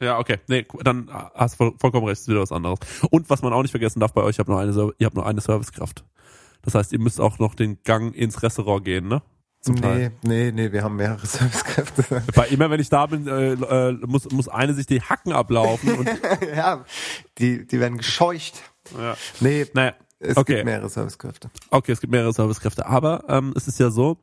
Ja, 0.02 0.18
okay. 0.18 0.38
Nee, 0.48 0.66
dann 0.84 1.10
hast 1.36 1.56
du 1.56 1.58
voll, 1.58 1.74
vollkommen 1.78 2.08
recht, 2.08 2.22
ist 2.22 2.28
wieder 2.28 2.42
was 2.42 2.52
anderes. 2.52 2.80
Und 3.10 3.30
was 3.30 3.42
man 3.42 3.52
auch 3.54 3.62
nicht 3.62 3.72
vergessen 3.72 4.00
darf 4.00 4.14
bei 4.14 4.22
euch, 4.24 4.38
ihr 4.38 4.40
habt 4.40 4.50
nur 4.50 4.60
eine, 4.60 4.72
ihr 4.98 5.06
habt 5.06 5.16
nur 5.16 5.26
eine 5.26 5.42
Servicekraft. 5.42 6.06
Das 6.62 6.76
heißt, 6.76 6.94
ihr 6.94 7.00
müsst 7.00 7.20
auch 7.20 7.40
noch 7.40 7.56
den 7.56 7.80
Gang 7.84 8.16
ins 8.16 8.42
Restaurant 8.42 8.84
gehen, 8.86 9.08
ne? 9.08 9.22
Zum 9.62 9.76
nee, 9.76 9.82
Teil. 9.82 10.12
nee, 10.24 10.52
nee, 10.54 10.72
wir 10.72 10.84
haben 10.84 10.96
mehrere 10.96 11.26
Servicekräfte. 11.26 12.24
Bei 12.34 12.48
immer, 12.48 12.70
wenn 12.70 12.80
ich 12.80 12.90
da 12.90 13.06
bin, 13.08 13.28
äh, 13.28 13.54
äh, 13.54 13.92
muss, 14.06 14.30
muss 14.32 14.48
eine 14.48 14.74
sich 14.74 14.86
die 14.86 15.02
Hacken 15.02 15.34
ablaufen 15.34 15.98
und 15.98 16.10
ja, 16.56 16.86
die, 17.38 17.68
die 17.68 17.80
werden 17.80 17.98
gescheucht. 17.98 18.62
ja. 18.98 19.18
Nee, 19.42 19.66
Naja, 19.74 19.96
es 20.20 20.38
okay. 20.38 20.56
gibt 20.56 20.66
mehrere 20.66 20.90
Servicekräfte. 20.90 21.50
Okay, 21.72 21.92
es 21.92 22.00
gibt 22.00 22.12
mehrere 22.12 22.32
Servicekräfte, 22.32 22.86
aber 22.86 23.26
ähm, 23.28 23.54
es 23.56 23.68
ist 23.68 23.80
ja 23.80 23.90
so, 23.90 24.18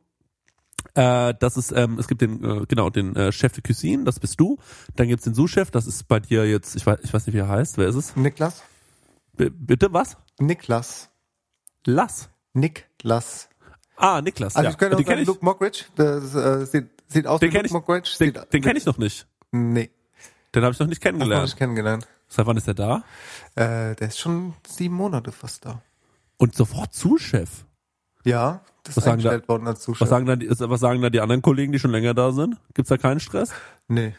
äh, 0.95 1.33
dass 1.39 1.57
es 1.57 1.71
ähm, 1.71 1.97
es 1.99 2.07
gibt 2.07 2.21
den 2.21 2.43
äh, 2.43 2.65
genau 2.67 2.89
den 2.89 3.15
äh, 3.15 3.31
Chef 3.31 3.53
de 3.53 3.61
Cuisine, 3.61 4.03
das 4.03 4.19
bist 4.19 4.39
du. 4.39 4.57
Dann 4.95 5.07
gibt's 5.07 5.23
den 5.25 5.33
Sous-Chef, 5.33 5.71
das 5.71 5.87
ist 5.87 6.07
bei 6.07 6.19
dir 6.19 6.47
jetzt, 6.49 6.75
ich 6.75 6.85
weiß 6.85 6.99
ich 7.03 7.13
weiß 7.13 7.25
nicht 7.27 7.35
wie 7.35 7.39
er 7.39 7.47
heißt, 7.47 7.77
wer 7.77 7.87
ist 7.87 7.95
es? 7.95 8.15
Niklas? 8.15 8.63
B 9.33 9.49
bitte 9.49 9.91
was? 9.93 10.17
Niklas. 10.39 11.09
Lass. 11.85 12.29
Niklas. 12.53 13.49
Ah, 13.95 14.21
Niklas. 14.21 14.55
Also 14.55 14.65
ja. 14.65 14.71
ich 14.71 14.77
könnte 14.77 14.95
auch 14.95 14.99
den 14.99 15.07
sagen, 15.07 15.21
ich, 15.21 15.27
Luke 15.27 15.43
Mockridge. 15.45 15.85
Das 15.95 16.35
äh, 16.35 16.65
sieht, 16.65 16.89
sieht 17.07 17.27
aus 17.27 17.39
den 17.39 17.51
wie 17.51 17.55
Luke 17.55 17.65
ich, 17.67 17.71
Mockridge. 17.73 18.15
den, 18.19 18.33
Sieht- 18.33 18.53
den 18.53 18.61
kenne 18.61 18.77
ich 18.77 18.85
noch 18.85 18.97
nicht. 18.97 19.27
Nee, 19.51 19.89
Den 20.53 20.63
habe 20.63 20.73
ich 20.73 20.79
noch 20.79 20.87
nicht 20.87 20.97
hast 20.97 21.05
du 21.05 21.11
noch 21.11 21.19
kennengelernt. 21.19 21.43
nicht 21.45 21.57
kennengelernt. 21.57 22.07
Seit 22.27 22.45
wann 22.45 22.57
ist 22.57 22.67
er 22.67 22.73
da? 22.73 23.03
Äh, 23.55 23.95
der 23.95 24.07
ist 24.09 24.19
schon 24.19 24.53
sieben 24.67 24.95
Monate 24.95 25.31
fast 25.31 25.65
da. 25.65 25.81
Und 26.37 26.55
sofort 26.55 26.93
Sous-Chef. 26.93 27.65
Ja, 28.25 28.61
das 28.65 28.76
Was 28.95 29.03
sagen 29.03 29.21
da- 29.21 29.47
worden 29.47 29.67
als 29.67 29.81
Zuschauer. 29.81 30.01
Was 30.01 30.09
sagen, 30.09 30.25
da 30.25 30.35
die, 30.35 30.49
was 30.49 30.79
sagen 30.79 31.01
da 31.01 31.09
die 31.09 31.19
anderen 31.21 31.41
Kollegen, 31.41 31.71
die 31.71 31.79
schon 31.79 31.91
länger 31.91 32.13
da 32.13 32.31
sind? 32.31 32.57
Gibt's 32.73 32.89
da 32.89 32.97
keinen 32.97 33.19
Stress? 33.19 33.51
Nee. 33.87 34.15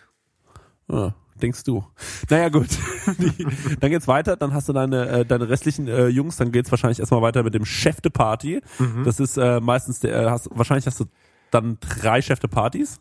Ah, 0.89 1.13
denkst 1.43 1.63
du. 1.65 1.85
Naja, 2.31 2.49
gut. 2.49 2.69
Die, 3.19 3.47
dann 3.81 3.91
geht's 3.91 4.09
weiter, 4.09 4.37
dann 4.37 4.55
hast 4.55 4.69
du 4.69 4.73
deine, 4.73 5.07
äh, 5.09 5.25
deine 5.27 5.49
restlichen 5.49 5.87
äh, 5.87 6.09
Jungs, 6.09 6.37
dann 6.37 6.51
geht's 6.51 6.71
wahrscheinlich 6.71 6.99
erstmal 6.99 7.21
weiter 7.23 7.43
mit 7.43 7.55
dem 7.55 7.65
Chef 7.67 8.01
de 8.01 8.11
Party. 8.11 8.63
Mhm. 8.79 9.05
Das 9.05 9.21
ist 9.21 9.37
äh, 9.37 9.61
meistens 9.61 10.01
der, 10.01 10.17
äh, 10.23 10.31
hast, 10.31 10.49
wahrscheinlich 10.53 10.87
hast 10.87 10.99
du 11.01 11.05
dann 11.51 11.79
drei 11.81 12.23
Chef 12.23 12.39
de 12.41 12.49
Partys. 12.51 13.01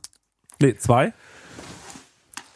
Nee, 0.61 0.76
zwei. 0.76 1.14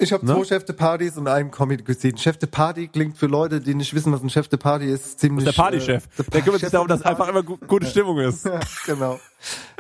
Ich 0.01 0.11
habe 0.11 0.25
Ne? 0.25 0.33
zwei 0.33 0.43
Chef 0.45 0.65
de 0.65 0.75
Partys 0.75 1.15
und 1.17 1.27
einen 1.27 1.51
Comedy 1.51 1.83
Cuisine. 1.83 2.17
Chef 2.17 2.37
de 2.37 2.49
Party 2.49 2.87
klingt 2.87 3.17
für 3.17 3.27
Leute, 3.27 3.61
die 3.61 3.75
nicht 3.75 3.93
wissen, 3.93 4.11
was 4.11 4.21
ein 4.23 4.29
Chef 4.29 4.47
de 4.47 4.57
Party 4.57 4.85
ist, 4.85 5.19
ziemlich. 5.19 5.45
Das 5.45 5.53
ist 5.53 5.57
der 5.57 5.63
Partychef. 5.63 6.03
äh, 6.19 6.31
der 6.31 6.41
kümmert 6.41 6.61
sich 6.61 6.69
darum, 6.71 6.87
dass 6.87 7.01
einfach 7.03 7.27
immer 7.27 7.43
gu 7.43 7.57
gute 7.67 7.85
Stimmung 7.85 8.17
ist. 8.19 8.45
Ja, 8.45 8.59
genau. 8.85 9.19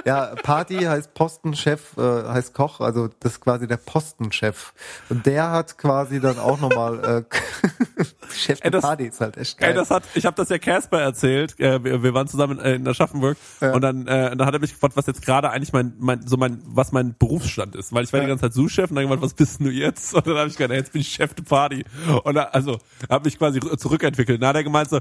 Ja, 0.05 0.33
Party 0.41 0.79
heißt 0.79 1.13
Postenchef, 1.13 1.95
äh, 1.97 2.01
heißt 2.01 2.53
Koch, 2.55 2.79
also 2.81 3.09
das 3.19 3.33
ist 3.33 3.41
quasi 3.41 3.67
der 3.67 3.77
Postenchef. 3.77 4.73
Und 5.09 5.25
der 5.27 5.51
hat 5.51 5.77
quasi 5.77 6.19
dann 6.19 6.39
auch 6.39 6.59
nochmal 6.59 7.25
äh, 7.29 8.03
Chef 8.33 8.59
Ey, 8.63 8.71
das- 8.71 8.81
Party, 8.81 9.05
ist 9.05 9.21
halt 9.21 9.37
echt 9.37 9.57
geil. 9.59 9.69
Ey, 9.69 9.75
das 9.75 9.91
hat, 9.91 10.03
ich 10.15 10.25
habe 10.25 10.35
das 10.35 10.49
ja 10.49 10.57
Casper 10.57 11.01
erzählt. 11.01 11.59
Äh, 11.59 11.83
wir, 11.83 12.01
wir 12.01 12.13
waren 12.15 12.27
zusammen 12.27 12.57
in, 12.59 12.75
in 12.81 12.87
Aschaffenburg 12.87 13.37
Ja. 13.59 13.73
und 13.73 13.81
dann, 13.81 14.07
äh, 14.07 14.35
dann 14.35 14.45
hat 14.47 14.53
er 14.55 14.59
mich 14.59 14.71
gefragt, 14.73 14.95
was 14.97 15.05
jetzt 15.05 15.21
gerade 15.23 15.51
eigentlich 15.51 15.73
mein, 15.73 15.93
mein, 15.99 16.25
so 16.27 16.37
mein, 16.37 16.61
was 16.65 16.91
mein 16.91 17.15
Berufsstand 17.19 17.75
ist, 17.75 17.93
weil 17.93 18.03
ich 18.03 18.11
war 18.13 18.19
die 18.21 18.27
ganze 18.27 18.43
Zeit 18.45 18.53
Sous-Chef 18.53 18.89
und 18.89 18.95
dann 18.95 19.03
gemeint, 19.05 19.21
was 19.21 19.33
bist 19.35 19.59
denn 19.59 19.67
du 19.67 19.71
jetzt? 19.71 20.10
Und 20.15 20.27
dann 20.27 20.37
habe 20.37 20.49
ich 20.49 20.59
ey, 20.59 20.77
jetzt 20.77 20.91
bin 20.91 21.01
ich 21.01 21.13
Chef 21.13 21.33
der 21.33 21.43
Party. 21.43 21.83
Und 22.23 22.35
dann, 22.35 22.47
also 22.51 22.79
habe 23.09 23.25
mich 23.25 23.37
quasi 23.37 23.59
zurückentwickelt. 23.77 24.41
Dann 24.41 24.49
hat 24.49 24.55
er 24.55 24.63
gemeint 24.63 24.89
so, 24.89 24.99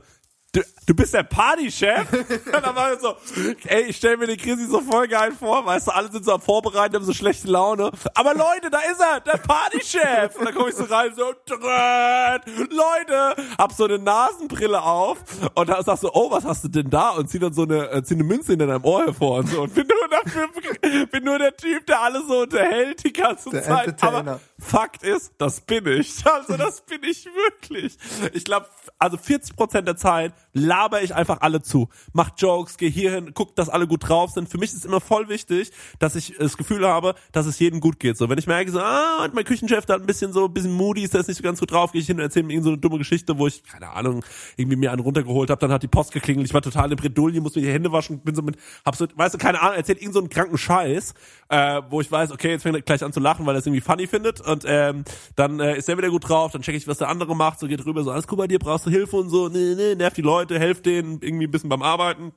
Du, 0.52 0.60
du 0.84 0.94
bist 0.94 1.14
der 1.14 1.22
Partychef? 1.22 2.12
Und 2.12 2.52
dann 2.52 2.74
war 2.74 2.90
er 2.90 2.98
so, 2.98 3.14
ey, 3.66 3.82
ich 3.82 3.96
stell 3.96 4.16
mir 4.16 4.26
den 4.26 4.36
Chrissy 4.36 4.66
so 4.66 4.80
voll 4.80 5.06
geil 5.06 5.30
vor, 5.30 5.64
weißt 5.64 5.86
du, 5.86 5.90
alle 5.92 6.10
sind 6.10 6.24
so 6.24 6.32
am 6.32 6.40
Vorbereiten, 6.40 6.96
haben 6.96 7.04
so 7.04 7.12
schlechte 7.12 7.46
Laune. 7.46 7.92
Aber 8.14 8.34
Leute, 8.34 8.68
da 8.68 8.78
ist 8.78 9.00
er, 9.00 9.20
der 9.20 9.38
Partychef. 9.38 10.34
Und 10.36 10.46
dann 10.46 10.54
komme 10.54 10.70
ich 10.70 10.74
so 10.74 10.84
rein, 10.84 11.12
so, 11.14 11.32
Leute, 11.54 13.36
hab 13.58 13.72
so 13.72 13.84
eine 13.84 14.00
Nasenbrille 14.00 14.82
auf 14.82 15.18
und 15.54 15.68
da 15.68 15.80
sagst 15.84 16.02
du, 16.02 16.10
oh, 16.12 16.32
was 16.32 16.44
hast 16.44 16.64
du 16.64 16.68
denn 16.68 16.90
da? 16.90 17.10
Und 17.10 17.30
zieh 17.30 17.38
dann 17.38 17.52
so 17.52 17.62
eine, 17.62 17.88
äh, 17.88 18.02
zieh 18.02 18.14
eine 18.14 18.24
Münze 18.24 18.54
in 18.54 18.58
deinem 18.58 18.84
Ohr 18.84 19.04
hervor 19.04 19.38
und 19.38 19.48
so. 19.48 19.62
Und 19.62 19.72
bin 19.72 19.86
nur 19.86 20.08
dafür, 20.08 20.48
bin 21.06 21.24
nur 21.24 21.38
der 21.38 21.56
Typ, 21.56 21.86
der 21.86 22.02
alle 22.02 22.26
so 22.26 22.40
unterhält 22.40 23.04
die 23.04 23.12
ganze 23.12 23.50
Der 23.50 23.62
Zeit. 23.62 24.02
Aber 24.02 24.40
Fakt 24.58 25.04
ist, 25.04 25.32
das 25.38 25.60
bin 25.60 25.86
ich. 25.86 26.24
Also 26.26 26.56
das 26.56 26.80
bin 26.82 27.02
ich 27.02 27.26
wirklich. 27.26 27.96
Ich 28.32 28.44
glaube, 28.44 28.66
also 28.98 29.16
40 29.16 29.56
Prozent 29.56 29.86
der 29.86 29.96
Zeit 29.96 30.32
laber 30.52 31.02
ich 31.02 31.14
einfach 31.14 31.40
alle 31.40 31.62
zu. 31.62 31.88
Mach 32.12 32.30
Jokes, 32.36 32.76
geh 32.76 32.90
hierhin, 32.90 33.32
guck, 33.34 33.54
dass 33.56 33.68
alle 33.68 33.86
gut 33.86 34.08
drauf 34.08 34.30
sind. 34.30 34.48
Für 34.48 34.58
mich 34.58 34.70
ist 34.70 34.78
es 34.78 34.84
immer 34.84 35.00
voll 35.00 35.28
wichtig, 35.28 35.70
dass 35.98 36.16
ich 36.16 36.34
das 36.38 36.56
Gefühl 36.56 36.86
habe, 36.86 37.14
dass 37.32 37.46
es 37.46 37.58
jedem 37.58 37.80
gut 37.80 38.00
geht. 38.00 38.16
So, 38.16 38.28
wenn 38.28 38.38
ich 38.38 38.46
merke, 38.46 38.70
so, 38.70 38.80
ah, 38.80 39.28
mein 39.32 39.44
Küchenchef 39.44 39.86
da 39.86 39.94
ein 39.94 40.06
bisschen 40.06 40.32
so, 40.32 40.46
ein 40.46 40.52
bisschen 40.52 40.72
moody 40.72 41.02
ist, 41.02 41.14
der 41.14 41.20
ist 41.20 41.28
nicht 41.28 41.36
so 41.36 41.42
ganz 41.42 41.60
gut 41.60 41.70
drauf, 41.70 41.92
gehe 41.92 42.00
ich 42.00 42.06
hin 42.06 42.16
und 42.16 42.22
erzähle 42.22 42.46
mir 42.46 42.54
irgendeine 42.54 42.70
so 42.70 42.74
eine 42.74 42.80
dumme 42.80 42.98
Geschichte, 42.98 43.38
wo 43.38 43.46
ich, 43.46 43.62
keine 43.64 43.90
Ahnung, 43.90 44.24
irgendwie 44.56 44.76
mir 44.76 44.92
einen 44.92 45.00
runtergeholt 45.00 45.50
habe, 45.50 45.60
dann 45.60 45.72
hat 45.72 45.82
die 45.82 45.88
Post 45.88 46.12
geklingelt, 46.12 46.46
ich 46.46 46.54
war 46.54 46.62
total 46.62 46.90
in 46.90 46.96
Bredouille, 46.96 47.40
muss 47.40 47.54
mir 47.54 47.62
die 47.62 47.72
Hände 47.72 47.92
waschen, 47.92 48.20
bin 48.20 48.34
so 48.34 48.42
mit, 48.42 48.56
hab 48.84 48.96
so, 48.96 49.06
weißt 49.14 49.34
du, 49.34 49.38
keine 49.38 49.60
Ahnung, 49.60 49.76
erzählt 49.76 49.98
irgendeinen 49.98 50.12
so 50.12 50.20
einen 50.20 50.28
kranken 50.30 50.58
Scheiß, 50.58 51.14
äh, 51.48 51.82
wo 51.90 52.00
ich 52.00 52.10
weiß, 52.10 52.32
okay, 52.32 52.50
jetzt 52.50 52.62
fängt 52.62 52.76
er 52.76 52.82
gleich 52.82 53.04
an 53.04 53.12
zu 53.12 53.20
lachen, 53.20 53.46
weil 53.46 53.54
er 53.54 53.60
es 53.60 53.66
irgendwie 53.66 53.82
funny 53.82 54.06
findet 54.06 54.40
und 54.40 54.64
ähm, 54.66 55.04
dann 55.36 55.60
äh, 55.60 55.76
ist 55.76 55.88
er 55.88 55.96
wieder 55.96 56.10
gut 56.10 56.28
drauf, 56.28 56.52
dann 56.52 56.62
checke 56.62 56.76
ich, 56.76 56.88
was 56.88 56.98
der 56.98 57.08
andere 57.08 57.36
macht, 57.36 57.60
so 57.60 57.66
geht 57.66 57.84
rüber, 57.86 58.02
so, 58.02 58.10
alles 58.10 58.26
gut 58.26 58.38
bei 58.38 58.46
dir, 58.46 58.58
brauchst 58.58 58.86
du 58.86 58.90
Hilfe 58.90 59.16
und 59.16 59.28
so, 59.28 59.48
nee, 59.48 59.74
nee, 59.76 59.94
nervt 59.94 60.16
die 60.16 60.22
Leute, 60.22 60.29
helft 60.38 60.86
denen 60.86 61.20
irgendwie 61.22 61.46
ein 61.46 61.50
bisschen 61.50 61.68
beim 61.70 61.82
Arbeiten. 61.82 62.32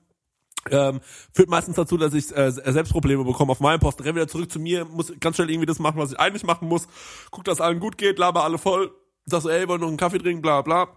Ähm, 0.70 1.02
führt 1.34 1.50
meistens 1.50 1.76
dazu, 1.76 1.98
dass 1.98 2.14
ich 2.14 2.34
äh, 2.36 2.50
selbst 2.52 2.92
Probleme 2.94 3.26
bekomme 3.26 3.52
auf 3.52 3.60
meinem 3.60 3.80
Posten, 3.82 4.04
renn 4.04 4.16
wieder 4.16 4.30
zurück 4.30 4.50
zu 4.50 4.60
mir, 4.60 4.86
muss 4.86 5.12
ganz 5.20 5.36
schnell 5.36 5.50
irgendwie 5.50 5.66
das 5.66 5.78
machen, 5.80 5.98
was 5.98 6.14
ich 6.14 6.20
eigentlich 6.20 6.44
machen 6.46 6.70
muss, 6.70 6.88
guck, 7.32 7.44
dass 7.44 7.60
allen 7.60 7.82
gut 7.82 7.98
geht, 7.98 8.18
laber 8.18 8.46
alle 8.46 8.58
voll, 8.58 8.92
sag 9.26 9.42
so, 9.42 9.50
ey, 9.50 9.68
wollen 9.68 9.82
noch 9.82 9.90
einen 9.90 9.98
Kaffee 9.98 10.20
trinken, 10.20 10.42
bla 10.42 10.62
bla. 10.62 10.88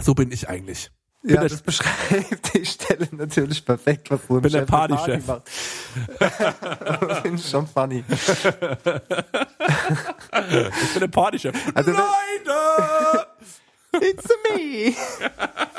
So 0.00 0.14
bin 0.14 0.32
ich 0.32 0.48
eigentlich. 0.48 0.90
Bin 1.22 1.34
ja, 1.34 1.40
der- 1.42 1.50
das 1.50 1.60
beschreibt 1.60 2.54
die 2.54 2.64
Stelle 2.64 3.06
natürlich 3.12 3.64
perfekt, 3.66 4.10
was 4.10 4.20
so 4.28 4.36
ein 4.36 4.42
Bin 4.42 4.52
der 4.52 4.60
Chef 4.60 4.72
eine 4.72 4.96
Partychef. 4.96 5.26
Party 5.26 5.50
macht. 6.20 7.18
Finde 7.22 7.38
ich 7.42 7.50
schon 7.50 7.66
funny. 7.66 8.02
Ich 10.82 10.92
bin 10.92 11.00
der 11.00 11.08
Partychef. 11.08 11.54
Also 11.74 11.90
Leute! 11.90 13.26
It's 14.00 14.28
me! 14.54 14.94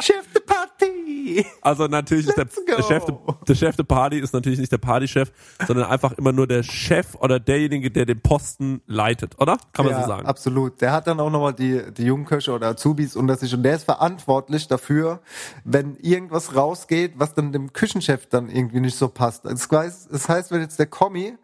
Chef 0.00 0.26
der 0.32 0.40
Party! 0.40 1.44
Also 1.62 1.86
natürlich 1.86 2.28
ist 2.28 2.36
der, 2.36 2.44
Let's 2.44 2.64
der 2.64 2.82
Chef, 2.82 3.04
de, 3.04 3.14
der 3.46 3.54
Chef 3.54 3.76
der 3.76 3.84
Party 3.84 4.18
ist 4.18 4.32
natürlich 4.32 4.58
nicht 4.58 4.70
der 4.72 4.78
Partychef, 4.78 5.32
sondern 5.66 5.86
einfach 5.86 6.12
immer 6.12 6.32
nur 6.32 6.46
der 6.46 6.62
Chef 6.62 7.14
oder 7.16 7.40
derjenige, 7.40 7.90
der 7.90 8.06
den 8.06 8.20
Posten 8.20 8.82
leitet, 8.86 9.38
oder? 9.40 9.58
Kann 9.72 9.86
man 9.86 9.94
ja, 9.94 10.02
so 10.02 10.08
sagen. 10.08 10.26
absolut. 10.26 10.80
Der 10.80 10.92
hat 10.92 11.06
dann 11.06 11.20
auch 11.20 11.30
nochmal 11.30 11.54
die, 11.54 11.82
die 11.92 12.04
Jungköche 12.04 12.52
oder 12.52 12.68
Azubis 12.68 13.16
unter 13.16 13.36
sich 13.36 13.52
und 13.54 13.62
der 13.62 13.74
ist 13.74 13.84
verantwortlich 13.84 14.68
dafür, 14.68 15.20
wenn 15.64 15.96
irgendwas 15.96 16.54
rausgeht, 16.54 17.14
was 17.16 17.34
dann 17.34 17.52
dem 17.52 17.72
Küchenchef 17.72 18.26
dann 18.26 18.48
irgendwie 18.48 18.80
nicht 18.80 18.96
so 18.96 19.08
passt. 19.08 19.44
Das 19.44 19.68
heißt, 19.70 20.12
das 20.12 20.28
heißt 20.28 20.50
wenn 20.50 20.60
jetzt 20.60 20.78
der 20.78 20.86
Kommi, 20.86 21.34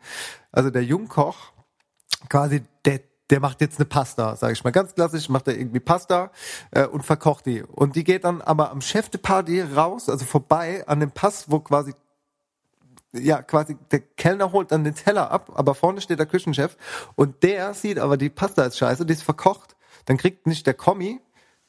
also 0.52 0.70
der 0.70 0.84
Jungkoch, 0.84 1.52
quasi 2.28 2.62
der 3.34 3.40
macht 3.40 3.60
jetzt 3.60 3.80
eine 3.80 3.86
Pasta, 3.86 4.36
sage 4.36 4.52
ich 4.52 4.62
mal 4.62 4.70
ganz 4.70 4.94
klassisch, 4.94 5.28
macht 5.28 5.48
er 5.48 5.58
irgendwie 5.58 5.80
Pasta 5.80 6.30
äh, 6.70 6.86
und 6.86 7.02
verkocht 7.02 7.46
die. 7.46 7.64
Und 7.64 7.96
die 7.96 8.04
geht 8.04 8.22
dann 8.22 8.40
aber 8.40 8.70
am 8.70 8.80
Chef 8.80 9.08
de 9.08 9.20
Party 9.20 9.60
raus, 9.60 10.08
also 10.08 10.24
vorbei 10.24 10.86
an 10.86 11.00
dem 11.00 11.10
Pass, 11.10 11.50
wo 11.50 11.58
quasi 11.58 11.94
ja, 13.12 13.42
quasi 13.42 13.76
der 13.90 14.02
Kellner 14.02 14.52
holt 14.52 14.70
dann 14.70 14.84
den 14.84 14.94
Teller 14.94 15.32
ab, 15.32 15.50
aber 15.56 15.74
vorne 15.74 16.00
steht 16.00 16.20
der 16.20 16.26
Küchenchef 16.26 16.76
und 17.16 17.42
der 17.42 17.74
sieht 17.74 17.98
aber 17.98 18.16
die 18.16 18.30
Pasta 18.30 18.62
ist 18.66 18.78
scheiße, 18.78 19.04
die 19.04 19.14
ist 19.14 19.24
verkocht. 19.24 19.74
Dann 20.04 20.16
kriegt 20.16 20.46
nicht 20.46 20.64
der 20.68 20.74
Kommi 20.74 21.20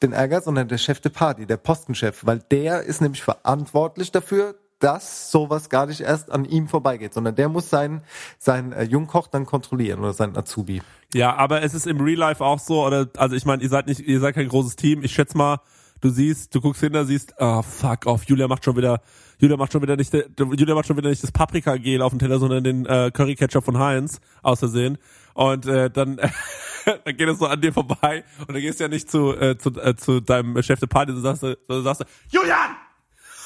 den 0.04 0.14
Ärger, 0.14 0.42
sondern 0.42 0.68
der 0.68 0.78
Chef 0.78 1.00
de 1.00 1.12
Party, 1.12 1.48
der 1.48 1.58
Postenchef, 1.58 2.28
weil 2.28 2.38
der 2.52 2.84
ist 2.84 3.02
nämlich 3.02 3.24
verantwortlich 3.24 4.12
dafür, 4.12 4.54
dass 4.80 5.32
sowas 5.32 5.70
gar 5.70 5.86
nicht 5.86 6.02
erst 6.02 6.32
an 6.32 6.46
ihm 6.46 6.68
vorbeigeht, 6.68 7.14
sondern 7.14 7.36
der 7.36 7.50
muss 7.50 7.70
seinen, 7.70 8.02
seinen 8.38 8.72
äh, 8.74 8.84
Jungkoch 8.84 9.28
dann 9.28 9.46
kontrollieren 9.46 10.00
oder 10.00 10.14
seinen 10.14 10.38
Azubi. 10.38 10.82
Ja, 11.16 11.34
aber 11.36 11.62
es 11.64 11.74
ist 11.74 11.88
im 11.88 12.02
Real 12.02 12.18
Life 12.20 12.44
auch 12.44 12.60
so, 12.60 12.86
oder, 12.86 13.08
also 13.16 13.36
ich 13.38 13.46
meine, 13.46 13.64
ihr 13.64 13.70
seid 13.70 13.88
nicht, 13.88 14.02
ihr 14.02 14.20
seid 14.20 14.36
kein 14.36 14.50
großes 14.50 14.76
Team. 14.76 15.02
Ich 15.02 15.14
schätze 15.14 15.38
mal, 15.38 15.60
du 16.02 16.10
siehst, 16.10 16.54
du 16.54 16.60
guckst 16.60 16.82
hinter, 16.82 17.06
siehst, 17.06 17.40
ah, 17.40 17.62
fuck 17.62 18.06
off, 18.06 18.24
Julia 18.26 18.50
macht 18.50 18.66
schon 18.66 18.76
wieder, 18.76 19.02
Julia 19.40 19.56
macht 19.56 19.72
schon 19.72 19.82
wieder 19.82 19.96
nicht, 19.96 20.12
der- 20.12 20.26
Julia 20.38 20.76
macht 20.76 20.88
schon 20.88 20.98
wieder 20.98 21.10
nicht 21.10 21.24
das 21.24 21.32
Paprikagel 21.32 22.02
auf 22.02 22.12
dem 22.12 22.20
Teller, 22.20 22.38
sondern 22.38 22.66
den 22.66 22.86
äh, 22.86 23.12
Curry 23.14 23.36
Ketchup 23.36 23.64
von 23.64 23.80
Heinz, 23.80 24.20
aus 24.44 24.60
Versehen. 24.60 24.98
Und 25.36 25.66
äh, 25.68 25.90
dann, 25.90 26.18
dann 26.86 27.18
geht 27.18 27.30
es 27.30 27.40
so 27.40 27.48
an 27.48 27.62
dir 27.62 27.72
vorbei 27.72 28.26
und 28.40 28.50
dann 28.52 28.60
gehst 28.62 28.82
du 28.82 28.84
ja 28.84 28.90
nicht 28.90 29.10
zu, 29.10 29.34
äh, 29.40 29.58
zu, 29.58 29.70
äh, 29.80 29.96
zu 29.96 30.20
deinem 30.20 30.62
Chef 30.64 30.80
de 30.82 30.90
Party, 30.90 31.14
sondern 31.14 31.36
sagst, 31.38 31.44
du- 31.44 31.58
sondern 31.68 31.84
sagst 31.86 32.02
du, 32.02 32.38
Julian! 32.38 32.76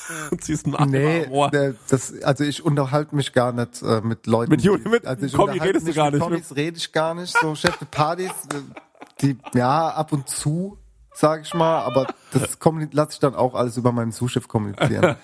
Und 0.32 0.44
ziehst 0.44 0.66
einen 0.66 0.76
Arm 0.76 0.90
Nee, 0.90 1.28
der- 1.52 1.76
das, 1.90 2.14
also 2.24 2.44
ich 2.44 2.64
unterhalte 2.64 3.16
mich 3.16 3.34
gar 3.34 3.52
nicht 3.52 3.82
äh, 3.82 4.02
mit 4.02 4.28
Leuten. 4.28 4.52
Mit 4.52 4.62
Juli- 4.62 4.88
mit 4.90 5.06
also 5.06 5.26
ich 5.26 5.34
Kommi 5.34 5.58
redest 5.60 5.88
du 5.88 5.94
gar 5.94 6.06
mit 6.06 6.16
nicht, 6.16 6.24
Kommis 6.24 6.56
rede 6.56 6.78
ich 6.78 6.92
gar 6.92 7.14
nicht. 7.16 7.36
So 7.40 7.56
Chef 7.56 7.78
Partys, 7.92 8.32
äh, 8.54 8.58
die, 9.22 9.38
ja, 9.54 9.90
ab 9.90 10.12
und 10.14 10.28
zu, 10.30 10.78
sage 11.20 11.42
ich 11.46 11.54
mal, 11.54 11.82
aber 11.82 12.08
das 12.32 12.58
lasse 12.94 13.12
ich 13.14 13.20
dann 13.20 13.36
auch 13.36 13.54
alles 13.54 13.76
über 13.76 13.92
meinen 13.92 14.12
Sous-Chef 14.14 14.48
kommunizieren. 14.48 15.18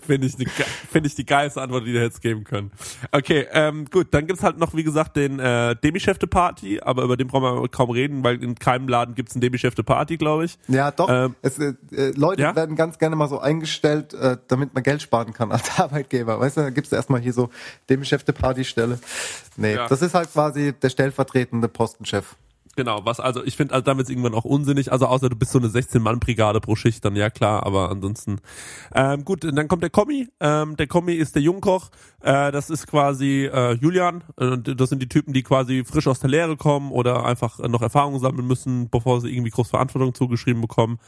Finde 0.00 0.26
ich, 0.26 0.36
die 0.36 0.46
finde 0.90 1.08
ich 1.08 1.14
die 1.14 1.26
geilste 1.26 1.60
Antwort, 1.60 1.86
die 1.86 1.92
du 1.92 2.00
hättest 2.00 2.22
geben 2.22 2.44
können. 2.44 2.70
Okay, 3.12 3.46
ähm, 3.52 3.84
gut, 3.90 4.08
dann 4.12 4.26
gibt's 4.26 4.42
halt 4.42 4.56
noch, 4.56 4.74
wie 4.74 4.84
gesagt, 4.84 5.16
den 5.16 5.38
äh, 5.38 5.76
Demi-Chef 5.76 6.18
de 6.18 6.28
Party, 6.28 6.80
aber 6.80 7.02
über 7.02 7.18
den 7.18 7.28
brauchen 7.28 7.62
wir 7.62 7.68
kaum 7.68 7.90
reden, 7.90 8.24
weil 8.24 8.42
in 8.42 8.54
keinem 8.54 8.88
Laden 8.88 9.14
gibt's 9.14 9.34
einen 9.34 9.42
Demi-Chef 9.42 9.74
de 9.74 9.84
Party, 9.84 10.16
glaube 10.16 10.46
ich. 10.46 10.58
Ja, 10.68 10.90
doch. 10.90 11.10
Ähm, 11.10 11.36
es, 11.42 11.58
äh, 11.58 11.74
äh, 11.92 12.12
Leute 12.16 12.40
ja? 12.40 12.56
werden 12.56 12.74
ganz 12.74 12.98
gerne 12.98 13.16
mal 13.16 13.28
so 13.28 13.38
eingestellt, 13.38 14.14
äh, 14.14 14.38
damit 14.48 14.72
man 14.72 14.82
Geld 14.82 15.02
sparen 15.02 15.34
kann 15.34 15.52
als 15.52 15.78
Arbeitgeber. 15.78 16.40
Weißt 16.40 16.56
du, 16.56 16.62
da 16.62 16.70
gibt's 16.70 16.92
erstmal 16.92 17.20
hier 17.20 17.34
so 17.34 17.50
dem 17.90 18.02
Chef 18.04 18.24
der 18.24 18.32
Partystelle. 18.32 18.98
Nee, 19.56 19.74
Ja. 19.74 19.88
das 19.88 20.00
ist 20.00 20.14
halt 20.14 20.32
quasi 20.32 20.72
der 20.72 20.88
stellvertretende 20.88 21.68
Postenchef. 21.68 22.34
Genau, 22.76 23.06
was 23.06 23.20
also, 23.20 23.42
ich 23.42 23.56
finde, 23.56 23.72
also 23.72 23.84
damit 23.84 24.04
ist 24.04 24.10
irgendwann 24.10 24.34
auch 24.34 24.44
unsinnig, 24.44 24.92
also 24.92 25.06
außer 25.06 25.30
du 25.30 25.36
bist 25.36 25.50
so 25.50 25.58
eine 25.58 25.68
16-Mann-Brigade 25.68 26.60
pro 26.60 26.76
Schicht, 26.76 27.02
dann 27.06 27.16
ja 27.16 27.30
klar, 27.30 27.64
aber 27.64 27.90
ansonsten. 27.90 28.38
Ähm, 28.94 29.24
gut, 29.24 29.44
dann 29.44 29.66
kommt 29.66 29.82
der 29.82 29.88
Kommi, 29.88 30.28
ähm, 30.40 30.76
der 30.76 30.86
Kommi 30.86 31.14
ist 31.14 31.34
der 31.34 31.42
Jungkoch, 31.42 31.90
äh, 32.20 32.52
das 32.52 32.68
ist 32.68 32.86
quasi 32.86 33.46
äh, 33.50 33.72
Julian, 33.72 34.24
und 34.36 34.78
das 34.78 34.90
sind 34.90 35.00
die 35.00 35.08
Typen, 35.08 35.32
die 35.32 35.42
quasi 35.42 35.84
frisch 35.86 36.06
aus 36.06 36.20
der 36.20 36.28
Lehre 36.28 36.58
kommen 36.58 36.92
oder 36.92 37.24
einfach 37.24 37.58
noch 37.60 37.80
Erfahrungen 37.80 38.20
sammeln 38.20 38.46
müssen, 38.46 38.90
bevor 38.90 39.22
sie 39.22 39.30
irgendwie 39.30 39.50
groß 39.50 39.70
Verantwortung 39.70 40.14
zugeschrieben 40.14 40.60
bekommen 40.60 40.98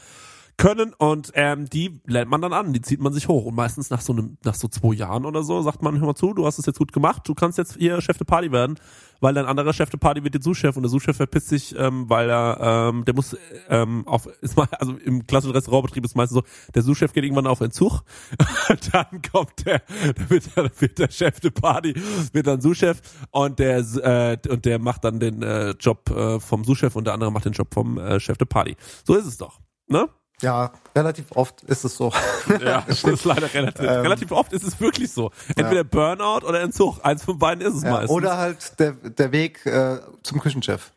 können 0.59 0.93
und 0.93 1.31
ähm, 1.35 1.69
die 1.69 2.01
lernt 2.05 2.29
man 2.29 2.41
dann 2.41 2.51
an, 2.51 2.73
die 2.73 2.81
zieht 2.81 2.99
man 2.99 3.13
sich 3.13 3.29
hoch 3.29 3.45
und 3.45 3.55
meistens 3.55 3.89
nach 3.89 4.01
so 4.01 4.11
einem, 4.11 4.37
nach 4.43 4.55
so 4.55 4.67
zwei 4.67 4.93
Jahren 4.93 5.25
oder 5.25 5.41
so 5.41 5.61
sagt 5.61 5.81
man, 5.81 5.97
hör 5.99 6.07
mal 6.07 6.15
zu, 6.15 6.33
du 6.33 6.45
hast 6.45 6.59
es 6.59 6.65
jetzt 6.65 6.77
gut 6.77 6.91
gemacht, 6.91 7.21
du 7.25 7.33
kannst 7.33 7.57
jetzt 7.57 7.77
hier 7.77 8.01
Chef 8.01 8.17
de 8.17 8.27
Party 8.27 8.51
werden, 8.51 8.77
weil 9.21 9.33
dein 9.33 9.45
anderer 9.45 9.71
Chef 9.71 9.89
de 9.89 9.97
Party 9.97 10.21
wird 10.21 10.33
jetzt 10.33 10.43
Sous-Chef 10.43 10.75
und 10.75 10.83
der 10.83 10.89
Sous-Chef 10.89 11.15
verpisst 11.15 11.47
sich, 11.47 11.73
ähm, 11.79 12.09
weil 12.09 12.29
er, 12.29 12.89
ähm, 12.91 13.05
der 13.05 13.15
muss 13.15 13.37
ähm, 13.69 14.05
auf, 14.05 14.25
ist 14.41 14.57
mal, 14.57 14.67
also 14.77 14.97
im 14.97 15.25
klassischen 15.25 15.53
Restaurantbetrieb 15.53 16.03
ist 16.03 16.17
meistens 16.17 16.35
so, 16.35 16.71
der 16.75 16.81
Sous-Chef 16.81 17.13
geht 17.13 17.23
irgendwann 17.23 17.47
auf 17.47 17.61
Entzug, 17.61 18.01
dann 18.91 19.21
kommt 19.31 19.65
der, 19.65 19.81
dann 20.13 20.29
wird, 20.29 20.43
dann 20.55 20.69
wird 20.77 20.99
der 20.99 21.09
Chef 21.09 21.39
de 21.39 21.51
Party, 21.51 21.93
wird 22.33 22.47
dann 22.47 22.59
Sous-Chef 22.59 22.99
und 23.31 23.59
der, 23.59 23.77
äh, 23.79 24.37
und 24.49 24.65
der 24.65 24.77
macht 24.77 25.05
dann 25.05 25.21
den 25.21 25.41
äh, 25.41 25.69
Job 25.79 26.09
äh, 26.09 26.41
vom 26.41 26.65
Sous-Chef 26.65 26.97
und 26.97 27.05
der 27.05 27.13
andere 27.13 27.31
macht 27.31 27.45
den 27.45 27.53
Job 27.53 27.73
vom 27.73 27.97
äh, 27.97 28.19
Chef 28.19 28.37
de 28.37 28.45
Party. 28.45 28.75
So 29.05 29.15
ist 29.15 29.25
es 29.25 29.37
doch, 29.37 29.61
ne? 29.87 30.09
Ja, 30.41 30.71
relativ 30.95 31.25
oft 31.35 31.63
ist 31.63 31.83
es 31.85 31.95
so. 31.97 32.11
Ja, 32.63 32.83
das 32.87 33.03
ist 33.03 33.25
leider 33.25 33.53
relativ, 33.53 33.81
Ähm, 33.81 34.01
relativ 34.01 34.31
oft 34.31 34.53
ist 34.53 34.63
es 34.63 34.79
wirklich 34.79 35.11
so. 35.11 35.31
Entweder 35.55 35.83
Burnout 35.83 36.45
oder 36.47 36.61
Entzug. 36.61 36.99
Eins 37.03 37.23
von 37.23 37.37
beiden 37.37 37.65
ist 37.65 37.75
es 37.75 37.83
Ja, 37.83 37.91
meistens. 37.91 38.09
oder 38.11 38.37
halt 38.37 38.79
der, 38.79 38.93
der 38.93 39.31
Weg 39.31 39.65
äh, 39.65 39.99
zum 40.23 40.39
Küchenchef. 40.39 40.91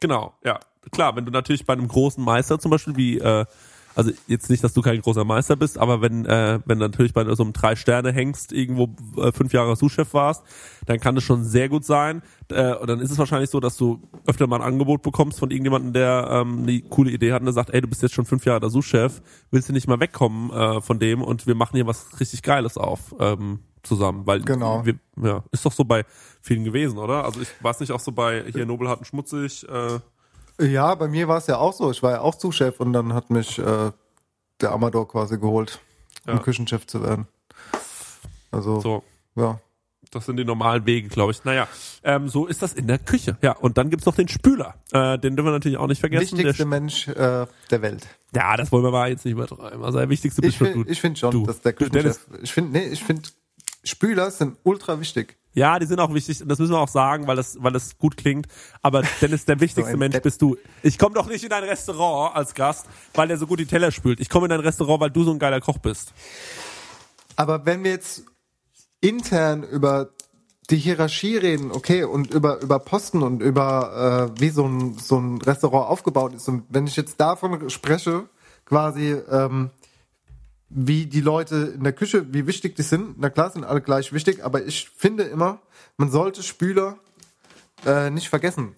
Genau, 0.00 0.34
ja. 0.44 0.60
Klar, 0.92 1.16
wenn 1.16 1.24
du 1.24 1.32
natürlich 1.32 1.66
bei 1.66 1.72
einem 1.72 1.88
großen 1.88 2.22
Meister 2.22 2.58
zum 2.58 2.70
Beispiel 2.70 2.96
wie, 2.96 3.18
äh, 3.18 3.44
Also 3.96 4.12
jetzt 4.28 4.50
nicht, 4.50 4.62
dass 4.62 4.74
du 4.74 4.82
kein 4.82 5.00
großer 5.00 5.24
Meister 5.24 5.56
bist, 5.56 5.78
aber 5.78 6.02
wenn 6.02 6.26
äh, 6.26 6.60
wenn 6.66 6.78
du 6.78 6.84
natürlich 6.84 7.14
bei 7.14 7.24
so 7.34 7.42
einem 7.42 7.54
drei 7.54 7.74
Sterne 7.76 8.12
hängst, 8.12 8.52
irgendwo 8.52 8.94
äh, 9.16 9.32
fünf 9.32 9.52
Jahre 9.54 9.74
Sous-Chef 9.74 10.12
warst, 10.12 10.44
dann 10.84 11.00
kann 11.00 11.14
das 11.14 11.24
schon 11.24 11.44
sehr 11.44 11.70
gut 11.70 11.84
sein. 11.84 12.22
Äh, 12.50 12.74
und 12.74 12.88
dann 12.88 13.00
ist 13.00 13.10
es 13.10 13.18
wahrscheinlich 13.18 13.48
so, 13.50 13.58
dass 13.58 13.76
du 13.78 14.02
öfter 14.26 14.46
mal 14.46 14.56
ein 14.56 14.62
Angebot 14.62 15.02
bekommst 15.02 15.38
von 15.38 15.50
irgendjemandem, 15.50 15.94
der 15.94 16.28
ähm, 16.30 16.64
eine 16.64 16.80
coole 16.82 17.10
Idee 17.10 17.32
hat 17.32 17.40
und 17.40 17.46
der 17.46 17.54
sagt, 17.54 17.70
ey, 17.70 17.80
du 17.80 17.88
bist 17.88 18.02
jetzt 18.02 18.14
schon 18.14 18.26
fünf 18.26 18.44
Jahre 18.44 18.60
der 18.60 18.68
Sous-Chef, 18.70 19.22
willst 19.50 19.68
du 19.70 19.72
nicht 19.72 19.88
mal 19.88 19.98
wegkommen 19.98 20.50
äh, 20.50 20.80
von 20.82 20.98
dem 20.98 21.22
und 21.22 21.46
wir 21.46 21.54
machen 21.54 21.76
hier 21.76 21.86
was 21.86 22.20
richtig 22.20 22.42
Geiles 22.42 22.76
auf 22.76 23.14
ähm, 23.18 23.60
zusammen, 23.82 24.26
weil 24.26 24.42
Genau. 24.42 24.84
wir, 24.84 24.96
ja, 25.22 25.42
ist 25.52 25.64
doch 25.64 25.72
so 25.72 25.84
bei 25.84 26.04
vielen 26.42 26.64
gewesen, 26.64 26.98
oder? 26.98 27.24
Also 27.24 27.40
ich 27.40 27.48
weiß 27.62 27.80
nicht 27.80 27.92
auch 27.92 28.00
so 28.00 28.12
bei 28.12 28.44
hier 28.52 28.66
Nobelharten 28.66 29.06
schmutzig. 29.06 29.66
Äh, 29.68 30.00
Ja, 30.60 30.94
bei 30.94 31.08
mir 31.08 31.28
war 31.28 31.38
es 31.38 31.46
ja 31.46 31.58
auch 31.58 31.72
so. 31.72 31.90
Ich 31.90 32.02
war 32.02 32.12
ja 32.12 32.20
auch 32.20 32.34
Zuschef 32.34 32.80
und 32.80 32.92
dann 32.92 33.12
hat 33.12 33.30
mich 33.30 33.58
äh, 33.58 33.90
der 34.60 34.72
Amador 34.72 35.06
quasi 35.08 35.38
geholt, 35.38 35.80
um 36.26 36.34
Ja. 36.34 36.38
Küchenchef 36.40 36.86
zu 36.86 37.02
werden. 37.02 37.26
Also, 38.50 38.80
so. 38.80 39.02
ja. 39.34 39.60
Das 40.12 40.24
sind 40.24 40.36
die 40.36 40.44
normalen 40.44 40.86
Wege, 40.86 41.08
glaube 41.08 41.32
ich. 41.32 41.44
Naja, 41.44 41.66
ähm, 42.04 42.28
so 42.28 42.46
ist 42.46 42.62
das 42.62 42.72
in 42.72 42.86
der 42.86 42.98
Küche. 42.98 43.36
Ja, 43.42 43.52
und 43.52 43.76
dann 43.76 43.90
gibt's 43.90 44.06
noch 44.06 44.14
den 44.14 44.28
Spüler. 44.28 44.76
Äh, 44.92 45.18
den 45.18 45.34
dürfen 45.34 45.48
wir 45.48 45.52
natürlich 45.52 45.78
auch 45.78 45.88
nicht 45.88 45.98
vergessen. 45.98 46.38
Wichtigste 46.38 46.56
Der, 46.58 46.66
Mensch 46.66 47.08
äh, 47.08 47.46
der 47.70 47.82
Welt. 47.82 48.06
ja, 48.34 48.56
das 48.56 48.70
wollen 48.70 48.84
wir 48.84 48.92
mal 48.92 49.10
jetzt 49.10 49.24
nicht 49.24 49.32
übertreiben. 49.32 49.84
Also 49.84 49.98
der 49.98 50.08
wichtigste 50.08 50.40
bist 50.42 50.52
Ich 50.52 50.58
finde 50.58 50.84
du. 50.84 50.90
ich 50.90 51.00
find 51.00 51.18
schon, 51.18 51.32
du. 51.32 51.44
dass 51.44 51.60
der. 51.60 51.72
Küchenchef. 51.72 52.24
Ich 52.40 52.52
finde, 52.52 52.78
nee, 52.78 52.86
ich 52.86 53.02
finde, 53.02 53.28
Spüler 53.86 54.30
sind 54.30 54.56
ultra 54.62 55.00
wichtig. 55.00 55.36
Ja, 55.56 55.78
die 55.78 55.86
sind 55.86 56.00
auch 56.00 56.12
wichtig. 56.12 56.42
Und 56.42 56.48
das 56.48 56.58
müssen 56.58 56.72
wir 56.72 56.78
auch 56.78 56.88
sagen, 56.88 57.26
weil 57.26 57.36
das, 57.36 57.56
weil 57.60 57.72
das 57.72 57.96
gut 57.96 58.18
klingt. 58.18 58.46
Aber 58.82 59.02
Dennis, 59.22 59.46
der 59.46 59.58
wichtigste 59.60 59.90
ein 59.90 59.98
Mensch 59.98 60.12
Depp. 60.12 60.24
bist 60.24 60.42
du. 60.42 60.56
Ich 60.82 60.98
komme 60.98 61.14
doch 61.14 61.26
nicht 61.28 61.44
in 61.44 61.48
dein 61.50 61.64
Restaurant 61.64 62.36
als 62.36 62.54
Gast, 62.54 62.86
weil 63.14 63.28
der 63.28 63.38
so 63.38 63.46
gut 63.46 63.58
die 63.58 63.66
Teller 63.66 63.90
spült. 63.90 64.20
Ich 64.20 64.28
komme 64.28 64.46
in 64.46 64.50
dein 64.50 64.60
Restaurant, 64.60 65.00
weil 65.00 65.10
du 65.10 65.24
so 65.24 65.30
ein 65.30 65.38
geiler 65.38 65.60
Koch 65.60 65.78
bist. 65.78 66.12
Aber 67.36 67.64
wenn 67.64 67.84
wir 67.84 67.92
jetzt 67.92 68.24
intern 69.00 69.62
über 69.62 70.10
die 70.68 70.76
Hierarchie 70.76 71.36
reden, 71.36 71.70
okay, 71.72 72.04
und 72.04 72.30
über, 72.34 72.60
über 72.60 72.78
Posten 72.78 73.22
und 73.22 73.40
über 73.40 74.30
äh, 74.36 74.40
wie 74.40 74.50
so 74.50 74.66
ein, 74.66 74.98
so 74.98 75.18
ein 75.18 75.40
Restaurant 75.40 75.88
aufgebaut 75.88 76.34
ist. 76.34 76.48
Und 76.48 76.64
wenn 76.68 76.86
ich 76.86 76.96
jetzt 76.96 77.18
davon 77.20 77.70
spreche, 77.70 78.28
quasi, 78.66 79.12
ähm, 79.30 79.70
wie 80.68 81.06
die 81.06 81.20
Leute 81.20 81.74
in 81.76 81.84
der 81.84 81.92
Küche, 81.92 82.32
wie 82.32 82.46
wichtig 82.46 82.74
die 82.76 82.82
sind, 82.82 83.14
na 83.18 83.30
klar 83.30 83.50
sind 83.50 83.64
alle 83.64 83.80
gleich 83.80 84.12
wichtig, 84.12 84.44
aber 84.44 84.64
ich 84.64 84.88
finde 84.96 85.22
immer, 85.24 85.60
man 85.96 86.10
sollte 86.10 86.42
Spüler 86.42 86.98
äh, 87.84 88.10
nicht 88.10 88.28
vergessen. 88.28 88.74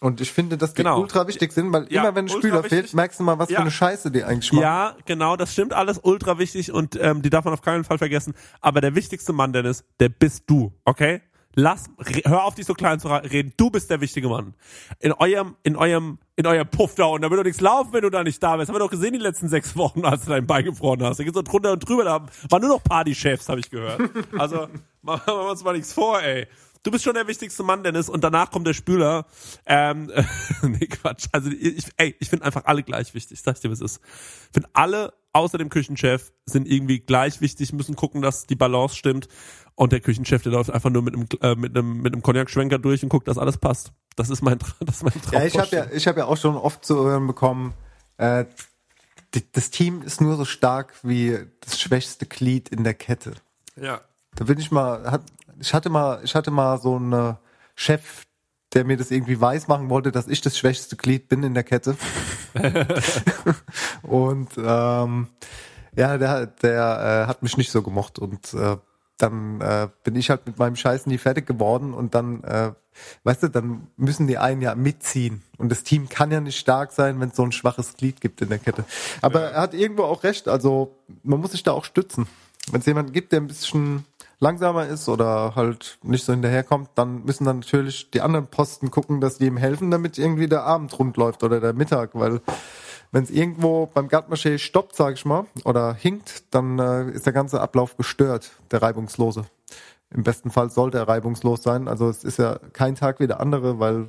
Und 0.00 0.20
ich 0.20 0.32
finde, 0.32 0.56
dass 0.56 0.74
die 0.74 0.82
Genau. 0.84 1.00
ultra 1.00 1.26
wichtig 1.26 1.52
sind, 1.52 1.72
weil 1.72 1.92
Ja, 1.92 2.02
immer 2.02 2.14
wenn 2.14 2.26
ein 2.26 2.28
Spüler 2.28 2.62
wichtig. 2.62 2.68
fehlt, 2.70 2.94
merkst 2.94 3.18
du 3.18 3.24
mal, 3.24 3.38
was 3.40 3.50
Ja. 3.50 3.56
für 3.56 3.62
eine 3.62 3.70
Scheiße 3.72 4.10
die 4.12 4.22
eigentlich 4.22 4.52
machen. 4.52 4.62
Ja, 4.62 4.96
genau, 5.06 5.36
das 5.36 5.52
stimmt 5.52 5.72
alles 5.72 5.98
ultra 6.02 6.38
wichtig 6.38 6.70
und 6.72 6.96
ähm, 7.00 7.20
die 7.22 7.30
darf 7.30 7.44
man 7.44 7.52
auf 7.54 7.62
keinen 7.62 7.82
Fall 7.82 7.98
vergessen. 7.98 8.34
Aber 8.60 8.80
der 8.80 8.94
wichtigste 8.94 9.32
Mann, 9.32 9.52
Dennis, 9.52 9.84
der 9.98 10.08
bist 10.08 10.44
du, 10.46 10.72
okay? 10.84 11.20
Lass, 11.60 11.86
hör 12.24 12.44
auf, 12.44 12.54
dich 12.54 12.66
so 12.66 12.72
klein 12.72 13.00
zu 13.00 13.08
reden. 13.08 13.52
Du 13.56 13.68
bist 13.68 13.90
der 13.90 14.00
wichtige 14.00 14.28
Mann. 14.28 14.54
In 15.00 15.12
eurem, 15.12 15.56
in 15.64 15.74
eurem, 15.74 16.20
in 16.36 16.46
eurem 16.46 16.68
Puff 16.68 16.94
da 16.94 17.06
und 17.06 17.22
da 17.22 17.30
wird 17.30 17.40
doch 17.40 17.44
nichts 17.44 17.60
laufen, 17.60 17.92
wenn 17.92 18.02
du 18.02 18.10
da 18.10 18.22
nicht 18.22 18.40
da 18.40 18.56
bist. 18.56 18.68
Haben 18.68 18.76
wir 18.76 18.78
doch 18.78 18.92
gesehen 18.92 19.12
die 19.12 19.18
letzten 19.18 19.48
sechs 19.48 19.76
Wochen, 19.76 20.04
als 20.04 20.22
du 20.22 20.30
dein 20.30 20.46
Bein 20.46 20.64
gefroren 20.64 21.02
hast. 21.02 21.18
Da 21.18 21.24
geht's 21.24 21.34
so 21.34 21.42
drunter 21.42 21.72
und 21.72 21.80
drüber. 21.80 22.04
Da 22.04 22.26
waren 22.48 22.60
nur 22.60 22.70
noch 22.70 22.84
Partychefs, 22.84 23.48
habe 23.48 23.58
ich 23.58 23.70
gehört. 23.70 24.00
Also 24.38 24.68
machen 25.02 25.22
wir 25.26 25.50
uns 25.50 25.64
mal 25.64 25.72
nichts 25.72 25.92
vor, 25.92 26.22
ey. 26.22 26.46
Du 26.84 26.92
bist 26.92 27.02
schon 27.02 27.14
der 27.14 27.26
wichtigste 27.26 27.64
Mann, 27.64 27.82
Dennis, 27.82 28.08
und 28.08 28.22
danach 28.22 28.52
kommt 28.52 28.68
der 28.68 28.74
Spüler. 28.74 29.26
Ähm, 29.66 30.12
nee, 30.62 30.86
Quatsch. 30.86 31.26
Also 31.32 31.50
ich, 31.50 31.86
ey, 31.96 32.14
ich 32.20 32.30
finde 32.30 32.44
einfach 32.44 32.66
alle 32.66 32.84
gleich 32.84 33.14
wichtig. 33.14 33.42
Sag 33.42 33.56
ich 33.56 33.62
dir, 33.62 33.72
was 33.72 33.80
ist. 33.80 34.00
Ich 34.46 34.52
finde 34.52 34.68
alle 34.74 35.12
außer 35.32 35.58
dem 35.58 35.68
Küchenchef 35.68 36.32
sind 36.46 36.66
irgendwie 36.68 37.00
gleich 37.00 37.40
wichtig, 37.40 37.72
müssen 37.72 37.96
gucken, 37.96 38.22
dass 38.22 38.46
die 38.46 38.56
Balance 38.56 38.96
stimmt. 38.96 39.28
Und 39.74 39.92
der 39.92 40.00
Küchenchef, 40.00 40.42
der 40.42 40.52
läuft 40.52 40.70
einfach 40.70 40.90
nur 40.90 41.02
mit 41.02 41.14
einem 41.14 41.26
äh, 41.40 41.54
mit 41.54 41.76
einem 41.76 41.98
mit 42.02 42.12
einem 42.12 42.22
Cognac-Schwenker 42.22 42.78
durch 42.78 43.02
und 43.02 43.10
guckt, 43.10 43.28
dass 43.28 43.38
alles 43.38 43.58
passt. 43.58 43.92
Das 44.16 44.30
ist 44.30 44.42
mein, 44.42 44.58
das 44.80 44.96
ist 44.96 45.02
mein 45.04 45.22
Traum. 45.22 45.34
Ja, 45.34 45.44
ich 45.44 45.58
habe 45.58 45.76
ja, 45.76 45.86
ich 45.92 46.06
habe 46.08 46.20
ja 46.20 46.26
auch 46.26 46.36
schon 46.36 46.56
oft 46.56 46.84
zu 46.84 46.96
hören 47.04 47.26
bekommen, 47.26 47.74
äh, 48.16 48.44
die, 49.34 49.50
das 49.52 49.70
Team 49.70 50.02
ist 50.02 50.20
nur 50.20 50.36
so 50.36 50.44
stark 50.44 50.94
wie 51.02 51.38
das 51.60 51.80
schwächste 51.80 52.26
Glied 52.26 52.68
in 52.68 52.84
der 52.84 52.94
Kette. 52.94 53.34
ja. 53.76 54.00
Da 54.34 54.44
bin 54.44 54.58
ich 54.58 54.70
mal, 54.70 55.10
hat, 55.10 55.22
ich 55.58 55.74
hatte 55.74 55.90
mal, 55.90 56.20
ich 56.22 56.36
hatte 56.36 56.52
mal 56.52 56.78
so 56.78 56.94
einen 56.94 57.36
Chef, 57.74 58.24
der 58.74 58.84
mir 58.84 58.96
das 58.96 59.10
irgendwie 59.10 59.40
weiß 59.40 59.68
machen 59.68 59.88
wollte, 59.88 60.12
dass 60.12 60.28
ich 60.28 60.40
das 60.40 60.58
schwächste 60.58 60.96
Glied 60.96 61.28
bin 61.28 61.42
in 61.42 61.54
der 61.54 61.64
Kette. 61.64 61.96
und 64.02 64.50
ähm, 64.58 65.28
ja, 65.96 66.18
der, 66.18 66.46
der 66.46 67.24
äh, 67.24 67.28
hat 67.28 67.42
mich 67.42 67.56
nicht 67.56 67.70
so 67.70 67.82
gemocht 67.82 68.18
und 68.18 68.54
äh, 68.54 68.76
dann 69.18 69.60
äh, 69.60 69.88
bin 70.04 70.14
ich 70.14 70.30
halt 70.30 70.46
mit 70.46 70.58
meinem 70.58 70.76
Scheiß 70.76 71.06
nie 71.06 71.18
fertig 71.18 71.46
geworden 71.46 71.92
und 71.92 72.14
dann, 72.14 72.44
äh, 72.44 72.72
weißt 73.24 73.42
du, 73.42 73.48
dann 73.48 73.88
müssen 73.96 74.28
die 74.28 74.38
einen 74.38 74.62
ja 74.62 74.74
mitziehen 74.76 75.42
und 75.58 75.70
das 75.70 75.82
Team 75.82 76.08
kann 76.08 76.30
ja 76.30 76.40
nicht 76.40 76.58
stark 76.58 76.92
sein, 76.92 77.18
wenn 77.20 77.30
es 77.30 77.36
so 77.36 77.42
ein 77.42 77.52
schwaches 77.52 77.94
Glied 77.94 78.20
gibt 78.20 78.40
in 78.40 78.48
der 78.48 78.58
Kette. 78.58 78.84
Aber 79.20 79.50
er 79.50 79.60
hat 79.60 79.74
irgendwo 79.74 80.04
auch 80.04 80.22
recht, 80.22 80.46
also 80.46 80.96
man 81.24 81.40
muss 81.40 81.50
sich 81.50 81.64
da 81.64 81.72
auch 81.72 81.84
stützen. 81.84 82.28
Wenn 82.70 82.80
es 82.80 82.86
jemanden 82.86 83.12
gibt, 83.12 83.32
der 83.32 83.40
ein 83.40 83.48
bisschen 83.48 84.04
langsamer 84.40 84.86
ist 84.86 85.08
oder 85.08 85.54
halt 85.56 85.98
nicht 86.02 86.24
so 86.24 86.32
hinterherkommt, 86.32 86.90
dann 86.94 87.24
müssen 87.24 87.44
dann 87.44 87.60
natürlich 87.60 88.10
die 88.10 88.20
anderen 88.20 88.46
Posten 88.46 88.90
gucken, 88.90 89.20
dass 89.20 89.38
die 89.38 89.46
ihm 89.46 89.56
helfen, 89.56 89.90
damit 89.90 90.18
irgendwie 90.18 90.48
der 90.48 90.64
Abend 90.64 90.96
rund 90.98 91.16
läuft 91.16 91.42
oder 91.42 91.60
der 91.60 91.72
Mittag, 91.72 92.10
weil 92.14 92.40
wenn 93.10 93.24
es 93.24 93.30
irgendwo 93.30 93.86
beim 93.86 94.08
Gartmaché 94.08 94.58
stoppt, 94.58 94.94
sag 94.94 95.14
ich 95.14 95.24
mal, 95.24 95.46
oder 95.64 95.94
hinkt, 95.94 96.44
dann 96.50 96.78
äh, 96.78 97.10
ist 97.10 97.26
der 97.26 97.32
ganze 97.32 97.60
Ablauf 97.60 97.96
gestört, 97.96 98.50
der 98.70 98.82
reibungslose. 98.82 99.46
Im 100.10 100.22
besten 100.22 100.50
Fall 100.50 100.70
sollte 100.70 100.96
er 100.98 101.08
reibungslos 101.08 101.62
sein. 101.62 101.86
Also 101.86 102.08
es 102.08 102.24
ist 102.24 102.38
ja 102.38 102.58
kein 102.72 102.94
Tag 102.94 103.20
wie 103.20 103.26
der 103.26 103.40
andere, 103.40 103.78
weil 103.78 104.08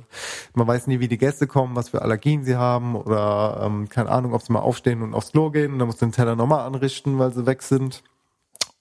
man 0.54 0.66
weiß 0.66 0.86
nie, 0.86 0.98
wie 1.00 1.08
die 1.08 1.18
Gäste 1.18 1.46
kommen, 1.46 1.76
was 1.76 1.90
für 1.90 2.00
Allergien 2.00 2.42
sie 2.42 2.56
haben 2.56 2.96
oder 2.96 3.60
ähm, 3.62 3.88
keine 3.90 4.08
Ahnung, 4.08 4.32
ob 4.32 4.42
sie 4.42 4.52
mal 4.52 4.60
aufstehen 4.60 5.02
und 5.02 5.12
aufs 5.12 5.32
Klo 5.32 5.50
gehen. 5.50 5.78
Dann 5.78 5.88
muss 5.88 5.98
den 5.98 6.12
Teller 6.12 6.36
nochmal 6.36 6.66
anrichten, 6.66 7.18
weil 7.18 7.32
sie 7.32 7.44
weg 7.44 7.62
sind. 7.62 8.02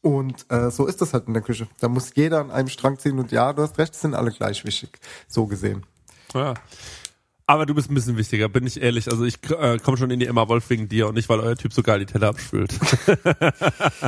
Und 0.02 0.46
äh, 0.50 0.72
so 0.72 0.86
ist 0.86 1.02
das 1.02 1.14
halt 1.14 1.28
in 1.28 1.34
der 1.34 1.44
Küche. 1.44 1.68
Da 1.80 1.90
muss 1.90 2.12
jeder 2.16 2.40
an 2.40 2.52
einem 2.52 2.70
Strang 2.70 2.98
ziehen 2.98 3.20
und 3.20 3.32
ja, 3.32 3.52
du 3.52 3.62
hast 3.62 3.78
recht, 3.78 3.94
es 3.94 4.02
sind 4.02 4.16
alle 4.16 4.32
gleich 4.32 4.64
wichtig, 4.64 4.98
so 5.28 5.46
gesehen. 5.46 5.86
Ja. 6.34 6.54
Aber 7.50 7.66
du 7.66 7.74
bist 7.74 7.90
ein 7.90 7.96
bisschen 7.96 8.16
wichtiger, 8.16 8.48
bin 8.48 8.68
ich 8.68 8.80
ehrlich. 8.80 9.12
Also 9.12 9.26
ich 9.26 9.40
äh, 9.50 9.80
komme 9.80 9.98
schon 9.98 10.12
in 10.12 10.20
die 10.20 10.28
Emma 10.28 10.48
Wolf 10.48 10.70
wegen 10.70 10.88
dir 10.88 11.08
und 11.08 11.16
nicht, 11.16 11.28
weil 11.30 11.40
euer 11.40 11.56
Typ 11.56 11.74
so 11.74 11.82
geil 11.82 11.98
die 11.98 12.06
Teller 12.06 12.28
abspült. 12.28 12.72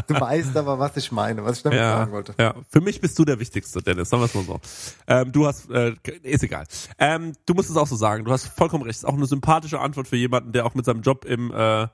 Du 0.07 0.19
weißt 0.19 0.55
aber, 0.57 0.77
was 0.77 0.95
ich 0.97 1.11
meine, 1.11 1.43
was 1.43 1.57
ich 1.57 1.63
damit 1.63 1.79
ja, 1.79 1.97
sagen 1.97 2.11
wollte. 2.11 2.35
ja. 2.37 2.53
Für 2.69 2.81
mich 2.81 3.01
bist 3.01 3.17
du 3.17 3.25
der 3.25 3.39
Wichtigste, 3.39 3.81
Dennis. 3.81 4.09
Sagen 4.09 4.21
wir 4.21 4.25
es 4.25 4.35
mal 4.35 4.43
so. 4.43 4.59
Ähm, 5.07 5.31
du 5.31 5.47
hast, 5.47 5.71
äh, 5.71 5.95
ist 6.21 6.43
egal. 6.43 6.65
Ähm, 6.99 7.33
du 7.47 7.55
musst 7.55 7.71
es 7.71 7.77
auch 7.77 7.87
so 7.87 7.95
sagen. 7.95 8.25
Du 8.25 8.31
hast 8.31 8.45
vollkommen 8.45 8.83
recht. 8.83 8.97
Ist 8.97 9.05
auch 9.05 9.15
eine 9.15 9.25
sympathische 9.25 9.79
Antwort 9.79 10.07
für 10.07 10.17
jemanden, 10.17 10.51
der 10.51 10.65
auch 10.65 10.75
mit 10.75 10.85
seinem 10.85 11.01
Job 11.01 11.25
im 11.25 11.51
äh, 11.51 11.87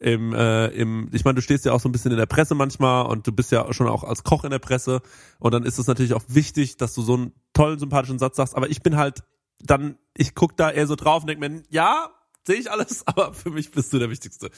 im, 0.00 0.32
äh, 0.32 0.66
im, 0.68 1.08
ich 1.12 1.24
meine, 1.24 1.36
du 1.36 1.42
stehst 1.42 1.64
ja 1.64 1.72
auch 1.72 1.80
so 1.80 1.88
ein 1.88 1.92
bisschen 1.92 2.12
in 2.12 2.18
der 2.18 2.26
Presse 2.26 2.54
manchmal 2.54 3.06
und 3.06 3.26
du 3.26 3.32
bist 3.32 3.50
ja 3.50 3.72
schon 3.72 3.88
auch 3.88 4.04
als 4.04 4.22
Koch 4.22 4.44
in 4.44 4.50
der 4.50 4.58
Presse. 4.58 5.00
Und 5.38 5.52
dann 5.52 5.64
ist 5.64 5.78
es 5.78 5.86
natürlich 5.86 6.14
auch 6.14 6.22
wichtig, 6.28 6.76
dass 6.76 6.94
du 6.94 7.02
so 7.02 7.14
einen 7.14 7.32
tollen, 7.52 7.78
sympathischen 7.78 8.18
Satz 8.18 8.36
sagst, 8.36 8.56
aber 8.56 8.70
ich 8.70 8.82
bin 8.82 8.96
halt 8.96 9.22
dann, 9.60 9.96
ich 10.16 10.34
guck 10.34 10.56
da 10.56 10.70
eher 10.70 10.86
so 10.86 10.94
drauf 10.94 11.22
und 11.22 11.28
denk 11.28 11.40
mir, 11.40 11.62
ja, 11.68 12.10
sehe 12.48 12.56
ich 12.56 12.70
alles, 12.70 13.02
aber 13.06 13.32
für 13.34 13.50
mich 13.50 13.70
bist 13.70 13.92
du 13.92 13.98
der 13.98 14.10
Wichtigste. 14.10 14.50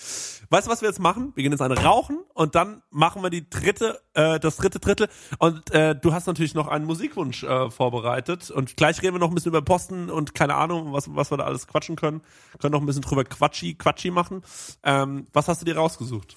Weißt 0.49 0.67
du, 0.67 0.71
was 0.71 0.81
wir 0.81 0.89
jetzt 0.89 1.01
machen? 1.01 1.33
Wir 1.35 1.43
gehen 1.43 1.53
jetzt 1.53 1.61
eine 1.61 1.77
rauchen 1.77 2.21
und 2.35 2.55
dann 2.55 2.83
machen 2.91 3.23
wir 3.23 3.31
die 3.31 3.51
dritte, 3.51 4.01
äh, 4.15 4.39
das 4.39 4.57
dritte 4.57 4.79
Drittel 4.79 5.09
und 5.39 5.71
äh, 5.73 5.95
du 5.97 6.15
hast 6.15 6.27
natürlich 6.27 6.55
noch 6.55 6.69
einen 6.69 6.87
Musikwunsch 6.87 7.43
äh, 7.43 7.69
vorbereitet 7.71 8.51
und 8.51 8.77
gleich 8.77 9.03
reden 9.03 9.17
wir 9.17 9.19
noch 9.19 9.29
ein 9.29 9.35
bisschen 9.35 9.51
über 9.51 9.62
Posten 9.62 10.09
und 10.09 10.35
keine 10.35 10.55
Ahnung, 10.55 10.93
was, 10.93 11.15
was 11.15 11.31
wir 11.31 11.39
da 11.39 11.45
alles 11.45 11.67
quatschen 11.67 11.97
können. 11.97 12.23
Können 12.61 12.73
noch 12.73 12.81
ein 12.81 12.87
bisschen 12.87 13.03
drüber 13.03 13.25
Quatschi, 13.25 13.75
Quatschi 13.75 14.11
machen. 14.11 14.43
Ähm, 14.85 15.27
was 15.33 15.49
hast 15.49 15.61
du 15.61 15.65
dir 15.67 15.77
rausgesucht? 15.77 16.37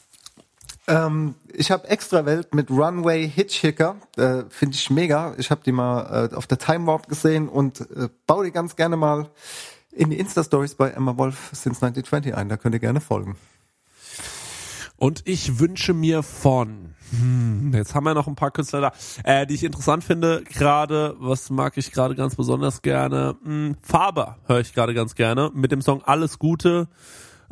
Ähm, 0.87 1.35
ich 1.53 1.71
habe 1.71 1.87
extra 1.87 2.25
Welt 2.25 2.53
mit 2.53 2.69
Runway 2.69 3.29
Hitchhiker, 3.29 3.95
äh, 4.17 4.43
finde 4.49 4.75
ich 4.75 4.89
mega. 4.89 5.33
Ich 5.37 5.49
habe 5.49 5.61
die 5.63 5.71
mal 5.71 6.29
äh, 6.31 6.35
auf 6.35 6.47
der 6.47 6.57
Time 6.57 6.87
Warp 6.87 7.07
gesehen 7.07 7.47
und 7.47 7.81
äh, 7.81 8.09
baue 8.27 8.45
die 8.45 8.51
ganz 8.51 8.75
gerne 8.75 8.97
mal 8.97 9.29
in 9.95 10.09
die 10.09 10.19
Insta-Stories 10.19 10.75
bei 10.75 10.89
Emma 10.89 11.17
Wolf 11.17 11.49
since 11.53 11.85
1920 11.85 12.35
ein. 12.35 12.49
Da 12.49 12.57
könnt 12.57 12.75
ihr 12.75 12.79
gerne 12.79 13.01
folgen. 13.01 13.37
Und 14.97 15.21
ich 15.25 15.59
wünsche 15.59 15.93
mir 15.93 16.23
von, 16.23 16.95
hm, 17.09 17.73
jetzt 17.73 17.93
haben 17.93 18.05
wir 18.05 18.13
noch 18.13 18.27
ein 18.27 18.35
paar 18.35 18.51
Künstler 18.51 18.79
da, 18.79 18.93
äh, 19.23 19.45
die 19.45 19.55
ich 19.55 19.63
interessant 19.63 20.03
finde. 20.03 20.43
Gerade, 20.43 21.15
was 21.19 21.49
mag 21.49 21.77
ich 21.77 21.91
gerade 21.91 22.15
ganz 22.15 22.35
besonders 22.35 22.81
gerne? 22.81 23.35
Hm, 23.43 23.75
Faber 23.81 24.37
höre 24.47 24.61
ich 24.61 24.73
gerade 24.73 24.93
ganz 24.93 25.15
gerne 25.15 25.51
mit 25.53 25.71
dem 25.71 25.81
Song 25.81 26.01
Alles 26.03 26.39
Gute. 26.39 26.87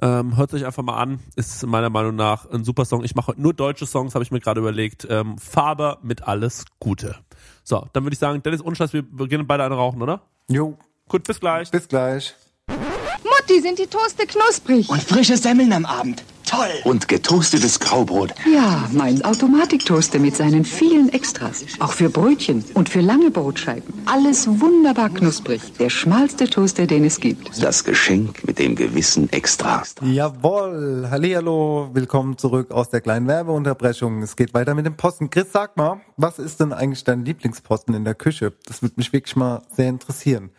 Ähm, 0.02 0.38
hört 0.38 0.54
euch 0.54 0.66
einfach 0.66 0.84
mal 0.84 0.98
an. 0.98 1.20
Ist 1.36 1.66
meiner 1.68 1.90
Meinung 1.90 2.16
nach 2.16 2.50
ein 2.50 2.64
super 2.64 2.86
Song. 2.86 3.04
Ich 3.04 3.16
mache 3.16 3.28
heute 3.28 3.42
nur 3.42 3.54
deutsche 3.54 3.86
Songs, 3.86 4.16
habe 4.16 4.24
ich 4.24 4.32
mir 4.32 4.40
gerade 4.40 4.62
überlegt. 4.62 5.06
Ähm, 5.10 5.38
Faber 5.38 6.00
mit 6.02 6.24
Alles 6.28 6.66
Gute. 6.80 7.18
So, 7.64 7.86
dann 7.94 8.04
würde 8.04 8.14
ich 8.14 8.20
sagen, 8.20 8.42
Dennis 8.42 8.62
Unscheiß, 8.62 8.94
wir 8.94 9.04
beginnen 9.04 9.46
beide 9.46 9.64
eine 9.64 9.76
rauchen, 9.76 10.02
oder? 10.02 10.22
Jo, 10.48 10.78
Gut, 11.12 11.26
bis 11.26 11.42
gleich. 11.42 11.70
bis 11.70 11.90
gleich. 11.90 12.34
Mutti, 12.70 13.60
sind 13.62 13.78
die 13.80 13.88
Toaste 13.88 14.26
knusprig? 14.26 14.88
Und 14.88 15.04
frische 15.04 15.36
Semmeln 15.36 15.74
am 15.74 15.84
Abend. 15.84 16.24
toll. 16.46 16.70
Und 16.86 17.10
getoastetes 17.10 17.82
Graubrot. 17.82 18.34
Ja, 18.50 18.90
mein 18.94 19.22
Automatiktoaster 19.26 20.20
mit 20.20 20.38
seinen 20.38 20.64
vielen 20.64 21.10
Extras. 21.10 21.66
Auch 21.80 21.92
für 21.92 22.10
Brötchen 22.10 22.64
und 22.76 22.88
für 22.88 23.02
lange 23.02 23.30
Brotscheiben. 23.30 23.94
Alles 24.06 24.48
wunderbar 24.48 25.10
knusprig. 25.10 25.62
Der 25.80 25.90
schmalste 25.90 26.50
Toaster, 26.50 26.88
den 26.88 27.04
es 27.04 27.20
gibt. 27.20 27.62
Das 27.62 27.84
Geschenk 27.84 28.46
mit 28.46 28.58
dem 28.58 28.78
gewissen 28.78 29.30
Extra. 29.34 29.84
Jawohl, 30.02 31.08
hallihallo, 31.10 31.90
willkommen 31.92 32.38
zurück 32.38 32.72
aus 32.72 32.90
der 32.90 33.02
kleinen 33.02 33.28
Werbeunterbrechung. 33.28 34.22
Es 34.22 34.38
geht 34.38 34.54
weiter 34.54 34.76
mit 34.76 34.86
dem 34.86 34.96
Posten. 34.96 35.30
Chris, 35.30 35.48
sag 35.52 35.76
mal, 35.76 36.00
was 36.16 36.40
ist 36.40 36.62
denn 36.62 36.72
eigentlich 36.72 37.04
dein 37.04 37.26
Lieblingsposten 37.26 37.94
in 37.96 38.06
der 38.06 38.16
Küche? 38.16 38.54
Das 38.66 38.82
würde 38.82 38.96
mich 38.96 39.12
wirklich 39.12 39.36
mal 39.36 39.62
sehr 39.76 39.90
interessieren. 39.90 40.52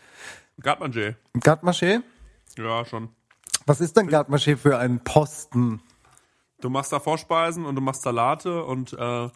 Gartmaché? 0.62 2.02
Ja, 2.56 2.84
schon. 2.84 3.08
Was 3.66 3.80
ist 3.80 3.96
denn 3.96 4.08
Gartmaché 4.08 4.56
für 4.56 4.78
ein 4.78 5.02
Posten? 5.04 5.80
Du 6.60 6.70
machst 6.70 6.92
da 6.92 7.00
Vorspeisen 7.00 7.64
und 7.64 7.74
du 7.74 7.80
machst 7.80 8.02
Salate 8.02 8.64
und 8.64 8.92
äh, 8.92 9.28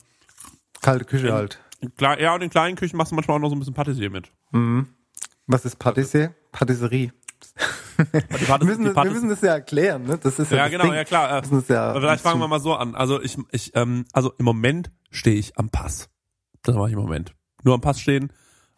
Kalte 0.83 1.05
Küche 1.05 1.33
halt. 1.33 1.61
klar, 1.97 2.21
ja, 2.21 2.35
und 2.35 2.43
in 2.43 2.51
kleinen 2.51 2.77
Küchen 2.77 2.97
machst 2.97 3.11
du 3.13 3.17
manchmal 3.17 3.37
auch 3.37 3.41
noch 3.41 3.49
so 3.49 3.57
ein 3.57 3.59
bisschen 3.59 3.75
Patissier 3.75 4.11
mit. 4.11 4.31
Was 5.47 5.65
ist 5.65 5.77
Patissier? 5.79 6.35
Patisserie. 6.53 7.13
Die 7.13 7.13
Wir 8.49 8.65
müssen, 8.65 8.95
wir 8.95 9.05
müssen 9.11 9.29
das 9.31 9.41
ja 9.41 9.55
erklären, 9.55 10.05
ne? 10.05 10.19
Das 10.19 10.39
ist 10.39 10.51
ja, 10.51 10.59
ja, 10.59 10.63
das 10.65 10.73
genau, 10.73 10.85
Ding. 10.85 10.93
ja 10.95 11.05
klar. 11.05 11.31
Äh, 11.31 11.63
ja 11.69 11.95
vielleicht 11.95 12.23
fangen 12.23 12.41
wir 12.41 12.49
mal 12.49 12.61
so 12.61 12.75
an. 12.75 12.95
Also 12.95 13.21
ich, 13.23 13.39
ich, 13.53 13.75
ähm, 13.75 14.05
also 14.13 14.33
im 14.39 14.45
Moment 14.45 14.91
stehe 15.11 15.37
ich 15.39 15.59
am 15.59 15.71
Pass. 15.71 16.11
Das 16.63 16.75
mache 16.77 16.89
ich 16.89 16.93
im 16.93 16.99
Moment. 17.01 17.35
Nur 17.65 17.75
am 17.75 17.81
Pass 17.81 17.99
stehen, 18.01 18.33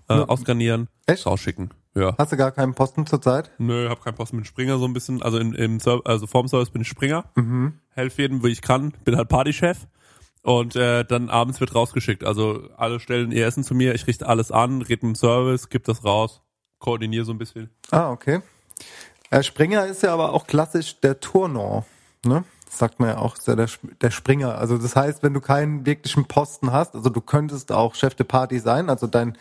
äh, 0.09 0.15
Nur- 0.17 0.31
ausgarnieren, 0.31 0.89
Echt? 1.07 1.27
rausschicken. 1.27 1.75
Ja. 1.99 2.15
Hast 2.19 2.33
du 2.33 2.37
gar 2.37 2.53
keinen 2.53 2.75
Posten 2.75 3.07
zurzeit? 3.07 3.51
Nö, 3.59 3.89
hab 3.89 4.03
keinen 4.05 4.15
Posten 4.15 4.37
mit 4.37 4.47
Springer 4.47 4.79
so 4.79 4.85
ein 4.85 4.93
bisschen. 4.93 5.23
Also 5.23 5.39
im, 5.39 5.53
im 5.55 5.81
Ser- 5.81 6.03
also 6.05 6.27
vorm 6.27 6.47
Service 6.49 6.71
bin 6.71 6.83
ich 6.83 6.89
Springer. 6.89 7.25
Mhm. 7.35 7.81
Helf 7.91 8.19
jedem, 8.19 8.43
wie 8.45 8.49
ich 8.49 8.63
kann. 8.63 8.93
Bin 9.05 9.17
halt 9.17 9.29
Partychef. 9.29 9.87
Und 10.43 10.77
äh, 10.77 11.05
dann 11.05 11.29
abends 11.29 11.61
wird 11.61 11.75
rausgeschickt. 11.75 12.25
Also 12.25 12.69
alle 12.77 13.01
stellen 13.01 13.33
ihr 13.33 13.47
Essen 13.47 13.65
zu 13.65 13.75
mir, 13.75 13.95
ich 13.95 14.07
richte 14.07 14.27
alles 14.29 14.53
an, 14.53 14.83
red 14.83 15.03
mit 15.03 15.03
dem 15.03 15.15
Service, 15.15 15.69
gib 15.69 15.85
das 15.85 16.05
raus, 16.05 16.41
koordiniere 16.79 17.25
so 17.25 17.33
ein 17.33 17.39
bisschen. 17.39 17.71
Ah, 17.91 18.11
okay. 18.13 18.41
Äh, 19.31 19.43
Springer 19.43 19.87
ist 19.87 20.03
ja 20.03 20.15
aber 20.15 20.33
auch 20.33 20.47
klassisch 20.47 21.01
der 21.01 21.21
Tourneur, 21.21 21.85
ne? 22.25 22.45
Das 22.67 22.79
sagt 22.79 23.01
man 23.01 23.09
ja 23.09 23.19
auch, 23.19 23.37
ja 23.47 23.57
der, 23.57 23.69
der 24.01 24.11
Springer. 24.11 24.57
Also 24.59 24.79
das 24.79 24.95
heißt, 24.95 25.23
wenn 25.23 25.35
du 25.35 25.41
keinen 25.41 25.87
wirklichen 25.87 26.27
Posten 26.27 26.71
hast, 26.71 26.95
also 26.95 27.11
du 27.11 27.21
könntest 27.21 27.73
auch 27.73 27.95
Chef 27.95 28.15
de 28.15 28.27
Party 28.27 28.59
sein, 28.59 28.91
also 28.91 29.07
dein 29.07 29.37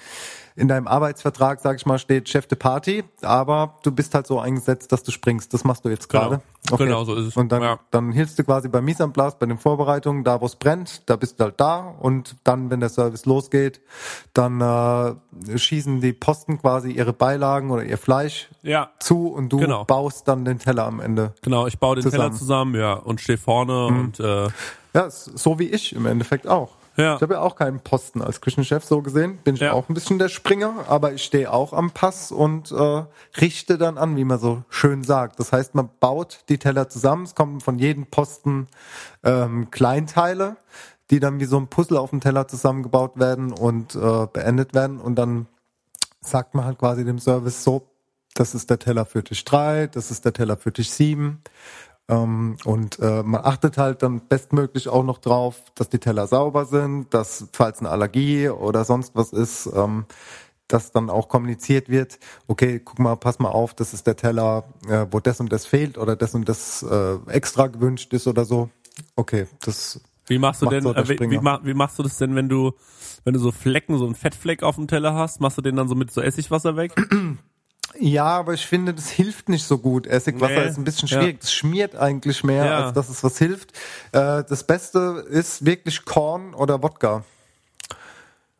in 0.58 0.68
deinem 0.68 0.88
Arbeitsvertrag, 0.88 1.60
sag 1.62 1.78
ich 1.78 1.86
mal, 1.86 2.00
steht 2.00 2.28
Chef 2.28 2.48
de 2.48 2.58
Party, 2.58 3.04
aber 3.22 3.76
du 3.84 3.92
bist 3.92 4.14
halt 4.16 4.26
so 4.28 4.40
eingesetzt, 4.40 4.92
dass 4.92 5.04
du 5.04 5.12
springst. 5.12 5.54
Das 5.54 5.64
machst 5.64 5.86
du 5.86 5.90
jetzt 5.90 6.10
Genau. 6.10 6.30
gerade. 6.30 6.42
Genau, 6.84 7.06
so 7.06 7.14
ist 7.16 7.28
es. 7.28 7.38
Und 7.38 7.52
dann, 7.52 7.62
Ja. 7.62 7.80
dann 7.92 8.12
hilfst 8.12 8.38
du 8.40 8.44
quasi 8.44 8.68
bei 8.68 8.82
Mise 8.82 9.04
en 9.04 9.14
place, 9.14 9.36
bei 9.40 9.46
den 9.46 9.58
Vorbereitungen, 9.60 10.24
da 10.26 10.42
wo 10.42 10.46
es 10.48 10.56
brennt, 10.58 11.04
da 11.06 11.16
bist 11.16 11.40
du 11.40 11.46
halt 11.46 11.60
da 11.60 11.94
und 12.00 12.36
dann, 12.44 12.70
wenn 12.72 12.80
der 12.82 12.90
Service 12.90 13.26
losgeht, 13.26 13.80
dann 14.34 14.60
äh, 14.60 15.58
schießen 15.58 16.02
die 16.02 16.12
Posten 16.12 16.60
quasi 16.60 16.92
ihre 16.92 17.14
Beilagen 17.14 17.70
oder 17.72 17.84
ihr 17.86 17.98
Fleisch 18.00 18.50
Ja, 18.64 18.90
zu 19.00 19.28
und 19.28 19.50
du 19.50 19.58
Genau. 19.60 19.86
baust 19.86 20.28
dann 20.28 20.44
den 20.44 20.60
Teller 20.60 20.86
am 20.88 21.00
Ende. 21.00 21.34
genau. 21.42 21.68
Ich 21.68 21.78
baue 21.80 21.96
den 21.96 22.04
Zusammen. 22.04 22.24
Teller 22.24 22.36
zusammen, 22.36 22.76
ja, 22.76 22.94
und 22.94 23.22
stehe 23.22 23.38
vorne 23.38 23.86
und 23.86 24.20
äh, 24.20 24.48
Ja, 24.94 25.10
so 25.12 25.60
wie 25.60 25.68
ich 25.70 25.94
im 25.96 26.08
Endeffekt 26.08 26.48
auch. 26.48 26.72
Ja. 26.98 27.16
Ich 27.16 27.22
habe 27.22 27.36
ja 27.36 27.42
auch 27.42 27.56
keinen 27.56 27.80
Posten 27.80 28.22
als 28.22 28.42
Küchenchef 28.42 28.84
so 28.84 29.02
gesehen. 29.02 29.38
Bin 29.44 29.56
ich 29.56 29.62
Ja. 29.62 29.74
auch 29.74 29.88
ein 29.88 29.94
bisschen 29.94 30.18
der 30.20 30.30
Springer, 30.30 30.86
aber 30.88 31.14
ich 31.14 31.24
stehe 31.24 31.52
auch 31.54 31.72
am 31.74 31.92
Pass 31.92 32.32
und 32.32 32.72
äh, 32.72 33.04
richte 33.40 33.78
dann 33.78 33.98
an, 33.98 34.18
wie 34.18 34.26
man 34.26 34.40
so 34.40 34.64
schön 34.70 35.04
sagt. 35.04 35.40
Das 35.40 35.52
heißt, 35.52 35.76
man 35.76 35.90
baut 36.00 36.40
die 36.50 36.58
Teller 36.58 36.90
zusammen. 36.90 37.24
Es 37.24 37.36
kommen 37.36 37.62
von 37.62 37.78
jedem 37.80 38.08
Posten 38.08 38.68
ähm, 39.24 39.70
Kleinteile, 39.72 40.58
die 41.12 41.20
dann 41.20 41.40
wie 41.40 41.46
so 41.46 41.58
ein 41.58 41.68
Puzzle 41.68 41.98
auf 41.98 42.10
dem 42.10 42.20
Teller 42.20 42.48
zusammengebaut 42.48 43.20
werden 43.20 43.52
und 43.54 43.96
äh, 43.96 44.28
beendet 44.34 44.74
werden. 44.74 45.00
Und 45.00 45.16
dann 45.16 45.46
sagt 46.20 46.56
man 46.56 46.66
halt 46.66 46.80
quasi 46.80 47.06
dem 47.06 47.20
Service 47.20 47.64
so, 47.64 47.88
das 48.34 48.54
ist 48.56 48.70
der 48.70 48.80
Teller 48.80 49.06
für 49.06 49.24
Tisch 49.24 49.46
3, 49.46 49.88
das 49.88 50.12
ist 50.12 50.26
der 50.26 50.34
Teller 50.34 50.58
für 50.58 50.74
Tisch 50.74 50.90
7. 50.90 51.42
Ähm, 52.10 52.58
und 52.64 53.00
äh, 53.00 53.24
man 53.24 53.42
achtet 53.44 53.78
halt 53.78 54.02
dann 54.02 54.22
bestmöglich 54.28 54.88
auch 54.88 55.04
noch 55.04 55.18
drauf, 55.18 55.62
dass 55.76 55.90
die 55.90 56.00
Teller 56.00 56.28
sauber 56.28 56.66
sind, 56.66 57.14
dass 57.14 57.48
falls 57.52 57.80
eine 57.80 57.90
Allergie 57.90 58.50
oder 58.50 58.86
sonst 58.86 59.16
was 59.16 59.34
ist, 59.34 59.70
ähm, 59.76 60.06
dass 60.68 60.92
dann 60.92 61.10
auch 61.10 61.30
kommuniziert 61.30 61.90
wird, 61.90 62.20
okay, 62.48 62.80
guck 62.84 63.00
mal, 63.00 63.16
pass 63.16 63.40
mal 63.40 63.50
auf, 63.50 63.74
das 63.74 63.94
ist 63.94 64.08
der 64.08 64.16
Teller, 64.16 64.66
äh, 64.88 65.06
wo 65.12 65.20
das 65.20 65.40
und 65.40 65.52
das 65.52 65.66
fehlt 65.66 65.98
oder 65.98 66.16
das 66.16 66.34
und 66.36 66.48
das 66.48 66.84
äh, 66.84 67.16
extra 67.28 67.68
gewünscht 67.68 68.14
ist 68.14 68.28
oder 68.28 68.46
so. 68.46 68.70
Okay, 69.16 69.48
das 69.64 70.02
wie 70.28 70.40
machst 70.40 70.62
du 70.62 70.66
Macht 70.66 70.76
denn, 70.76 70.84
so 70.84 70.94
äh, 70.94 71.04
wie, 71.04 71.10
wie, 71.10 71.14
Springer. 71.16 71.42
ma- 71.42 71.60
wie 71.64 71.74
machst 71.74 71.98
du 72.00 72.04
das 72.04 72.18
denn, 72.18 72.36
wenn 72.36 72.50
du, 72.50 72.74
wenn 73.24 73.34
du 73.34 73.40
so 73.40 73.52
Flecken, 73.52 73.98
so 73.98 74.06
einen 74.06 74.16
Fettfleck 74.16 74.62
auf 74.62 74.76
dem 74.76 74.88
Teller 74.88 75.14
hast, 75.14 75.40
machst 75.40 75.58
du 75.58 75.62
den 75.62 75.76
dann 75.78 75.88
so 75.88 75.96
mit 75.96 76.12
so 76.12 76.22
Essigwasser 76.22 76.76
weg? 76.76 76.94
Ja, 78.00 78.26
aber 78.26 78.54
ich 78.54 78.66
finde, 78.66 78.94
das 78.94 79.10
hilft 79.10 79.50
nicht 79.50 79.66
so 79.66 79.78
gut. 79.78 80.08
Essigwasser 80.08 80.54
Nee, 80.64 80.70
ist 80.70 80.78
ein 80.78 80.84
bisschen 80.84 81.08
ja. 81.08 81.20
schwierig. 81.20 81.40
Das 81.42 81.54
schmiert 81.54 81.96
eigentlich 81.96 82.44
mehr, 82.44 82.66
Ja. 82.66 82.86
als 82.86 82.94
dass 82.94 83.10
es 83.10 83.24
was 83.24 83.38
hilft. 83.38 83.72
Äh, 84.12 84.44
das 84.48 84.64
Beste 84.66 85.26
ist 85.30 85.66
wirklich 85.66 86.06
Korn 86.06 86.54
oder 86.54 86.82
Wodka. 86.84 87.24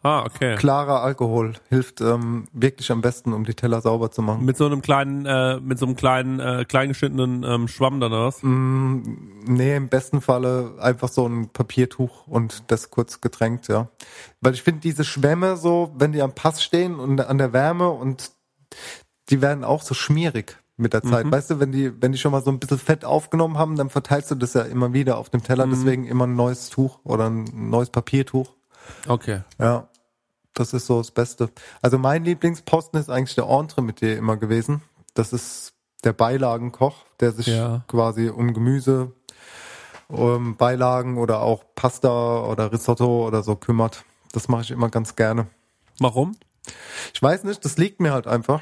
Ah, 0.04 0.24
okay. 0.26 0.56
Klarer 0.56 1.02
Alkohol 1.02 1.54
hilft 1.70 2.00
ähm, 2.02 2.48
wirklich 2.54 2.92
am 2.92 3.02
besten, 3.02 3.34
um 3.34 3.44
die 3.46 3.56
Teller 3.56 3.82
sauber 3.82 4.10
zu 4.12 4.22
machen. 4.22 4.46
Mit 4.46 4.56
so 4.56 4.66
einem 4.66 4.82
kleinen, 4.82 5.26
äh, 5.26 5.60
mit 5.60 5.80
so 5.80 5.86
einem 5.86 5.96
kleinen, 5.96 6.40
äh, 6.40 6.66
kleingeschnittenen 6.66 7.44
ähm, 7.44 7.68
Schwamm 7.68 8.00
dann 8.00 8.14
oder 8.14 8.28
was? 8.28 8.40
Nee, 8.42 9.76
im 9.76 9.90
besten 9.90 10.22
Falle 10.22 10.76
einfach 10.80 11.10
so 11.10 11.28
ein 11.28 11.50
Papiertuch 11.50 12.26
und 12.28 12.64
das 12.72 12.90
kurz 12.92 13.20
getränkt, 13.22 13.68
ja. 13.68 13.90
Weil 14.40 14.54
ich 14.54 14.64
finde, 14.64 14.80
diese 14.82 15.04
Schwämme 15.04 15.58
so, 15.58 15.92
wenn 15.98 16.14
die 16.14 16.22
am 16.22 16.34
Pass 16.34 16.64
stehen 16.64 17.00
und 17.00 17.20
an 17.20 17.38
der 17.40 17.52
Wärme 17.52 17.90
und 17.90 18.32
die 19.30 19.42
werden 19.42 19.64
auch 19.64 19.82
so 19.82 19.94
schmierig 19.94 20.58
mit 20.78 20.94
der 20.94 21.02
Zeit. 21.04 21.30
Weißt 21.30 21.50
du, 21.50 21.60
wenn 21.60 21.72
die, 21.72 22.02
wenn 22.02 22.12
die 22.12 22.18
schon 22.18 22.32
mal 22.32 22.44
so 22.44 22.52
ein 22.52 22.60
bisschen 22.60 22.78
Fett 22.78 23.04
aufgenommen 23.04 23.58
haben, 23.58 23.76
dann 23.76 23.90
verteilst 23.90 24.30
du 24.32 24.36
das 24.36 24.54
ja 24.54 24.62
immer 24.62 24.94
wieder 24.94 25.18
auf 25.18 25.30
dem 25.30 25.44
Teller. 25.44 25.66
Deswegen 25.68 26.06
immer 26.06 26.28
ein 26.28 26.36
neues 26.36 26.70
Tuch 26.70 27.00
oder 27.04 27.30
ein 27.30 27.46
neues 27.70 27.90
Papiertuch. 27.90 28.54
Okay. 29.08 29.42
Ja, 29.60 29.88
das 30.54 30.74
ist 30.74 30.86
so 30.86 31.00
das 31.00 31.12
Beste. 31.12 31.50
Also 31.82 31.98
mein 31.98 32.24
Lieblingsposten 32.24 33.00
ist 33.00 33.10
eigentlich 33.10 33.36
der 33.36 33.46
Entremetier 33.50 34.18
immer 34.18 34.38
gewesen. 34.38 34.82
Das 35.14 35.34
ist 35.34 35.74
der 36.04 36.14
Beilagenkoch, 36.14 37.06
der 37.20 37.32
sich 37.32 37.48
Ja. 37.48 37.84
quasi 37.88 38.30
um 38.30 38.54
Gemüse, 38.54 39.12
um 40.08 40.56
Beilagen 40.58 41.18
oder 41.18 41.42
auch 41.42 41.64
Pasta 41.76 42.42
oder 42.46 42.72
Risotto 42.72 43.26
oder 43.28 43.44
so 43.44 43.56
kümmert. 43.56 44.06
Das 44.32 44.48
mache 44.48 44.62
ich 44.62 44.72
immer 44.72 44.90
ganz 44.90 45.16
gerne. 45.16 45.48
Warum? 46.00 46.36
Ich 47.14 47.22
weiß 47.22 47.44
nicht, 47.46 47.66
das 47.66 47.78
liegt 47.78 48.00
mir 48.00 48.14
halt 48.14 48.28
einfach. 48.28 48.62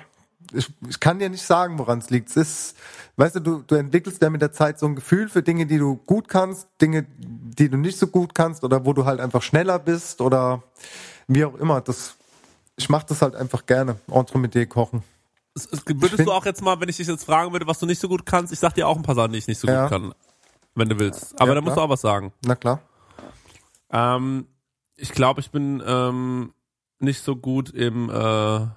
Ich, 0.53 0.71
ich 0.87 0.99
kann 0.99 1.19
dir 1.19 1.29
nicht 1.29 1.43
sagen, 1.45 1.77
woran 1.79 1.99
es 1.99 2.09
liegt. 2.09 2.29
Es 2.29 2.35
ist, 2.37 2.75
weißt 3.17 3.35
du, 3.35 3.39
du, 3.39 3.63
du 3.65 3.75
entwickelst 3.75 4.21
ja 4.21 4.29
mit 4.29 4.41
der 4.41 4.51
Zeit 4.51 4.79
so 4.79 4.85
ein 4.85 4.95
Gefühl 4.95 5.29
für 5.29 5.41
Dinge, 5.43 5.65
die 5.65 5.77
du 5.77 5.95
gut 5.95 6.27
kannst, 6.27 6.67
Dinge, 6.81 7.05
die 7.17 7.69
du 7.69 7.77
nicht 7.77 7.97
so 7.97 8.07
gut 8.07 8.35
kannst 8.35 8.63
oder 8.63 8.85
wo 8.85 8.93
du 8.93 9.05
halt 9.05 9.19
einfach 9.19 9.41
schneller 9.41 9.79
bist 9.79 10.21
oder 10.21 10.63
wie 11.27 11.43
auch 11.45 11.55
immer. 11.55 11.81
Das, 11.81 12.15
ich 12.75 12.89
mache 12.89 13.05
das 13.09 13.21
halt 13.21 13.35
einfach 13.35 13.65
gerne. 13.65 13.97
Entremetier 14.11 14.65
kochen. 14.67 15.03
Es- 15.55 15.65
es- 15.71 15.85
Würdest 15.87 16.15
find- 16.15 16.27
du 16.27 16.31
auch 16.33 16.45
jetzt 16.45 16.61
mal, 16.61 16.79
wenn 16.81 16.89
ich 16.89 16.97
dich 16.97 17.07
jetzt 17.07 17.23
fragen 17.25 17.51
würde, 17.53 17.65
was 17.67 17.79
du 17.79 17.85
nicht 17.85 17.99
so 18.01 18.07
gut 18.09 18.25
kannst, 18.25 18.51
ich 18.53 18.59
sag 18.59 18.73
dir 18.75 18.87
auch 18.87 18.97
ein 18.97 19.03
paar 19.03 19.15
Sachen, 19.15 19.31
die 19.31 19.37
ich 19.39 19.47
nicht 19.47 19.59
so 19.59 19.67
Ja. 19.67 19.83
gut 19.83 19.91
kann. 19.91 20.13
Wenn 20.75 20.89
du 20.89 20.99
willst. 20.99 21.33
Aber 21.39 21.49
Ja, 21.49 21.55
da 21.55 21.61
musst 21.61 21.77
du 21.77 21.81
auch 21.81 21.89
was 21.89 22.01
sagen. 22.01 22.33
Na 22.45 22.55
klar. 22.55 22.81
Ähm, 23.91 24.47
ich 24.97 25.11
glaube, 25.11 25.39
ich 25.41 25.51
bin 25.51 25.81
ähm, 25.85 26.53
nicht 26.99 27.21
so 27.23 27.35
gut 27.35 27.69
im 27.69 28.09
äh, 28.09 28.67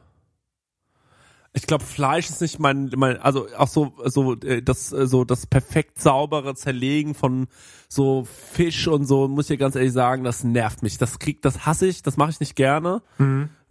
ich 1.52 1.66
glaube, 1.66 1.84
Fleisch 1.84 2.28
ist 2.28 2.40
nicht 2.40 2.58
mein, 2.58 2.90
mein 2.96 3.18
also 3.18 3.46
auch 3.56 3.68
so 3.68 3.92
so 4.04 4.34
äh, 4.40 4.62
das 4.62 4.92
äh, 4.92 5.06
so 5.06 5.24
das 5.24 5.46
perfekt 5.46 6.00
saubere 6.00 6.54
Zerlegen 6.54 7.14
von 7.14 7.48
so 7.88 8.26
Fisch 8.52 8.86
und 8.86 9.06
so 9.06 9.28
muss 9.28 9.46
ich 9.46 9.56
dir 9.56 9.58
ganz 9.58 9.74
ehrlich 9.74 9.92
sagen, 9.92 10.24
das 10.24 10.44
nervt 10.44 10.82
mich. 10.82 10.98
Das 10.98 11.18
kriegt, 11.18 11.44
das 11.44 11.66
hasse 11.66 11.86
ich, 11.86 12.02
das 12.02 12.16
mache 12.16 12.30
ich 12.30 12.40
nicht 12.40 12.54
gerne. 12.54 13.02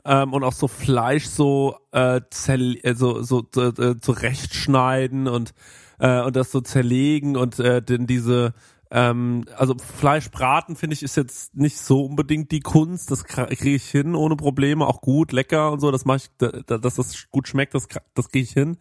Ähm, 0.06 0.34
und 0.34 0.44
auch 0.44 0.54
so 0.54 0.68
Fleisch 0.68 1.26
so 1.26 1.78
äh, 1.92 2.22
zerle 2.30 2.76
äh, 2.84 2.96
so 2.96 3.22
so 3.22 3.46
äh, 3.56 4.00
zurechtschneiden 4.00 5.28
und 5.28 5.54
äh, 6.00 6.22
und 6.22 6.36
das 6.36 6.52
so 6.52 6.62
zerlegen 6.62 7.38
und 7.38 7.60
äh, 7.60 7.82
denn 7.82 8.08
diese 8.08 8.54
ähm, 8.92 9.44
also 9.58 9.76
Fleisch 9.78 10.30
braten 10.32 10.76
finde 10.76 10.94
ich 10.94 11.04
ist 11.04 11.18
jetzt 11.18 11.56
nicht 11.56 11.78
so 11.78 12.06
unbedingt 12.06 12.52
die 12.52 12.62
Kunst. 12.62 13.12
Das 13.12 13.24
kriege 13.26 13.76
ich 13.76 13.90
hin 13.90 14.16
ohne 14.16 14.36
Probleme, 14.36 14.86
auch 14.88 15.02
gut, 15.02 15.32
lecker 15.32 15.72
und 15.72 15.80
so. 15.80 15.92
Das 15.92 16.06
mache 16.06 16.18
ich, 16.18 16.28
da- 16.38 16.62
da- 16.66 16.78
dass 16.78 16.96
das 16.96 17.28
gut 17.30 17.48
schmeckt, 17.48 17.74
das 17.74 17.88
das 18.14 18.30
kriege 18.30 18.44
ich 18.44 18.52
hin. 18.52 18.78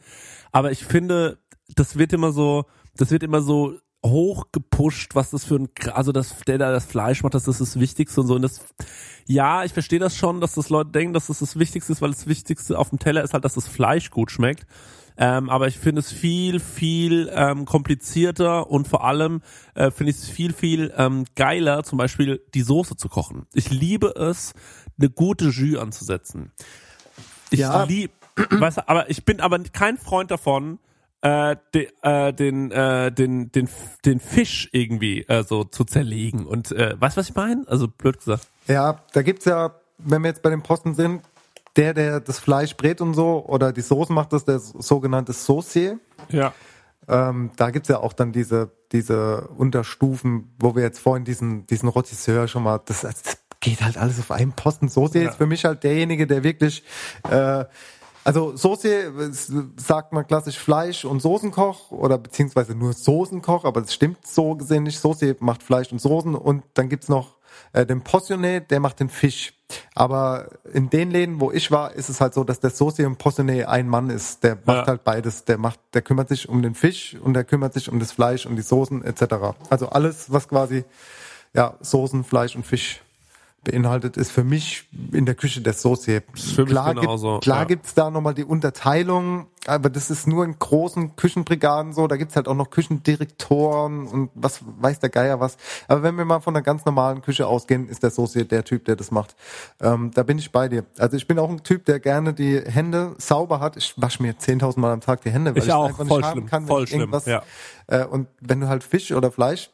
Aber 0.53 0.71
ich 0.71 0.85
finde, 0.85 1.39
das 1.75 1.97
wird 1.97 2.13
immer 2.13 2.33
so, 2.33 2.65
das 2.97 3.11
wird 3.11 3.23
immer 3.23 3.41
so 3.43 3.75
hoch 4.05 4.47
gepusht, 4.53 5.15
was 5.15 5.31
das 5.31 5.45
für 5.45 5.57
ein, 5.57 5.69
also 5.93 6.13
das, 6.13 6.37
der 6.47 6.59
da 6.59 6.71
das 6.71 6.85
Fleisch 6.85 7.23
macht, 7.25 7.35
das 7.35 7.49
ist 7.49 7.61
das 7.61 7.81
Wichtigste 7.81 8.21
und 8.21 8.29
so. 8.29 8.37
Und 8.37 8.43
das, 8.43 8.61
ja, 9.27 9.65
ich 9.65 9.73
verstehe 9.73 9.99
das 9.99 10.17
schon, 10.17 10.41
dass 10.41 10.55
das 10.55 10.69
Leute 10.69 10.91
denken, 10.93 11.13
dass 11.13 11.27
das 11.27 11.41
das 11.41 11.59
Wichtigste 11.59 11.93
ist, 11.93 12.03
weil 12.03 12.11
das 12.11 12.29
Wichtigste 12.29 12.79
auf 12.79 12.91
dem 12.91 13.01
Teller 13.01 13.25
ist 13.25 13.33
halt, 13.35 13.45
dass 13.45 13.55
das 13.55 13.67
Fleisch 13.67 14.11
gut 14.11 14.31
schmeckt. 14.31 14.67
Ähm, 15.19 15.49
aber 15.49 15.67
ich 15.69 15.79
finde 15.79 16.01
es 16.01 16.13
viel, 16.13 16.61
viel 16.61 17.31
ähm, 17.33 17.65
komplizierter 17.65 18.71
und 18.71 18.87
vor 18.87 19.05
allem 19.05 19.43
äh, 19.75 19.91
finde 19.91 20.11
ich 20.11 20.19
es 20.19 20.29
viel, 20.29 20.53
viel 20.53 20.93
ähm, 20.97 21.25
geiler, 21.37 21.83
zum 21.85 21.99
Beispiel 21.99 22.43
die 22.55 22.63
Soße 22.63 22.97
zu 22.97 23.09
kochen. 23.09 23.47
Ich 23.55 23.71
liebe 23.71 24.09
es, 24.17 24.53
eine 24.99 25.11
gute 25.11 25.47
Jus 25.47 25.79
anzusetzen. 25.81 26.53
Ich 27.51 27.61
Ja. 27.61 27.85
lieb, 27.85 28.11
weißt 28.51 28.79
du, 28.79 28.89
aber 28.89 29.09
ich 29.11 29.25
bin 29.25 29.41
aber 29.41 29.59
kein 29.73 29.97
Freund 29.99 30.31
davon, 30.31 30.79
äh, 31.23 31.57
de, 31.75 31.89
äh, 32.03 32.33
den, 32.33 32.71
äh, 32.71 33.11
den, 33.11 33.51
den, 33.53 33.69
den 34.05 34.21
Fisch 34.21 34.69
irgendwie 34.73 35.23
äh, 35.23 35.43
so 35.45 35.65
zu 35.65 35.85
zerlegen. 35.85 36.47
Und 36.47 36.73
äh, 36.73 36.95
weißt 37.01 37.17
du, 37.17 37.21
was 37.21 37.29
ich 37.31 37.35
meine? 37.35 37.65
Also 37.69 37.89
blöd 37.89 38.19
gesagt. 38.19 38.47
Ja, 38.69 39.03
da 39.13 39.23
gibt's 39.23 39.47
ja, 39.47 39.75
wenn 39.99 40.23
wir 40.23 40.29
jetzt 40.29 40.43
bei 40.43 40.51
den 40.51 40.63
Posten 40.63 40.95
sind, 40.95 41.23
der, 41.77 41.95
der 41.95 42.21
das 42.21 42.39
Fleisch 42.39 42.77
brät 42.77 43.01
und 43.01 43.15
so 43.15 43.45
oder 43.47 43.73
die 43.73 43.83
Soße 43.83 44.13
macht, 44.13 44.33
das 44.33 44.45
der 44.45 44.59
sogenannte 44.59 45.33
Saucier. 45.33 45.99
Ja. 46.29 46.53
Ähm, 47.09 47.51
da 47.57 47.71
gibt's 47.71 47.89
ja 47.89 48.01
auch 48.01 48.13
dann 48.13 48.33
diese, 48.33 48.71
diese 48.93 49.49
Unterstufen, 49.57 50.53
wo 50.59 50.75
wir 50.75 50.83
jetzt 50.83 50.99
vorhin 50.99 51.25
diesen, 51.25 51.67
diesen 51.67 51.89
Rotisseur 51.89 52.49
schon 52.49 52.65
mal, 52.65 52.81
das, 52.85 53.03
das 53.03 53.39
geht 53.61 53.81
halt 53.83 53.97
alles 53.97 54.19
auf 54.19 54.31
einen 54.31 54.53
Posten. 54.53 54.89
Saucier 54.89 55.23
Ja. 55.23 55.31
ist 55.31 55.37
für 55.37 55.47
mich 55.47 55.65
halt 55.65 55.85
derjenige, 55.85 56.27
der 56.27 56.43
wirklich, 56.43 56.83
äh, 57.31 57.65
also 58.25 58.57
Saucier 58.57 59.15
es 59.17 59.53
sagt 59.77 60.13
man 60.13 60.27
klassisch 60.27 60.59
Fleisch- 60.59 61.05
und 61.05 61.21
Soßenkoch 61.21 61.93
oder 61.93 62.19
beziehungsweise 62.19 62.75
nur 62.75 62.93
Soßenkoch, 62.93 63.65
aber 63.65 63.83
das 63.83 63.95
stimmt 63.95 64.27
so 64.27 64.57
gesehen 64.57 64.83
nicht. 64.83 64.99
Saucier 64.99 65.37
macht 65.39 65.63
Fleisch 65.63 65.93
und 65.93 66.01
Soßen 66.01 66.35
und 66.35 66.65
dann 66.75 66.89
gibt's 66.89 67.09
noch 67.09 67.36
äh, 67.73 67.85
den 67.87 68.03
Postionné, 68.03 68.61
der 68.61 68.81
macht 68.81 69.01
den 69.01 69.09
Fisch. 69.09 69.53
Aber 69.95 70.49
in 70.73 70.91
den 70.91 71.11
Läden, 71.11 71.41
wo 71.41 71.51
ich 71.51 71.71
war, 71.73 71.93
ist 71.93 72.09
es 72.09 72.21
halt 72.21 72.35
so, 72.35 72.45
dass 72.45 72.61
der 72.61 72.71
Saucier 72.71 73.07
und 73.09 73.21
Postionné 73.21 73.65
ein 73.65 73.89
Mann 73.89 74.11
ist. 74.11 74.45
Der 74.45 74.55
macht 74.65 74.69
Ja. 74.83 74.87
halt 74.87 75.05
beides. 75.05 75.45
Der 75.45 75.59
macht, 75.59 75.81
der 75.93 76.03
kümmert 76.03 76.29
sich 76.29 76.49
um 76.49 76.63
den 76.63 76.75
Fisch 76.75 77.17
und 77.21 77.35
der 77.35 77.43
kümmert 77.45 77.75
sich 77.75 77.91
um 77.91 77.99
das 77.99 78.13
Fleisch 78.13 78.47
und 78.47 78.55
die 78.57 78.63
Soßen 78.63 79.05
etc. 79.05 79.57
Also 79.71 79.89
alles, 79.89 80.31
was 80.33 80.49
quasi 80.49 80.85
ja 81.53 81.75
Soßen, 81.81 82.23
Fleisch 82.23 82.55
und 82.55 82.65
Fisch 82.65 83.03
beinhaltet, 83.71 84.17
ist 84.17 84.31
für 84.33 84.45
mich 84.45 84.89
in 85.13 85.27
der 85.27 85.35
Küche 85.35 85.61
der 85.61 85.75
Saucier. 85.75 86.23
Klar, 86.67 86.95
genauso, 86.95 87.35
gibt, 87.35 87.45
klar 87.45 87.59
ja. 87.59 87.65
gibt's 87.65 87.95
da 87.95 88.11
nochmal 88.11 88.35
die 88.35 88.45
Unterteilung, 88.45 89.47
aber 89.67 89.91
das 89.91 90.11
ist 90.11 90.27
nur 90.27 90.45
in 90.45 90.59
großen 90.59 91.17
Küchenbrigaden 91.17 91.93
so. 91.93 92.07
Da 92.07 92.17
gibt's 92.17 92.37
halt 92.37 92.49
auch 92.49 92.55
noch 92.55 92.71
Küchendirektoren 92.71 94.07
und 94.07 94.31
was 94.35 94.61
weiß 94.79 95.01
der 95.01 95.11
Geier 95.11 95.41
was. 95.41 95.57
Aber 95.89 96.03
wenn 96.03 96.17
wir 96.17 96.25
mal 96.25 96.41
von 96.41 96.55
einer 96.55 96.63
ganz 96.63 96.85
normalen 96.85 97.23
Küche 97.23 97.47
ausgehen, 97.47 97.89
ist 97.89 98.03
der 98.03 98.11
Saucier 98.11 98.45
der 98.45 98.65
Typ, 98.65 98.85
der 98.85 98.97
das 98.97 99.11
macht. 99.11 99.37
Ähm, 99.81 100.11
da 100.15 100.23
bin 100.23 100.39
ich 100.39 100.53
bei 100.53 100.69
dir. 100.69 100.85
Also 100.99 101.17
ich 101.17 101.27
bin 101.27 101.39
auch 101.39 101.51
ein 101.51 101.63
Typ, 101.63 101.85
der 101.85 102.01
gerne 102.01 102.33
die 102.33 102.61
Hände 102.61 103.15
sauber 103.19 103.61
hat. 103.61 103.77
Ich 103.77 103.95
wasche 103.97 104.23
mir 104.23 104.35
10.000 104.35 104.79
Mal 104.81 104.93
am 104.93 105.01
Tag 105.01 105.23
die 105.23 105.31
Hände, 105.31 105.53
weil 105.53 105.59
Ich 105.63 105.69
ich, 105.69 105.73
auch, 105.73 105.87
einfach 105.89 106.05
nicht 106.05 106.09
voll 106.09 106.23
haben 106.23 106.33
schlimm, 106.33 106.47
kann, 106.47 106.67
voll 106.67 106.87
schlimm, 106.87 107.01
irgendwas. 107.01 107.27
ja. 107.27 107.43
Äh, 107.89 108.05
und 108.05 108.29
wenn 108.41 108.61
du 108.61 108.69
halt 108.69 108.85
Fisch 108.85 109.13
oder 109.13 109.31
Fleisch 109.31 109.71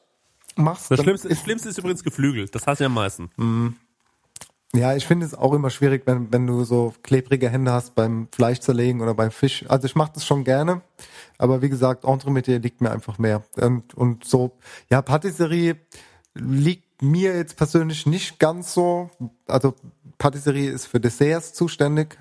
machst, 0.56 0.90
Das 0.90 1.00
Schlimmste, 1.00 1.28
das 1.28 1.40
Schlimmste 1.40 1.68
ist 1.68 1.78
übrigens 1.78 2.02
Geflügel. 2.04 2.48
Das 2.48 2.66
hast 2.66 2.78
du 2.78 2.84
ja 2.84 2.86
am 2.88 2.94
meisten. 2.94 3.30
Ja, 4.74 4.96
ich 4.96 5.06
finde 5.06 5.26
es 5.26 5.34
auch 5.34 5.52
immer 5.52 5.68
schwierig, 5.68 6.06
wenn, 6.06 6.32
wenn 6.32 6.46
du 6.46 6.64
so 6.64 6.94
klebrige 7.02 7.50
Hände 7.50 7.72
hast 7.72 7.94
beim 7.94 8.28
Fleisch 8.32 8.60
zerlegen 8.60 9.02
oder 9.02 9.12
beim 9.12 9.30
Fisch. 9.30 9.66
Also 9.68 9.84
ich 9.84 9.94
mache 9.94 10.12
das 10.14 10.24
schon 10.24 10.44
gerne, 10.44 10.80
aber 11.36 11.60
wie 11.60 11.68
gesagt, 11.68 12.04
Entremetier 12.04 12.58
liegt 12.58 12.80
mir 12.80 12.90
einfach 12.90 13.18
mehr. 13.18 13.42
Und, 13.56 13.92
und 13.92 14.24
so, 14.24 14.52
ja, 14.90 15.02
Patisserie 15.02 15.76
liegt 16.34 17.02
mir 17.02 17.36
jetzt 17.36 17.56
persönlich 17.56 18.06
nicht 18.06 18.38
ganz 18.38 18.72
so. 18.72 19.10
Also 19.46 19.74
Patisserie 20.16 20.70
ist 20.70 20.86
für 20.86 21.00
Desserts 21.00 21.52
zuständig. 21.52 22.16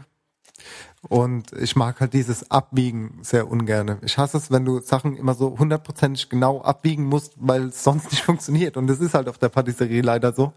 Und 1.09 1.51
ich 1.53 1.75
mag 1.75 1.99
halt 1.99 2.13
dieses 2.13 2.51
Abwiegen 2.51 3.19
sehr 3.23 3.49
ungerne. 3.49 3.97
Ich 4.03 4.19
hasse 4.19 4.37
es, 4.37 4.51
wenn 4.51 4.65
du 4.65 4.79
Sachen 4.81 5.17
immer 5.17 5.33
so 5.33 5.57
hundertprozentig 5.57 6.29
genau 6.29 6.61
abwiegen 6.61 7.05
musst, 7.05 7.33
weil 7.37 7.69
es 7.69 7.83
sonst 7.83 8.11
nicht 8.11 8.23
funktioniert. 8.25 8.77
Und 8.77 8.87
das 8.87 8.99
ist 8.99 9.15
halt 9.15 9.27
auf 9.27 9.39
der 9.39 9.49
Patisserie 9.49 10.01
leider 10.01 10.31
so. 10.31 10.53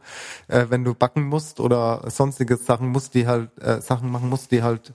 Äh, 0.48 0.66
wenn 0.68 0.84
du 0.84 0.94
backen 0.94 1.24
musst 1.24 1.60
oder 1.60 2.08
sonstige 2.10 2.58
Sachen 2.58 2.88
musst, 2.88 3.14
die 3.14 3.26
halt, 3.26 3.56
äh, 3.58 3.80
Sachen 3.80 4.10
machen 4.10 4.28
musst, 4.28 4.50
die 4.50 4.62
halt, 4.62 4.92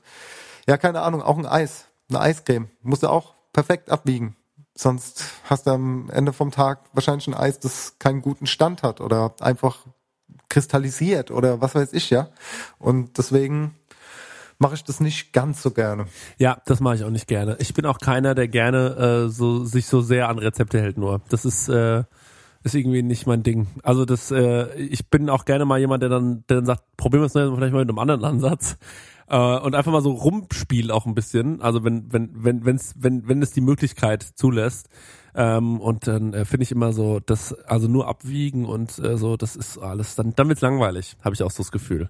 ja, 0.68 0.78
keine 0.78 1.02
Ahnung, 1.02 1.24
auch 1.24 1.38
ein 1.38 1.48
Eis, 1.48 1.86
eine 2.10 2.20
Eiscreme, 2.20 2.70
musst 2.84 3.02
du 3.02 3.08
auch 3.08 3.34
perfekt 3.52 3.90
abwiegen. 3.90 4.36
Sonst 4.76 5.26
hast 5.46 5.66
du 5.66 5.72
am 5.72 6.10
Ende 6.12 6.32
vom 6.32 6.52
Tag 6.52 6.82
wahrscheinlich 6.94 7.28
ein 7.28 7.34
Eis, 7.34 7.60
das 7.60 7.96
keinen 7.98 8.22
guten 8.22 8.46
Stand 8.46 8.84
hat 8.84 9.02
oder 9.02 9.34
einfach 9.40 9.86
kristallisiert 10.48 11.32
oder 11.32 11.60
was 11.60 11.74
weiß 11.74 11.94
ich, 11.94 12.12
ja. 12.12 12.30
Und 12.78 13.18
deswegen 13.18 13.79
mache 14.60 14.76
ich 14.76 14.84
das 14.84 15.00
nicht 15.00 15.34
ganz 15.34 15.62
so 15.62 15.72
gerne. 15.72 16.06
Ja, 16.38 16.62
das 16.66 16.80
mache 16.82 16.96
ich 16.96 17.04
auch 17.04 17.10
nicht 17.10 17.28
gerne. 17.28 17.56
Ich 17.60 17.74
bin 17.74 17.86
auch 17.86 17.98
keiner, 17.98 18.36
der 18.36 18.48
gerne 18.48 19.26
äh, 19.26 19.30
so 19.30 19.64
sich 19.64 19.88
so 19.88 20.02
sehr 20.02 20.30
an 20.30 20.38
Rezepte 20.38 20.80
hält 20.80 20.98
nur. 20.98 21.22
Das 21.30 21.46
ist 21.46 21.70
äh, 21.70 22.04
ist 22.62 22.76
irgendwie 22.76 23.02
nicht 23.02 23.26
mein 23.26 23.42
Ding. 23.42 23.68
Also 23.84 24.06
das 24.06 24.32
äh, 24.32 24.74
ich 24.76 25.10
bin 25.10 25.30
auch 25.30 25.46
gerne 25.46 25.66
mal 25.66 25.80
jemand, 25.80 26.04
der 26.04 26.10
dann 26.10 26.44
der 26.50 26.58
dann 26.58 26.66
sagt, 26.66 26.84
probieren 26.98 27.22
wir 27.24 27.28
es 27.28 27.32
vielleicht 27.32 27.74
mal 27.74 27.80
mit 27.80 27.90
einem 27.90 28.00
anderen 28.00 28.24
Ansatz. 28.24 28.78
Äh, 29.30 29.38
und 29.38 29.76
einfach 29.76 29.92
mal 29.92 30.02
so 30.02 30.12
rumspielt 30.12 30.92
auch 30.92 31.06
ein 31.06 31.16
bisschen. 31.16 31.62
Also 31.62 31.84
wenn 31.84 32.12
wenn 32.12 32.32
wenn 32.34 32.66
wenn's, 32.66 32.96
wenn 32.98 33.28
wenn 33.28 33.42
es 33.42 33.52
die 33.52 33.62
Möglichkeit 33.62 34.24
zulässt. 34.24 34.90
Ähm, 35.36 35.80
und 35.80 36.08
dann 36.08 36.34
äh, 36.34 36.46
finde 36.46 36.64
ich 36.64 36.72
immer 36.72 36.94
so, 36.94 37.20
das 37.20 37.54
also 37.66 37.88
nur 37.88 38.08
abwiegen 38.08 38.66
und 38.66 39.00
äh, 39.00 39.18
so, 39.18 39.38
das 39.38 39.56
ist 39.56 39.78
alles. 39.78 40.16
Dann 40.16 40.34
dann 40.36 40.48
wird's 40.48 40.62
langweilig, 40.62 41.18
habe 41.24 41.36
ich 41.36 41.44
auch 41.44 41.52
so 41.52 41.64
das 41.64 41.72
Gefühl. 41.72 42.10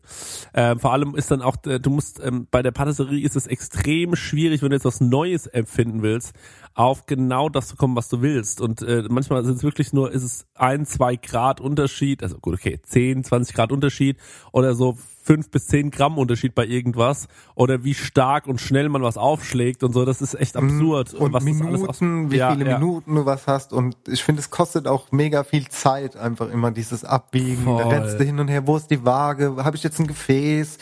Ähm, 0.53 0.79
vor 0.79 0.93
allem 0.93 1.15
ist 1.15 1.31
dann 1.31 1.41
auch, 1.41 1.57
äh, 1.65 1.79
du 1.79 1.89
musst 1.89 2.19
ähm, 2.23 2.47
bei 2.49 2.61
der 2.61 2.71
Patisserie 2.71 3.23
ist 3.23 3.35
es 3.35 3.47
extrem 3.47 4.15
schwierig, 4.15 4.61
wenn 4.61 4.69
du 4.69 4.75
jetzt 4.75 4.85
was 4.85 5.01
Neues 5.01 5.47
empfinden 5.47 6.01
willst, 6.01 6.33
auf 6.80 7.07
genau 7.07 7.49
das 7.49 7.68
zu 7.68 7.76
kommen, 7.76 7.97
was 7.97 8.07
du 8.07 8.22
willst. 8.22 8.61
Und 8.61 8.81
äh, 8.81 9.03
manchmal 9.10 9.43
sind 9.43 9.57
es 9.57 9.64
wirklich 9.64 9.91
nur, 9.91 10.14
ist 10.14 10.23
es 10.23 10.45
ein, 10.56 10.85
zwei 10.85 11.18
Grad 11.18 11.60
Unterschied, 11.60 12.23
also 12.23 12.38
gut, 12.39 12.53
okay, 12.53 12.80
10, 12.81 13.26
20 13.26 13.53
Grad 13.53 13.73
Unterschied 13.73 14.15
oder 14.53 14.73
so 14.76 14.97
fünf 15.22 15.51
bis 15.51 15.68
zehn 15.68 15.91
Gramm 15.91 16.18
Unterschied 16.18 16.56
bei 16.56 16.65
irgendwas 16.65 17.27
oder 17.53 17.84
wie 17.84 17.93
stark 17.93 18.47
und 18.47 18.60
schnell 18.60 18.89
man 18.89 19.03
was 19.03 19.15
aufschlägt 19.15 19.84
und 19.84 19.93
so, 19.93 20.03
das 20.03 20.23
ist 20.23 20.34
echt 20.34 20.56
absurd. 20.57 21.14
Mhm. 21.14 21.19
Und 21.19 21.34
was 21.34 21.43
Minuten, 21.43 22.31
wie 22.31 22.38
Ja, 22.38 22.53
viele 22.56 22.68
ja. 22.68 22.80
Minuten 22.80 23.14
du 23.14 23.26
was 23.27 23.45
hast. 23.45 23.72
Und 23.72 23.95
ich 24.07 24.23
finde, 24.23 24.39
es 24.39 24.49
kostet 24.49 24.88
auch 24.88 25.11
mega 25.11 25.43
viel 25.43 25.68
Zeit, 25.68 26.15
einfach 26.15 26.49
immer 26.49 26.72
dieses 26.72 27.03
Abbiegen. 27.03 27.65
Da 27.65 27.84
Voll. 27.84 27.93
rennst 27.93 28.19
du 28.19 28.23
hin 28.23 28.39
und 28.39 28.47
her, 28.47 28.65
wo 28.65 28.77
ist 28.77 28.88
die 28.89 29.06
Waage? 29.06 29.57
Habe 29.57 29.76
ich 29.77 29.84
jetzt 29.84 29.99
ein 29.99 30.07
Gefäß? 30.07 30.77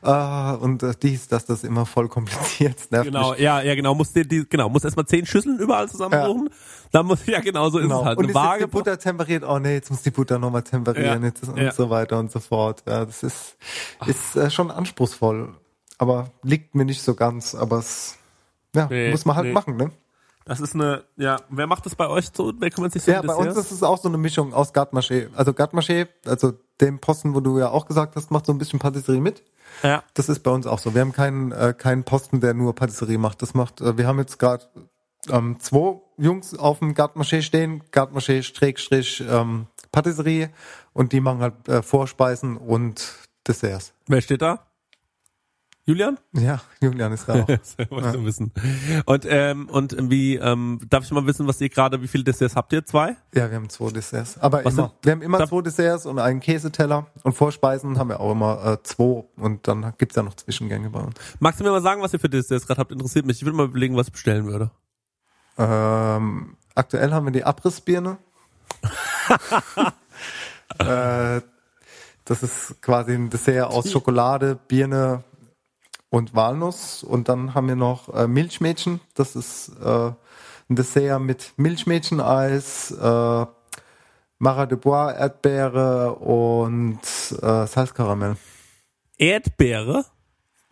Ah, 0.00 0.54
und 0.54 0.82
äh, 0.82 0.94
dies, 1.00 1.28
das, 1.28 1.44
das 1.46 1.58
ist 1.58 1.64
immer 1.64 1.86
voll 1.86 2.08
kompliziert. 2.08 2.90
Nervt 2.90 3.06
Genau, 3.06 3.30
mich. 3.32 3.40
ja, 3.40 3.60
ja, 3.62 3.74
genau, 3.76 3.94
musst 3.94 4.16
dir 4.16 4.24
die, 4.24 4.44
genau, 4.48 4.68
musst 4.68 4.84
erstmal 4.84 5.06
zehn 5.06 5.26
Schüsseln 5.42 5.58
überall 5.58 5.88
zusammensuchen. 5.88 6.50
Dann 6.90 7.06
muss, 7.06 7.26
ja, 7.26 7.40
genau, 7.40 7.68
so 7.70 7.78
ist 7.78 7.84
Genau. 7.84 8.00
es 8.00 8.04
halt. 8.06 8.18
Und 8.18 8.24
Eine 8.24 8.32
ist 8.32 8.36
jetzt 8.36 8.44
Waage. 8.44 8.64
die 8.66 8.70
Butter 8.70 8.98
temperiert? 8.98 9.44
Oh 9.46 9.58
nee, 9.58 9.74
jetzt 9.74 9.90
muss 9.90 10.02
die 10.02 10.10
Butter 10.10 10.38
nochmal 10.38 10.62
temperieren 10.62 11.22
Ja. 11.22 11.28
jetzt 11.28 11.48
und 11.48 11.56
Ja. 11.58 11.72
so 11.72 11.90
weiter 11.90 12.18
und 12.18 12.30
so 12.30 12.40
fort. 12.40 12.82
Ja, 12.86 13.04
das 13.04 13.22
ist, 13.22 13.56
ist 14.06 14.36
äh, 14.36 14.50
schon 14.50 14.70
anspruchsvoll. 14.70 15.54
Aber 15.98 16.30
liegt 16.42 16.74
mir 16.74 16.84
nicht 16.84 17.02
so 17.02 17.14
ganz. 17.14 17.54
Aber 17.54 17.78
es 17.78 18.16
ja, 18.74 18.86
Nee, 18.90 19.10
muss 19.10 19.24
man 19.24 19.36
halt 19.36 19.46
nee. 19.46 19.52
machen, 19.52 19.76
ne? 19.76 19.90
Das 20.44 20.58
ist 20.60 20.74
eine, 20.74 21.04
ja, 21.16 21.36
wer 21.50 21.68
macht 21.68 21.86
das 21.86 21.94
bei 21.94 22.08
euch 22.08 22.30
so? 22.34 22.52
Wer 22.58 22.70
kümmert 22.70 22.92
sich 22.92 23.04
so 23.04 23.12
Ja, 23.12 23.22
bei 23.22 23.34
uns 23.34 23.56
ist 23.56 23.70
es 23.70 23.82
auch 23.84 23.98
so 23.98 24.08
eine 24.08 24.18
Mischung 24.18 24.52
aus 24.52 24.72
Garde-Maché. 24.72 25.28
Also 25.36 25.52
Garde-Maché, 25.52 26.08
also 26.26 26.54
dem 26.80 26.98
Posten, 26.98 27.34
wo 27.34 27.40
du 27.40 27.60
ja 27.60 27.68
auch 27.70 27.86
gesagt 27.86 28.16
hast, 28.16 28.32
macht 28.32 28.46
so 28.46 28.52
ein 28.52 28.58
bisschen 28.58 28.80
Patisserie 28.80 29.20
mit. 29.20 29.44
Ja. 29.84 30.02
Das 30.14 30.28
ist 30.28 30.40
bei 30.40 30.50
uns 30.50 30.66
auch 30.66 30.80
so. 30.80 30.94
Wir 30.94 31.00
haben 31.02 31.12
keinen, 31.12 31.52
äh, 31.52 31.74
keinen 31.78 32.02
Posten, 32.02 32.40
der 32.40 32.54
nur 32.54 32.74
Patisserie 32.74 33.18
macht. 33.18 33.40
Das 33.40 33.54
macht, 33.54 33.80
äh, 33.80 33.96
wir 33.96 34.06
haben 34.08 34.18
jetzt 34.18 34.38
gerade 34.40 34.64
ähm, 35.30 35.58
zwei 35.60 36.00
Jungs 36.18 36.54
auf 36.58 36.78
dem 36.80 36.94
Garde-Maché 36.94 37.42
stehen. 37.42 37.82
Garde-Maché, 37.90 38.42
Schrägstrich, 38.42 39.22
ähm, 39.28 39.66
Patisserie. 39.92 40.50
Und 40.92 41.12
die 41.12 41.20
machen 41.20 41.40
halt 41.40 41.68
äh, 41.68 41.82
Vorspeisen 41.82 42.56
und 42.56 43.14
Desserts. 43.46 43.92
Wer 44.06 44.20
steht 44.20 44.42
da? 44.42 44.66
Julian? 45.84 46.16
Ja, 46.32 46.60
Julian 46.80 47.10
ist 47.12 47.28
da 47.28 47.34
auch. 47.42 47.46
Das 47.46 47.76
wolltest 47.90 48.14
du 48.14 48.24
wissen. 48.24 48.52
Und, 49.04 49.26
ähm, 49.28 49.68
und 49.68 49.96
wie, 50.10 50.36
ähm, 50.36 50.78
darf 50.88 51.02
ich 51.02 51.10
mal 51.10 51.26
wissen, 51.26 51.48
was 51.48 51.60
ihr 51.60 51.70
gerade, 51.70 52.00
wie 52.00 52.06
viele 52.06 52.22
Desserts 52.22 52.54
habt 52.54 52.72
ihr? 52.72 52.86
Zwei? 52.86 53.16
Ja, 53.34 53.50
wir 53.50 53.56
haben 53.56 53.68
zwei 53.68 53.90
Desserts. 53.90 54.38
Aber 54.38 54.64
Was 54.64 54.74
immer. 54.74 54.82
sind- 54.84 54.92
Wir 55.02 55.12
haben 55.12 55.22
immer 55.22 55.38
Darf- 55.38 55.50
zwei 55.50 55.60
Desserts 55.62 56.06
und 56.06 56.20
einen 56.20 56.38
Käseteller. 56.38 57.08
Und 57.24 57.32
Vorspeisen 57.32 57.98
haben 57.98 58.10
wir 58.10 58.20
auch 58.20 58.30
immer 58.30 58.64
äh, 58.64 58.82
zwei. 58.84 59.24
Und 59.36 59.66
dann 59.66 59.92
gibt's 59.98 60.14
ja 60.14 60.22
noch 60.22 60.34
Zwischengänge 60.34 60.88
bei 60.90 61.00
uns. 61.00 61.16
Magst 61.40 61.58
du 61.58 61.64
mir 61.64 61.70
mal 61.72 61.82
sagen, 61.82 62.00
was 62.00 62.12
ihr 62.12 62.20
für 62.20 62.28
Desserts 62.28 62.64
gerade 62.64 62.78
habt? 62.78 62.92
Interessiert 62.92 63.26
mich. 63.26 63.38
Ich 63.38 63.44
will 63.44 63.52
mal 63.52 63.66
überlegen, 63.66 63.96
was 63.96 64.06
ich 64.06 64.12
bestellen 64.12 64.46
würde. 64.46 64.70
Ähm, 65.58 66.56
aktuell 66.74 67.12
haben 67.12 67.26
wir 67.26 67.32
die 67.32 67.44
Abrissbirne. 67.44 68.18
äh, 70.78 71.40
das 72.24 72.42
ist 72.42 72.80
quasi 72.80 73.14
ein 73.14 73.30
Dessert 73.30 73.70
aus 73.70 73.90
Schokolade, 73.90 74.58
Birne 74.68 75.24
und 76.08 76.34
Walnuss. 76.34 77.02
Und 77.02 77.28
dann 77.28 77.54
haben 77.54 77.68
wir 77.68 77.76
noch 77.76 78.14
äh, 78.14 78.26
Milchmädchen. 78.26 79.00
Das 79.14 79.36
ist 79.36 79.72
äh, 79.82 80.12
ein 80.68 80.76
Dessert 80.76 81.20
mit 81.20 81.52
Milchmädcheneis, 81.56 82.90
äh, 82.92 83.46
Marat 84.38 84.70
de 84.70 84.78
Bois, 84.78 85.12
Erdbeere 85.12 86.14
und 86.14 87.00
äh, 87.42 87.66
Salzkaramell. 87.66 88.36
Erdbeere? 89.18 90.04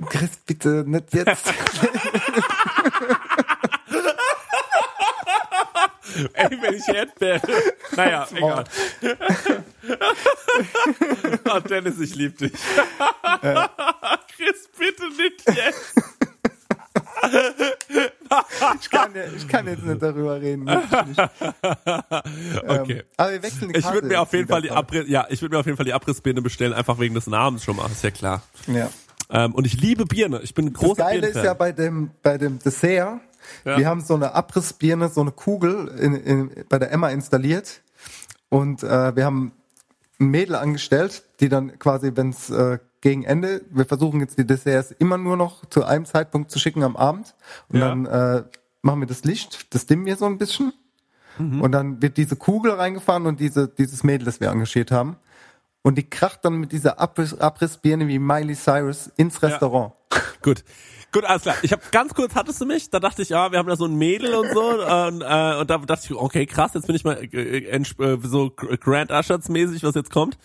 Chris, 0.06 0.30
bitte 0.46 0.84
nicht 0.86 1.14
jetzt. 1.14 1.52
Ey, 6.34 6.58
wenn 6.60 6.74
ich 6.74 6.88
Erdbeere. 6.88 7.40
Naja, 7.96 8.26
egal. 8.34 8.64
oh, 11.52 11.60
Dennis, 11.60 11.98
ich 12.00 12.14
lieb 12.14 12.38
dich. 12.38 12.52
Chris, 12.52 14.68
bitte 14.78 15.08
nicht 15.16 15.42
jetzt. 15.46 15.94
Ich 18.80 18.90
kann, 18.90 19.10
ich 19.36 19.48
kann 19.48 19.66
jetzt 19.66 19.84
nicht 19.84 20.02
darüber 20.02 20.40
reden. 20.40 20.64
nicht. 20.64 20.78
Okay. 22.66 22.98
Ähm, 22.98 23.02
aber 23.16 23.32
wir 23.32 23.42
wechseln 23.42 23.72
die 23.72 23.78
Ich 23.78 23.82
Karte 23.84 23.96
würde 23.96 24.08
mir 24.08 24.20
auf 24.20 24.32
jeden 24.32 24.48
Fall 24.48 24.62
die. 24.62 24.70
Abriss, 24.70 25.08
ja, 25.08 25.26
ich 25.28 25.40
würde 25.42 25.54
mir 25.54 25.60
auf 25.60 25.66
jeden 25.66 25.76
Fall 25.76 25.86
die 25.86 25.92
Abrissbirne 25.92 26.42
bestellen, 26.42 26.72
einfach 26.72 26.98
wegen 26.98 27.14
des 27.14 27.26
Namens 27.26 27.64
schon 27.64 27.76
mal, 27.76 27.86
ist 27.90 28.02
ja 28.04 28.10
klar. 28.10 28.42
Ja. 28.66 28.90
Ähm, 29.30 29.54
und 29.54 29.66
ich 29.66 29.80
liebe 29.80 30.06
Birne. 30.06 30.40
Ich 30.42 30.54
bin 30.54 30.66
ein 30.66 30.72
Das 30.72 30.82
großer 30.82 31.02
Geile 31.04 31.18
ist 31.28 31.34
Birnenfan. 31.34 31.44
ja 31.44 31.54
bei 31.54 31.72
dem, 31.72 32.10
bei 32.22 32.38
dem 32.38 32.58
Dessert, 32.58 33.20
Ja. 33.64 33.78
wir 33.78 33.86
haben 33.88 34.00
so 34.02 34.14
eine 34.14 34.34
Abrissbirne, 34.34 35.08
so 35.08 35.20
eine 35.20 35.32
Kugel 35.32 35.88
in, 35.98 36.14
in, 36.14 36.50
bei 36.68 36.78
der 36.78 36.90
Emma 36.92 37.08
installiert 37.10 37.80
und 38.48 38.82
äh, 38.82 39.14
wir 39.16 39.24
haben 39.24 39.52
ein 40.20 40.26
Mädel 40.28 40.54
angestellt, 40.56 41.22
die 41.40 41.48
dann 41.48 41.78
quasi, 41.78 42.12
wenn 42.14 42.30
es 42.30 42.50
äh, 42.50 42.78
gegen 43.00 43.24
Ende, 43.24 43.62
wir 43.70 43.86
versuchen 43.86 44.20
jetzt 44.20 44.38
die 44.38 44.46
Desserts 44.46 44.90
immer 44.92 45.16
nur 45.16 45.36
noch 45.36 45.64
zu 45.66 45.84
einem 45.84 46.04
Zeitpunkt 46.04 46.50
zu 46.50 46.58
schicken 46.58 46.82
am 46.82 46.96
Abend 46.96 47.34
und 47.68 47.78
Ja. 47.80 47.88
dann 47.88 48.06
äh, 48.06 48.42
machen 48.82 49.00
wir 49.00 49.06
das 49.06 49.24
Licht, 49.24 49.74
das 49.74 49.86
dimmen 49.86 50.06
wir 50.06 50.16
so 50.16 50.26
ein 50.26 50.38
bisschen 50.38 50.72
Mhm. 51.38 51.62
und 51.62 51.72
dann 51.72 52.02
wird 52.02 52.16
diese 52.16 52.34
Kugel 52.36 52.72
reingefahren 52.72 53.24
und 53.26 53.40
diese, 53.40 53.68
dieses 53.68 54.02
Mädel, 54.04 54.26
das 54.26 54.40
wir 54.40 54.48
engagiert 54.50 54.90
haben 54.90 55.16
und 55.82 55.96
die 55.96 56.10
kracht 56.10 56.44
dann 56.44 56.54
mit 56.58 56.72
dieser 56.72 56.98
Abriss, 57.00 57.38
Abrissbirne 57.38 58.08
wie 58.08 58.18
Miley 58.18 58.54
Cyrus 58.56 59.10
ins 59.16 59.40
Restaurant. 59.42 59.92
Gut. 60.42 60.64
Gut, 61.12 61.24
alles 61.24 61.42
klar. 61.42 61.56
Ich 61.62 61.72
habe 61.72 61.82
ganz 61.90 62.14
kurz 62.14 62.34
hattest 62.34 62.60
du 62.60 62.66
mich, 62.66 62.88
da 62.90 63.00
dachte 63.00 63.22
ich, 63.22 63.30
ja, 63.30 63.50
wir 63.50 63.58
haben 63.58 63.68
da 63.68 63.76
so 63.76 63.84
ein 63.86 63.96
Mädel 63.96 64.34
und 64.34 64.50
so 64.52 64.60
und, 64.70 65.22
äh, 65.22 65.56
und 65.60 65.68
da 65.70 65.78
dachte 65.78 66.00
ich, 66.04 66.12
okay, 66.12 66.46
krass, 66.46 66.72
jetzt 66.74 66.86
bin 66.86 66.94
ich 66.96 67.04
mal 67.04 67.14
äh, 67.32 67.76
entsp- 67.76 68.02
äh, 68.02 68.18
so 68.28 68.50
Grand 68.50 69.10
Ushers 69.10 69.48
mäßig, 69.48 69.82
was 69.82 69.94
jetzt 69.94 70.10
kommt. 70.10 70.38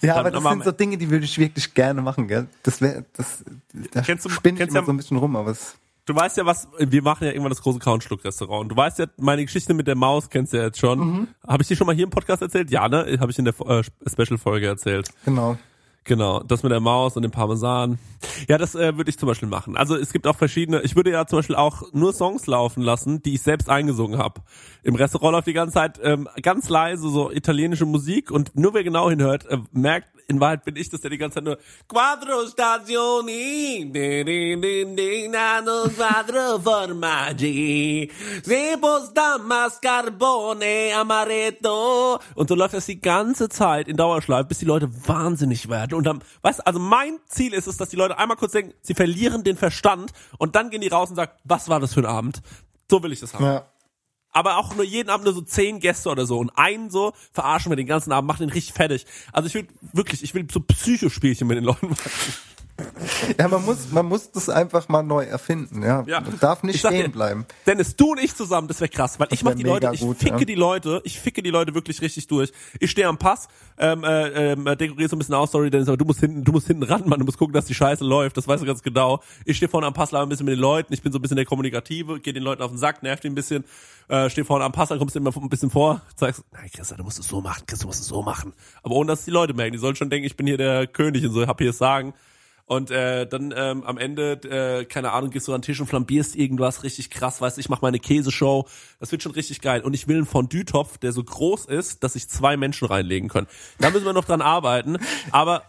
Ja, 0.00 0.16
aber 0.16 0.30
das 0.30 0.42
sind 0.42 0.64
so 0.64 0.72
Dinge, 0.72 0.98
die 0.98 1.08
würde 1.10 1.24
ich 1.24 1.38
wirklich 1.38 1.72
gerne 1.74 2.02
machen, 2.02 2.28
gell? 2.28 2.46
Das 2.62 2.80
wäre, 2.80 3.04
das, 3.16 3.44
da 3.92 4.02
Kennst 4.02 4.24
du- 4.24 4.28
spinne 4.30 4.54
ich 4.54 4.58
kennst 4.60 4.72
immer 4.72 4.80
ja- 4.80 4.86
so 4.86 4.92
ein 4.92 4.96
bisschen 4.96 5.16
rum, 5.18 5.36
aber 5.36 5.50
es, 5.50 5.76
Du 6.06 6.14
weißt 6.14 6.36
ja 6.36 6.44
was, 6.44 6.68
wir 6.78 7.00
machen 7.02 7.24
ja 7.24 7.30
irgendwann 7.30 7.48
das 7.48 7.62
große 7.62 7.78
Couchschluck-Restaurant. 7.78 8.60
Und 8.64 8.68
du 8.68 8.76
weißt 8.76 8.98
ja, 8.98 9.06
meine 9.16 9.42
Geschichte 9.42 9.72
mit 9.72 9.86
der 9.86 9.94
Maus 9.94 10.28
kennst 10.28 10.52
du 10.52 10.58
ja 10.58 10.64
jetzt 10.64 10.78
schon. 10.78 10.98
Mhm. 10.98 11.28
Habe 11.48 11.62
ich 11.62 11.68
die 11.68 11.76
schon 11.76 11.86
mal 11.86 11.94
hier 11.96 12.04
im 12.04 12.10
Podcast 12.10 12.42
erzählt? 12.42 12.70
Ja, 12.70 12.86
ne? 12.90 13.16
Habe 13.18 13.32
ich 13.32 13.38
in 13.38 13.46
der 13.46 13.54
äh, 13.66 13.82
Special-Folge 14.06 14.66
erzählt. 14.66 15.08
genau. 15.24 15.56
Genau, 16.04 16.40
das 16.40 16.62
mit 16.62 16.70
der 16.70 16.80
Maus 16.80 17.16
und 17.16 17.22
dem 17.22 17.30
Parmesan. 17.30 17.98
Ja, 18.46 18.58
das 18.58 18.74
äh, 18.74 18.96
würde 18.98 19.08
ich 19.08 19.18
zum 19.18 19.26
Beispiel 19.26 19.48
machen. 19.48 19.74
Also 19.74 19.96
es 19.96 20.12
gibt 20.12 20.26
auch 20.26 20.36
verschiedene, 20.36 20.82
ich 20.82 20.96
würde 20.96 21.10
ja 21.10 21.26
zum 21.26 21.38
Beispiel 21.38 21.56
auch 21.56 21.82
nur 21.92 22.12
Songs 22.12 22.46
laufen 22.46 22.82
lassen, 22.82 23.22
die 23.22 23.34
ich 23.34 23.42
selbst 23.42 23.70
eingesungen 23.70 24.18
habe. 24.18 24.42
Im 24.82 24.96
Restaurant 24.96 25.32
läuft 25.32 25.46
die 25.46 25.54
ganze 25.54 25.72
Zeit 25.74 25.98
ähm, 26.02 26.28
ganz 26.42 26.68
leise 26.68 27.08
so 27.08 27.30
italienische 27.30 27.86
Musik 27.86 28.30
und 28.30 28.54
nur 28.54 28.74
wer 28.74 28.84
genau 28.84 29.08
hinhört, 29.08 29.46
äh, 29.46 29.58
merkt, 29.72 30.08
in 30.28 30.40
Wahrheit 30.40 30.64
bin 30.64 30.76
ich 30.76 30.88
das, 30.90 31.00
der 31.00 31.10
die 31.10 31.18
ganze 31.18 31.36
Zeit 31.36 31.44
nur 31.44 31.58
Quattro 31.88 32.46
stazioni, 32.46 33.90
nano 35.30 35.88
quattro 35.88 36.58
formaggi, 36.58 38.10
se 38.42 38.76
posta 38.80 39.38
mascarpone 39.38 40.92
amaretto. 40.94 42.20
Und 42.34 42.48
so 42.48 42.54
läuft 42.54 42.74
das 42.74 42.86
die 42.86 43.00
ganze 43.00 43.48
Zeit 43.48 43.88
in 43.88 43.96
Dauerschleife, 43.96 44.48
bis 44.48 44.58
die 44.58 44.64
Leute 44.64 44.88
wahnsinnig 45.06 45.68
werden. 45.68 45.94
Und 45.94 46.04
dann, 46.04 46.22
weißt 46.42 46.60
du, 46.60 46.66
also 46.66 46.78
mein 46.78 47.18
Ziel 47.26 47.52
ist 47.52 47.66
es, 47.66 47.76
dass 47.76 47.88
die 47.90 47.96
Leute 47.96 48.18
einmal 48.18 48.36
kurz 48.36 48.52
denken, 48.52 48.74
sie 48.82 48.94
verlieren 48.94 49.44
den 49.44 49.56
Verstand. 49.56 50.12
Und 50.38 50.56
dann 50.56 50.70
gehen 50.70 50.80
die 50.80 50.88
raus 50.88 51.10
und 51.10 51.16
sagen, 51.16 51.32
was 51.44 51.68
war 51.68 51.80
das 51.80 51.94
für 51.94 52.00
ein 52.00 52.06
Abend? 52.06 52.42
So 52.90 53.02
will 53.02 53.12
ich 53.12 53.20
das 53.20 53.34
haben. 53.34 53.44
Ja. 53.44 53.73
Aber 54.34 54.58
auch 54.58 54.74
nur 54.74 54.84
jeden 54.84 55.08
Abend 55.08 55.24
nur 55.24 55.32
so 55.32 55.40
zehn 55.40 55.80
Gäste 55.80 56.10
oder 56.10 56.26
so 56.26 56.38
und 56.38 56.50
einen 56.56 56.90
so 56.90 57.14
verarschen 57.32 57.70
wir 57.70 57.76
den 57.76 57.86
ganzen 57.86 58.12
Abend, 58.12 58.28
machen 58.28 58.40
den 58.40 58.50
richtig 58.50 58.74
fertig. 58.74 59.06
Also 59.32 59.46
ich 59.46 59.54
will 59.54 59.66
wirklich, 59.92 60.22
ich 60.22 60.34
will 60.34 60.46
so 60.52 60.60
Psychospielchen 60.60 61.46
mit 61.46 61.56
den 61.56 61.64
Leuten 61.64 61.88
machen. 61.88 62.10
Ja, 63.38 63.48
man 63.48 63.64
muss, 63.64 63.90
man 63.90 64.06
muss 64.06 64.30
das 64.30 64.48
einfach 64.48 64.88
mal 64.88 65.02
neu 65.02 65.24
erfinden, 65.24 65.82
ja. 65.82 66.04
Ja. 66.06 66.20
Man 66.20 66.38
darf 66.40 66.62
nicht 66.62 66.76
Ich 66.76 66.80
stehen 66.80 67.04
dir, 67.04 67.08
bleiben. 67.08 67.46
Dennis, 67.66 67.96
du 67.96 68.12
und 68.12 68.22
ich 68.22 68.34
zusammen, 68.34 68.68
das 68.68 68.80
wäre 68.80 68.88
krass, 68.88 69.18
weil 69.18 69.28
ich 69.30 69.44
wär 69.44 69.52
mach 69.52 69.56
die 69.56 69.64
Leute, 69.64 69.90
ich 69.92 70.00
gut, 70.00 70.18
ficke 70.18 70.40
ja. 70.40 70.44
die 70.44 70.54
Leute, 70.54 71.00
ich 71.04 71.18
ficke 71.18 71.42
die 71.42 71.50
Leute 71.50 71.74
wirklich 71.74 72.00
richtig 72.02 72.26
durch. 72.26 72.52
Ich 72.80 72.90
stehe 72.90 73.06
am 73.06 73.18
Pass, 73.18 73.48
ähm, 73.78 74.04
äh, 74.04 74.52
ähm, 74.52 74.64
dekoriere 74.64 75.08
so 75.08 75.16
ein 75.16 75.18
bisschen 75.18 75.34
aus, 75.34 75.52
sorry 75.52 75.70
Dennis, 75.70 75.88
aber 75.88 75.96
du 75.96 76.04
musst 76.04 76.20
hinten, 76.20 76.44
du 76.44 76.52
musst 76.52 76.66
hinten 76.66 76.82
ran, 76.84 77.08
Mann, 77.08 77.18
du 77.18 77.24
musst 77.24 77.38
gucken, 77.38 77.54
dass 77.54 77.66
die 77.66 77.74
Scheiße 77.74 78.04
läuft, 78.04 78.36
das 78.36 78.46
weißt 78.46 78.62
du 78.62 78.66
ganz 78.66 78.82
genau. 78.82 79.22
Ich 79.44 79.56
stehe 79.56 79.68
vorne 79.68 79.86
am 79.86 79.94
Pass, 79.94 80.10
laber 80.10 80.26
ein 80.26 80.28
bisschen 80.28 80.46
mit 80.46 80.56
den 80.56 80.60
Leuten, 80.60 80.92
ich 80.92 81.02
bin 81.02 81.12
so 81.12 81.18
ein 81.18 81.22
bisschen 81.22 81.36
der 81.36 81.46
Kommunikative, 81.46 82.20
gehe 82.20 82.32
den 82.32 82.42
Leuten 82.42 82.62
auf 82.62 82.70
den 82.70 82.78
Sack, 82.78 83.02
nerv 83.02 83.20
die 83.20 83.28
ein 83.28 83.34
bisschen, 83.34 83.64
äh, 84.08 84.28
stehe 84.30 84.44
vorne 84.44 84.64
am 84.64 84.72
Pass, 84.72 84.88
dann 84.88 84.98
kommst 84.98 85.14
du 85.14 85.20
immer 85.20 85.32
ein 85.34 85.48
bisschen 85.48 85.70
vor, 85.70 86.02
sagst, 86.16 86.44
nein 86.52 86.70
Christa, 86.74 86.96
du 86.96 87.04
musst 87.04 87.18
es 87.18 87.28
so 87.28 87.40
machen, 87.40 87.64
Christa, 87.66 87.84
du 87.84 87.88
musst 87.88 88.00
es 88.00 88.08
so 88.08 88.22
machen. 88.22 88.52
Aber 88.82 88.94
ohne, 88.94 89.08
dass 89.08 89.24
die 89.24 89.30
Leute 89.30 89.54
merken, 89.54 89.72
die 89.72 89.78
sollen 89.78 89.96
schon 89.96 90.10
denken, 90.10 90.26
ich 90.26 90.36
bin 90.36 90.46
hier 90.46 90.58
der 90.58 90.86
König 90.86 91.24
und 91.24 91.32
so, 91.32 91.46
hab 91.46 91.58
hier 91.58 91.68
das 91.68 91.78
Sagen. 91.78 92.14
Und 92.66 92.90
äh, 92.90 93.26
dann 93.26 93.52
ähm, 93.54 93.84
am 93.84 93.98
Ende, 93.98 94.32
äh, 94.32 94.84
keine 94.86 95.12
Ahnung, 95.12 95.30
gehst 95.30 95.46
du 95.48 95.52
an 95.52 95.60
den 95.60 95.66
Tisch 95.66 95.80
und 95.80 95.86
flambierst 95.86 96.34
irgendwas 96.34 96.82
richtig 96.82 97.10
krass, 97.10 97.40
weißt 97.40 97.58
du, 97.58 97.60
ich 97.60 97.68
mach 97.68 97.82
meine 97.82 97.98
Käseshow. 97.98 98.66
Das 99.00 99.12
wird 99.12 99.22
schon 99.22 99.32
richtig 99.32 99.60
geil. 99.60 99.82
Und 99.82 99.92
ich 99.92 100.08
will 100.08 100.16
einen 100.16 100.26
Fondue-Topf, 100.26 100.98
der 100.98 101.12
so 101.12 101.22
groß 101.22 101.66
ist, 101.66 102.02
dass 102.02 102.14
sich 102.14 102.28
zwei 102.28 102.56
Menschen 102.56 102.88
reinlegen 102.88 103.28
können. 103.28 103.48
Da 103.78 103.90
müssen 103.90 104.06
wir 104.06 104.14
noch 104.14 104.24
dran 104.24 104.40
arbeiten. 104.40 104.96
Aber, 105.30 105.62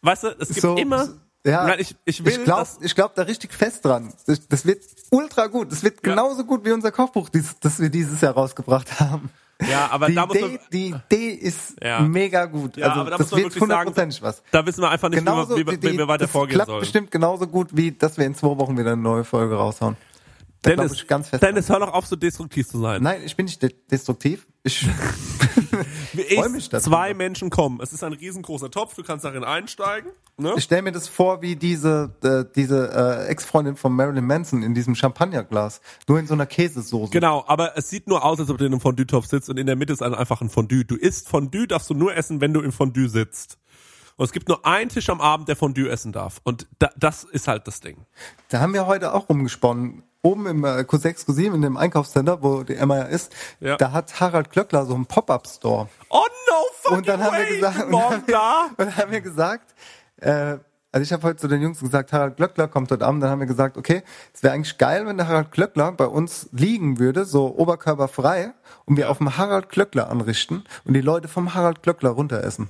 weißt 0.00 0.24
du, 0.24 0.28
es 0.38 0.48
gibt 0.48 0.60
So, 0.60 0.76
immer... 0.76 1.08
Ja, 1.46 1.64
Nein, 1.66 1.76
ich, 1.78 1.94
ich 2.04 2.24
will, 2.24 2.32
ich 2.32 2.44
glaube 2.44 2.68
glaub 2.94 3.14
da 3.14 3.22
richtig 3.22 3.52
fest 3.54 3.84
dran. 3.84 4.12
Das, 4.26 4.46
das 4.48 4.66
wird 4.66 4.82
ultra 5.10 5.46
gut. 5.46 5.70
Das 5.72 5.82
wird 5.82 6.02
genauso 6.02 6.44
gut 6.44 6.64
wie 6.64 6.72
unser 6.72 6.90
Kochbuch, 6.92 7.28
dies, 7.28 7.56
das 7.60 7.78
wir 7.78 7.88
dieses 7.90 8.20
Jahr 8.20 8.34
rausgebracht 8.34 9.00
haben. 9.00 9.30
Ja, 9.68 9.88
aber 9.90 10.06
die 10.08 10.14
da 10.14 10.26
muss 10.26 10.36
Idee, 10.36 10.48
man- 10.48 10.58
die 10.72 10.88
Idee 11.14 11.30
ist 11.30 11.76
Ja. 11.82 12.00
mega 12.00 12.44
gut. 12.46 12.76
Ja, 12.76 12.88
also 12.88 13.00
aber 13.00 13.10
da 13.10 13.16
das 13.18 13.26
muss 13.26 13.30
man 13.32 13.38
wird 13.42 13.54
wirklich 13.54 13.60
sagen, 13.68 13.72
hundertprozentig 13.72 14.22
was. 14.22 14.42
da 14.50 14.66
wissen 14.66 14.82
wir 14.82 14.90
einfach 14.90 15.08
nicht, 15.08 15.18
Genauso, 15.20 15.56
wie, 15.56 15.66
wir, 15.66 15.72
wie, 15.80 15.92
wie 15.92 15.98
wir 15.98 16.08
weiter 16.08 16.24
das 16.24 16.30
vorgehen 16.32 16.54
klappt 16.56 16.68
sollen. 16.68 16.80
bestimmt 16.80 17.10
genauso 17.10 17.46
gut, 17.46 17.68
wie 17.72 17.92
dass 17.92 18.18
wir 18.18 18.26
in 18.26 18.34
zwei 18.34 18.56
Wochen 18.58 18.76
wieder 18.76 18.92
eine 18.92 19.00
neue 19.02 19.24
Folge 19.24 19.54
raushauen. 19.54 19.96
Da 20.62 20.70
Dennis, 20.70 20.92
ich 20.92 21.06
ganz 21.06 21.28
fest 21.28 21.40
Dennis, 21.42 21.68
hör 21.68 21.78
doch 21.78 21.92
auf, 21.92 22.04
so 22.06 22.16
destruktiv 22.16 22.66
zu 22.68 22.80
sein. 22.80 23.00
Nein, 23.00 23.22
ich 23.24 23.36
bin 23.36 23.46
nicht 23.46 23.62
de 23.62 23.72
destruktiv. 23.90 24.47
Ich 24.64 24.86
ich, 26.14 26.34
freu 26.38 26.48
mich 26.48 26.68
darüber. 26.68 26.84
zwei 26.90 27.14
Menschen 27.14 27.48
kommen. 27.50 27.80
Es 27.80 27.92
ist 27.92 28.02
ein 28.02 28.12
riesengroßer 28.12 28.70
Topf, 28.70 28.94
du 28.94 29.02
kannst 29.02 29.24
darin 29.24 29.44
einsteigen. 29.44 30.10
Ne? 30.36 30.54
Ich 30.56 30.64
stelle 30.64 30.82
mir 30.82 30.92
das 30.92 31.08
vor 31.08 31.42
wie 31.42 31.56
diese 31.56 32.12
äh, 32.22 32.44
diese 32.54 32.92
äh, 32.92 33.28
Ex-Freundin 33.28 33.76
von 33.76 33.92
Marilyn 33.92 34.24
Manson 34.26 34.62
in 34.62 34.74
diesem 34.74 34.94
Champagnerglas, 34.94 35.80
nur 36.08 36.18
in 36.18 36.26
so 36.26 36.34
einer 36.34 36.46
Käsesoße. 36.46 37.12
Genau, 37.12 37.44
aber 37.46 37.76
es 37.78 37.88
sieht 37.90 38.06
nur 38.08 38.24
aus, 38.24 38.40
als 38.40 38.50
ob 38.50 38.58
du 38.58 38.64
in 38.66 38.72
einem 38.72 38.80
Fondue-Topf 38.80 39.26
sitzt 39.26 39.48
und 39.48 39.58
in 39.58 39.66
der 39.66 39.76
Mitte 39.76 39.92
ist 39.92 40.02
ein- 40.02 40.14
einfach 40.14 40.40
ein 40.40 40.48
Fondue. 40.50 40.84
Du 40.84 40.96
isst 40.96 41.28
Fondue, 41.28 41.66
darfst 41.66 41.88
du 41.90 41.94
nur 41.94 42.14
essen, 42.16 42.40
wenn 42.40 42.52
du 42.52 42.60
im 42.60 42.72
Fondue 42.72 43.08
sitzt. 43.08 43.58
Und 44.16 44.24
es 44.24 44.32
gibt 44.32 44.48
nur 44.48 44.66
einen 44.66 44.90
Tisch 44.90 45.08
am 45.10 45.20
Abend, 45.20 45.48
der 45.48 45.54
Fondue 45.54 45.88
essen 45.88 46.10
darf. 46.12 46.40
Und 46.42 46.66
da, 46.80 46.90
das 46.96 47.22
ist 47.22 47.46
halt 47.46 47.68
das 47.68 47.78
Ding. 47.80 48.04
Da 48.48 48.58
haben 48.60 48.74
wir 48.74 48.86
heute 48.86 49.14
auch 49.14 49.28
rumgesponnen. 49.28 50.02
Oben 50.22 50.46
im 50.46 50.64
äh, 50.64 50.80
Q6, 50.80 51.26
Q7, 51.26 51.54
in 51.54 51.62
dem 51.62 51.76
Einkaufscenter, 51.76 52.42
wo 52.42 52.64
die 52.64 52.74
Emma 52.74 52.96
ja 52.96 53.02
ist, 53.04 53.32
Ja. 53.60 53.76
da 53.76 53.92
hat 53.92 54.18
Harald 54.20 54.50
Klöckler 54.50 54.84
so 54.84 54.94
einen 54.94 55.06
Pop-Up-Store. 55.06 55.88
Oh 56.10 56.18
no 56.48 56.54
fucking 56.82 56.98
Und 56.98 57.08
dann 57.08 57.22
haben 57.22 57.36
wir 57.36 57.44
way, 57.44 57.54
gesagt, 57.56 57.76
ich 57.78 57.84
und 57.84 58.02
haben 58.02 58.22
wir, 58.26 58.70
und 58.70 58.78
dann 58.78 58.96
haben 58.96 59.12
wir 59.12 59.20
gesagt, 59.20 59.74
äh, 60.20 60.56
also 60.90 61.02
ich 61.02 61.12
habe 61.12 61.22
heute 61.24 61.36
zu 61.36 61.48
den 61.48 61.60
Jungs 61.62 61.80
gesagt, 61.80 62.12
Harald 62.12 62.36
Glöckler 62.36 62.66
kommt 62.68 62.90
heute 62.90 63.06
Abend. 63.06 63.22
Dann 63.22 63.30
haben 63.30 63.40
wir 63.40 63.46
gesagt, 63.46 63.76
okay, 63.76 64.02
es 64.32 64.42
wäre 64.42 64.54
eigentlich 64.54 64.78
geil, 64.78 65.06
wenn 65.06 65.16
der 65.18 65.28
Harald 65.28 65.52
Glöckler 65.52 65.92
bei 65.92 66.06
uns 66.06 66.48
liegen 66.52 66.98
würde, 66.98 67.24
so 67.24 67.54
oberkörperfrei, 67.56 68.52
und 68.84 68.96
wir 68.96 69.10
auf 69.10 69.18
dem 69.18 69.36
Harald 69.36 69.68
Glöckler 69.68 70.10
anrichten 70.10 70.64
und 70.84 70.94
die 70.94 71.00
Leute 71.00 71.28
vom 71.28 71.54
Harald 71.54 71.82
Glöckler 71.82 72.10
runteressen. 72.10 72.68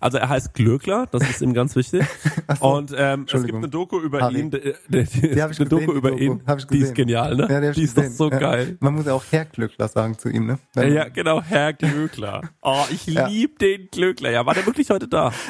Also 0.00 0.18
er 0.18 0.28
heißt 0.28 0.54
Glöckler, 0.54 1.06
das 1.10 1.28
ist 1.28 1.42
ihm 1.42 1.54
ganz 1.54 1.74
wichtig. 1.76 2.04
so. 2.60 2.66
Und 2.66 2.92
ähm, 2.96 3.26
es 3.32 3.42
gibt 3.44 3.54
eine 3.56 3.68
Doku 3.68 4.00
über 4.00 4.20
Harry. 4.20 4.40
ihn. 4.40 4.50
Die, 4.50 4.74
die, 4.88 5.04
die, 5.04 5.30
Die 5.32 5.42
habe 5.42 5.52
ich 5.52 5.60
eine 5.60 5.68
gesehen, 5.68 5.86
Doku 5.86 5.92
über 5.92 6.10
Doku. 6.10 6.22
ihn. 6.22 6.42
Hab 6.46 6.58
ich 6.58 6.66
die 6.66 6.78
ist 6.78 6.94
genial, 6.94 7.34
ne? 7.36 7.48
Ja, 7.50 7.60
die, 7.60 7.72
die 7.72 7.82
ist 7.82 7.98
doch 7.98 8.04
so 8.04 8.30
ja. 8.30 8.38
geil. 8.38 8.76
Man 8.80 8.94
muss 8.94 9.06
ja 9.06 9.14
auch 9.14 9.24
Herr 9.30 9.44
Glöckler 9.44 9.88
sagen 9.88 10.16
zu 10.18 10.28
ihm, 10.28 10.46
ne? 10.46 10.58
Ja, 10.76 10.84
ja, 10.84 11.08
genau, 11.08 11.42
Herr 11.42 11.72
Glöckler. 11.72 12.42
Oh, 12.62 12.84
ich 12.90 13.06
Ja. 13.06 13.26
lieb 13.26 13.58
den 13.58 13.88
Glöckler. 13.90 14.30
Ja, 14.30 14.46
war 14.46 14.54
der 14.54 14.66
wirklich 14.66 14.90
heute 14.90 15.08
da? 15.08 15.32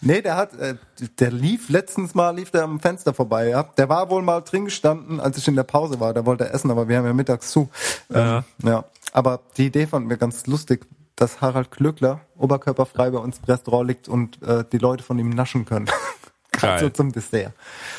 Nee, 0.00 0.22
der 0.22 0.36
hat, 0.36 0.54
äh, 0.54 0.76
der 1.18 1.30
lief 1.30 1.68
letztens 1.68 2.14
mal, 2.14 2.34
lief 2.34 2.50
der 2.50 2.64
am 2.64 2.80
Fenster 2.80 3.14
vorbei, 3.14 3.48
ja. 3.48 3.62
Der 3.76 3.88
war 3.88 4.10
wohl 4.10 4.22
mal 4.22 4.40
drin 4.40 4.64
gestanden, 4.66 5.20
als 5.20 5.38
ich 5.38 5.48
in 5.48 5.56
der 5.56 5.62
Pause 5.62 6.00
war. 6.00 6.14
Da 6.14 6.26
wollte 6.26 6.44
er 6.44 6.54
essen, 6.54 6.70
aber 6.70 6.88
wir 6.88 6.98
haben 6.98 7.06
ja 7.06 7.12
mittags 7.12 7.50
zu. 7.50 7.68
Ja. 8.08 8.38
Ähm, 8.38 8.68
ja. 8.68 8.84
Aber 9.12 9.40
die 9.56 9.66
Idee 9.66 9.86
fanden 9.86 10.10
wir 10.10 10.16
ganz 10.16 10.46
lustig, 10.46 10.86
dass 11.16 11.40
Harald 11.40 11.70
Glöckler 11.70 12.20
oberkörperfrei 12.36 13.10
bei 13.10 13.18
uns 13.18 13.38
im 13.38 13.44
Restaurant 13.44 13.88
liegt 13.88 14.08
und 14.08 14.40
äh, 14.42 14.64
die 14.70 14.78
Leute 14.78 15.02
von 15.02 15.18
ihm 15.18 15.30
naschen 15.30 15.64
können. 15.64 15.88
Gerade 16.58 16.80
so 16.80 16.86
Geil. 16.86 16.92
zum 16.92 17.12
Dessert. 17.12 17.52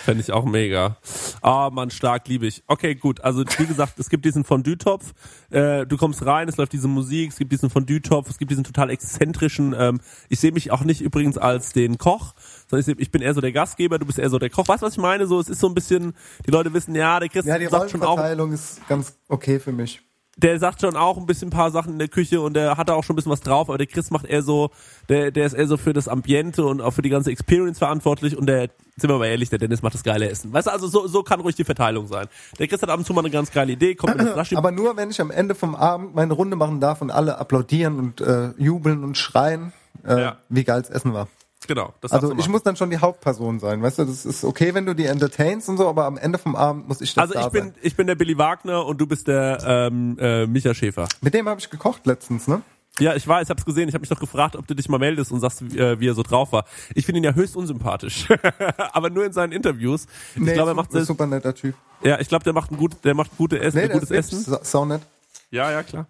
Fände 0.04 0.22
ich 0.22 0.32
auch 0.32 0.46
mega. 0.46 0.98
Ah, 1.42 1.70
Mann, 1.72 1.90
stark, 1.90 2.28
liebe 2.28 2.48
ich. 2.48 2.64
Okay, 2.68 2.96
gut. 2.96 3.22
Also, 3.22 3.44
wie 3.58 3.66
gesagt, 3.66 4.00
es 4.00 4.10
gibt 4.10 4.26
diesen 4.26 4.44
Fondue-Topf. 4.44 5.14
Äh, 5.50 5.86
du 5.86 5.98
kommst 5.98 6.26
rein, 6.26 6.48
es 6.48 6.58
läuft 6.58 6.74
diese 6.74 6.88
Musik, 6.88 7.32
es 7.32 7.38
gibt 7.38 7.52
diesen 7.52 7.70
Fondue-Topf, 7.70 8.30
es 8.30 8.38
gibt 8.38 8.52
diesen 8.52 8.64
total 8.64 8.90
exzentrischen, 8.90 9.76
ähm, 9.78 10.00
ich 10.28 10.40
sehe 10.40 10.52
mich 10.52 10.72
auch 10.72 10.84
nicht 10.84 11.02
übrigens 11.02 11.38
als 11.38 11.74
den 11.74 11.98
Koch, 11.98 12.34
sondern 12.68 12.96
ich, 13.00 13.12
bin 13.12 13.22
eher 13.22 13.34
so 13.34 13.42
der 13.42 13.52
Gastgeber, 13.52 13.98
du 14.00 14.06
bist 14.06 14.20
eher 14.20 14.30
so 14.30 14.40
der 14.40 14.50
Koch. 14.50 14.68
Weißt 14.68 14.82
du, 14.82 14.86
was 14.86 14.94
ich 14.94 15.00
meine? 15.00 15.28
So, 15.28 15.40
es 15.40 15.50
ist 15.50 15.60
so 15.60 15.68
ein 15.68 15.74
bisschen, 15.74 16.14
die 16.46 16.52
Leute 16.52 16.74
wissen, 16.74 16.96
ja, 16.96 17.20
der 17.20 17.30
Christian 17.30 17.56
Ja, 17.56 17.60
die 17.60 17.72
sagt 17.72 17.92
schon 17.92 18.04
auch, 18.04 18.20
ist 18.52 18.88
ganz 18.88 19.18
okay 19.28 19.60
für 19.60 19.72
mich. 19.72 20.02
Der 20.42 20.58
sagt 20.60 20.82
schon 20.82 20.96
auch 20.96 21.18
ein 21.18 21.26
bisschen 21.26 21.50
ein 21.50 21.52
paar 21.52 21.70
Sachen 21.72 21.94
in 21.94 22.00
der 22.00 22.08
Küche 22.08 22.40
und 22.42 22.54
der 22.54 22.78
hat 22.78 22.88
da 22.90 22.94
auch 22.94 23.04
schon 23.04 23.14
ein 23.14 23.18
bisschen 23.18 23.32
was 23.32 23.42
drauf, 23.42 23.68
aber 23.70 23.78
der 23.78 23.88
Chris 23.88 24.10
macht 24.10 24.26
eher 24.26 24.42
so, 24.42 24.70
der, 25.10 25.32
der 25.32 25.46
ist 25.46 25.54
eher 25.54 25.68
so 25.68 25.76
für 25.78 25.92
das 25.94 26.08
Ambiente 26.08 26.64
und 26.66 26.82
auch 26.82 26.92
für 26.92 27.02
die 27.02 27.10
ganze 27.10 27.32
Experience 27.32 27.78
verantwortlich 27.80 28.38
und 28.38 28.46
der, 28.46 28.70
sind 28.96 29.10
wir 29.10 29.18
mal 29.18 29.26
ehrlich, 29.26 29.50
der 29.50 29.60
Dennis 29.60 29.82
macht 29.82 29.94
das 29.96 30.04
geile 30.04 30.30
Essen. 30.30 30.54
Weißt 30.54 30.68
du, 30.68 30.72
also 30.72 30.88
so, 30.88 31.08
so 31.08 31.24
kann 31.24 31.42
ruhig 31.42 31.56
die 31.56 31.64
Verteilung 31.64 32.08
sein. 32.08 32.28
Der 32.58 32.68
Chris 32.68 32.82
hat 32.82 32.90
ab 32.90 33.00
und 33.00 33.06
zu 33.06 33.14
mal 33.14 33.22
eine 33.22 33.30
ganz 33.32 33.52
geile 33.52 33.74
Idee, 33.74 33.96
kommt 33.96 34.18
mit 34.18 34.30
Flasche. 34.30 34.58
Aber 34.58 34.72
nur, 34.72 34.96
wenn 34.98 35.10
ich 35.10 35.20
am 35.20 35.32
Ende 35.32 35.56
vom 35.56 35.76
Abend 35.76 36.16
meine 36.16 36.34
Runde 36.34 36.56
machen 36.56 36.80
darf 36.80 37.02
und 37.02 37.12
alle 37.12 37.38
applaudieren 37.38 38.00
und 38.00 38.22
äh, 38.22 38.50
jubeln 38.58 39.04
und 39.04 39.18
schreien, 39.18 39.74
äh, 40.06 40.22
Ja. 40.22 40.38
wie 40.50 40.64
geil 40.64 40.82
das 40.82 40.90
Essen 40.90 41.14
war. 41.14 41.28
Genau, 41.68 41.94
das 42.02 42.12
Also 42.12 42.36
ich 42.38 42.48
muss 42.50 42.64
dann 42.64 42.76
schon 42.76 42.90
die 42.90 42.98
Hauptperson 43.00 43.60
sein, 43.60 43.82
weißt 43.82 44.00
du, 44.00 44.06
das 44.06 44.26
ist 44.26 44.44
okay, 44.44 44.74
wenn 44.74 44.86
du 44.86 44.94
die 44.96 45.06
entertainst 45.06 45.70
und 45.70 45.78
so, 45.78 45.88
aber 45.88 46.06
am 46.06 46.18
Ende 46.18 46.38
vom 46.38 46.56
Abend 46.56 46.88
muss 46.88 47.02
ich 47.02 47.14
das 47.14 47.22
Also 47.22 47.34
da 47.36 47.46
ich 47.48 47.52
bin, 47.52 47.64
sein. 47.66 47.74
ich 47.82 47.96
bin 47.96 48.08
der 48.08 48.16
Billy 48.16 48.38
Wagner 48.38 48.86
und 48.86 49.00
du 49.00 49.08
bist 49.08 49.28
der 49.28 49.60
ähm, 49.66 50.18
äh, 50.20 50.48
Micha 50.48 50.74
Schäfer. 50.74 51.08
Mit 51.22 51.34
dem 51.34 51.48
habe 51.50 51.60
ich 51.60 51.70
gekocht 51.70 52.06
letztens, 52.06 52.48
ne? 52.48 52.62
Ja, 53.00 53.16
ich 53.16 53.26
weiß, 53.26 53.44
ich 53.46 53.50
hab's 53.50 53.64
gesehen. 53.64 53.88
Ich 53.88 53.94
habe 53.94 54.02
mich 54.02 54.10
doch 54.10 54.20
gefragt, 54.20 54.58
ob 54.58 54.68
du 54.68 54.74
dich 54.74 54.90
mal 54.90 54.98
meldest 54.98 55.32
und 55.32 55.40
sagst, 55.40 55.64
wie, 55.74 55.78
äh, 55.78 56.00
wie 56.02 56.08
er 56.10 56.16
so 56.16 56.24
drauf 56.24 56.52
war. 56.52 56.66
Ich 56.96 57.06
finde 57.06 57.20
ihn 57.20 57.24
ja 57.24 57.34
höchst 57.34 57.56
unsympathisch, 57.56 58.28
aber 58.92 59.10
nur 59.10 59.24
in 59.26 59.32
seinen 59.32 59.54
Interviews. 59.54 60.06
Ich 60.36 60.42
Nee, 60.42 60.54
glaube, 60.54 60.72
er 60.72 60.74
ist 60.74 60.76
macht 60.78 60.94
ein 60.96 61.06
super 61.06 61.26
netter 61.26 61.56
Typ. 61.56 61.76
Ja, 62.04 62.20
ich 62.20 62.28
glaube, 62.28 62.44
der 62.44 62.52
macht 62.52 62.72
ein 62.72 62.78
gut, 62.78 62.98
der 63.06 63.14
macht 63.14 63.38
gute 63.38 63.60
Essen, 63.60 63.78
Nee, 63.80 63.88
gutes 63.88 64.12
ist 64.12 64.34
Essen. 64.34 64.58
sau 64.64 64.84
nett. 64.86 65.02
Ja, 65.52 65.72
ja, 65.72 65.82
klar. 65.82 66.06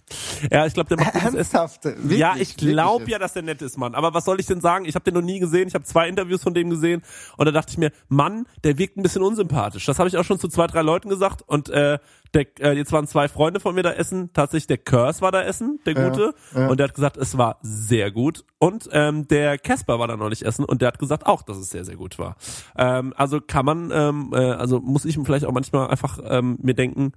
Ja, 0.51 0.65
ich 0.65 0.73
glaube, 0.73 0.89
der 0.89 0.97
macht 0.97 1.15
Essen. 1.15 1.37
Ernsthaft? 1.37 1.85
Wirklich, 1.85 2.19
ja, 2.19 2.35
ich 2.37 2.57
glaube 2.57 3.09
ja, 3.09 3.19
dass 3.19 3.33
der 3.33 3.43
nett 3.43 3.61
ist, 3.61 3.77
Mann. 3.77 3.95
Aber 3.95 4.13
was 4.13 4.25
soll 4.25 4.39
ich 4.39 4.45
denn 4.45 4.59
sagen? 4.59 4.83
Ich 4.83 4.95
habe 4.95 5.05
den 5.05 5.13
noch 5.13 5.21
nie 5.21 5.39
gesehen. 5.39 5.69
Ich 5.69 5.75
habe 5.75 5.85
zwei 5.85 6.09
Interviews 6.09 6.43
von 6.43 6.53
dem 6.53 6.69
gesehen 6.69 7.03
und 7.37 7.45
da 7.45 7.51
dachte 7.51 7.71
ich 7.71 7.77
mir, 7.77 7.91
Mann, 8.09 8.45
der 8.65 8.77
wirkt 8.77 8.97
ein 8.97 9.03
bisschen 9.03 9.21
unsympathisch. 9.21 9.85
Das 9.85 9.97
habe 9.97 10.09
ich 10.09 10.17
auch 10.17 10.25
schon 10.25 10.39
zu 10.39 10.49
zwei, 10.49 10.67
drei 10.67 10.81
Leuten 10.81 11.07
gesagt 11.07 11.41
und 11.47 11.69
äh, 11.69 11.99
der, 12.33 12.59
äh, 12.59 12.73
jetzt 12.73 12.91
waren 12.91 13.07
zwei 13.07 13.29
Freunde 13.29 13.61
von 13.61 13.73
mir 13.75 13.83
da 13.83 13.91
essen. 13.91 14.31
Tatsächlich 14.33 14.67
der 14.67 14.77
Curse 14.77 15.21
war 15.21 15.31
da 15.31 15.41
essen, 15.41 15.79
der 15.85 15.93
Ja, 15.93 16.09
Gute, 16.09 16.33
ja. 16.53 16.67
und 16.67 16.77
der 16.77 16.89
hat 16.89 16.93
gesagt, 16.93 17.15
es 17.15 17.37
war 17.37 17.59
sehr 17.61 18.11
gut. 18.11 18.43
Und 18.57 18.89
ähm, 18.91 19.27
der 19.29 19.57
Casper 19.57 19.99
war 19.99 20.07
da 20.09 20.17
neulich 20.17 20.45
essen 20.45 20.65
und 20.65 20.81
der 20.81 20.89
hat 20.89 20.99
gesagt 20.99 21.25
auch, 21.25 21.43
dass 21.43 21.57
es 21.57 21.69
sehr, 21.69 21.85
sehr 21.85 21.95
gut 21.95 22.19
war. 22.19 22.35
Ähm, 22.77 23.13
also 23.15 23.39
kann 23.39 23.65
man, 23.65 23.89
ähm, 23.91 24.31
äh, 24.33 24.37
also 24.37 24.81
muss 24.81 25.05
ich 25.05 25.17
vielleicht 25.23 25.45
auch 25.45 25.53
manchmal 25.53 25.87
einfach 25.87 26.19
ähm, 26.25 26.57
mir 26.61 26.73
denken, 26.73 27.13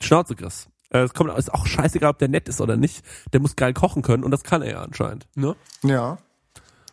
Schnauze, 0.00 0.34
Chris. 0.34 0.68
Äh, 0.90 0.98
Es 0.98 1.14
kommt, 1.14 1.36
ist 1.38 1.52
auch 1.52 1.66
scheißegal, 1.66 2.10
ob 2.10 2.18
der 2.18 2.28
nett 2.28 2.48
ist 2.48 2.60
oder 2.60 2.76
nicht. 2.76 3.02
Der 3.32 3.40
muss 3.40 3.56
geil 3.56 3.72
kochen 3.72 4.02
können 4.02 4.24
und 4.24 4.30
das 4.30 4.44
kann 4.44 4.62
er 4.62 4.70
ja 4.70 4.82
anscheinend. 4.82 5.26
Ne? 5.34 5.56
Ja. 5.82 6.18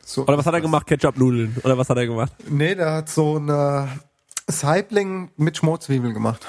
So 0.04 0.24
Oder 0.24 0.38
was 0.38 0.46
hat 0.46 0.54
er 0.54 0.62
gemacht? 0.62 0.88
Ketchup-Nudeln? 0.88 1.58
Oder 1.64 1.78
was 1.78 1.90
hat 1.90 1.98
er 1.98 2.08
gemacht? 2.08 2.32
Nee, 2.48 2.76
der 2.76 2.94
hat 2.94 3.10
so 3.10 3.36
eine 3.36 3.90
Saibling 4.48 5.32
mit 5.36 5.58
Schmorzwiebeln 5.58 6.14
gemacht. 6.14 6.46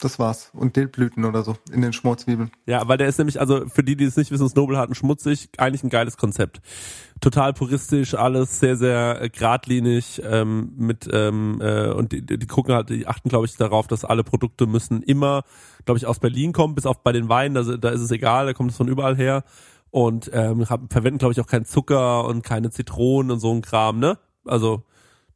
Das 0.00 0.20
war's. 0.20 0.50
Und 0.54 0.76
Dillblüten 0.76 1.24
oder 1.24 1.42
so 1.42 1.56
in 1.72 1.82
den 1.82 1.92
Schmorzwiebeln. 1.92 2.52
Ja, 2.66 2.86
weil 2.86 2.98
der 2.98 3.08
ist 3.08 3.18
nämlich, 3.18 3.40
also 3.40 3.66
für 3.66 3.82
die, 3.82 3.96
die 3.96 4.04
es 4.04 4.16
nicht 4.16 4.30
wissen, 4.30 4.48
Snowball 4.48 4.94
schmutzig, 4.94 5.48
eigentlich 5.58 5.82
ein 5.82 5.90
geiles 5.90 6.16
Konzept. 6.16 6.60
Total 7.20 7.52
puristisch, 7.52 8.14
alles 8.14 8.60
sehr, 8.60 8.76
sehr 8.76 9.20
äh, 9.20 9.28
geradlinig, 9.28 10.22
ähm, 10.24 10.72
mit, 10.76 11.08
ähm, 11.12 11.60
äh, 11.60 11.88
und 11.88 12.12
die, 12.12 12.24
die 12.24 12.46
gucken 12.46 12.74
halt, 12.74 12.90
die 12.90 13.08
achten, 13.08 13.28
glaube 13.28 13.46
ich, 13.46 13.56
darauf, 13.56 13.88
dass 13.88 14.04
alle 14.04 14.22
Produkte 14.22 14.68
müssen 14.68 15.02
immer, 15.02 15.42
glaube 15.84 15.98
ich, 15.98 16.06
aus 16.06 16.20
Berlin 16.20 16.52
kommen, 16.52 16.76
bis 16.76 16.86
auf 16.86 17.02
bei 17.02 17.10
den 17.10 17.28
Weinen, 17.28 17.54
da, 17.54 17.62
da 17.62 17.88
ist 17.88 18.00
es 18.00 18.12
egal, 18.12 18.46
da 18.46 18.52
kommt 18.52 18.70
es 18.70 18.76
von 18.76 18.86
überall 18.86 19.16
her. 19.16 19.42
Und 19.90 20.30
ähm, 20.32 20.70
haben, 20.70 20.88
verwenden, 20.90 21.18
glaube 21.18 21.32
ich, 21.32 21.40
auch 21.40 21.46
keinen 21.46 21.64
Zucker 21.64 22.24
und 22.24 22.44
keine 22.44 22.70
Zitronen 22.70 23.32
und 23.32 23.40
so 23.40 23.52
ein 23.52 23.62
Kram, 23.62 23.98
ne? 23.98 24.18
Also 24.44 24.84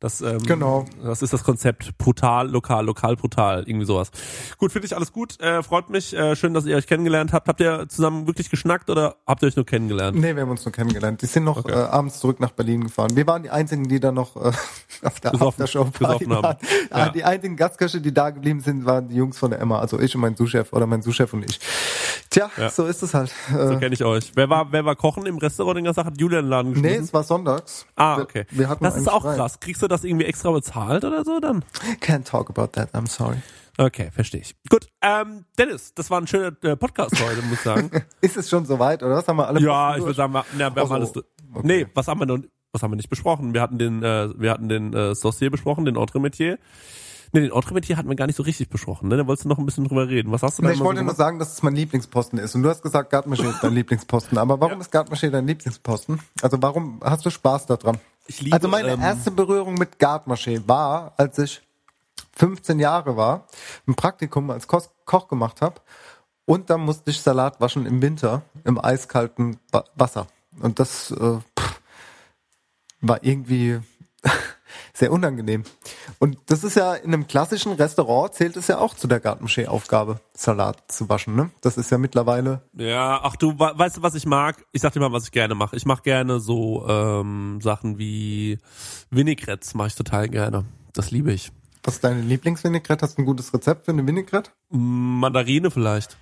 das, 0.03 0.21
ähm, 0.21 0.39
Genau. 0.43 0.85
das 1.03 1.23
ist 1.23 1.33
das 1.33 1.45
Konzept. 1.45 1.97
Brutal, 1.97 2.51
lokal, 2.51 2.85
lokal, 2.85 3.17
brutal. 3.17 3.63
Irgendwie 3.67 3.87
sowas. 3.87 4.11
Gut, 4.59 4.73
finde 4.73 4.87
ich 4.87 4.97
alles 4.97 5.13
gut. 5.13 5.41
Äh, 5.41 5.63
freut 5.63 5.89
mich. 5.91 6.15
Äh, 6.15 6.35
schön, 6.37 6.53
dass 6.55 6.67
ihr 6.67 6.77
euch 6.77 6.87
kennengelernt 6.87 7.33
habt. 7.33 7.49
Habt 7.49 7.61
ihr 7.61 7.89
zusammen 7.89 8.27
wirklich 8.27 8.51
geschnackt 8.51 8.91
oder 8.91 9.17
habt 9.27 9.43
ihr 9.43 9.47
euch 9.47 9.57
nur 9.57 9.65
kennengelernt? 9.65 10.19
Nee, 10.19 10.35
wir 10.35 10.43
haben 10.43 10.51
uns 10.51 10.65
nur 10.65 10.73
kennengelernt. 10.73 11.23
Die 11.23 11.27
sind 11.27 11.45
noch 11.45 11.65
äh, 11.67 11.73
abends 11.73 12.19
zurück 12.21 12.41
nach 12.41 12.51
Berlin 12.51 12.83
gefahren. 12.85 13.15
Wir 13.15 13.27
waren 13.27 13.43
die 13.45 13.51
einzigen, 13.51 13.89
die 13.89 14.01
da 14.01 14.13
noch 14.13 14.37
äh, 14.37 14.53
auf 15.03 15.21
der 15.21 15.35
Aftershow 15.41 15.85
besoffen 15.85 16.33
haben. 16.35 16.43
waren. 16.43 16.57
Ja. 16.91 16.97
Ah, 16.97 17.09
Die 17.09 17.25
einzigen 17.25 17.57
Gastköche, 17.57 18.01
die 18.01 18.13
da 18.13 18.31
geblieben 18.31 18.61
sind, 18.61 18.85
waren 18.85 19.07
die 19.09 19.15
Jungs 19.15 19.39
von 19.39 19.51
der 19.53 19.61
Emma. 19.61 19.79
Also 19.79 20.01
ich 20.01 20.15
und 20.15 20.21
mein 20.21 20.35
Sous-Chef 20.37 20.73
oder 20.73 20.87
mein 20.87 21.03
Sous-Chef 21.03 21.33
und 21.33 21.49
ich. 21.49 21.61
Tja, 22.29 22.51
Ja. 22.57 22.71
so 22.71 22.87
ist 22.87 23.03
es 23.03 23.15
halt. 23.15 23.33
So 23.53 23.59
Äh, 23.73 23.77
kenne 23.79 23.95
ich 23.95 24.05
euch. 24.05 24.33
Wer 24.35 24.49
war, 24.51 24.73
wer 24.73 24.85
war 24.85 24.97
kochen 24.97 25.27
im 25.27 25.39
Restaurant 25.39 25.77
den 25.77 25.85
ganzen 25.85 25.99
Tag? 26.03 26.07
Hat 26.07 26.21
Julian 26.21 26.45
den 26.45 26.51
Laden 26.51 26.73
nee, 26.73 26.81
geschmissen? 26.81 27.05
es 27.05 27.15
war 27.15 27.23
sonntags. 27.23 27.87
ah, 27.97 28.17
Wir- 28.17 28.23
okay. 28.25 28.47
Wir 28.51 28.69
hatten 28.69 28.83
das 28.85 28.97
ist 28.97 29.09
auch 29.09 29.23
frei. 29.23 29.37
krass. 29.37 29.61
Kriegst 29.61 29.83
du 29.83 29.89
das 29.93 30.05
irgendwie 30.05 30.27
extra 30.27 30.51
bezahlt 30.51 31.05
oder 31.05 31.25
so 31.25 31.39
dann? 31.41 31.65
Can't 32.01 32.25
talk 32.25 32.51
about 32.51 32.69
that, 32.73 32.95
I'm 32.95 33.09
sorry. 33.09 33.39
Okay, 33.79 34.11
verstehe 34.13 34.41
ich. 34.41 34.55
Gut, 34.69 34.87
ähm, 35.01 35.45
Dennis, 35.59 35.95
das 35.95 36.11
war 36.11 36.21
ein 36.21 36.27
schöner 36.27 36.53
äh, 36.63 36.77
Podcast 36.77 37.15
heute, 37.25 37.43
muss 37.43 37.55
ich 37.55 37.61
sagen. 37.61 37.91
Ist 38.21 38.37
es 38.37 38.51
schon 38.51 38.67
soweit, 38.67 39.03
oder 39.03 39.17
was? 39.17 39.27
Haben 39.27 39.39
wir 39.39 39.49
alle 39.49 39.61
ja, 39.61 39.97
ich 39.97 40.03
würde 40.03 40.15
sagen, 40.15 40.33
wir, 40.33 40.45
na, 40.59 40.75
wir 40.75 40.83
haben 40.83 40.91
Ach 40.91 40.95
alles. 40.95 41.17
okay. 41.17 41.23
Nee, 41.63 41.87
was 41.95 42.07
haben 42.09 42.21
wir 42.21 42.27
noch? 42.27 42.39
Was 42.73 42.83
haben 42.83 42.93
wir 42.93 42.97
nicht 42.97 43.11
besprochen? 43.11 43.53
Wir 43.53 43.61
hatten 43.61 43.79
den, 43.79 44.03
äh, 44.03 44.31
wir 44.39 44.51
hatten 44.51 44.69
den 44.69 44.95
äh, 44.95 45.15
Saucier 45.15 45.51
besprochen, 45.51 45.85
den 45.85 45.97
Entremetier. 45.97 46.59
Nee, 47.33 47.41
den 47.41 47.53
Entremetier 47.53 47.97
hatten 47.97 48.09
wir 48.09 48.17
gar 48.17 48.27
nicht 48.27 48.37
so 48.37 48.43
richtig 48.43 48.69
besprochen. 48.69 49.09
Ne? 49.09 49.17
Da 49.17 49.27
wolltest 49.27 49.45
du 49.45 49.49
noch 49.49 49.59
ein 49.59 49.65
bisschen 49.65 49.85
drüber 49.85 50.09
reden. 50.09 50.33
Was 50.33 50.43
hast 50.43 50.59
du 50.59 50.63
da 50.63 50.69
Nee, 50.69 50.75
ich 50.75 50.81
mal 50.81 50.85
so 50.85 50.89
wollte 50.89 51.03
nur 51.03 51.15
sagen, 51.15 51.39
dass 51.39 51.53
es 51.53 51.63
mein 51.63 51.75
Lieblingsposten 51.75 52.39
ist. 52.39 52.55
Und 52.55 52.63
du 52.63 52.69
hast 52.69 52.83
gesagt, 52.83 53.13
Gartmaché 53.13 53.49
ist 53.49 53.63
dein 53.63 53.73
Lieblingsposten. 53.75 54.37
Aber 54.37 54.61
warum 54.61 54.81
ist 54.81 54.93
Gartmaché 54.93 55.31
dein 55.31 55.47
Lieblingsposten? 55.47 56.21
Also 56.43 56.59
warum 56.61 57.01
hast 57.03 57.25
du 57.25 57.31
Spaß 57.31 57.67
daran? 57.67 57.99
Liebe, 58.39 58.55
also 58.55 58.69
meine 58.69 58.91
ähm, 58.91 59.01
erste 59.01 59.31
Berührung 59.31 59.75
mit 59.75 59.99
Gartmaché 59.99 60.67
war, 60.67 61.13
als 61.17 61.39
ich 61.39 61.63
15 62.37 62.79
Jahre 62.79 63.17
war, 63.17 63.47
ein 63.87 63.95
Praktikum 63.95 64.51
als 64.51 64.67
Kos 64.67 64.91
Koch 65.05 65.29
gemacht 65.29 65.61
habe. 65.61 65.81
Und 66.45 66.71
dann 66.71 66.81
musste 66.81 67.11
ich 67.11 67.21
Salat 67.21 67.61
waschen 67.61 67.87
im 67.87 68.01
Winter 68.03 68.43
im 68.65 68.79
eiskalten 68.83 69.59
Wa- 69.71 69.85
Wasser. 69.95 70.27
Und 70.61 70.79
das 70.79 71.11
äh, 71.11 71.39
pff, 71.59 71.81
war 73.01 73.23
irgendwie 73.23 73.81
sehr 74.95 75.11
unangenehm. 75.13 75.63
Und 76.19 76.37
das 76.47 76.65
ist 76.65 76.77
ja 76.77 76.95
in 76.95 77.13
einem 77.15 77.27
klassischen 77.27 77.73
Restaurant 77.73 78.35
zählt 78.35 78.57
es 78.57 78.69
ja 78.69 78.79
auch 78.79 78.95
zu 78.95 79.07
der 79.07 79.21
Gartenmaché-Aufgabe, 79.21 80.21
Salat 80.35 80.83
zu 80.89 81.09
waschen. 81.09 81.35
Ne? 81.35 81.51
Das 81.63 81.77
ist 81.79 81.91
ja 81.91 81.99
mittlerweile 81.99 82.63
Ja, 82.75 83.21
ach 83.23 83.37
du, 83.37 83.59
we- 83.59 83.73
weißt 83.75 83.97
du, 83.99 84.03
was 84.03 84.15
ich 84.15 84.27
mag? 84.27 84.65
Ich 84.73 84.83
sag 84.83 84.93
dir 84.93 85.01
mal, 85.01 85.13
was 85.13 85.25
ich 85.25 85.31
gerne 85.33 85.55
mache. 85.55 85.77
Ich 85.77 85.87
mache 85.87 86.03
gerne 86.03 86.41
so 86.41 86.87
ähm, 86.89 87.61
Sachen 87.63 87.99
wie 87.99 88.59
Vinaigrettes, 89.11 89.75
mache 89.75 89.89
ich 89.89 89.95
total 89.95 90.29
gerne. 90.29 90.65
Das 90.93 91.11
liebe 91.11 91.33
ich. 91.33 91.53
Was 91.85 91.95
ist 91.95 92.05
deine 92.05 92.21
Lieblingsvinaigrette? 92.21 93.05
Hast 93.05 93.17
du 93.19 93.23
ein 93.23 93.27
gutes 93.27 93.53
Rezept 93.53 93.87
für 93.87 93.91
eine 93.93 94.07
Vinaigrette? 94.07 94.51
Mandarine 94.69 95.71
vielleicht. 95.71 96.17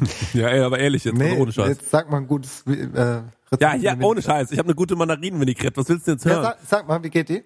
ja, 0.34 0.48
ey, 0.48 0.60
aber 0.60 0.78
ehrlich 0.78 1.04
jetzt, 1.04 1.20
also 1.20 1.36
ohne 1.36 1.52
Scheiß. 1.52 1.68
jetzt 1.68 1.90
sag 1.90 2.10
mal 2.10 2.18
ein 2.18 2.26
gutes 2.26 2.62
äh, 2.66 2.70
Rezept. 2.72 3.60
Ja, 3.60 3.74
ja, 3.74 3.96
ohne. 4.00 4.22
Scheiß. 4.22 4.50
Ich 4.52 4.58
habe 4.58 4.68
eine 4.68 4.74
gute 4.74 4.96
Mandarinen-Vinaigrette. 4.96 5.76
Was 5.76 5.88
willst 5.88 6.06
du 6.06 6.12
denn 6.12 6.18
jetzt 6.18 6.24
Ja, 6.24 6.32
hören? 6.32 6.42
sag, 6.42 6.58
sag 6.66 6.88
mal, 6.88 7.02
wie 7.02 7.10
geht 7.10 7.28
die? 7.28 7.44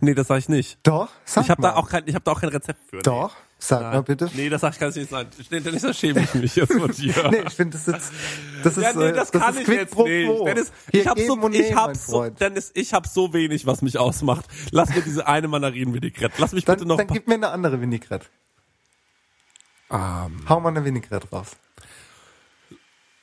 nee, 0.00 0.14
das 0.14 0.28
sag 0.28 0.38
ich 0.38 0.48
nicht. 0.48 0.78
Doch, 0.84 1.08
sag 1.24 1.44
ich 1.44 1.50
habe 1.50 1.60
mal. 1.62 1.70
da 1.70 1.76
auch 1.76 1.88
kein, 1.88 2.04
ich 2.06 2.14
habe 2.14 2.24
da 2.24 2.30
auch 2.32 2.40
kein 2.40 2.50
Rezept 2.50 2.78
für. 2.88 2.98
Doch, 3.02 3.34
sag 3.58 3.80
Nee. 3.80 3.86
mal 3.96 4.02
bitte. 4.04 4.30
Nee, 4.34 4.48
das 4.48 4.60
sag 4.60 4.72
ich, 4.74 4.78
kann 4.78 4.90
ich 4.90 4.94
nicht 4.96 5.10
sagen. 5.10 5.28
Nee, 5.50 5.58
Dennis, 5.58 5.82
da 5.82 5.92
schäme 5.92 6.20
ich 6.20 6.34
mich 6.34 6.54
jetzt 6.54 6.72
von 6.72 6.90
dir. 6.92 7.12
Nee, 7.32 7.42
ich 7.48 7.52
finde, 7.54 7.76
das 7.76 7.88
ist, 7.88 8.12
das 8.62 8.76
ist, 8.76 8.82
ja, 8.84 8.92
nee, 8.92 9.06
äh, 9.06 9.12
das, 9.12 9.32
das 9.32 9.42
kann 9.42 9.54
ist 9.56 9.62
ich 9.62 9.68
jetzt 9.74 9.92
pro 9.94 10.04
nicht. 10.06 10.26
quo. 10.28 10.44
Dennis, 10.44 10.72
Hier 10.92 11.00
ich 11.00 11.06
hab 11.08 11.16
geben 11.16 11.40
so, 11.42 11.48
ich 11.50 11.74
hab 11.74 11.96
so. 11.96 12.30
Dennis, 12.30 12.70
ich 12.74 12.94
hab 12.94 13.06
so 13.08 13.32
wenig, 13.32 13.66
was 13.66 13.82
mich 13.82 13.98
ausmacht. 13.98 14.44
Lass 14.70 14.94
mir 14.94 15.02
diese 15.02 15.26
eine 15.26 15.48
Mandarinen-Vinaigrette. 15.48 16.34
Lass 16.38 16.52
mich 16.52 16.64
Dann, 16.64 16.76
bitte 16.76 16.86
noch. 16.88 16.96
dann 16.98 17.08
gib 17.08 17.26
mir 17.26 17.34
eine 17.34 17.48
andere 17.50 17.80
Vinaigrette. 17.80 18.26
Ähm, 19.90 20.44
Hau 20.48 20.60
mal 20.60 20.68
eine 20.68 20.84
Vinaigrette 20.84 21.28
raus. 21.30 21.56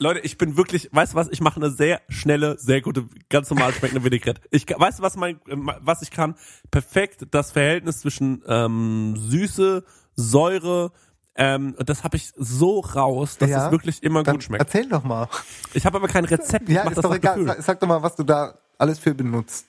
Leute, 0.05 0.19
ich 0.21 0.37
bin 0.37 0.55
wirklich, 0.55 0.89
weißt 0.91 1.13
du 1.13 1.17
was, 1.17 1.29
ich 1.29 1.41
mache 1.41 1.57
eine 1.57 1.71
sehr 1.71 2.01
schnelle, 2.09 2.57
sehr 2.59 2.81
gute, 2.81 3.07
ganz 3.29 3.49
normal 3.49 3.73
schmeckende 3.73 4.03
Vinaigrette. 4.03 4.39
Ich, 4.51 4.65
weißt 4.67 4.99
du 4.99 5.03
was 5.03 5.15
mein, 5.15 5.39
was 5.45 6.01
ich 6.03 6.11
kann? 6.11 6.35
Perfekt 6.69 7.27
das 7.31 7.51
Verhältnis 7.51 8.01
zwischen 8.01 8.43
ähm, 8.47 9.15
Süße, 9.17 9.83
Säure, 10.15 10.91
ähm, 11.35 11.75
das 11.79 12.03
habe 12.03 12.17
ich 12.17 12.31
so 12.37 12.79
raus, 12.79 13.37
dass 13.37 13.49
Ja? 13.49 13.65
es 13.65 13.71
wirklich 13.71 14.03
immer 14.03 14.23
gut 14.23 14.43
schmeckt. 14.43 14.63
Erzähl 14.63 14.87
doch 14.87 15.03
mal. 15.03 15.27
Ich 15.73 15.85
habe 15.85 15.97
aber 15.97 16.07
kein 16.07 16.23
Rezept. 16.25 16.69
Ja, 16.69 16.83
ist 16.87 17.03
doch 17.03 17.13
egal. 17.13 17.33
Gefühl. 17.35 17.47
Sag, 17.47 17.61
sag 17.63 17.79
doch 17.79 17.87
mal, 17.87 18.01
was 18.01 18.15
du 18.15 18.23
da 18.23 18.57
alles 18.77 18.99
für 18.99 19.13
benutzt. 19.13 19.65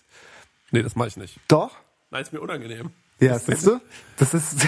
Nee, 0.70 0.82
das 0.82 0.94
mache 0.96 1.08
ich 1.08 1.16
nicht. 1.16 1.40
Doch? 1.48 1.72
Nein, 2.10 2.22
ist 2.22 2.32
mir 2.32 2.40
unangenehm. 2.40 2.90
Ja, 3.20 3.38
siehst 3.38 3.66
du? 3.66 3.80
Das 4.18 4.34
ist, 4.34 4.54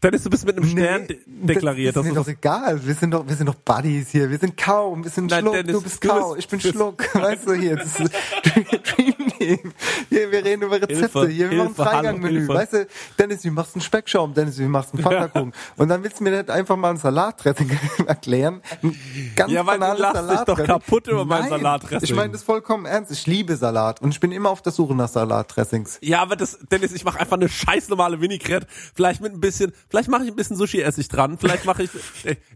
Dennis, 0.00 0.22
du 0.22 0.30
bist 0.30 0.46
mit 0.46 0.56
einem 0.56 0.64
Stern 0.68 1.02
Nee, 1.02 1.06
de 1.08 1.18
deklariert. 1.26 1.96
Das 1.96 2.06
ist 2.06 2.12
mir 2.12 2.20
ist 2.20 2.26
doch 2.26 2.32
egal. 2.32 2.86
Wir 2.86 2.94
sind 2.94 3.10
doch, 3.10 3.26
wir 3.26 3.34
sind 3.34 3.46
doch 3.48 3.56
Buddies 3.56 4.10
hier. 4.10 4.30
Wir 4.30 4.38
sind 4.38 4.56
Kaum, 4.56 5.02
wir 5.02 5.10
sind 5.10 5.28
Nein, 5.30 5.40
Schluck, 5.40 5.54
Dennis, 5.54 5.72
du 5.72 5.82
bist 5.82 6.00
Kau, 6.00 6.36
ich 6.36 6.46
bin 6.46 6.60
Schluck. 6.60 7.14
Weißt 7.14 7.48
du 7.48 7.54
hier, 7.54 7.74
das 7.74 7.98
ist 7.98 8.12
Dream 8.44 9.14
Hier, 10.10 10.32
wir 10.32 10.44
reden 10.44 10.62
über 10.62 10.76
Rezepte. 10.76 10.96
Hilfe, 10.96 11.28
Hier, 11.28 11.50
wir 11.50 11.58
machen 11.58 11.66
Hilfe, 11.68 11.84
hallo, 11.84 11.90
Freigangmenü. 11.90 12.48
Weißt 12.48 12.72
du, 12.72 12.86
Dennis, 13.18 13.44
wie 13.44 13.50
machst 13.50 13.74
du 13.74 13.76
einen 13.76 13.82
Speckschaum? 13.82 14.34
Dennis, 14.34 14.58
wie 14.58 14.64
machst 14.64 14.92
du 14.92 14.98
einen 14.98 15.04
Pfannkuchen? 15.04 15.52
Und 15.76 15.88
dann 15.88 16.02
willst 16.02 16.20
du 16.20 16.24
mir 16.24 16.30
nicht 16.30 16.50
einfach 16.50 16.76
mal 16.76 16.90
ein 16.90 16.96
Salatdressing 16.96 17.70
erklären. 18.06 18.62
Ein 18.82 19.32
ganz 19.36 19.52
Ja, 19.52 19.66
weil 19.66 19.78
du 19.78 19.86
lachst 19.86 20.30
dich 20.30 20.40
doch 20.40 20.64
kaputt 20.64 21.06
über 21.08 21.24
mein 21.24 21.48
Salatdressing. 21.48 22.08
Ich 22.08 22.14
meine 22.14 22.32
das 22.32 22.42
vollkommen 22.42 22.86
ernst. 22.86 23.10
Ich 23.12 23.26
liebe 23.26 23.56
Salat 23.56 24.00
und 24.02 24.10
ich 24.10 24.20
bin 24.20 24.32
immer 24.32 24.50
auf 24.50 24.62
der 24.62 24.72
Suche 24.72 24.94
nach 24.94 25.08
Salatdressings. 25.08 25.98
Ja, 26.02 26.20
aber 26.22 26.36
das, 26.36 26.58
Dennis, 26.70 26.92
ich 26.92 27.04
mache 27.04 27.20
einfach 27.20 27.36
eine 27.36 27.48
scheiß 27.48 27.88
normale 27.88 28.20
Vinaigrette. 28.20 28.66
Vielleicht 28.94 29.20
mit 29.20 29.32
ein 29.32 29.40
bisschen, 29.40 29.72
vielleicht 29.88 30.08
mache 30.08 30.24
ich 30.24 30.30
ein 30.30 30.36
bisschen 30.36 30.56
Sushi-Essig 30.56 31.08
dran. 31.08 31.38
Vielleicht 31.38 31.64
mache 31.64 31.84
ich, 31.84 31.90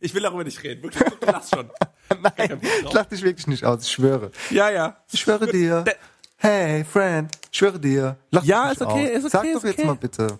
ich 0.00 0.14
will 0.14 0.22
darüber 0.22 0.44
nicht 0.44 0.62
reden. 0.62 0.82
Wirklich, 0.82 1.02
du 1.02 1.26
lass 1.26 1.50
schon. 1.50 1.70
Nein, 2.22 2.60
ich 2.84 2.92
lach 2.92 3.06
dich 3.06 3.22
wirklich 3.22 3.46
nicht 3.46 3.64
aus, 3.64 3.84
ich 3.84 3.92
schwöre. 3.92 4.30
Ja, 4.50 4.70
ja. 4.70 4.96
Ich 5.12 5.20
schwöre 5.20 5.46
dir. 5.46 5.84
Hey, 6.42 6.82
Friend, 6.82 7.30
ich 7.52 7.56
schwöre 7.56 7.78
dir. 7.78 8.16
Lach 8.32 8.42
Ja, 8.42 8.72
ist 8.72 8.82
okay, 8.82 9.16
aus. 9.16 9.24
ist 9.24 9.24
okay, 9.26 9.30
Sag 9.30 9.44
ist 9.44 9.54
doch 9.54 9.64
jetzt 9.64 9.78
okay. 9.78 9.86
mal 9.86 9.94
bitte. 9.94 10.38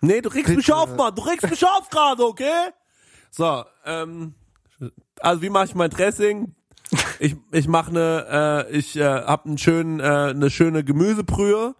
Nee, 0.00 0.20
du 0.20 0.28
regst 0.28 0.46
Bitte. 0.46 0.56
mich 0.58 0.72
auf, 0.72 0.94
Mann. 0.94 1.12
Du 1.12 1.22
regst 1.22 1.50
mich 1.50 1.66
auf 1.66 1.90
gerade, 1.90 2.24
okay? 2.24 2.68
So, 3.32 3.64
ähm, 3.84 4.34
also 5.18 5.42
wie 5.42 5.50
mache 5.50 5.64
ich 5.64 5.74
mein 5.74 5.90
Dressing? 5.90 6.54
Ich 7.18 7.34
ich 7.50 7.66
mache 7.66 7.90
eine, 7.90 8.66
äh, 8.70 8.76
ich 8.76 8.94
äh, 8.94 9.02
habe 9.02 9.46
einen 9.48 9.58
schönen, 9.58 9.98
äh, 9.98 10.04
eine 10.04 10.50
schöne 10.50 10.84
Gemüsebrühe. 10.84 11.74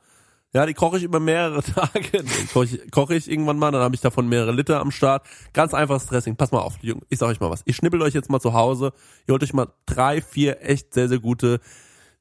Ja, 0.52 0.66
die 0.66 0.74
koche 0.74 0.96
ich 0.96 1.04
über 1.04 1.20
mehrere 1.20 1.62
Tage. 1.62 2.24
Koche 2.52 2.64
ich, 2.64 2.90
koche 2.90 3.14
ich 3.14 3.30
irgendwann 3.30 3.58
mal, 3.60 3.70
dann 3.70 3.82
habe 3.82 3.94
ich 3.94 4.00
davon 4.00 4.28
mehrere 4.28 4.50
Liter 4.50 4.80
am 4.80 4.90
Start. 4.90 5.24
Ganz 5.52 5.74
einfaches 5.74 6.06
Dressing. 6.06 6.34
Pass 6.34 6.50
mal 6.50 6.58
auf, 6.58 6.74
Junge, 6.82 7.02
ich 7.08 7.20
sag 7.20 7.28
euch 7.28 7.38
mal 7.38 7.50
was. 7.50 7.62
Ich 7.66 7.76
schnippel 7.76 8.02
euch 8.02 8.14
jetzt 8.14 8.30
mal 8.30 8.40
zu 8.40 8.52
Hause. 8.52 8.92
Ihr 9.28 9.32
holt 9.32 9.44
euch 9.44 9.52
mal 9.52 9.68
drei, 9.86 10.20
vier 10.20 10.60
echt 10.60 10.92
sehr, 10.92 11.08
sehr 11.08 11.20
gute 11.20 11.60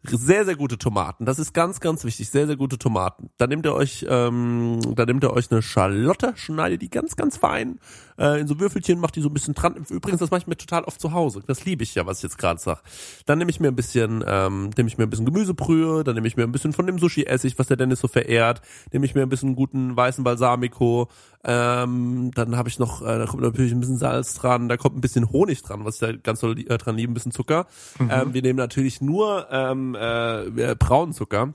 sehr, 0.03 0.45
sehr 0.45 0.55
gute 0.55 0.77
Tomaten. 0.77 1.25
Das 1.25 1.39
ist 1.39 1.53
ganz, 1.53 1.79
ganz 1.79 2.03
wichtig. 2.03 2.29
Sehr, 2.29 2.47
sehr 2.47 2.55
gute 2.55 2.77
Tomaten. 2.77 3.29
Dann 3.37 3.49
nehmt 3.49 3.65
ihr 3.65 3.73
euch, 3.73 4.05
ähm, 4.07 4.79
dann 4.95 5.07
nehmt 5.07 5.23
ihr 5.23 5.33
euch 5.33 5.51
eine 5.51 5.61
Schalotte, 5.61 6.33
schneidet 6.35 6.81
die 6.81 6.89
ganz, 6.89 7.15
ganz 7.15 7.37
fein 7.37 7.79
äh, 8.19 8.39
in 8.39 8.47
so 8.47 8.59
Würfelchen, 8.59 8.99
macht 8.99 9.15
die 9.15 9.21
so 9.21 9.29
ein 9.29 9.33
bisschen 9.33 9.53
dran. 9.53 9.85
Übrigens, 9.89 10.19
das 10.19 10.29
mache 10.29 10.41
ich 10.41 10.47
mir 10.47 10.57
total 10.57 10.83
oft 10.83 10.99
zu 10.99 11.13
Hause. 11.13 11.41
Das 11.47 11.65
liebe 11.65 11.83
ich 11.83 11.95
ja, 11.95 12.05
was 12.05 12.17
ich 12.17 12.23
jetzt 12.23 12.37
gerade 12.37 12.59
sag. 12.59 12.83
Dann 13.25 13.37
nehme 13.37 13.49
ich 13.49 13.59
mir 13.59 13.69
ein 13.69 13.75
bisschen, 13.75 14.23
ähm, 14.27 14.69
nehme 14.77 14.89
ich 14.89 14.97
mir 14.97 15.05
ein 15.05 15.09
bisschen 15.09 15.25
Gemüsebrühe, 15.25 16.03
dann 16.03 16.15
nehme 16.15 16.27
ich 16.27 16.37
mir 16.37 16.43
ein 16.43 16.51
bisschen 16.51 16.73
von 16.73 16.85
dem 16.85 16.99
Sushi-Essig, 16.99 17.57
was 17.57 17.67
der 17.67 17.77
Dennis 17.77 18.01
so 18.01 18.07
verehrt, 18.07 18.61
nehme 18.91 19.05
ich 19.05 19.15
mir 19.15 19.21
ein 19.21 19.29
bisschen 19.29 19.55
guten 19.55 19.95
weißen 19.95 20.23
Balsamico, 20.23 21.07
ähm, 21.43 22.31
dann 22.35 22.57
habe 22.57 22.67
ich 22.67 22.79
noch, 22.79 23.01
äh, 23.01 23.17
da 23.17 23.25
kommt 23.25 23.43
natürlich 23.43 23.71
ein 23.71 23.79
bisschen 23.79 23.97
Salz 23.97 24.33
dran, 24.35 24.67
da 24.67 24.75
kommt 24.75 24.97
ein 24.97 25.01
bisschen 25.01 25.31
Honig 25.31 25.61
dran, 25.61 25.85
was 25.85 25.95
ich 25.95 26.01
da 26.01 26.11
ganz 26.11 26.41
doll 26.41 26.59
äh, 26.59 26.77
dran 26.77 26.97
liebe, 26.97 27.11
ein 27.11 27.13
bisschen 27.13 27.31
Zucker. 27.31 27.67
Ähm, 28.09 28.33
wir 28.33 28.41
nehmen 28.41 28.57
natürlich 28.57 29.01
nur 29.01 29.47
ähm, 29.51 29.95
äh, 29.95 30.45
äh, 30.45 30.75
braunen 30.75 31.13
Zucker 31.13 31.53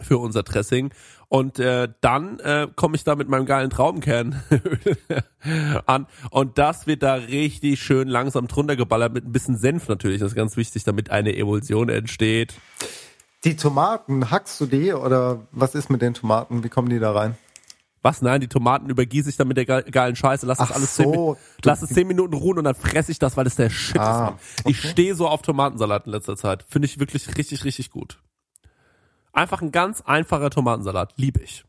für 0.00 0.18
unser 0.18 0.42
Dressing. 0.42 0.90
Und 1.28 1.58
äh, 1.58 1.88
dann 2.00 2.38
äh, 2.40 2.68
komme 2.76 2.94
ich 2.96 3.02
da 3.04 3.16
mit 3.16 3.28
meinem 3.28 3.46
geilen 3.46 3.70
Traubenkern 3.70 4.40
an. 5.86 6.06
Und 6.30 6.58
das 6.58 6.86
wird 6.86 7.02
da 7.02 7.14
richtig 7.14 7.80
schön 7.82 8.08
langsam 8.08 8.46
drunter 8.46 8.76
geballert 8.76 9.12
mit 9.12 9.24
ein 9.26 9.32
bisschen 9.32 9.56
Senf 9.56 9.88
natürlich. 9.88 10.20
Das 10.20 10.32
ist 10.32 10.36
ganz 10.36 10.56
wichtig, 10.56 10.84
damit 10.84 11.10
eine 11.10 11.36
Emulsion 11.36 11.88
entsteht. 11.88 12.54
Die 13.44 13.56
Tomaten, 13.56 14.30
hackst 14.30 14.60
du 14.60 14.66
die 14.66 14.92
oder 14.92 15.46
was 15.52 15.74
ist 15.74 15.90
mit 15.90 16.02
den 16.02 16.14
Tomaten? 16.14 16.64
Wie 16.64 16.68
kommen 16.68 16.88
die 16.88 16.98
da 16.98 17.12
rein? 17.12 17.36
Was? 18.02 18.22
Nein, 18.22 18.40
die 18.40 18.46
Tomaten 18.48 18.88
übergieße 18.88 19.28
ich 19.28 19.36
dann 19.36 19.48
mit 19.48 19.56
der 19.56 19.64
ge 19.66 19.82
geilen 19.90 20.14
Scheiße. 20.14 20.46
Lass 20.46 20.58
das 20.58 20.70
Ach 20.70 20.76
alles 20.76 20.94
so. 20.94 21.34
zehn, 21.34 21.42
lass 21.64 21.82
es 21.82 21.90
zehn 21.90 22.06
Minuten 22.06 22.34
ruhen 22.34 22.58
und 22.58 22.64
dann 22.64 22.76
fresse 22.76 23.10
ich 23.10 23.18
das, 23.18 23.36
weil 23.36 23.42
das 23.44 23.56
der 23.56 23.68
Shit 23.68 23.98
Ah, 23.98 24.36
ist. 24.38 24.64
Mann. 24.64 24.70
Ich 24.70 24.80
stehe 24.90 25.16
so 25.16 25.26
auf 25.26 25.42
Tomatensalat 25.42 26.06
in 26.06 26.12
letzter 26.12 26.36
Zeit. 26.36 26.64
Finde 26.68 26.86
ich 26.86 27.00
wirklich 27.00 27.36
richtig, 27.36 27.64
richtig 27.64 27.90
gut. 27.90 28.20
Einfach 29.36 29.60
ein 29.60 29.70
ganz 29.70 30.00
einfacher 30.00 30.48
Tomatensalat. 30.50 31.12
Liebe 31.16 31.40
ich. 31.40 31.62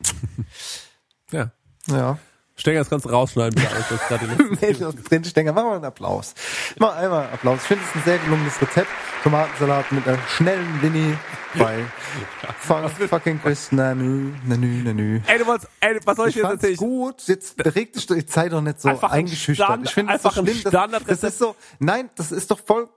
ja. 1.30 1.52
Ja. 1.86 2.18
Stenger, 2.56 2.78
das 2.80 2.90
kannst 2.90 3.06
du 3.06 3.10
rausschneiden, 3.10 3.54
bitte. 3.54 4.78
das 4.80 4.94
drin 5.04 5.22
ich 5.24 5.32
denke, 5.32 5.52
machen 5.52 5.66
wir 5.68 5.74
einen 5.76 5.84
Applaus. 5.84 6.34
Mach 6.78 6.96
einmal 6.96 7.26
Applaus. 7.32 7.60
Ich 7.62 7.66
finde 7.68 7.84
es 7.88 7.94
ein 7.96 8.02
sehr 8.04 8.18
gelungenes 8.18 8.60
Rezept. 8.60 8.88
Tomatensalat 9.22 9.90
mit 9.92 10.06
einer 10.08 10.18
schnellen 10.28 10.82
Winnie 10.82 11.16
bei 11.56 11.84
Fun, 12.58 12.88
fucking 12.88 13.40
Chris 13.40 13.70
Nanü, 13.70 14.32
Nanü, 14.44 14.82
Nanü. 14.82 15.20
Ey, 15.26 15.38
du 15.38 15.46
wolltest, 15.46 15.70
ey, 15.80 15.98
was 16.04 16.16
soll 16.16 16.28
ich, 16.30 16.36
Ich 16.36 16.42
jetzt 16.42 16.50
erzählen? 16.50 16.76
gut. 16.76 17.22
Jetzt 17.28 17.54
reg 17.64 17.92
dich 17.92 18.06
doch, 18.06 18.16
jetzt 18.16 18.32
sei 18.32 18.48
doch 18.48 18.60
nicht 18.60 18.80
so 18.80 18.88
Einfach 18.88 19.10
ein 19.12 19.20
eingeschüchtert. 19.20 19.66
Stand- 19.66 19.86
ich 19.86 19.94
finde 19.94 20.14
es 20.14 20.22
so 20.22 20.30
schlimm. 20.30 20.46
Das, 20.46 20.58
Standardrezept. 20.58 21.22
das 21.22 21.32
ist 21.32 21.38
so, 21.38 21.54
nein, 21.78 22.10
das 22.16 22.32
ist 22.32 22.50
doch 22.50 22.58
voll 22.58 22.88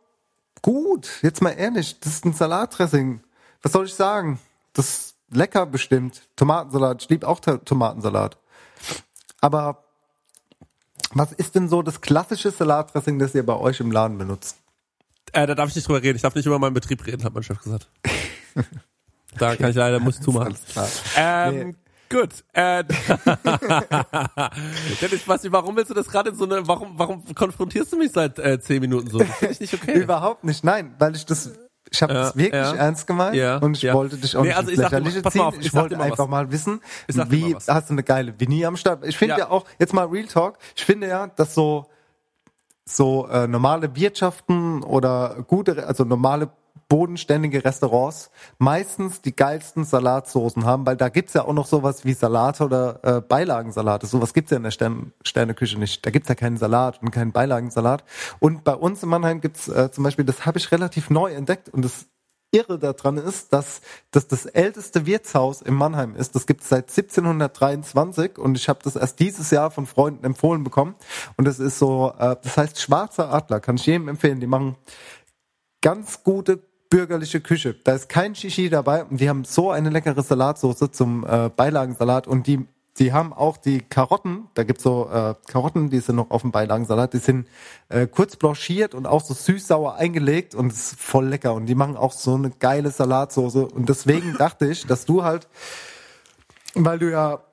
gut. 0.63 1.07
Jetzt 1.21 1.41
mal 1.41 1.51
ehrlich, 1.51 1.99
das 1.99 2.13
ist 2.13 2.25
ein 2.25 2.33
Salatdressing. 2.33 3.21
Was 3.61 3.71
soll 3.71 3.85
ich 3.85 3.93
sagen? 3.93 4.39
Das 4.73 4.89
ist 4.89 5.15
lecker 5.31 5.65
bestimmt. 5.65 6.21
Tomatensalat. 6.35 7.03
Ich 7.03 7.09
liebe 7.09 7.27
auch 7.27 7.39
Tomatensalat. 7.39 8.37
Aber 9.41 9.83
was 11.11 11.31
ist 11.31 11.55
denn 11.55 11.69
so 11.69 11.81
das 11.81 12.01
klassische 12.01 12.51
Salatdressing, 12.51 13.19
das 13.19 13.35
ihr 13.35 13.45
bei 13.45 13.55
euch 13.55 13.79
im 13.79 13.91
Laden 13.91 14.17
benutzt? 14.17 14.57
Äh, 15.33 15.47
da 15.47 15.55
darf 15.55 15.69
ich 15.69 15.75
nicht 15.75 15.87
drüber 15.87 16.01
reden. 16.01 16.15
Ich 16.15 16.21
darf 16.21 16.35
nicht 16.35 16.45
über 16.45 16.59
meinen 16.59 16.73
Betrieb 16.73 17.05
reden, 17.05 17.23
hat 17.23 17.33
mein 17.33 17.43
Chef 17.43 17.61
gesagt. 17.61 17.89
da 19.37 19.55
kann 19.55 19.69
ich 19.69 19.75
leider, 19.75 19.99
muss 19.99 20.17
ich 20.17 20.21
zumachen. 20.23 20.55
Ähm, 21.15 21.75
Gut. 22.09 22.29
Äh, 22.53 22.85
Dennis, 25.01 25.23
Basti, 25.25 25.51
warum 25.51 25.75
willst 25.75 25.89
du 25.89 25.93
das 25.93 26.07
gerade 26.07 26.29
in 26.29 26.37
so 26.37 26.45
eine, 26.45 26.65
warum, 26.67 26.97
warum 26.97 27.23
konfrontierst 27.35 27.91
du 27.91 27.97
mich 27.97 28.13
seit 28.13 28.39
äh, 28.39 28.61
zehn 28.61 28.79
Minuten 28.79 29.09
so? 29.09 29.19
Das 29.19 29.27
finde 29.37 29.53
ich 29.53 29.59
nicht 29.59 29.73
okay. 29.73 29.99
Überhaupt 29.99 30.45
nicht, 30.45 30.63
nein, 30.63 30.95
weil 30.99 31.15
ich 31.15 31.25
das, 31.25 31.51
ich 31.91 32.01
habe 32.03 32.13
Ja, 32.13 32.19
das 32.21 32.35
wirklich 32.37 32.53
ja. 32.53 32.73
ernst 32.75 33.07
gemeint 33.07 33.35
Ja, 33.35 33.57
und 33.57 33.77
ich 33.77 33.83
ja. 33.83 33.93
wollte 33.93 34.17
dich 34.17 34.35
auch 34.35 34.41
Nee, 34.41 34.49
nicht 34.49 34.57
also 34.57 34.71
ich 34.71 34.77
Lächerliche 34.77 35.23
ziehen. 35.23 35.41
auf, 35.41 35.57
ich 35.59 35.67
ich 35.67 35.73
wollte 35.73 35.99
einfach 35.99 36.17
was. 36.19 36.27
mal 36.29 36.51
wissen, 36.51 36.81
wie 37.07 37.55
hast 37.55 37.89
du 37.89 37.93
eine 37.93 38.03
geile 38.03 38.39
Winnie 38.39 38.65
am 38.65 38.75
Start? 38.77 39.05
Ich 39.05 39.17
finde 39.17 39.33
Ja. 39.35 39.39
ja. 39.39 39.49
auch, 39.49 39.65
jetzt 39.79 39.93
mal 39.93 40.05
Real 40.07 40.25
Talk, 40.27 40.57
ich 40.75 40.85
finde 40.85 41.07
ja, 41.07 41.27
dass 41.27 41.53
so 41.53 41.85
so 42.85 43.27
äh, 43.27 43.47
normale 43.47 43.93
Wirtschaften 43.95 44.81
oder 44.83 45.43
gute, 45.47 45.85
also 45.85 46.05
normale 46.05 46.49
bodenständige 46.87 47.63
Restaurants 47.63 48.29
meistens 48.57 49.21
die 49.21 49.35
geilsten 49.35 49.83
Salatsoßen 49.83 50.65
haben, 50.65 50.85
weil 50.85 50.97
da 50.97 51.09
gibt's 51.09 51.33
ja 51.33 51.45
auch 51.45 51.53
noch 51.53 51.67
sowas 51.67 52.05
wie 52.05 52.13
Salate 52.13 52.63
oder 52.63 52.99
äh, 53.03 53.21
Beilagensalate. 53.21 54.07
Sowas 54.07 54.33
gibt's 54.33 54.51
ja 54.51 54.57
in 54.57 54.63
der 54.63 54.71
Stern 54.71 55.13
Sterneküche 55.23 55.79
nicht. 55.79 56.05
Da 56.05 56.11
gibt's 56.11 56.29
ja 56.29 56.35
keinen 56.35 56.57
Salat 56.57 57.01
und 57.01 57.11
keinen 57.11 57.31
Beilagensalat. 57.31 58.03
Und 58.39 58.63
bei 58.63 58.73
uns 58.73 59.03
in 59.03 59.09
Mannheim 59.09 59.41
gibt's 59.41 59.67
äh, 59.67 59.91
zum 59.91 60.03
Beispiel, 60.03 60.25
das 60.25 60.45
habe 60.45 60.57
ich 60.57 60.71
relativ 60.71 61.09
neu 61.09 61.31
entdeckt 61.33 61.69
und 61.69 61.83
das 61.83 62.07
Irre 62.51 62.79
daran 62.79 63.17
ist, 63.17 63.51
dass 63.51 63.81
das 64.11 64.27
das 64.27 64.45
älteste 64.45 65.05
Wirtshaus 65.05 65.61
in 65.61 65.73
Mannheim 65.73 66.15
ist. 66.15 66.33
Das 66.33 66.45
gibt 66.45 66.61
es 66.61 66.69
seit 66.69 66.89
1723 66.89 68.37
und 68.37 68.57
ich 68.57 68.69
habe 68.69 68.79
das 68.83 68.95
erst 68.95 69.19
dieses 69.19 69.51
Jahr 69.51 69.69
von 69.69 69.85
Freunden 69.85 70.23
empfohlen 70.25 70.63
bekommen. 70.63 70.95
Und 71.35 71.45
das 71.45 71.59
ist 71.59 71.77
so, 71.77 72.13
äh, 72.17 72.37
das 72.41 72.57
heißt 72.57 72.81
Schwarzer 72.81 73.33
Adler, 73.33 73.59
kann 73.59 73.75
ich 73.75 73.85
jedem 73.85 74.07
empfehlen. 74.07 74.39
Die 74.39 74.47
machen 74.47 74.77
ganz 75.87 76.21
gute 76.21 76.59
bürgerliche 76.89 77.39
Küche. 77.39 77.73
Da 77.85 77.93
ist 77.93 78.09
kein 78.09 78.35
Shishi 78.35 78.69
dabei 78.69 79.05
und 79.05 79.21
die 79.21 79.29
haben 79.29 79.45
so 79.45 79.71
eine 79.71 79.89
leckere 79.89 80.21
Salatsoße 80.21 80.91
zum 80.91 81.25
äh, 81.25 81.49
Beilagensalat 81.49 82.27
und 82.27 82.45
die 82.45 82.67
die 82.99 83.13
haben 83.13 83.31
auch 83.31 83.55
die 83.55 83.79
Karotten, 83.79 84.47
da 84.55 84.63
gibt's 84.63 84.83
so 84.83 85.07
äh, 85.09 85.35
Karotten, 85.47 85.89
die 85.89 85.99
sind 85.99 86.17
noch 86.17 86.31
auf 86.31 86.41
dem 86.41 86.51
Beilagensalat, 86.51 87.13
die 87.13 87.19
sind 87.19 87.47
äh, 87.87 88.05
kurz 88.05 88.35
blanchiert 88.35 88.95
und 88.95 89.05
auch 89.05 89.23
so 89.23 89.33
süß-sauer 89.33 89.95
eingelegt 89.95 90.55
und 90.55 90.73
ist 90.73 90.99
voll 90.99 91.27
lecker. 91.27 91.53
Und 91.53 91.67
die 91.67 91.75
machen 91.75 91.95
auch 91.95 92.11
so 92.11 92.33
eine 92.33 92.49
geile 92.49 92.89
Salatsoße. 92.89 93.67
Und 93.67 93.87
deswegen 93.87 94.33
dachte 94.37 94.65
ich, 94.65 94.87
dass 94.87 95.05
du 95.05 95.23
halt, 95.23 95.47
weil 96.73 96.97
du 96.97 97.11
ja 97.11 97.43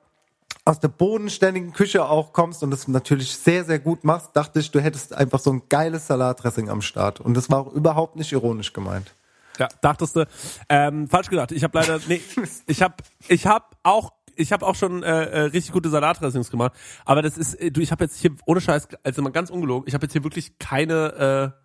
aus 0.65 0.79
der 0.79 0.87
bodenständigen 0.87 1.73
Küche 1.73 2.05
auch 2.09 2.33
kommst 2.33 2.63
und 2.63 2.71
das 2.71 2.87
natürlich 2.87 3.35
sehr, 3.35 3.63
sehr 3.63 3.77
gut 3.77 4.03
machst, 4.03 4.31
dachte 4.33 4.59
ich, 4.59 4.71
du 4.71 4.79
hättest 4.81 5.13
einfach 5.13 5.39
so 5.39 5.53
ein 5.53 5.61
geiles 5.69 6.07
Salatdressing 6.07 6.69
am 6.69 6.81
Start. 6.81 7.21
Und 7.21 7.35
das 7.35 7.51
war 7.51 7.59
auch 7.59 7.73
überhaupt 7.73 8.15
nicht 8.15 8.31
ironisch 8.31 8.73
gemeint. 8.73 9.13
Ja, 9.59 9.67
dachtest 9.81 10.15
du. 10.15 10.27
Ähm, 10.67 11.07
falsch 11.07 11.29
gedacht. 11.29 11.51
Ich 11.51 11.63
habe 11.63 11.77
leider, 11.77 11.99
nee, 12.07 12.19
ich 12.65 12.81
habe, 12.81 12.95
ich 13.27 13.45
habe 13.45 13.65
auch, 13.83 14.13
ich 14.35 14.51
habe 14.51 14.65
auch 14.65 14.75
schon 14.75 15.03
äh, 15.03 15.25
äh, 15.25 15.39
richtig 15.41 15.71
gute 15.71 15.89
Salatdressings 15.89 16.49
gemacht. 16.49 16.73
Aber 17.05 17.21
das 17.21 17.37
ist, 17.37 17.53
äh, 17.55 17.69
du, 17.69 17.79
ich 17.79 17.91
habe 17.91 18.03
jetzt 18.03 18.19
hier 18.19 18.31
ohne 18.45 18.59
Scheiß, 18.59 18.87
also 19.03 19.21
mal 19.21 19.31
ganz 19.31 19.51
ungelogen, 19.51 19.87
ich 19.87 19.93
habe 19.93 20.05
jetzt 20.05 20.13
hier 20.13 20.23
wirklich 20.23 20.57
keine, 20.57 21.53
äh, 21.55 21.64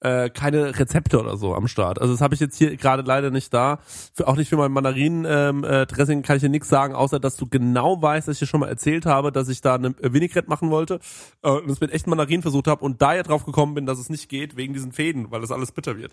äh, 0.00 0.30
keine 0.30 0.78
Rezepte 0.78 1.20
oder 1.20 1.36
so 1.36 1.54
am 1.54 1.68
Start. 1.68 2.00
Also 2.00 2.14
das 2.14 2.20
habe 2.20 2.34
ich 2.34 2.40
jetzt 2.40 2.56
hier 2.56 2.76
gerade 2.76 3.02
leider 3.02 3.30
nicht 3.30 3.52
da. 3.52 3.80
Für, 4.14 4.28
auch 4.28 4.36
nicht 4.36 4.48
für 4.48 4.56
mein 4.56 4.72
Mandarinen-Dressing 4.72 6.18
ähm, 6.18 6.20
äh, 6.20 6.22
kann 6.22 6.36
ich 6.36 6.42
dir 6.42 6.48
nichts 6.48 6.68
sagen, 6.68 6.94
außer 6.94 7.18
dass 7.18 7.36
du 7.36 7.46
genau 7.46 8.00
weißt, 8.00 8.28
dass 8.28 8.36
ich 8.36 8.40
dir 8.40 8.46
schon 8.46 8.60
mal 8.60 8.68
erzählt 8.68 9.06
habe, 9.06 9.32
dass 9.32 9.48
ich 9.48 9.60
da 9.60 9.74
eine 9.74 9.94
Vinaigrette 10.00 10.48
machen 10.48 10.70
wollte 10.70 11.00
äh, 11.42 11.50
und 11.50 11.70
es 11.70 11.80
mit 11.80 11.92
echten 11.92 12.10
Mandarinen 12.10 12.42
versucht 12.42 12.66
habe 12.66 12.84
und 12.84 13.02
da 13.02 13.14
ja 13.14 13.22
drauf 13.22 13.44
gekommen 13.44 13.74
bin, 13.74 13.86
dass 13.86 13.98
es 13.98 14.08
nicht 14.08 14.28
geht 14.28 14.56
wegen 14.56 14.72
diesen 14.72 14.92
Fäden, 14.92 15.30
weil 15.30 15.40
das 15.40 15.50
alles 15.50 15.72
bitter 15.72 15.96
wird. 15.96 16.12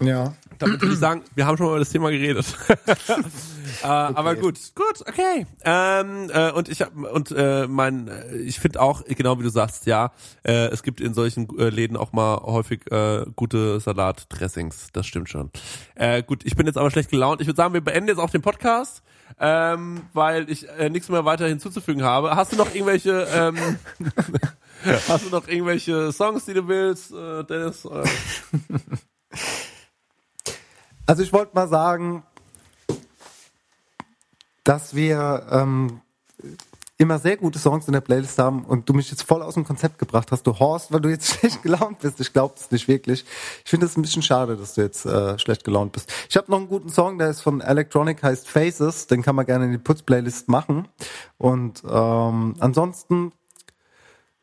Ja. 0.00 0.34
Damit 0.58 0.82
würde 0.82 0.92
ich 0.92 1.00
sagen, 1.00 1.22
wir 1.34 1.46
haben 1.46 1.56
schon 1.56 1.66
mal 1.66 1.72
über 1.72 1.78
das 1.78 1.88
Thema 1.88 2.10
geredet. 2.10 2.46
äh, 3.82 3.86
Aber 3.86 4.34
gut, 4.36 4.58
gut, 4.74 5.00
okay. 5.08 5.46
Ähm, 5.64 6.30
äh, 6.32 6.52
und 6.52 6.68
ich 6.68 6.82
hab, 6.82 6.94
und 6.94 7.30
äh, 7.30 7.66
mein, 7.66 8.08
äh, 8.08 8.36
ich 8.36 8.60
finde 8.60 8.80
auch, 8.80 9.02
genau 9.06 9.38
wie 9.38 9.42
du 9.42 9.48
sagst, 9.48 9.86
ja, 9.86 10.12
äh, 10.42 10.68
es 10.68 10.82
gibt 10.82 11.00
in 11.00 11.14
solchen 11.14 11.48
äh, 11.58 11.70
Läden 11.70 11.96
auch 11.96 12.12
mal 12.12 12.42
häufig 12.42 12.90
äh, 12.92 13.24
gute 13.36 13.80
Salatdressings. 13.80 14.88
Das 14.92 15.06
stimmt 15.06 15.30
schon. 15.30 15.50
Äh, 15.94 16.22
gut, 16.22 16.44
ich 16.44 16.56
bin 16.56 16.66
jetzt 16.66 16.76
aber 16.76 16.90
schlecht 16.90 17.10
gelaunt. 17.10 17.40
Ich 17.40 17.46
würde 17.46 17.56
sagen, 17.56 17.72
wir 17.72 17.80
beenden 17.80 18.08
jetzt 18.08 18.18
auch 18.18 18.30
den 18.30 18.42
Podcast, 18.42 19.02
ähm, 19.38 20.02
weil 20.12 20.50
ich 20.50 20.68
äh, 20.78 20.90
nichts 20.90 21.08
mehr 21.08 21.24
weiter 21.24 21.46
hinzuzufügen 21.46 22.02
habe. 22.02 22.36
Hast 22.36 22.52
du 22.52 22.56
noch 22.56 22.74
irgendwelche, 22.74 23.26
ähm, 23.34 23.56
hast 25.08 25.24
du 25.24 25.30
noch 25.30 25.48
irgendwelche 25.48 26.12
Songs, 26.12 26.44
die 26.44 26.54
du 26.54 26.68
willst, 26.68 27.12
äh, 27.12 27.44
Dennis? 27.44 27.86
Äh, 27.86 28.04
Also 31.10 31.24
ich 31.24 31.32
wollte 31.32 31.56
mal 31.56 31.66
sagen, 31.66 32.22
dass 34.62 34.94
wir 34.94 35.44
ähm, 35.50 36.00
immer 36.98 37.18
sehr 37.18 37.36
gute 37.36 37.58
Songs 37.58 37.88
in 37.88 37.94
der 37.94 38.00
Playlist 38.00 38.38
haben 38.38 38.64
und 38.64 38.88
du 38.88 38.92
mich 38.92 39.10
jetzt 39.10 39.24
voll 39.24 39.42
aus 39.42 39.54
dem 39.54 39.64
Konzept 39.64 39.98
gebracht 39.98 40.30
hast. 40.30 40.46
Du 40.46 40.56
horst, 40.56 40.92
weil 40.92 41.00
du 41.00 41.08
jetzt 41.08 41.26
schlecht 41.34 41.64
gelaunt 41.64 41.98
bist. 41.98 42.20
Ich 42.20 42.32
glaube 42.32 42.54
es 42.56 42.70
nicht 42.70 42.86
wirklich. 42.86 43.24
Ich 43.64 43.70
finde 43.70 43.86
es 43.86 43.96
ein 43.96 44.02
bisschen 44.02 44.22
schade, 44.22 44.56
dass 44.56 44.74
du 44.74 44.82
jetzt 44.82 45.04
äh, 45.04 45.36
schlecht 45.40 45.64
gelaunt 45.64 45.90
bist. 45.90 46.12
Ich 46.28 46.36
habe 46.36 46.48
noch 46.48 46.58
einen 46.58 46.68
guten 46.68 46.90
Song, 46.90 47.18
der 47.18 47.30
ist 47.30 47.40
von 47.40 47.60
Electronic, 47.60 48.22
heißt 48.22 48.48
Faces. 48.48 49.08
Den 49.08 49.22
kann 49.22 49.34
man 49.34 49.46
gerne 49.46 49.64
in 49.64 49.72
die 49.72 49.78
Putz-Playlist 49.78 50.46
machen. 50.48 50.86
Und 51.38 51.82
ähm, 51.90 52.54
ansonsten, 52.60 53.32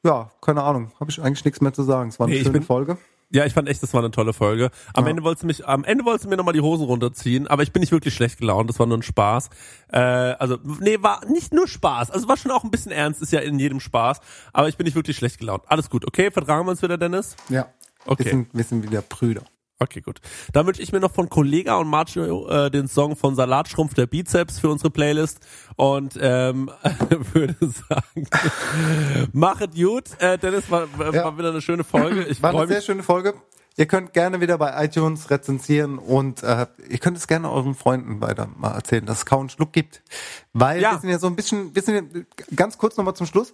ja, 0.04 0.32
keine 0.42 0.64
Ahnung, 0.64 0.92
habe 1.00 1.12
ich 1.12 1.22
eigentlich 1.22 1.46
nichts 1.46 1.62
mehr 1.62 1.72
zu 1.72 1.84
sagen. 1.84 2.10
Es 2.10 2.20
war 2.20 2.26
eine 2.28 2.34
Nee, 2.34 2.40
ich 2.42 2.46
schöne 2.46 2.60
bin- 2.60 2.64
Folge. 2.68 2.98
Ja, 3.30 3.46
ich 3.46 3.54
fand 3.54 3.68
echt, 3.68 3.84
das 3.84 3.94
war 3.94 4.02
eine 4.02 4.12
tolle 4.12 4.32
Folge. 4.32 4.72
Am 4.94 5.04
Ja. 5.04 5.10
Ende 5.12 5.24
wolltest 5.24 5.44
du 5.44 5.48
mich, 5.48 5.68
am 5.68 5.84
Ende 5.84 6.06
wolltest 6.06 6.26
du 6.26 6.30
mir 6.30 6.38
nochmal 6.38 6.54
die 6.54 6.62
Hosen 6.62 6.86
runterziehen, 6.86 7.46
aber 7.48 7.62
ich 7.64 7.74
bin 7.74 7.82
nicht 7.82 7.92
wirklich 7.92 8.14
schlecht 8.14 8.40
gelaunt, 8.40 8.70
das 8.70 8.80
war 8.80 8.86
nur 8.86 8.98
ein 8.98 9.04
Spaß. 9.04 9.50
Äh, 9.92 10.00
also, 10.00 10.58
nee, 10.80 10.98
war 11.02 11.26
nicht 11.26 11.54
nur 11.54 11.68
Spaß, 11.68 12.10
also 12.12 12.28
war 12.30 12.38
schon 12.38 12.52
auch 12.52 12.64
ein 12.64 12.72
bisschen 12.72 12.92
ernst, 12.94 13.22
ist 13.22 13.34
ja 13.34 13.40
in 13.42 13.60
jedem 13.60 13.82
Spaß, 13.82 14.22
aber 14.54 14.70
ich 14.70 14.78
bin 14.78 14.86
nicht 14.86 14.96
wirklich 14.96 15.18
schlecht 15.18 15.40
gelaunt. 15.40 15.64
Alles 15.68 15.90
gut, 15.90 16.06
okay? 16.08 16.32
Vertragen 16.32 16.66
wir 16.66 16.72
uns 16.72 16.82
wieder, 16.82 16.98
Dennis? 16.98 17.36
Ja. 17.50 17.68
Okay. 18.06 18.24
Wir 18.24 18.32
sind, 18.32 18.48
wir 18.54 18.64
sind 18.64 18.84
wieder 18.84 19.02
Brüder. 19.02 19.42
Okay, 19.80 20.02
gut. 20.02 20.20
Dann 20.54 20.66
wünsche 20.66 20.82
ich 20.82 20.92
mir 20.92 21.00
noch 21.00 21.14
von 21.14 21.30
Kollega 21.30 21.76
und 21.78 21.88
Macho 21.88 22.50
äh, 22.50 22.72
den 22.72 22.88
Song 22.88 23.16
von 23.16 23.36
Salatschrumpf 23.36 23.94
der 23.94 24.08
Bizeps 24.08 24.60
für 24.60 24.70
unsere 24.70 24.90
Playlist 24.90 25.40
und 25.76 26.18
ähm, 26.20 26.72
würde 27.34 27.56
sagen, 27.62 28.28
machet 29.34 29.76
gut. 29.76 30.06
Äh, 30.20 30.38
Dennis, 30.40 30.70
war, 30.72 30.88
war 30.98 31.14
Ja. 31.14 31.38
wieder 31.38 31.50
eine 31.50 31.62
schöne 31.62 31.84
Folge. 31.84 32.24
Ich 32.26 32.42
War 32.42 32.56
eine 32.56 32.68
sehr 32.68 32.82
schöne 32.82 33.04
Folge. 33.04 33.36
Ihr 33.80 33.86
könnt 33.86 34.14
gerne 34.14 34.42
wieder 34.42 34.58
bei 34.58 34.84
iTunes 34.84 35.30
rezensieren 35.30 36.00
und 36.00 36.42
äh, 36.42 36.66
ihr 36.90 36.98
könnt 36.98 37.16
es 37.18 37.28
gerne 37.28 37.52
euren 37.52 37.76
Freunden 37.76 38.20
weiter 38.22 38.48
mal 38.58 38.72
erzählen, 38.72 39.06
dass 39.06 39.20
es 39.20 39.26
kaum 39.28 39.50
Schluck 39.50 39.72
gibt. 39.74 40.02
Weil 40.54 40.82
Ja. 40.82 40.94
wir 40.94 41.00
sind 41.00 41.10
ja 41.12 41.20
so 41.20 41.28
ein 41.28 41.36
bisschen, 41.36 41.76
wir 41.76 41.84
sind 41.84 42.16
ja, 42.16 42.22
ganz 42.56 42.80
kurz 42.80 42.98
nochmal 42.98 43.14
zum 43.14 43.28
Schluss. 43.28 43.54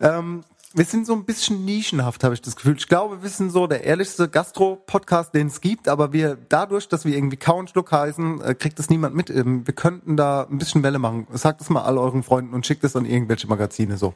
Ähm, 0.00 0.42
wir 0.72 0.84
sind 0.84 1.04
so 1.04 1.14
ein 1.14 1.24
bisschen 1.24 1.64
nischenhaft, 1.64 2.22
habe 2.22 2.34
ich 2.34 2.42
das 2.42 2.54
Gefühl. 2.54 2.76
Ich 2.76 2.86
glaube, 2.86 3.22
wir 3.22 3.28
sind 3.28 3.50
so 3.50 3.66
der 3.66 3.82
ehrlichste 3.84 4.28
Gastro-Podcast, 4.28 5.34
den 5.34 5.48
es 5.48 5.60
gibt, 5.60 5.88
aber 5.88 6.12
wir, 6.12 6.38
dadurch, 6.48 6.86
dass 6.86 7.04
wir 7.04 7.16
irgendwie 7.16 7.38
Schluck 7.68 7.90
heißen, 7.90 8.40
äh, 8.40 8.54
kriegt 8.54 8.78
das 8.78 8.88
niemand 8.88 9.16
mit. 9.16 9.30
Ähm, 9.30 9.66
Wir 9.66 9.74
könnten 9.74 10.16
da 10.16 10.46
ein 10.48 10.58
bisschen 10.58 10.84
Welle 10.84 11.00
machen. 11.00 11.26
Sagt 11.32 11.60
es 11.60 11.70
mal 11.70 11.82
all 11.82 11.98
euren 11.98 12.22
Freunden 12.22 12.54
und 12.54 12.66
schickt 12.66 12.84
es 12.84 12.94
an 12.94 13.04
irgendwelche 13.04 13.48
Magazine 13.48 13.96
so. 13.96 14.14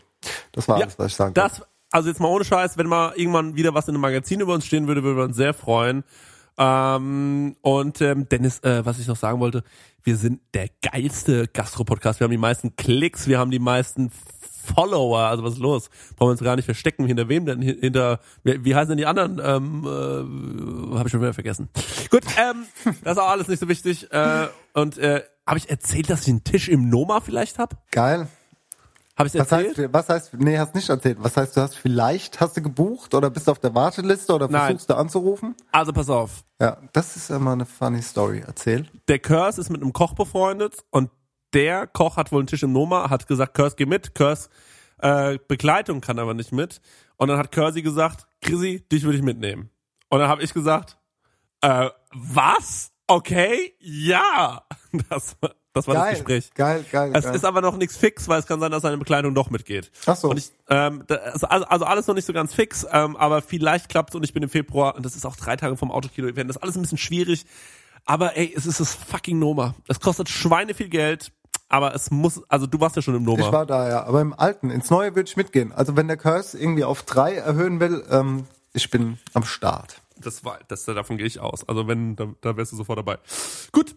Das 0.53 0.69
war 0.69 0.79
Ja, 0.79 0.85
alles, 0.85 0.99
was 0.99 1.07
ich 1.09 1.17
sagen 1.17 1.35
Das, 1.35 1.63
also 1.91 2.09
jetzt 2.09 2.21
mal 2.21 2.29
ohne 2.29 2.45
Scheiß, 2.45 2.79
wenn 2.79 2.87
mal 2.87 3.13
irgendwann 3.17 3.57
wieder 3.57 3.75
was 3.75 3.89
in 3.89 3.95
einem 3.95 4.03
Magazin 4.03 4.41
über 4.41 4.55
uns 4.55 4.65
stehen 4.65 4.87
würde, 4.87 5.03
würden 5.03 5.17
wir 5.17 5.25
uns 5.25 5.37
sehr 5.37 5.55
freuen. 5.55 6.05
Ähm, 6.57 7.57
und 7.63 8.01
ähm, 8.01 8.29
Dennis, 8.29 8.61
äh, 8.61 8.87
was 8.87 9.01
ich 9.01 9.09
noch 9.09 9.17
sagen 9.17 9.41
wollte, 9.41 9.65
wir 10.05 10.17
sind 10.17 10.41
der 10.55 10.69
geilste 10.83 11.49
Gastro-Podcast. 11.49 12.21
Wir 12.21 12.27
haben 12.27 12.31
die 12.31 12.39
meisten 12.39 12.77
Klicks, 12.77 13.27
wir 13.27 13.41
haben 13.41 13.51
die 13.51 13.59
meisten 13.59 14.13
Follower. 14.65 15.19
Also 15.21 15.45
was 15.45 15.55
ist 15.55 15.59
los? 15.61 15.89
Brauchen 16.17 16.29
wir 16.29 16.33
uns 16.33 16.41
gar 16.41 16.57
nicht 16.57 16.65
verstecken. 16.65 17.07
Hinter 17.07 17.29
wem 17.29 17.47
denn? 17.47 17.63
Hin- 17.63 17.79
Hinter 17.81 18.21
wie, 18.43 18.75
heißen 18.75 18.89
denn 18.91 18.99
die 18.99 19.07
anderen? 19.07 19.41
Ähm, 19.43 19.85
äh, 19.85 20.97
Habe 20.99 21.05
ich 21.07 21.11
schon 21.13 21.21
wieder 21.21 21.35
vergessen. 21.35 21.69
Gut, 22.11 22.25
ähm, 22.39 22.65
das 23.05 23.13
ist 23.17 23.23
auch 23.23 23.29
alles 23.31 23.49
nicht 23.49 23.61
so 23.61 23.69
wichtig. 23.69 24.11
Äh, 24.13 24.49
und 24.75 24.99
äh, 24.99 25.23
habe 25.47 25.59
ich 25.59 25.69
erzählt, 25.71 26.09
dass 26.11 26.23
ich 26.23 26.29
einen 26.29 26.45
Tisch 26.45 26.69
im 26.69 26.89
Noma 26.89 27.21
vielleicht 27.21 27.59
hab? 27.59 27.77
Geil. 27.91 28.29
Habe 29.17 29.29
ich 29.29 29.35
Was 29.35 29.53
erzählt? 29.53 29.79
heißt, 29.79 29.93
was 29.93 30.09
heißt, 30.09 30.35
nee, 30.39 30.59
hast 30.59 30.75
nicht 30.75 30.89
erzählt. 30.89 31.19
Was 31.21 31.37
heißt, 31.37 31.57
du 31.57 31.61
hast 31.61 31.77
vielleicht, 31.77 32.41
hast 32.41 32.57
du 32.57 32.63
gebucht 32.63 33.15
oder 33.15 33.31
bist 33.31 33.47
du 33.47 33.53
auf 33.53 33.61
der 33.61 33.73
Warteliste 33.73 34.35
oder 34.35 34.49
Nein. 34.49 34.63
versuchst 34.71 34.91
du 34.91 34.95
anzurufen? 34.97 35.55
Also 35.71 35.93
pass 35.93 36.11
auf. 36.11 36.43
Ja, 36.61 36.79
das 36.93 37.15
ist 37.15 37.31
immer 37.31 37.53
eine 37.53 37.65
funny 37.65 38.03
Story. 38.03 38.43
Erzähl. 38.45 38.87
der 39.07 39.21
Kurs 39.21 39.59
ist 39.59 39.71
mit 39.71 39.83
einem 39.83 39.93
Koch 39.93 40.15
befreundet 40.15 40.83
und 40.91 41.11
der 41.55 41.87
Koch 41.87 42.17
hat 42.17 42.33
wohl 42.33 42.41
einen 42.41 42.47
Tisch 42.47 42.63
im 42.63 42.73
Noma, 42.73 43.09
hat 43.11 43.27
gesagt, 43.27 43.55
Kurs, 43.55 43.77
geh 43.77 43.87
mit, 43.87 44.15
Kurs, 44.15 44.51
äh, 44.99 45.39
Begleitung 45.49 46.01
kann 46.01 46.19
aber 46.19 46.35
nicht 46.35 46.53
mit. 46.53 46.81
Und 47.17 47.29
dann 47.29 47.39
hat 47.39 47.53
Cursi 47.53 47.81
gesagt, 47.83 48.27
Chrissy, 48.41 48.85
dich 48.91 49.05
würde 49.05 49.17
ich 49.19 49.23
mitnehmen. 49.25 49.71
Und 50.09 50.19
dann 50.19 50.29
habe 50.29 50.43
ich 50.43 50.53
gesagt, 50.53 50.99
äh, 51.61 51.89
was? 52.13 52.91
Okay, 53.07 53.75
ja. 53.81 54.63
Das, 55.11 55.37
war- 55.41 55.55
das 55.73 55.89
war 55.89 55.95
geil, 55.97 56.11
das 56.11 56.19
Gespräch. 56.25 56.55
Geil, 56.55 56.85
geil, 56.93 57.11
Es 57.15 57.25
geil. 57.25 57.35
ist 57.35 57.45
aber 57.45 57.61
noch 57.61 57.77
nichts 57.77 57.97
fix, 57.97 58.29
weil 58.29 58.39
es 58.39 58.47
kann 58.47 58.61
sein, 58.61 58.71
dass 58.71 58.83
seine 58.83 58.97
Bekleidung 58.97 59.35
doch 59.35 59.51
mitgeht. 59.51 59.91
Ach 60.07 60.15
so. 60.15 60.31
Und 60.31 60.37
ich, 60.39 60.53
ähm, 60.69 61.03
da- 61.09 61.17
also, 61.17 61.47
also 61.49 61.85
alles 61.85 62.07
noch 62.07 62.15
nicht 62.15 62.27
so 62.27 62.33
ganz 62.33 62.55
fix, 62.55 62.87
ähm, 62.93 63.17
aber 63.17 63.43
vielleicht 63.43 63.89
klappt's 63.89 64.15
und 64.15 64.23
ich 64.25 64.33
bin 64.33 64.45
im 64.45 64.49
Februar 64.49 64.95
und 64.95 65.05
das 65.05 65.17
ist 65.17 65.27
auch 65.27 65.35
drei 65.35 65.57
Tage 65.57 65.77
vom 65.77 65.91
Autokino-Event. 65.91 66.49
Das 66.49 66.57
ist 66.57 66.63
alles 66.63 66.77
ein 66.77 66.83
bisschen 66.83 66.99
schwierig. 66.99 67.45
Aber 68.05 68.37
ey, 68.37 68.53
es 68.57 68.67
ist 68.67 68.79
das 68.79 68.95
fucking 68.95 69.39
Noma. 69.41 69.75
Es 69.89 69.99
kostet 69.99 70.29
Schweine 70.29 70.75
viel 70.75 70.89
Geld, 70.89 71.33
aber 71.69 71.95
es 71.95 72.11
muss, 72.11 72.43
also 72.49 72.67
du 72.67 72.81
warst 72.81 72.97
ja 72.97 73.03
schon 73.03 73.15
im 73.15 73.25
Noma. 73.25 73.45
ich 73.45 73.53
war 73.53 73.67
da, 73.67 73.89
ja. 73.89 74.05
Aber 74.05 74.21
im 74.21 74.33
Alten, 74.33 74.71
ins 74.71 74.91
Neue 74.91 75.15
würde 75.15 75.29
ich 75.29 75.37
mitgehen. 75.37 75.73
Also 75.73 75.97
wenn 75.97 76.09
der 76.09 76.17
Curse 76.17 76.59
irgendwie 76.59 76.85
auf 76.85 77.03
drei 77.03 77.35
erhöhen 77.35 77.81
will, 77.81 78.05
ähm, 78.11 78.45
ich 78.73 78.91
bin 78.91 79.19
am 79.33 79.45
Start. 79.45 80.01
Das 80.17 80.45
war, 80.45 80.59
das, 80.69 80.85
davon 80.85 81.17
gehe 81.17 81.27
ich 81.27 81.41
aus. 81.41 81.69
Also 81.69 81.89
wenn, 81.89 82.17
da, 82.17 82.29
da 82.41 82.57
wärst 82.57 82.73
du 82.73 82.77
sofort 82.77 82.99
dabei. 82.99 83.19
Gut. 83.73 83.97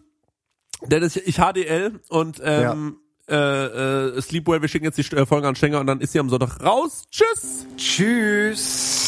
Dennis, 0.86 1.16
ich 1.16 1.36
HDL 1.36 2.00
und 2.08 2.40
ähm, 2.44 2.98
äh, 3.28 3.34
äh, 3.36 4.20
Sleepwell, 4.20 4.62
wir 4.62 4.68
schicken 4.68 4.84
jetzt 4.84 4.98
die 4.98 5.16
äh, 5.16 5.26
Folge 5.26 5.48
an 5.48 5.56
Schenker 5.56 5.80
und 5.80 5.86
dann 5.86 6.00
ist 6.00 6.12
sie 6.12 6.20
am 6.20 6.30
Sonntag 6.30 6.62
raus. 6.62 7.04
Tschüss! 7.10 7.66
Tschüss. 7.76 9.07